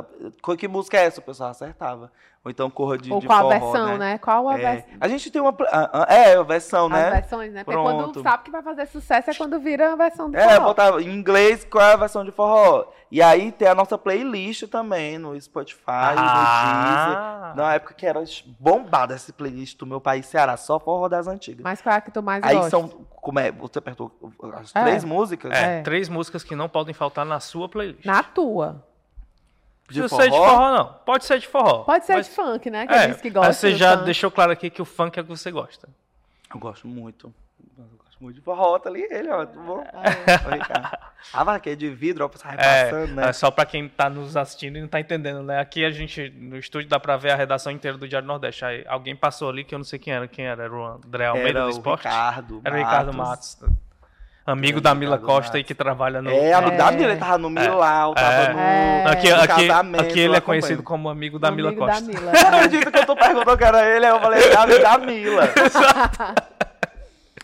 Que 0.59 0.67
música 0.67 0.99
é 0.99 1.05
essa? 1.05 1.21
O 1.21 1.23
pessoal 1.23 1.51
acertava. 1.51 2.11
Ou 2.45 2.51
então 2.51 2.69
corra 2.69 2.99
de, 2.99 3.13
Ou 3.13 3.21
de 3.21 3.27
qual 3.27 3.43
forró, 3.43 3.55
a 3.55 3.59
versão, 3.59 3.87
né? 3.87 3.99
né? 3.99 4.19
Qual 4.19 4.49
a 4.49 4.59
é. 4.59 4.59
versão? 4.59 4.91
A 5.01 5.07
gente 5.07 5.31
tem 5.31 5.41
uma. 5.41 5.57
É, 6.09 6.35
a 6.35 6.43
versão, 6.43 6.89
né? 6.89 7.07
As 7.07 7.13
versões, 7.13 7.53
né? 7.53 7.63
Porque 7.63 7.81
Pronto. 7.81 8.13
quando 8.13 8.23
sabe 8.23 8.43
que 8.43 8.51
vai 8.51 8.63
fazer 8.63 8.87
sucesso 8.87 9.31
é 9.31 9.35
quando 9.35 9.61
vira 9.61 9.93
a 9.93 9.97
versão 9.97 10.29
do 10.29 10.37
é, 10.37 10.43
forró. 10.43 10.55
É, 10.55 10.61
botava 10.61 11.03
em 11.03 11.09
inglês 11.09 11.65
qual 11.65 11.85
é 11.85 11.93
a 11.93 11.97
versão 11.97 12.25
de 12.25 12.33
forró. 12.33 12.87
E 13.13 13.23
aí 13.23 13.53
tem 13.53 13.69
a 13.69 13.75
nossa 13.77 13.97
playlist 13.97 14.67
também 14.67 15.19
no 15.19 15.41
Spotify, 15.41 15.83
ah. 15.87 17.45
no 17.47 17.53
Deezer. 17.53 17.57
Na 17.57 17.75
época 17.75 17.95
que 17.95 18.05
era 18.05 18.25
bombada 18.59 19.15
essa 19.15 19.33
playlist 19.33 19.79
do 19.79 19.87
meu 19.87 20.01
país, 20.01 20.27
Ceará, 20.27 20.57
só 20.57 20.81
forró 20.81 21.09
das 21.09 21.29
antigas. 21.29 21.63
Mas 21.63 21.81
qual 21.81 21.95
é 21.95 21.99
a 21.99 22.01
que 22.01 22.11
tu 22.11 22.23
mais 22.25 22.43
aí 22.43 22.57
gosta? 22.57 22.77
Aí 22.77 22.83
são. 22.83 23.07
Como 23.21 23.39
é? 23.39 23.53
Você 23.53 23.79
apertou 23.79 24.11
as 24.55 24.75
é. 24.75 24.83
três 24.83 25.05
músicas? 25.05 25.53
É, 25.53 25.79
é, 25.79 25.83
três 25.83 26.09
músicas 26.09 26.43
que 26.43 26.57
não 26.57 26.69
podem 26.69 26.93
faltar 26.93 27.25
na 27.25 27.39
sua 27.39 27.69
playlist. 27.69 28.05
Na 28.05 28.25
tua. 28.25 28.83
De 29.93 30.01
Precisa 30.01 30.23
ser 30.23 30.31
de 30.31 30.37
forró, 30.37 30.77
não. 30.77 30.95
Pode 31.05 31.25
ser 31.25 31.39
de 31.39 31.47
forró. 31.47 31.85
Pode 31.85 32.07
ser 32.07 32.15
mas... 32.15 32.27
de 32.27 32.33
funk, 32.33 32.71
né? 32.71 32.87
Que 32.87 32.95
é, 32.95 33.15
que 33.15 33.31
gosta. 33.31 33.53
Você 33.53 33.75
já 33.77 33.93
funk. 33.93 34.05
deixou 34.07 34.31
claro 34.31 34.51
aqui 34.51 34.71
que 34.71 34.81
o 34.81 34.85
funk 34.85 35.19
é 35.19 35.23
o 35.23 35.25
que 35.25 35.31
você 35.31 35.51
gosta. 35.51 35.89
Eu 36.53 36.59
gosto 36.59 36.89
muito. 36.89 37.33
Eu 37.79 37.85
gosto 37.99 38.17
muito 38.21 38.37
de 38.37 38.41
forró, 38.41 38.79
tá 38.79 38.89
ali 38.89 39.07
ele, 39.11 39.31
ó. 39.31 39.45
Tudo 39.45 39.61
bom? 39.61 39.85
Ah, 39.93 40.99
ah 41.33 41.45
vai, 41.45 41.61
que 41.61 41.71
é 41.71 41.77
de 41.77 41.91
vidro, 41.91 42.25
ó, 42.25 42.29
pra 42.29 42.53
é, 42.53 42.85
repassando, 42.85 43.15
né? 43.15 43.29
É 43.29 43.33
só 43.33 43.51
pra 43.51 43.67
quem 43.67 43.89
tá 43.89 44.09
nos 44.09 44.37
assistindo 44.37 44.79
e 44.79 44.81
não 44.81 44.89
tá 44.89 44.99
entendendo, 44.99 45.43
né? 45.43 45.61
Aqui 45.61 45.85
a 45.85 45.91
gente, 45.91 46.31
no 46.31 46.57
estúdio, 46.57 46.89
dá 46.89 46.99
pra 46.99 47.17
ver 47.17 47.33
a 47.33 47.37
redação 47.37 47.71
inteira 47.71 47.99
do 47.99 48.09
Diário 48.09 48.27
Nordeste. 48.27 48.65
Aí 48.65 48.85
alguém 48.89 49.15
passou 49.15 49.51
ali 49.51 49.63
que 49.63 49.75
eu 49.75 49.79
não 49.79 49.85
sei 49.85 49.99
quem 49.99 50.13
era. 50.13 50.27
Quem 50.27 50.47
era? 50.47 50.65
Era 50.65 50.75
o 50.75 50.85
André 50.85 51.27
Almeida 51.27 51.59
era 51.59 51.65
do 51.65 51.71
Esporte? 51.71 52.05
Ricardo 52.05 52.63
Era 52.65 52.75
o 52.75 52.79
Ricardo 52.79 53.13
Matos. 53.13 53.59
Amigo 54.45 54.81
da 54.81 54.93
Mila 54.95 55.19
Costa 55.19 55.57
aí 55.57 55.65
que 55.65 55.75
trabalha 55.75 56.21
no. 56.21 56.31
É, 56.31 56.53
amigo 56.53 56.75
é. 56.75 56.77
da 56.77 56.91
Mila, 56.91 57.11
ele 57.13 57.21
tava 57.21 57.39
no 57.39 57.49
Milau, 57.49 58.13
é. 58.13 58.15
tava 58.15 58.53
no, 58.53 58.59
é. 58.59 59.05
aqui, 59.07 59.31
no 59.31 59.37
aqui, 59.37 59.47
casamento. 59.47 60.01
Aqui 60.03 60.21
ele 60.21 60.37
é 60.37 60.41
conhecido 60.41 60.83
como 60.83 61.09
amigo 61.09 61.39
da 61.39 61.49
amigo 61.49 61.69
Mila 61.69 61.87
Costa. 61.87 62.01
Da 62.01 62.07
Mila. 62.07 62.33
Eu 62.33 62.49
acredito 62.49 62.91
que 62.91 62.99
eu 62.99 63.07
tô 63.07 63.15
perguntando 63.15 63.57
que 63.57 63.65
era 63.65 63.87
ele, 63.87 64.07
eu 64.07 64.21
falei, 64.21 64.43
é 64.43 64.57
amigo 64.57 64.83
da 64.83 64.99
Mila. 64.99 65.43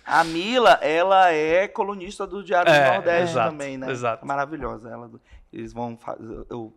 A 0.09 0.25
Mila, 0.25 0.79
ela 0.81 1.31
é 1.33 1.69
colunista 1.69 2.27
do 2.27 2.43
Diário 2.43 2.73
é, 2.73 2.83
do 2.83 2.93
Nordeste 2.95 3.33
exato, 3.33 3.51
também, 3.51 3.77
né? 3.77 3.91
Exato. 3.91 4.27
Maravilhosa. 4.27 4.89
Ela, 4.89 5.11
eles 5.53 5.75
vão 5.75 5.99
fazer. 5.99 6.47
Eu, 6.49 6.73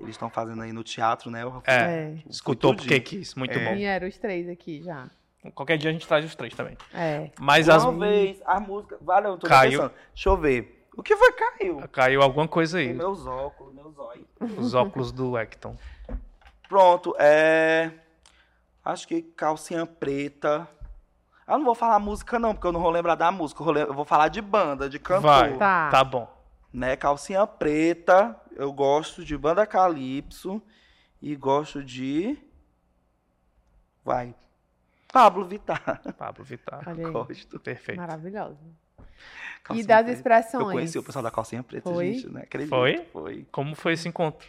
eles 0.00 0.14
estão 0.14 0.30
fazendo 0.30 0.62
aí 0.62 0.72
no 0.72 0.84
teatro, 0.84 1.28
né? 1.28 1.42
Eu, 1.42 1.60
é. 1.66 2.14
Escutou 2.30 2.76
porque 2.76 3.00
quis. 3.00 3.34
Muito 3.34 3.58
bom. 3.58 3.74
Vieram 3.74 4.06
os 4.06 4.16
três 4.16 4.48
aqui 4.48 4.84
já. 4.84 5.10
Qualquer 5.54 5.78
dia 5.78 5.90
a 5.90 5.92
gente 5.92 6.06
traz 6.06 6.24
os 6.24 6.34
três 6.34 6.54
também. 6.54 6.76
É. 6.92 7.30
Mas 7.38 7.68
Uma 7.68 7.76
as... 7.76 7.98
vez, 7.98 8.42
a 8.44 8.60
música. 8.60 8.98
Valeu, 9.00 9.32
eu 9.32 9.38
tô 9.38 9.46
Caiu. 9.46 9.80
pensando. 9.80 9.92
Deixa 10.14 10.28
eu 10.28 10.36
ver. 10.36 10.76
O 10.96 11.02
que 11.02 11.14
foi 11.14 11.32
caiu? 11.32 11.82
Caiu 11.92 12.22
alguma 12.22 12.48
coisa 12.48 12.78
aí. 12.78 12.92
Meus 12.94 13.26
óculos, 13.26 13.74
meus 13.74 13.98
olhos. 13.98 14.26
Os 14.56 14.72
óculos 14.72 15.12
do 15.12 15.36
Hecton. 15.36 15.76
Pronto, 16.68 17.14
é. 17.18 17.92
Acho 18.82 19.06
que 19.06 19.20
calcinha 19.20 19.84
preta. 19.84 20.66
Eu 21.46 21.58
não 21.58 21.64
vou 21.64 21.74
falar 21.74 21.98
música, 21.98 22.38
não, 22.38 22.54
porque 22.54 22.66
eu 22.66 22.72
não 22.72 22.80
vou 22.80 22.90
lembrar 22.90 23.14
da 23.14 23.30
música. 23.30 23.62
Eu 23.62 23.92
vou 23.92 24.04
falar 24.04 24.28
de 24.28 24.40
banda, 24.40 24.88
de 24.88 24.98
cantor. 24.98 25.22
Vai, 25.22 25.56
tá. 25.58 25.90
tá 25.90 26.02
bom. 26.02 26.28
Né, 26.72 26.96
calcinha 26.96 27.46
preta. 27.46 28.34
Eu 28.54 28.72
gosto 28.72 29.24
de 29.24 29.36
banda 29.36 29.66
Calypso. 29.66 30.62
E 31.20 31.36
gosto 31.36 31.84
de. 31.84 32.38
Vai, 34.04 34.34
Pablo 35.16 35.46
Vittar. 35.46 36.02
Pablo 36.18 36.44
Vittar. 36.44 36.82
Olha. 36.86 37.10
Gosto. 37.10 37.58
Perfeito. 37.58 37.98
Maravilhoso. 37.98 38.58
Calcinha 39.64 39.82
e 39.82 39.86
das 39.86 40.02
preta. 40.02 40.12
expressões? 40.12 40.66
Eu 40.66 40.72
conheci 40.72 40.98
o 40.98 41.02
pessoal 41.02 41.22
da 41.22 41.30
calcinha 41.30 41.62
preta, 41.62 41.90
foi? 41.90 42.12
gente, 42.12 42.28
né? 42.28 42.42
Acredito. 42.42 42.68
Foi? 42.68 42.98
Foi. 43.10 43.46
Como 43.50 43.74
foi 43.74 43.94
esse 43.94 44.06
encontro? 44.06 44.46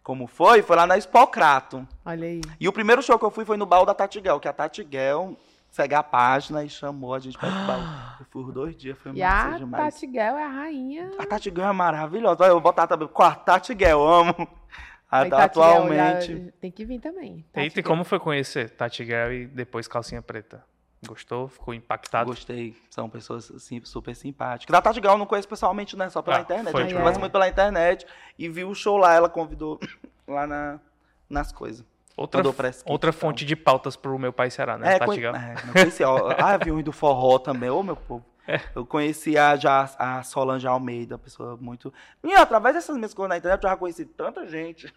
Como 0.00 0.28
foi? 0.28 0.62
Foi 0.62 0.76
lá 0.76 0.86
na 0.86 0.96
Expocrato. 0.96 1.86
Olha 2.04 2.28
aí. 2.28 2.40
E 2.60 2.68
o 2.68 2.72
primeiro 2.72 3.02
show 3.02 3.18
que 3.18 3.24
eu 3.24 3.30
fui 3.32 3.44
foi 3.44 3.56
no 3.56 3.66
baú 3.66 3.84
da 3.84 3.92
Tatiguel, 3.92 4.38
que 4.38 4.46
a 4.46 4.52
Tatiguel 4.52 5.36
segue 5.68 5.96
a 5.96 6.02
página 6.04 6.62
e 6.62 6.68
chamou 6.68 7.12
a 7.12 7.18
gente 7.18 7.36
para 7.36 7.48
o 7.48 7.66
baú. 7.66 7.82
Eu 8.20 8.26
fui 8.26 8.26
por 8.26 8.52
dois 8.52 8.76
dias, 8.76 8.96
foi 8.98 9.10
e 9.14 9.22
a 9.22 9.58
Tatiguel 9.68 10.36
é 10.36 10.44
a 10.44 10.48
rainha. 10.48 11.10
A 11.18 11.26
Tatiguel 11.26 11.66
é 11.66 11.72
maravilhosa. 11.72 12.44
Eu 12.44 12.52
vou 12.52 12.60
botar 12.60 12.86
também 12.86 13.08
com 13.08 13.22
a 13.22 13.34
Tatiguel, 13.34 14.00
amo. 14.00 14.46
Atualmente. 15.12 16.54
Tem 16.58 16.70
que 16.70 16.86
vir 16.86 16.98
também. 16.98 17.44
Eita, 17.54 17.80
e 17.80 17.82
como 17.82 18.02
foi 18.02 18.18
conhecer 18.18 18.70
Tati 18.70 19.04
Girl 19.04 19.30
e 19.30 19.46
depois 19.46 19.86
Calcinha 19.86 20.22
Preta? 20.22 20.64
Gostou? 21.06 21.48
Ficou 21.48 21.74
impactado? 21.74 22.30
Gostei. 22.30 22.74
São 22.88 23.10
pessoas 23.10 23.50
assim, 23.50 23.80
super 23.84 24.14
simpáticas. 24.14 24.72
Da 24.72 24.80
Tati 24.80 25.00
Gal 25.00 25.14
eu 25.14 25.18
não 25.18 25.26
conheço 25.26 25.48
pessoalmente, 25.48 25.96
né? 25.96 26.08
Só 26.08 26.22
pela 26.22 26.38
ah, 26.38 26.40
internet. 26.40 26.74
A 26.74 26.80
gente 26.80 26.94
conversa 26.94 27.18
muito 27.18 27.32
pela 27.32 27.48
internet 27.48 28.06
e 28.38 28.48
viu 28.48 28.70
o 28.70 28.74
show 28.74 28.96
lá. 28.96 29.12
Ela 29.12 29.28
convidou 29.28 29.78
lá 30.26 30.46
na, 30.46 30.80
nas 31.28 31.52
coisas. 31.52 31.84
Outra, 32.16 32.42
outra 32.86 33.12
fonte 33.12 33.44
de 33.44 33.56
pautas 33.56 33.96
pro 33.96 34.18
meu 34.18 34.32
pai 34.32 34.50
será, 34.50 34.78
né? 34.78 34.94
É, 34.94 34.98
Tati 34.98 35.20
Gal. 35.20 35.34
É, 35.34 35.54
não 35.66 35.72
conhecia. 35.72 36.06
ah, 36.38 36.56
viu 36.56 36.76
um 36.76 36.82
do 36.82 36.92
forró 36.92 37.38
também. 37.38 37.68
Ô, 37.68 37.82
meu 37.82 37.96
povo. 37.96 38.24
É. 38.46 38.60
Eu 38.74 38.84
conhecia 38.84 39.56
já 39.56 39.88
a 39.98 40.22
Solange 40.22 40.66
Almeida, 40.66 41.16
pessoa 41.18 41.56
muito. 41.56 41.92
E 42.24 42.32
através 42.34 42.74
dessas 42.74 42.96
minhas 42.96 43.14
coisas 43.14 43.28
na 43.28 43.36
internet 43.36 43.62
eu 43.62 43.70
já 43.70 43.76
conheci 43.76 44.04
tanta 44.04 44.46
gente. 44.46 44.92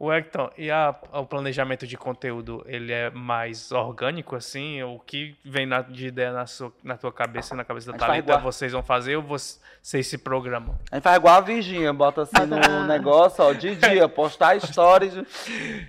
O 0.00 0.12
Hector, 0.12 0.52
e 0.56 0.70
a, 0.70 0.94
o 1.12 1.26
planejamento 1.26 1.84
de 1.84 1.96
conteúdo, 1.96 2.64
ele 2.68 2.92
é 2.92 3.10
mais 3.10 3.72
orgânico, 3.72 4.36
assim? 4.36 4.80
O 4.84 5.00
que 5.00 5.36
vem 5.44 5.66
na, 5.66 5.82
de 5.82 6.06
ideia 6.06 6.32
na, 6.32 6.46
sua, 6.46 6.72
na 6.84 6.96
tua 6.96 7.12
cabeça 7.12 7.52
e 7.52 7.56
na 7.56 7.64
cabeça 7.64 7.90
da 7.90 7.98
Thalita, 7.98 8.38
vocês 8.38 8.70
vão 8.70 8.80
fazer 8.80 9.16
ou 9.16 9.24
vocês 9.24 10.06
se 10.06 10.16
programam? 10.16 10.78
A 10.92 10.94
gente 10.94 11.02
faz 11.02 11.16
igual 11.16 11.34
a 11.34 11.40
Virgínia, 11.40 11.92
bota 11.92 12.22
assim 12.22 12.46
no 12.46 12.86
negócio, 12.86 13.42
ó, 13.42 13.52
de 13.52 13.74
dia, 13.74 14.08
postar 14.08 14.60
stories. 14.60 15.14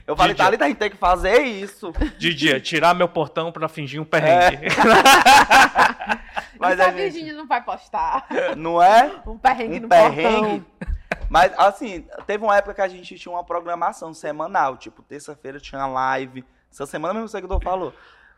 Eu 0.07 0.15
falei, 0.15 0.33
Thalita, 0.33 0.65
a 0.65 0.67
gente 0.69 0.77
tem 0.77 0.89
que 0.89 0.97
fazer 0.97 1.41
isso. 1.43 1.93
De 2.17 2.33
dia, 2.33 2.59
tirar 2.59 2.95
meu 2.95 3.07
portão 3.07 3.51
pra 3.51 3.69
fingir 3.69 4.01
um 4.01 4.05
perrengue. 4.05 4.65
É. 4.65 4.69
Mas 6.57 6.79
a, 6.79 6.87
a 6.87 6.91
Virgínia 6.91 7.33
não 7.33 7.45
vai 7.45 7.63
postar. 7.63 8.25
Não 8.57 8.81
é? 8.81 9.21
Um 9.27 9.37
perrengue 9.37 9.77
um 9.77 9.81
no 9.81 9.87
perrengue. 9.87 10.65
portão. 10.79 10.98
Mas, 11.29 11.53
assim, 11.57 12.07
teve 12.25 12.43
uma 12.43 12.55
época 12.57 12.73
que 12.75 12.81
a 12.81 12.87
gente 12.87 13.17
tinha 13.17 13.31
uma 13.31 13.43
programação 13.43 14.13
semanal. 14.13 14.77
Tipo, 14.77 15.01
terça-feira 15.03 15.59
tinha 15.59 15.85
live. 15.85 16.43
Essa 16.71 16.85
semana 16.85 17.13
mesmo 17.13 17.25
o 17.27 17.29
seguidor 17.29 17.61
falou. 17.61 17.93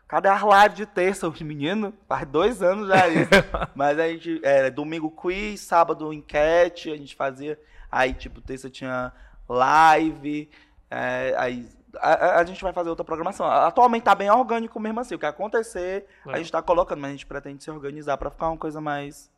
Cadê 0.06 0.28
as 0.28 0.42
lives 0.42 0.76
de 0.76 0.84
terça? 0.86 1.26
Os 1.26 1.40
meninos, 1.40 1.94
faz 2.06 2.26
dois 2.28 2.62
anos 2.62 2.88
já 2.88 3.08
isso. 3.08 3.30
Mas 3.74 3.98
a 3.98 4.06
gente, 4.08 4.40
é, 4.44 4.70
domingo 4.70 5.10
quiz, 5.10 5.60
sábado 5.62 6.12
enquete, 6.12 6.90
a 6.90 6.96
gente 6.96 7.16
fazia. 7.16 7.58
Aí, 7.90 8.12
tipo, 8.12 8.40
terça 8.42 8.68
tinha 8.68 9.10
live. 9.48 10.50
é, 10.90 11.34
aí 11.38 11.68
a, 11.98 12.40
a 12.40 12.44
gente 12.44 12.62
vai 12.62 12.72
fazer 12.72 12.90
outra 12.90 13.04
programação. 13.04 13.46
Atualmente 13.46 14.02
tá 14.02 14.14
bem 14.14 14.30
orgânico 14.30 14.78
mesmo 14.80 15.00
assim. 15.00 15.14
O 15.14 15.18
que 15.18 15.26
acontecer, 15.26 16.06
a 16.26 16.32
É. 16.32 16.36
gente 16.38 16.52
tá 16.52 16.60
colocando, 16.62 17.00
mas 17.00 17.08
a 17.10 17.12
gente 17.12 17.26
pretende 17.26 17.62
se 17.64 17.70
organizar 17.70 18.16
pra 18.18 18.30
ficar 18.30 18.48
uma 18.48 18.56
coisa 18.58 18.80
mais. 18.80 19.30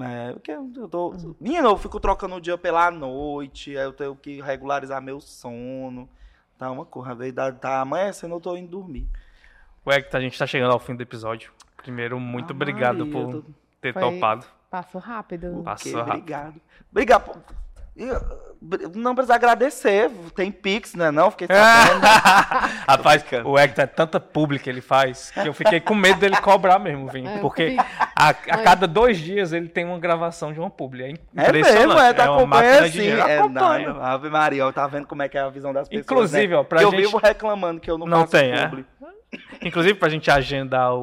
É, 0.00 0.32
porque 0.32 0.50
eu 0.52 0.88
tô. 0.88 1.14
Menino, 1.40 1.68
eu 1.68 1.76
fico 1.76 2.00
trocando 2.00 2.34
o 2.36 2.40
dia 2.40 2.56
pela 2.56 2.90
noite, 2.90 3.76
aí 3.76 3.84
eu 3.84 3.92
tenho 3.92 4.16
que 4.16 4.40
regularizar 4.40 5.02
meu 5.02 5.20
sono. 5.20 6.08
Tá 6.58 6.70
uma 6.70 6.84
coisa, 6.84 7.14
veio 7.14 7.32
da- 7.32 7.52
tá 7.52 7.80
amanhecendo, 7.80 8.34
eu 8.34 8.40
tô 8.40 8.56
indo 8.56 8.68
dormir. 8.70 9.06
O 9.84 9.90
Hector, 9.92 10.18
a 10.18 10.22
gente 10.22 10.38
tá 10.38 10.46
chegando 10.46 10.72
ao 10.72 10.78
fim 10.78 10.94
do 10.94 11.02
episódio. 11.02 11.52
Primeiro, 11.76 12.18
muito 12.20 12.52
Ah, 12.52 12.56
obrigado 12.56 13.04
Maria, 13.04 13.12
por 13.12 13.30
tô- 13.42 13.44
ter 13.80 13.92
Foi- 13.92 14.02
topado. 14.02 14.46
Passou 14.70 15.00
rápido. 15.00 15.62
Passou 15.64 15.92
rápido. 15.96 16.10
Obrigado. 16.12 16.60
Obrigado. 16.90 17.44
Eu- 17.94 18.42
Não 18.94 19.14
precisa 19.14 19.34
agradecer. 19.34 20.08
Tem 20.36 20.50
Pix, 20.52 20.94
né? 20.94 21.10
Não, 21.10 21.30
fiquei 21.32 21.48
sabendo. 21.48 22.00
Rapaz, 22.88 23.24
o 23.44 23.58
Hector 23.58 23.84
é 23.84 23.86
tanta 23.86 24.20
pública 24.20 24.70
ele 24.70 24.80
faz 24.80 25.30
que 25.32 25.46
eu 25.48 25.52
fiquei 25.52 25.80
com 25.80 25.94
medo 25.94 26.20
dele 26.20 26.36
cobrar 26.36 26.78
mesmo, 26.78 27.08
Vim. 27.08 27.26
É, 27.26 27.36
eu 27.36 27.40
porque 27.40 27.76
a, 28.16 28.28
a 28.28 28.34
cada 28.34 28.86
dois 28.86 29.18
dias 29.18 29.52
ele 29.52 29.68
tem 29.68 29.84
uma 29.84 29.98
gravação 29.98 30.52
de 30.52 30.60
uma 30.60 30.70
publi. 30.70 31.02
É 31.02 31.08
É 31.08 31.12
impressionante. 31.48 31.86
mesmo, 31.88 32.00
é, 32.00 32.12
tá 32.12 32.30
uma 32.30 32.36
acompanhando 32.38 32.78
de 32.82 32.84
assim. 32.88 32.98
dinheiro. 32.98 33.20
É, 33.28 33.48
não, 33.48 34.02
Ave 34.04 34.30
Maria, 34.30 34.66
ó, 34.66 34.72
tá 34.72 34.86
vendo 34.86 35.06
como 35.08 35.22
é 35.22 35.28
que 35.28 35.36
é 35.36 35.40
a 35.40 35.48
visão 35.50 35.72
das 35.72 35.88
pessoas, 35.88 36.04
Inclusive, 36.06 36.48
né? 36.48 36.56
ó, 36.56 36.62
pra 36.64 36.78
que 36.78 36.84
eu 36.84 36.90
gente- 36.92 37.00
vivo 37.00 37.18
reclamando 37.18 37.80
que 37.80 37.90
eu 37.90 37.98
não, 37.98 38.06
Não 38.06 38.20
faço 38.20 38.30
tem, 38.32 38.52
é? 38.52 38.70
Inclusive, 39.62 39.94
pra 39.94 40.08
gente 40.08 40.30
agendar 40.30 40.94
o, 40.94 41.02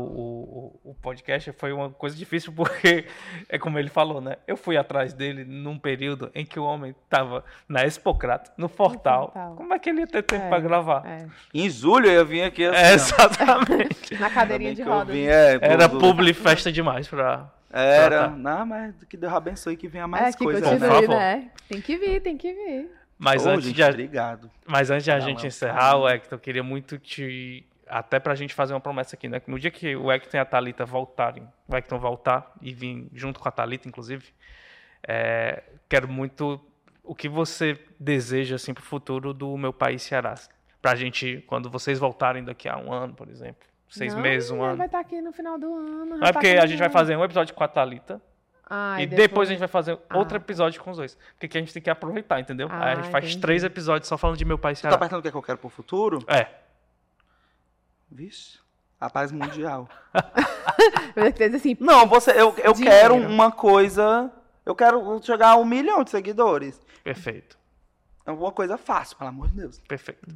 o, 0.84 0.92
o 0.92 0.96
podcast 0.96 1.52
foi 1.54 1.72
uma 1.72 1.90
coisa 1.90 2.16
difícil, 2.16 2.52
porque 2.54 3.06
é 3.50 3.58
como 3.58 3.80
ele 3.80 3.90
falou, 3.90 4.20
né? 4.22 4.36
Eu 4.46 4.56
fui 4.58 4.78
atrás 4.78 5.14
dele 5.14 5.44
num 5.46 5.80
período 5.80 6.30
em 6.36 6.46
que 6.46 6.60
o 6.60 6.64
homem 6.64 6.94
tava 7.10 7.44
na 7.68 7.86
Expocrata, 7.86 8.52
no 8.58 8.68
Fortal. 8.68 9.32
Fortal. 9.32 9.56
Como 9.56 9.74
é 9.74 9.80
que 9.80 9.90
ele 9.90 10.02
ia 10.02 10.08
ter 10.08 10.22
tempo 10.24 10.44
É, 10.46 10.50
pra 10.50 10.60
gravar? 10.60 11.04
É. 11.08 11.26
Em 11.54 11.70
julho 11.70 12.08
eu 12.10 12.26
vim 12.26 12.42
aqui 12.42 12.66
assim, 12.66 12.78
É, 12.78 12.94
exatamente. 12.94 14.16
Na 14.20 14.30
cadeirinha 14.30 14.76
de 14.76 14.84
que 14.84 14.90
rodas. 14.90 15.16
vim, 15.16 15.24
é, 15.26 15.58
Era 15.62 15.88
do- 15.88 15.98
publi 16.00 16.34
festa 16.34 16.72
demais 16.72 17.08
pra. 17.08 17.50
Era. 17.72 18.10
Tá, 18.24 18.28
tá. 18.30 18.36
Não, 18.36 18.66
mas 18.66 18.94
que 19.08 19.16
Deus 19.16 19.32
abençoe 19.34 19.78
que 19.78 19.88
venha 19.88 20.04
É, 20.04 20.08
mais 20.08 20.36
que 20.36 20.44
coisas, 20.44 20.62
Por 20.62 20.72
continue, 20.80 20.90
favor. 21.08 21.16
né? 21.16 21.50
Tem 21.68 21.80
que 21.82 21.98
vir, 21.98 22.20
tem 22.22 22.36
que 22.38 22.52
vir. 22.54 22.92
Mas 23.18 23.46
Ô, 23.46 23.50
antes 23.50 23.66
gente, 23.66 23.76
de, 23.76 23.84
a- 23.84 23.90
obrigado. 23.90 24.50
Mas 24.66 24.90
antes 24.90 25.04
de 25.04 25.12
a 25.12 25.18
Não, 25.20 25.22
gente 25.26 25.44
é 25.46 25.48
encerrar, 25.48 25.80
carinho. 25.92 26.04
o 26.04 26.10
Hector, 26.10 26.34
eu 26.38 26.40
queria 26.40 26.64
muito 26.64 26.98
te. 26.98 27.66
Até 27.90 28.20
pra 28.20 28.36
gente 28.36 28.54
fazer 28.54 28.74
uma 28.74 28.80
promessa 28.80 29.16
aqui, 29.16 29.28
né? 29.28 29.40
Que 29.40 29.50
no 29.50 29.58
dia 29.60 29.72
que 29.72 29.96
o 29.96 30.12
Hector 30.12 30.36
e 30.36 30.38
a 30.40 30.46
Thalita 30.46 30.86
voltarem, 30.86 31.48
o 31.68 31.76
Hector 31.76 31.98
voltar 32.00 32.52
e 32.62 32.74
vir 32.74 33.08
junto 33.14 33.40
com 33.40 33.48
a 33.48 33.52
Thalita, 33.52 33.88
inclusive, 33.88 34.26
é, 35.08 35.64
quero 35.88 36.08
muito 36.08 36.60
o 37.04 37.16
que 37.16 37.28
você 37.28 37.80
deseja, 38.00 38.56
assim, 38.56 38.74
pro 38.74 38.84
futuro 38.84 39.34
do 39.34 39.58
meu 39.58 39.74
país 39.74 40.02
Ceará. 40.04 40.36
Pra 40.82 40.96
gente, 40.96 41.44
quando 41.48 41.70
vocês 41.70 41.98
voltarem 42.00 42.44
daqui 42.44 42.70
a 42.70 42.78
um 42.78 42.94
ano, 42.94 43.14
por 43.14 43.28
exemplo, 43.30 43.68
seis 43.90 44.14
Não, 44.14 44.22
meses, 44.22 44.52
um 44.52 44.62
ano. 44.62 44.78
vai 44.78 44.86
estar 44.86 45.00
aqui 45.00 45.20
no 45.22 45.32
final 45.34 45.58
do 45.58 45.74
ano. 45.74 46.06
Não 46.06 46.18
é 46.18 46.28
tá 46.28 46.34
porque 46.34 46.48
a 46.50 46.66
gente 46.66 46.80
vai 46.80 46.90
fazer 46.90 47.16
um 47.18 47.24
episódio 47.24 47.54
com 47.56 47.64
a 47.64 47.68
Thalita 47.68 48.22
Ah, 48.70 49.02
e 49.02 49.08
depois... 49.08 49.50
a 49.50 49.52
gente 49.52 49.60
vai 49.60 49.68
fazer 49.68 49.98
outro 50.14 50.38
Ah. 50.38 50.42
episódio 50.42 50.82
com 50.82 50.92
os 50.92 50.98
dois. 50.98 51.16
Porque 51.34 51.48
aqui 51.48 51.58
a 51.58 51.62
gente 51.62 51.74
tem 51.74 51.82
que 51.82 51.90
aproveitar, 51.90 52.40
entendeu? 52.40 52.68
Aí 52.72 52.94
a 52.94 52.96
gente 52.96 53.08
Ah, 53.08 53.12
faz 53.12 53.26
entendi. 53.26 53.42
três 53.42 53.64
episódios 53.64 54.08
só 54.08 54.18
falando 54.18 54.38
de 54.38 54.46
meu 54.46 54.58
país 54.60 54.78
Você 54.78 54.84
tá 54.84 54.90
Ceará. 54.90 55.00
perguntando 55.00 55.20
o 55.20 55.22
que, 55.24 55.28
é 55.28 55.32
que 55.32 55.38
eu 55.38 55.42
quero 55.42 55.58
pro 55.58 55.70
futuro? 55.70 56.20
É. 56.28 56.48
Vixe, 58.12 58.60
a 59.00 59.10
paz 59.10 59.32
mundial. 59.32 59.88
Com 61.14 61.22
certeza, 61.22 61.58
assim, 61.58 61.78
Não, 61.80 62.08
você, 62.08 62.32
eu, 62.32 62.54
eu 62.64 62.74
Dinheiro. 62.74 62.82
quero 63.00 63.16
uma 63.16 63.52
coisa. 63.52 64.32
Eu 64.66 64.76
quero 64.76 65.22
chegar 65.24 65.50
a 65.52 65.56
um 65.58 65.66
milhão 65.66 66.04
de 66.04 66.10
seguidores. 66.12 66.80
Perfeito. 67.04 67.58
É 68.26 68.32
uma 68.32 68.52
coisa 68.52 68.78
fácil, 68.78 69.18
pelo 69.18 69.30
amor 69.30 69.48
de 69.50 69.56
Deus. 69.58 69.80
Perfeito. 69.88 70.28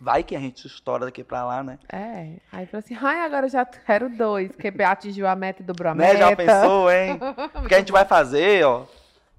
Vai 0.00 0.22
que 0.22 0.36
a 0.36 0.40
gente 0.40 0.66
estoura 0.66 1.06
daqui 1.06 1.24
pra 1.24 1.44
lá, 1.44 1.62
né? 1.62 1.78
É. 1.90 2.34
Aí 2.52 2.66
falou 2.66 2.80
assim, 2.84 2.96
ai, 3.00 3.20
agora 3.20 3.46
eu 3.46 3.50
já 3.50 3.64
quero 3.64 4.10
dois, 4.10 4.50
porque 4.52 4.68
atingiu 4.82 5.26
a 5.26 5.34
meta 5.34 5.62
e 5.62 5.64
dobrou 5.64 5.92
a 5.92 5.94
meta. 5.94 6.12
Né? 6.14 6.18
Já 6.18 6.36
pensou, 6.36 6.90
hein? 6.90 7.18
Porque 7.54 7.74
a 7.74 7.78
gente 7.78 7.92
vai 7.92 8.04
fazer, 8.04 8.64
ó. 8.66 8.84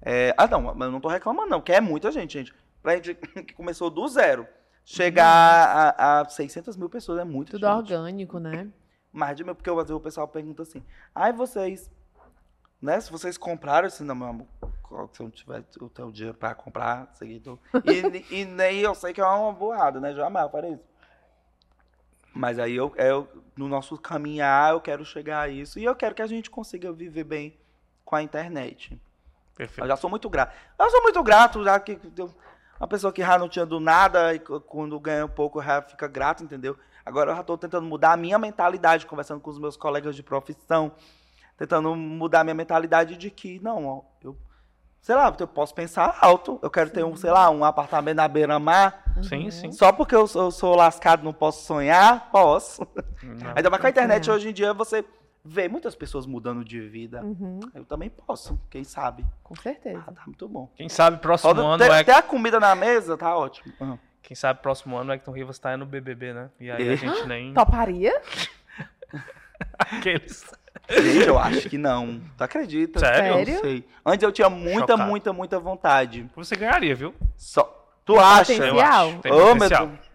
é, 0.02 0.34
Ah, 0.36 0.46
não, 0.48 0.60
mas 0.62 0.86
eu 0.86 0.90
não 0.90 1.00
tô 1.00 1.08
reclamando, 1.08 1.48
não, 1.48 1.60
porque 1.60 1.72
é 1.72 1.80
muita 1.80 2.10
gente, 2.10 2.32
gente. 2.38 2.52
Pra 2.82 2.96
gente 2.96 3.14
que 3.46 3.54
começou 3.54 3.88
do 3.88 4.08
zero. 4.08 4.48
Chegar 4.90 5.94
a, 5.98 6.20
a 6.22 6.28
600 6.30 6.74
mil 6.74 6.88
pessoas 6.88 7.18
é 7.18 7.24
muito 7.24 7.52
Tudo 7.52 7.66
gente. 7.66 7.76
orgânico, 7.92 8.38
né? 8.38 8.70
Mais 9.12 9.36
de 9.36 9.44
mil, 9.44 9.54
porque 9.54 9.68
às 9.68 9.76
vezes 9.76 9.90
o 9.90 10.00
pessoal 10.00 10.26
pergunta 10.26 10.62
assim, 10.62 10.82
ai, 11.14 11.30
vocês, 11.30 11.90
né, 12.80 12.98
se 12.98 13.10
vocês 13.12 13.36
compraram, 13.36 13.86
assim, 13.86 14.02
não, 14.02 14.14
meu 14.14 14.28
amor, 14.28 14.46
se 15.12 15.20
eu 15.20 15.24
não 15.24 15.30
tiver 15.30 15.62
o 15.78 15.90
teu 15.90 16.10
dinheiro 16.10 16.38
pra 16.38 16.54
comprar 16.54 17.10
seguidor, 17.12 17.58
e, 17.84 18.24
e 18.40 18.44
nem 18.46 18.78
eu 18.78 18.94
sei 18.94 19.12
que 19.12 19.20
é 19.20 19.26
uma 19.26 19.52
burrada, 19.52 20.00
né, 20.00 20.14
jamais 20.14 20.46
eu 20.46 20.50
farei 20.50 20.72
isso. 20.72 20.84
Mas 22.32 22.58
aí 22.58 22.74
eu, 22.74 22.90
eu, 22.96 23.28
no 23.54 23.68
nosso 23.68 23.98
caminhar, 23.98 24.72
eu 24.72 24.80
quero 24.80 25.04
chegar 25.04 25.42
a 25.42 25.48
isso, 25.50 25.78
e 25.78 25.84
eu 25.84 25.94
quero 25.94 26.14
que 26.14 26.22
a 26.22 26.26
gente 26.26 26.48
consiga 26.50 26.90
viver 26.94 27.24
bem 27.24 27.60
com 28.06 28.16
a 28.16 28.22
internet. 28.22 28.94
Eu 28.94 28.98
Perfeito. 29.54 29.86
já 29.86 29.96
sou 29.98 30.08
muito 30.08 30.30
grato. 30.30 30.54
Eu 30.78 30.88
sou 30.90 31.02
muito 31.02 31.22
grato, 31.22 31.62
já 31.62 31.78
que 31.78 32.00
eu- 32.16 32.34
uma 32.78 32.88
pessoa 32.88 33.12
que 33.12 33.22
já 33.22 33.38
não 33.38 33.48
tinha 33.48 33.66
do 33.66 33.80
nada 33.80 34.34
e 34.34 34.38
quando 34.38 34.98
ganha 35.00 35.24
um 35.26 35.28
pouco 35.28 35.62
já 35.62 35.82
fica 35.82 36.06
grato, 36.06 36.44
entendeu? 36.44 36.76
Agora 37.04 37.30
eu 37.30 37.34
já 37.34 37.40
estou 37.40 37.56
tentando 37.56 37.86
mudar 37.86 38.12
a 38.12 38.16
minha 38.16 38.38
mentalidade, 38.38 39.06
conversando 39.06 39.40
com 39.40 39.50
os 39.50 39.58
meus 39.58 39.76
colegas 39.76 40.14
de 40.14 40.22
profissão, 40.22 40.92
tentando 41.56 41.94
mudar 41.96 42.40
a 42.40 42.44
minha 42.44 42.54
mentalidade 42.54 43.16
de 43.16 43.30
que, 43.30 43.58
não, 43.60 44.04
eu, 44.22 44.36
sei 45.00 45.14
lá, 45.14 45.34
eu 45.38 45.48
posso 45.48 45.74
pensar 45.74 46.18
alto, 46.20 46.58
eu 46.62 46.70
quero 46.70 46.90
ter 46.90 47.04
um, 47.04 47.16
sei 47.16 47.30
lá, 47.30 47.50
um 47.50 47.64
apartamento 47.64 48.16
na 48.16 48.28
beira-mar, 48.28 49.02
Sim, 49.22 49.50
sim. 49.50 49.72
só 49.72 49.90
porque 49.90 50.14
eu 50.14 50.26
sou, 50.26 50.44
eu 50.44 50.50
sou 50.50 50.76
lascado 50.76 51.24
não 51.24 51.32
posso 51.32 51.66
sonhar, 51.66 52.30
posso. 52.30 52.86
Não. 53.22 53.52
Ainda 53.56 53.70
mais 53.70 53.80
com 53.80 53.86
a 53.86 53.90
internet 53.90 54.30
hoje 54.30 54.50
em 54.50 54.52
dia 54.52 54.72
você 54.72 55.04
vê 55.44 55.68
muitas 55.68 55.94
pessoas 55.94 56.26
mudando 56.26 56.64
de 56.64 56.80
vida. 56.80 57.22
Uhum, 57.22 57.60
Eu 57.74 57.84
também 57.84 58.10
posso, 58.10 58.60
quem 58.70 58.84
sabe. 58.84 59.24
com 59.42 59.54
certeza. 59.56 60.02
Ah, 60.06 60.12
tá 60.12 60.22
muito 60.26 60.46
bom. 60.48 60.70
Quem 60.76 60.88
sabe 60.88 61.18
próximo 61.18 61.54
Pode 61.54 61.66
ano 61.66 61.78
ter, 61.78 61.90
é 61.90 62.04
ter 62.04 62.12
a 62.12 62.22
comida 62.22 62.58
na 62.60 62.74
mesa, 62.74 63.16
tá 63.16 63.36
ótimo. 63.36 63.72
Ah. 63.80 63.96
Quem 64.22 64.34
sabe 64.34 64.60
próximo 64.60 64.96
ano 64.96 65.10
o 65.10 65.14
Hector 65.14 65.32
Rivas 65.34 65.58
tá 65.58 65.74
no 65.76 65.86
BBB, 65.86 66.34
né? 66.34 66.50
E 66.60 66.70
aí 66.70 66.88
a 66.88 66.92
E? 66.92 66.96
gente 66.96 67.26
nem 67.26 67.52
Toparia? 67.54 68.20
aqueles. 69.78 70.44
Gente, 70.90 71.26
eu 71.26 71.38
acho 71.38 71.68
que 71.68 71.76
não. 71.78 72.20
Tu 72.36 72.44
acredita? 72.44 72.98
Sério? 73.00 73.34
Sério? 73.34 73.54
Não 73.54 73.60
sei. 73.60 73.88
Antes 74.04 74.22
eu 74.22 74.32
tinha 74.32 74.48
muita, 74.48 74.92
Chocado. 74.92 75.02
muita, 75.04 75.32
muita 75.32 75.58
vontade. 75.60 76.28
Você 76.34 76.56
ganharia, 76.56 76.94
viu? 76.94 77.14
Só. 77.36 77.74
Tu 78.04 78.18
acha? 78.18 78.52
Eu 78.54 78.58
Potencial? 78.72 79.08
acho. 79.08 79.18
Tem 79.18 79.32
Ô, 79.32 79.36
meu 79.36 79.46
potencial. 79.54 79.86
Deus. 79.88 80.07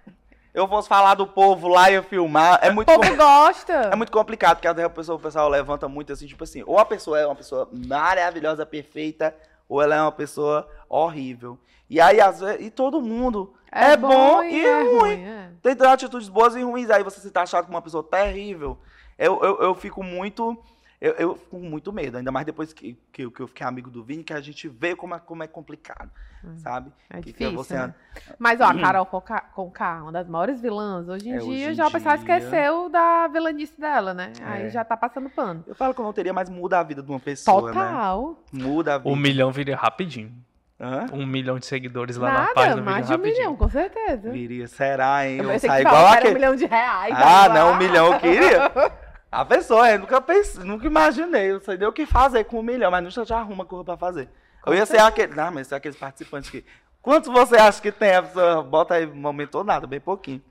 Eu 0.53 0.67
fosse 0.67 0.87
falar 0.87 1.15
do 1.15 1.25
povo 1.25 1.67
lá 1.67 1.89
e 1.89 1.95
eu 1.95 2.03
filmar. 2.03 2.59
É 2.61 2.69
O 2.69 2.75
muito, 2.75 2.85
povo 2.87 3.09
com- 3.09 3.15
gosta. 3.17 3.73
é 3.73 3.95
muito 3.95 4.11
complicado, 4.11 4.57
porque 4.57 4.67
a 4.67 4.89
pessoa, 4.89 5.17
o 5.17 5.21
pessoal 5.21 5.49
levanta 5.49 5.87
muito 5.87 6.13
assim, 6.13 6.27
tipo 6.27 6.43
assim, 6.43 6.63
ou 6.67 6.77
a 6.77 6.85
pessoa 6.85 7.19
é 7.19 7.25
uma 7.25 7.35
pessoa 7.35 7.67
maravilhosa, 7.71 8.65
perfeita, 8.65 9.35
ou 9.67 9.81
ela 9.81 9.95
é 9.95 10.01
uma 10.01 10.11
pessoa 10.11 10.67
horrível. 10.87 11.57
E 11.89 11.99
aí, 11.99 12.21
às 12.21 12.39
vezes, 12.39 12.65
e 12.65 12.69
todo 12.69 13.01
mundo 13.01 13.53
é, 13.71 13.97
bom, 13.97 14.43
e 14.43 14.63
é 14.63 14.83
ruim. 14.83 15.23
é. 15.23 15.49
Tem 15.61 15.87
atitudes 15.87 16.29
boas 16.29 16.55
e 16.55 16.61
ruins. 16.61 16.89
Aí 16.91 17.03
você 17.03 17.19
se 17.19 17.31
tá 17.31 17.41
achado 17.41 17.65
como 17.65 17.75
uma 17.75 17.81
pessoa 17.81 18.03
terrível. 18.03 18.77
Eu, 19.17 19.39
eu, 19.43 19.57
eu 19.61 19.75
fico 19.75 20.03
muito. 20.03 20.57
Eu, 21.05 21.11
eu 21.15 21.35
fico 21.35 21.49
com 21.59 21.59
muito 21.59 21.91
medo, 21.91 22.17
ainda 22.17 22.31
mais 22.31 22.45
depois 22.45 22.71
que, 22.71 22.97
que, 23.11 23.23
eu- 23.25 23.29
que 23.31 23.41
eu 23.41 23.47
fiquei 23.49 23.67
amigo 23.67 23.89
do 23.91 24.01
Vini, 24.01 24.23
que 24.23 24.31
a 24.31 24.39
gente 24.39 24.69
vê 24.69 24.95
como 24.95 25.13
é, 25.13 25.19
como 25.19 25.43
é 25.43 25.47
complicado, 25.47 26.09
sabe? 26.55 26.93
É 27.09 27.17
Que- 27.19 27.33
difícil, 27.33 27.53
você- 27.53 27.73
né? 27.77 27.93
Mas, 28.39 28.61
ó, 28.61 28.67
a 28.67 28.73
Carol 28.79 29.05
Conká, 29.05 30.01
uma 30.01 30.13
das 30.13 30.29
maiores 30.29 30.61
vilãs, 30.61 31.09
hoje 31.09 31.27
em 31.27 31.33
É, 31.33 31.39
dia 31.39 31.49
hoje 31.67 31.73
já 31.73 31.87
o 31.87 31.91
pessoal 31.91 32.17
dia- 32.17 32.37
esqueceu 32.37 32.87
da 32.87 33.27
vilanice 33.27 33.77
dela, 33.81 34.13
né? 34.13 34.31
Aí 34.45 34.67
É. 34.67 34.69
já 34.69 34.85
tá 34.85 34.95
passando 34.95 35.29
pano. 35.29 35.61
Eu 35.67 35.75
falo 35.75 35.93
que 35.93 35.99
eu 35.99 36.05
não 36.05 36.13
teria, 36.13 36.31
mas 36.31 36.49
muda 36.49 36.79
a 36.79 36.83
vida 36.83 37.03
de 37.03 37.09
uma 37.11 37.19
pessoa, 37.19 37.63
né? 37.73 37.73
Total. 37.73 38.39
Muda 38.53 38.95
a 38.95 38.97
vida. 38.97 39.09
Um 39.09 39.15
milhão 39.17 39.51
viria 39.51 39.75
rapidinho. 39.75 40.31
Hã? 40.79 41.05
Um 41.11 41.25
milhão 41.25 41.59
de 41.59 41.65
seguidores 41.65 42.15
lá 42.15 42.31
na 42.31 42.39
Nada, 42.39 42.53
página 42.53 42.75
viria 42.75 42.91
mais 42.91 43.07
de 43.07 43.11
um 43.13 43.15
rapidinho. 43.17 43.37
milhão, 43.39 43.55
com 43.57 43.69
certeza. 43.69 44.31
Viria, 44.31 44.67
será, 44.67 45.27
hein? 45.27 45.37
Eu 45.39 45.51
Eu 45.51 45.59
sair 45.59 45.81
igual 45.81 45.95
falava 45.95 46.21
que 46.21 46.27
um 46.29 46.33
milhão 46.33 46.55
de 46.55 46.65
reais. 46.65 47.13
Ah, 47.17 47.43
aí, 47.43 47.49
não, 47.53 47.73
um 47.73 47.77
milhão 47.77 48.13
eu 48.13 48.19
queria. 48.21 48.71
A 49.33 49.43
pessoa, 49.45 49.89
eu 49.89 49.99
nunca 49.99 50.21
pensei, 50.21 50.63
nunca 50.63 50.85
imaginei. 50.85 51.51
Eu 51.51 51.59
sei 51.59 51.77
nem 51.77 51.87
o 51.87 51.91
que 51.93 52.05
fazer 52.05 52.43
com 52.45 52.59
um 52.59 52.63
milhão, 52.63 52.91
mas 52.91 53.03
nunca 53.03 53.25
já 53.25 53.37
arruma 53.39 53.65
coisa 53.65 53.83
pra 53.83 53.97
fazer. 53.97 54.29
Eu 54.65 54.73
ia 54.73 54.85
ser 54.85 54.99
aquele. 54.99 55.33
Não, 55.35 55.51
mas 55.51 55.67
ser 55.67 55.75
aqueles 55.75 55.97
participantes 55.97 56.49
que. 56.49 56.63
Quantos 57.01 57.29
você 57.31 57.55
acha 57.57 57.81
que 57.81 57.91
tem? 57.91 58.15
A 58.15 58.23
pessoa 58.23 58.63
bota 58.63 58.93
aí, 58.93 59.11
aumentou 59.23 59.63
nada, 59.63 59.85
bem 59.85 59.99
pouquinho. 59.99 60.41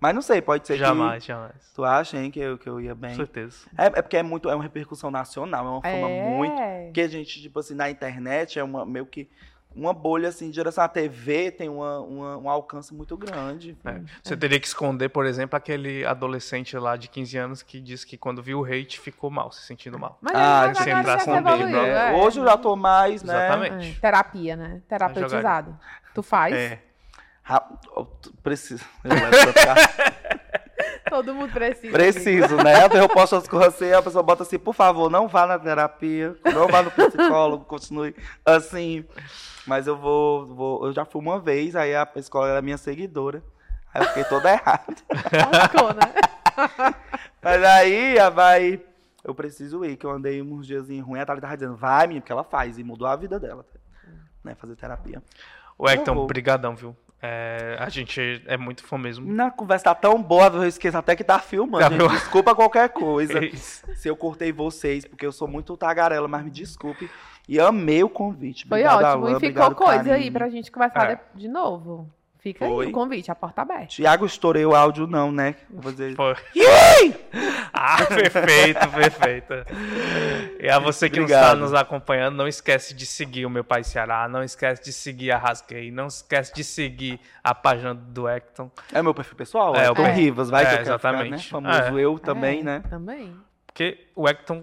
Mas 0.00 0.14
não 0.14 0.22
sei, 0.22 0.40
pode 0.40 0.64
ser 0.66 0.76
Jamais, 0.76 1.24
jamais. 1.24 1.52
que. 1.68 1.74
Tu 1.74 1.84
acha, 1.84 2.16
hein, 2.16 2.30
que 2.30 2.38
eu, 2.38 2.56
que 2.56 2.68
eu 2.68 2.80
ia 2.80 2.94
Com 2.94 3.00
bem. 3.00 3.16
certeza. 3.16 3.66
É, 3.76 3.86
é 3.86 3.90
porque 4.02 4.16
é 4.16 4.22
muito, 4.22 4.48
é 4.48 4.54
uma 4.54 4.62
repercussão 4.62 5.10
nacional, 5.10 5.66
é 5.66 5.68
uma 5.70 5.82
fama 5.82 6.08
É. 6.08 6.30
muito. 6.30 6.56
Porque 6.86 7.00
a 7.00 7.08
gente, 7.08 7.42
tipo 7.42 7.58
assim, 7.58 7.74
na 7.74 7.90
internet 7.90 8.58
é 8.58 8.62
uma 8.64 8.86
meio 8.86 9.04
que. 9.04 9.28
Uma 9.74 9.92
bolha 9.92 10.28
assim 10.28 10.46
de 10.46 10.52
direção. 10.54 10.82
A 10.82 10.88
TV 10.88 11.50
tem 11.50 11.68
uma, 11.68 12.00
uma- 12.00 12.36
um 12.38 12.48
alcance 12.50 12.92
muito 12.92 13.16
grande. 13.16 13.76
É. 13.84 14.00
Você 14.22 14.36
teria 14.36 14.58
que 14.58 14.66
esconder, 14.66 15.08
por 15.08 15.24
exemplo, 15.26 15.56
aquele 15.56 16.04
adolescente 16.04 16.76
lá 16.76 16.96
de 16.96 17.08
15 17.08 17.36
anos 17.38 17.62
que 17.62 17.80
disse 17.80 18.06
que 18.06 18.16
quando 18.16 18.42
viu 18.42 18.60
o 18.60 18.64
hate 18.64 18.98
ficou 18.98 19.30
mal, 19.30 19.52
se 19.52 19.62
sentindo 19.62 19.98
mal. 19.98 20.18
Mas 20.20 20.34
Ah, 20.34 20.72
já 20.74 21.00
entrasse 21.00 21.24
se 21.24 21.30
no 21.40 21.78
é. 21.78 22.12
Hoje 22.14 22.40
eu 22.40 22.44
já 22.44 22.56
tô 22.56 22.74
mais, 22.74 23.22
né? 23.22 23.34
Exatamente. 23.46 23.96
É, 23.96 24.00
Terapia, 24.00 24.56
né? 24.56 24.82
Terapeutizado. 24.88 25.78
Tu 26.14 26.22
faz? 26.22 26.54
É. 26.54 26.82
Preciso. 28.42 28.84
Eu 29.04 29.10
levo 29.10 29.52
pra 29.52 29.64
cá. 29.64 29.74
Todo 31.10 31.34
mundo 31.34 31.52
precisa. 31.52 31.92
Preciso, 31.92 32.56
né? 32.56 32.74
Eu 32.94 33.08
posto 33.08 33.36
as 33.36 33.46
coisas 33.48 33.74
assim, 33.74 33.92
a 33.92 34.02
pessoa 34.02 34.22
bota 34.22 34.42
assim, 34.42 34.58
por 34.58 34.74
favor, 34.74 35.10
não 35.10 35.28
vá 35.28 35.46
na 35.46 35.58
terapia, 35.58 36.36
não 36.54 36.66
vá 36.68 36.82
no 36.82 36.90
psicólogo, 36.90 37.64
continue 37.64 38.14
assim. 38.44 39.04
Mas 39.66 39.86
eu 39.86 39.96
vou, 39.96 40.46
vou- 40.46 40.86
eu 40.86 40.92
já 40.92 41.04
fui 41.04 41.20
uma 41.20 41.38
vez, 41.38 41.76
aí 41.76 41.94
a 41.94 42.06
psicóloga 42.06 42.52
era 42.52 42.62
minha 42.62 42.78
seguidora. 42.78 43.42
Aí 43.92 44.02
eu 44.02 44.08
fiquei 44.08 44.24
toda 44.24 44.50
errada. 44.52 44.84
Lascou, 45.52 45.94
né? 45.94 46.14
Mas 47.42 47.62
aí, 47.64 48.18
a 48.18 48.28
vai, 48.30 48.80
eu 49.24 49.34
preciso 49.34 49.84
ir, 49.84 49.96
que 49.96 50.04
eu 50.04 50.10
andei 50.10 50.42
uns 50.42 50.66
dias 50.66 50.88
ruim, 50.88 51.20
a 51.20 51.24
Thalita 51.26 51.46
tava 51.46 51.56
dizendo, 51.56 51.76
vai, 51.76 52.06
menina, 52.06 52.20
porque 52.20 52.32
ela 52.32 52.44
faz, 52.44 52.78
e 52.78 52.84
mudou 52.84 53.06
a 53.06 53.14
vida 53.16 53.38
dela, 53.38 53.64
né, 54.42 54.54
fazer 54.54 54.74
terapia. 54.76 55.22
O 55.78 55.88
Hector, 55.88 56.26
brigadão, 56.26 56.74
viu? 56.74 56.96
É, 57.20 57.76
a 57.80 57.88
gente 57.88 58.40
é 58.46 58.56
muito 58.56 58.84
fã 58.84 58.96
mesmo. 58.96 59.32
Na 59.32 59.50
conversa 59.50 59.86
tá 59.86 59.94
tão 59.94 60.22
boa, 60.22 60.46
eu 60.46 60.64
esqueço 60.66 60.96
até 60.96 61.16
que 61.16 61.24
tá 61.24 61.38
filmando, 61.40 61.98
Tá. 61.98 62.14
Desculpa 62.14 62.54
qualquer 62.54 62.88
coisa. 62.94 63.44
É 63.44 63.50
se 63.56 64.06
eu 64.08 64.14
cortei 64.16 64.52
vocês, 64.52 65.04
porque 65.04 65.26
eu 65.26 65.32
sou 65.32 65.48
muito 65.48 65.76
tagarela, 65.76 66.28
mas 66.28 66.44
me 66.44 66.50
desculpe. 66.50 67.10
E 67.48 67.58
amei 67.58 68.04
o 68.04 68.08
convite. 68.08 68.68
Foi 68.68 68.80
Obrigado, 68.84 69.04
ótimo. 69.04 69.26
Alan, 69.26 69.36
e 69.36 69.40
ficou 69.40 69.48
obrigado, 69.64 69.74
coisa 69.74 70.00
aí 70.02 70.06
Karine. 70.18 70.30
pra 70.30 70.48
gente 70.48 70.70
conversar 70.70 71.10
É. 71.10 71.20
de 71.34 71.48
novo. 71.48 72.08
Fica 72.40 72.64
Foi. 72.66 72.86
aí 72.86 72.90
o 72.92 72.94
convite, 72.94 73.30
a 73.30 73.34
porta 73.34 73.62
aberta. 73.62 73.86
Tiago, 73.86 74.24
estourei 74.24 74.64
o 74.64 74.74
áudio 74.74 75.06
não, 75.08 75.32
né? 75.32 75.56
Vou 75.70 75.90
dizer... 75.92 76.14
Foi. 76.14 76.34
Ah, 77.72 78.04
perfeito, 78.06 78.88
perfeito. 78.88 79.54
E 80.60 80.68
a 80.68 80.78
você 80.78 81.08
que 81.08 81.18
não 81.18 81.26
está 81.26 81.38
Obrigado. 81.38 81.58
nos 81.60 81.74
acompanhando, 81.74 82.34
não 82.36 82.48
esquece 82.48 82.92
de 82.94 83.06
seguir 83.06 83.46
o 83.46 83.50
Meu 83.50 83.62
Pai 83.62 83.84
Ceará, 83.84 84.26
não 84.28 84.42
esquece 84.42 84.82
de 84.82 84.92
seguir 84.92 85.30
a 85.30 85.38
Rasguei, 85.38 85.90
não 85.90 86.06
esquece 86.06 86.52
de 86.54 86.64
seguir 86.64 87.20
a 87.44 87.54
página 87.54 87.94
do 87.94 88.26
Hector. 88.28 88.68
É 88.92 89.00
meu 89.02 89.14
perfil 89.14 89.36
pessoal? 89.36 89.76
É, 89.76 89.84
É, 89.86 89.90
o 89.92 89.94
é. 89.96 90.12
Rivas, 90.12 90.50
vai 90.50 90.64
É, 90.64 90.76
que 90.76 90.82
exatamente. 90.82 91.44
ficar, 91.44 91.60
né? 91.60 91.72
Famoso 91.72 91.98
É. 91.98 92.04
eu 92.04 92.18
também, 92.18 92.60
É, 92.60 92.62
né? 92.64 92.82
Também. 92.90 93.36
Porque 93.66 94.06
o 94.16 94.28
Hector 94.28 94.62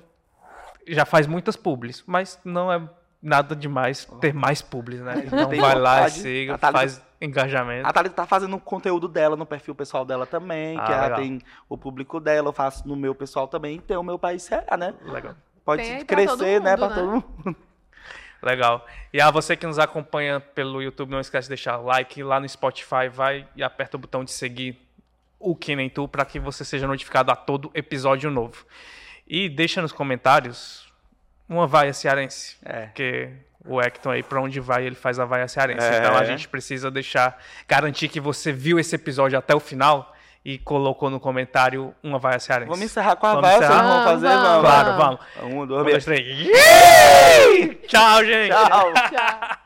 já 0.87 1.05
faz 1.05 1.25
muitas 1.27 1.55
publis, 1.55 2.03
mas 2.05 2.37
não 2.43 2.71
é 2.73 2.81
nada 3.21 3.55
demais 3.55 4.05
ter 4.19 4.33
mais 4.33 4.61
publis, 4.61 4.99
né? 5.01 5.23
Então 5.25 5.49
Tem 5.49 5.61
vai 5.61 5.75
lá 5.75 6.07
e 6.07 6.11
siga, 6.11 6.57
faz 6.57 7.01
engajamento. 7.21 7.87
A 7.87 7.93
Thalita 7.93 8.15
tá 8.15 8.25
fazendo 8.25 8.55
o 8.55 8.59
conteúdo 8.59 9.07
dela 9.07 9.35
no 9.35 9.45
perfil 9.45 9.73
pessoal 9.75 10.05
dela 10.05 10.25
também, 10.25 10.77
Ah, 10.79 10.85
que 10.85 10.91
ela 10.91 11.01
legal. 11.03 11.19
tem 11.19 11.41
o 11.69 11.77
público 11.77 12.19
dela, 12.19 12.49
eu 12.49 12.53
faço 12.53 12.87
no 12.87 12.95
meu 12.95 13.15
pessoal 13.15 13.47
também, 13.47 13.79
tem 13.79 13.97
o 13.97 14.03
meu 14.03 14.19
país 14.19 14.43
será, 14.43 14.75
né? 14.77 14.93
Legal. 15.03 15.35
Pode 15.63 15.81
Tem 15.81 15.97
pra 15.97 16.15
crescer, 16.15 16.27
todo 16.27 16.63
né, 16.63 16.75
mundo, 16.75 16.77
pra 16.77 16.89
né? 16.89 16.95
todo 16.95 17.11
mundo. 17.11 17.55
Legal. 18.41 18.85
E 19.11 19.19
a 19.19 19.31
você 19.31 19.55
que 19.55 19.65
nos 19.65 19.79
acompanha 19.79 20.39
pelo 20.39 20.81
YouTube, 20.81 21.09
não 21.09 21.19
esquece 21.19 21.45
de 21.47 21.49
deixar 21.49 21.77
like. 21.77 22.21
Lá 22.21 22.39
no 22.39 22.47
Spotify, 22.47 23.09
vai 23.11 23.47
e 23.55 23.63
aperta 23.63 23.97
o 23.97 23.99
botão 23.99 24.23
de 24.23 24.31
seguir 24.31 24.79
o 25.39 25.55
Que 25.55 25.75
Nem 25.75 25.89
Tu 25.89 26.07
para 26.07 26.23
que 26.25 26.39
você 26.39 26.63
seja 26.63 26.85
notificado 26.85 27.31
a 27.31 27.35
todo 27.35 27.71
episódio 27.73 28.29
novo. 28.29 28.65
E 29.27 29.49
deixa 29.49 29.81
nos 29.81 29.91
comentários 29.91 30.87
uma 31.49 31.65
vaia 31.65 31.93
cearense. 31.93 32.57
É. 32.63 32.85
Porque 32.87 33.31
o 33.67 33.81
Hector 33.81 34.13
aí, 34.13 34.23
pra 34.23 34.39
onde 34.41 34.59
vai, 34.59 34.85
ele 34.85 34.95
faz 34.95 35.19
a 35.19 35.25
vaia 35.25 35.47
cearense. 35.47 35.85
É. 35.85 35.97
Então 35.99 36.15
a 36.17 36.23
gente 36.23 36.47
precisa 36.47 36.89
deixar, 36.91 37.37
garantir 37.67 38.07
que 38.09 38.19
você 38.19 38.51
viu 38.51 38.79
esse 38.79 38.95
episódio 38.95 39.37
até 39.37 39.53
o 39.55 39.59
final 39.59 40.13
e 40.43 40.59
colocou 40.59 41.09
no 41.09 41.19
comentário 41.19 41.93
uma 42.03 42.19
vaia 42.19 42.39
cearense. 42.39 42.69
Vamos 42.69 42.85
encerrar 42.85 43.15
com 43.15 43.25
a 43.25 43.33
Vamos 43.33 43.41
vaia, 43.49 43.57
vocês 43.57 43.69
encerrar? 43.71 43.87
vamos 43.87 44.05
fazer? 44.05 44.27
Vamos, 44.27 44.43
Vamos. 44.47 44.61
Claro, 44.61 44.97
vamos. 44.97 45.19
Um, 45.41 45.61
Um, 45.61 45.65
dois, 45.67 45.85
dois, 45.85 46.05
três. 46.05 46.47
três. 46.47 47.77
Tchau, 47.87 48.23
gente! 48.25 48.51
Tchau. 48.51 48.93
Tchau. 48.93 49.57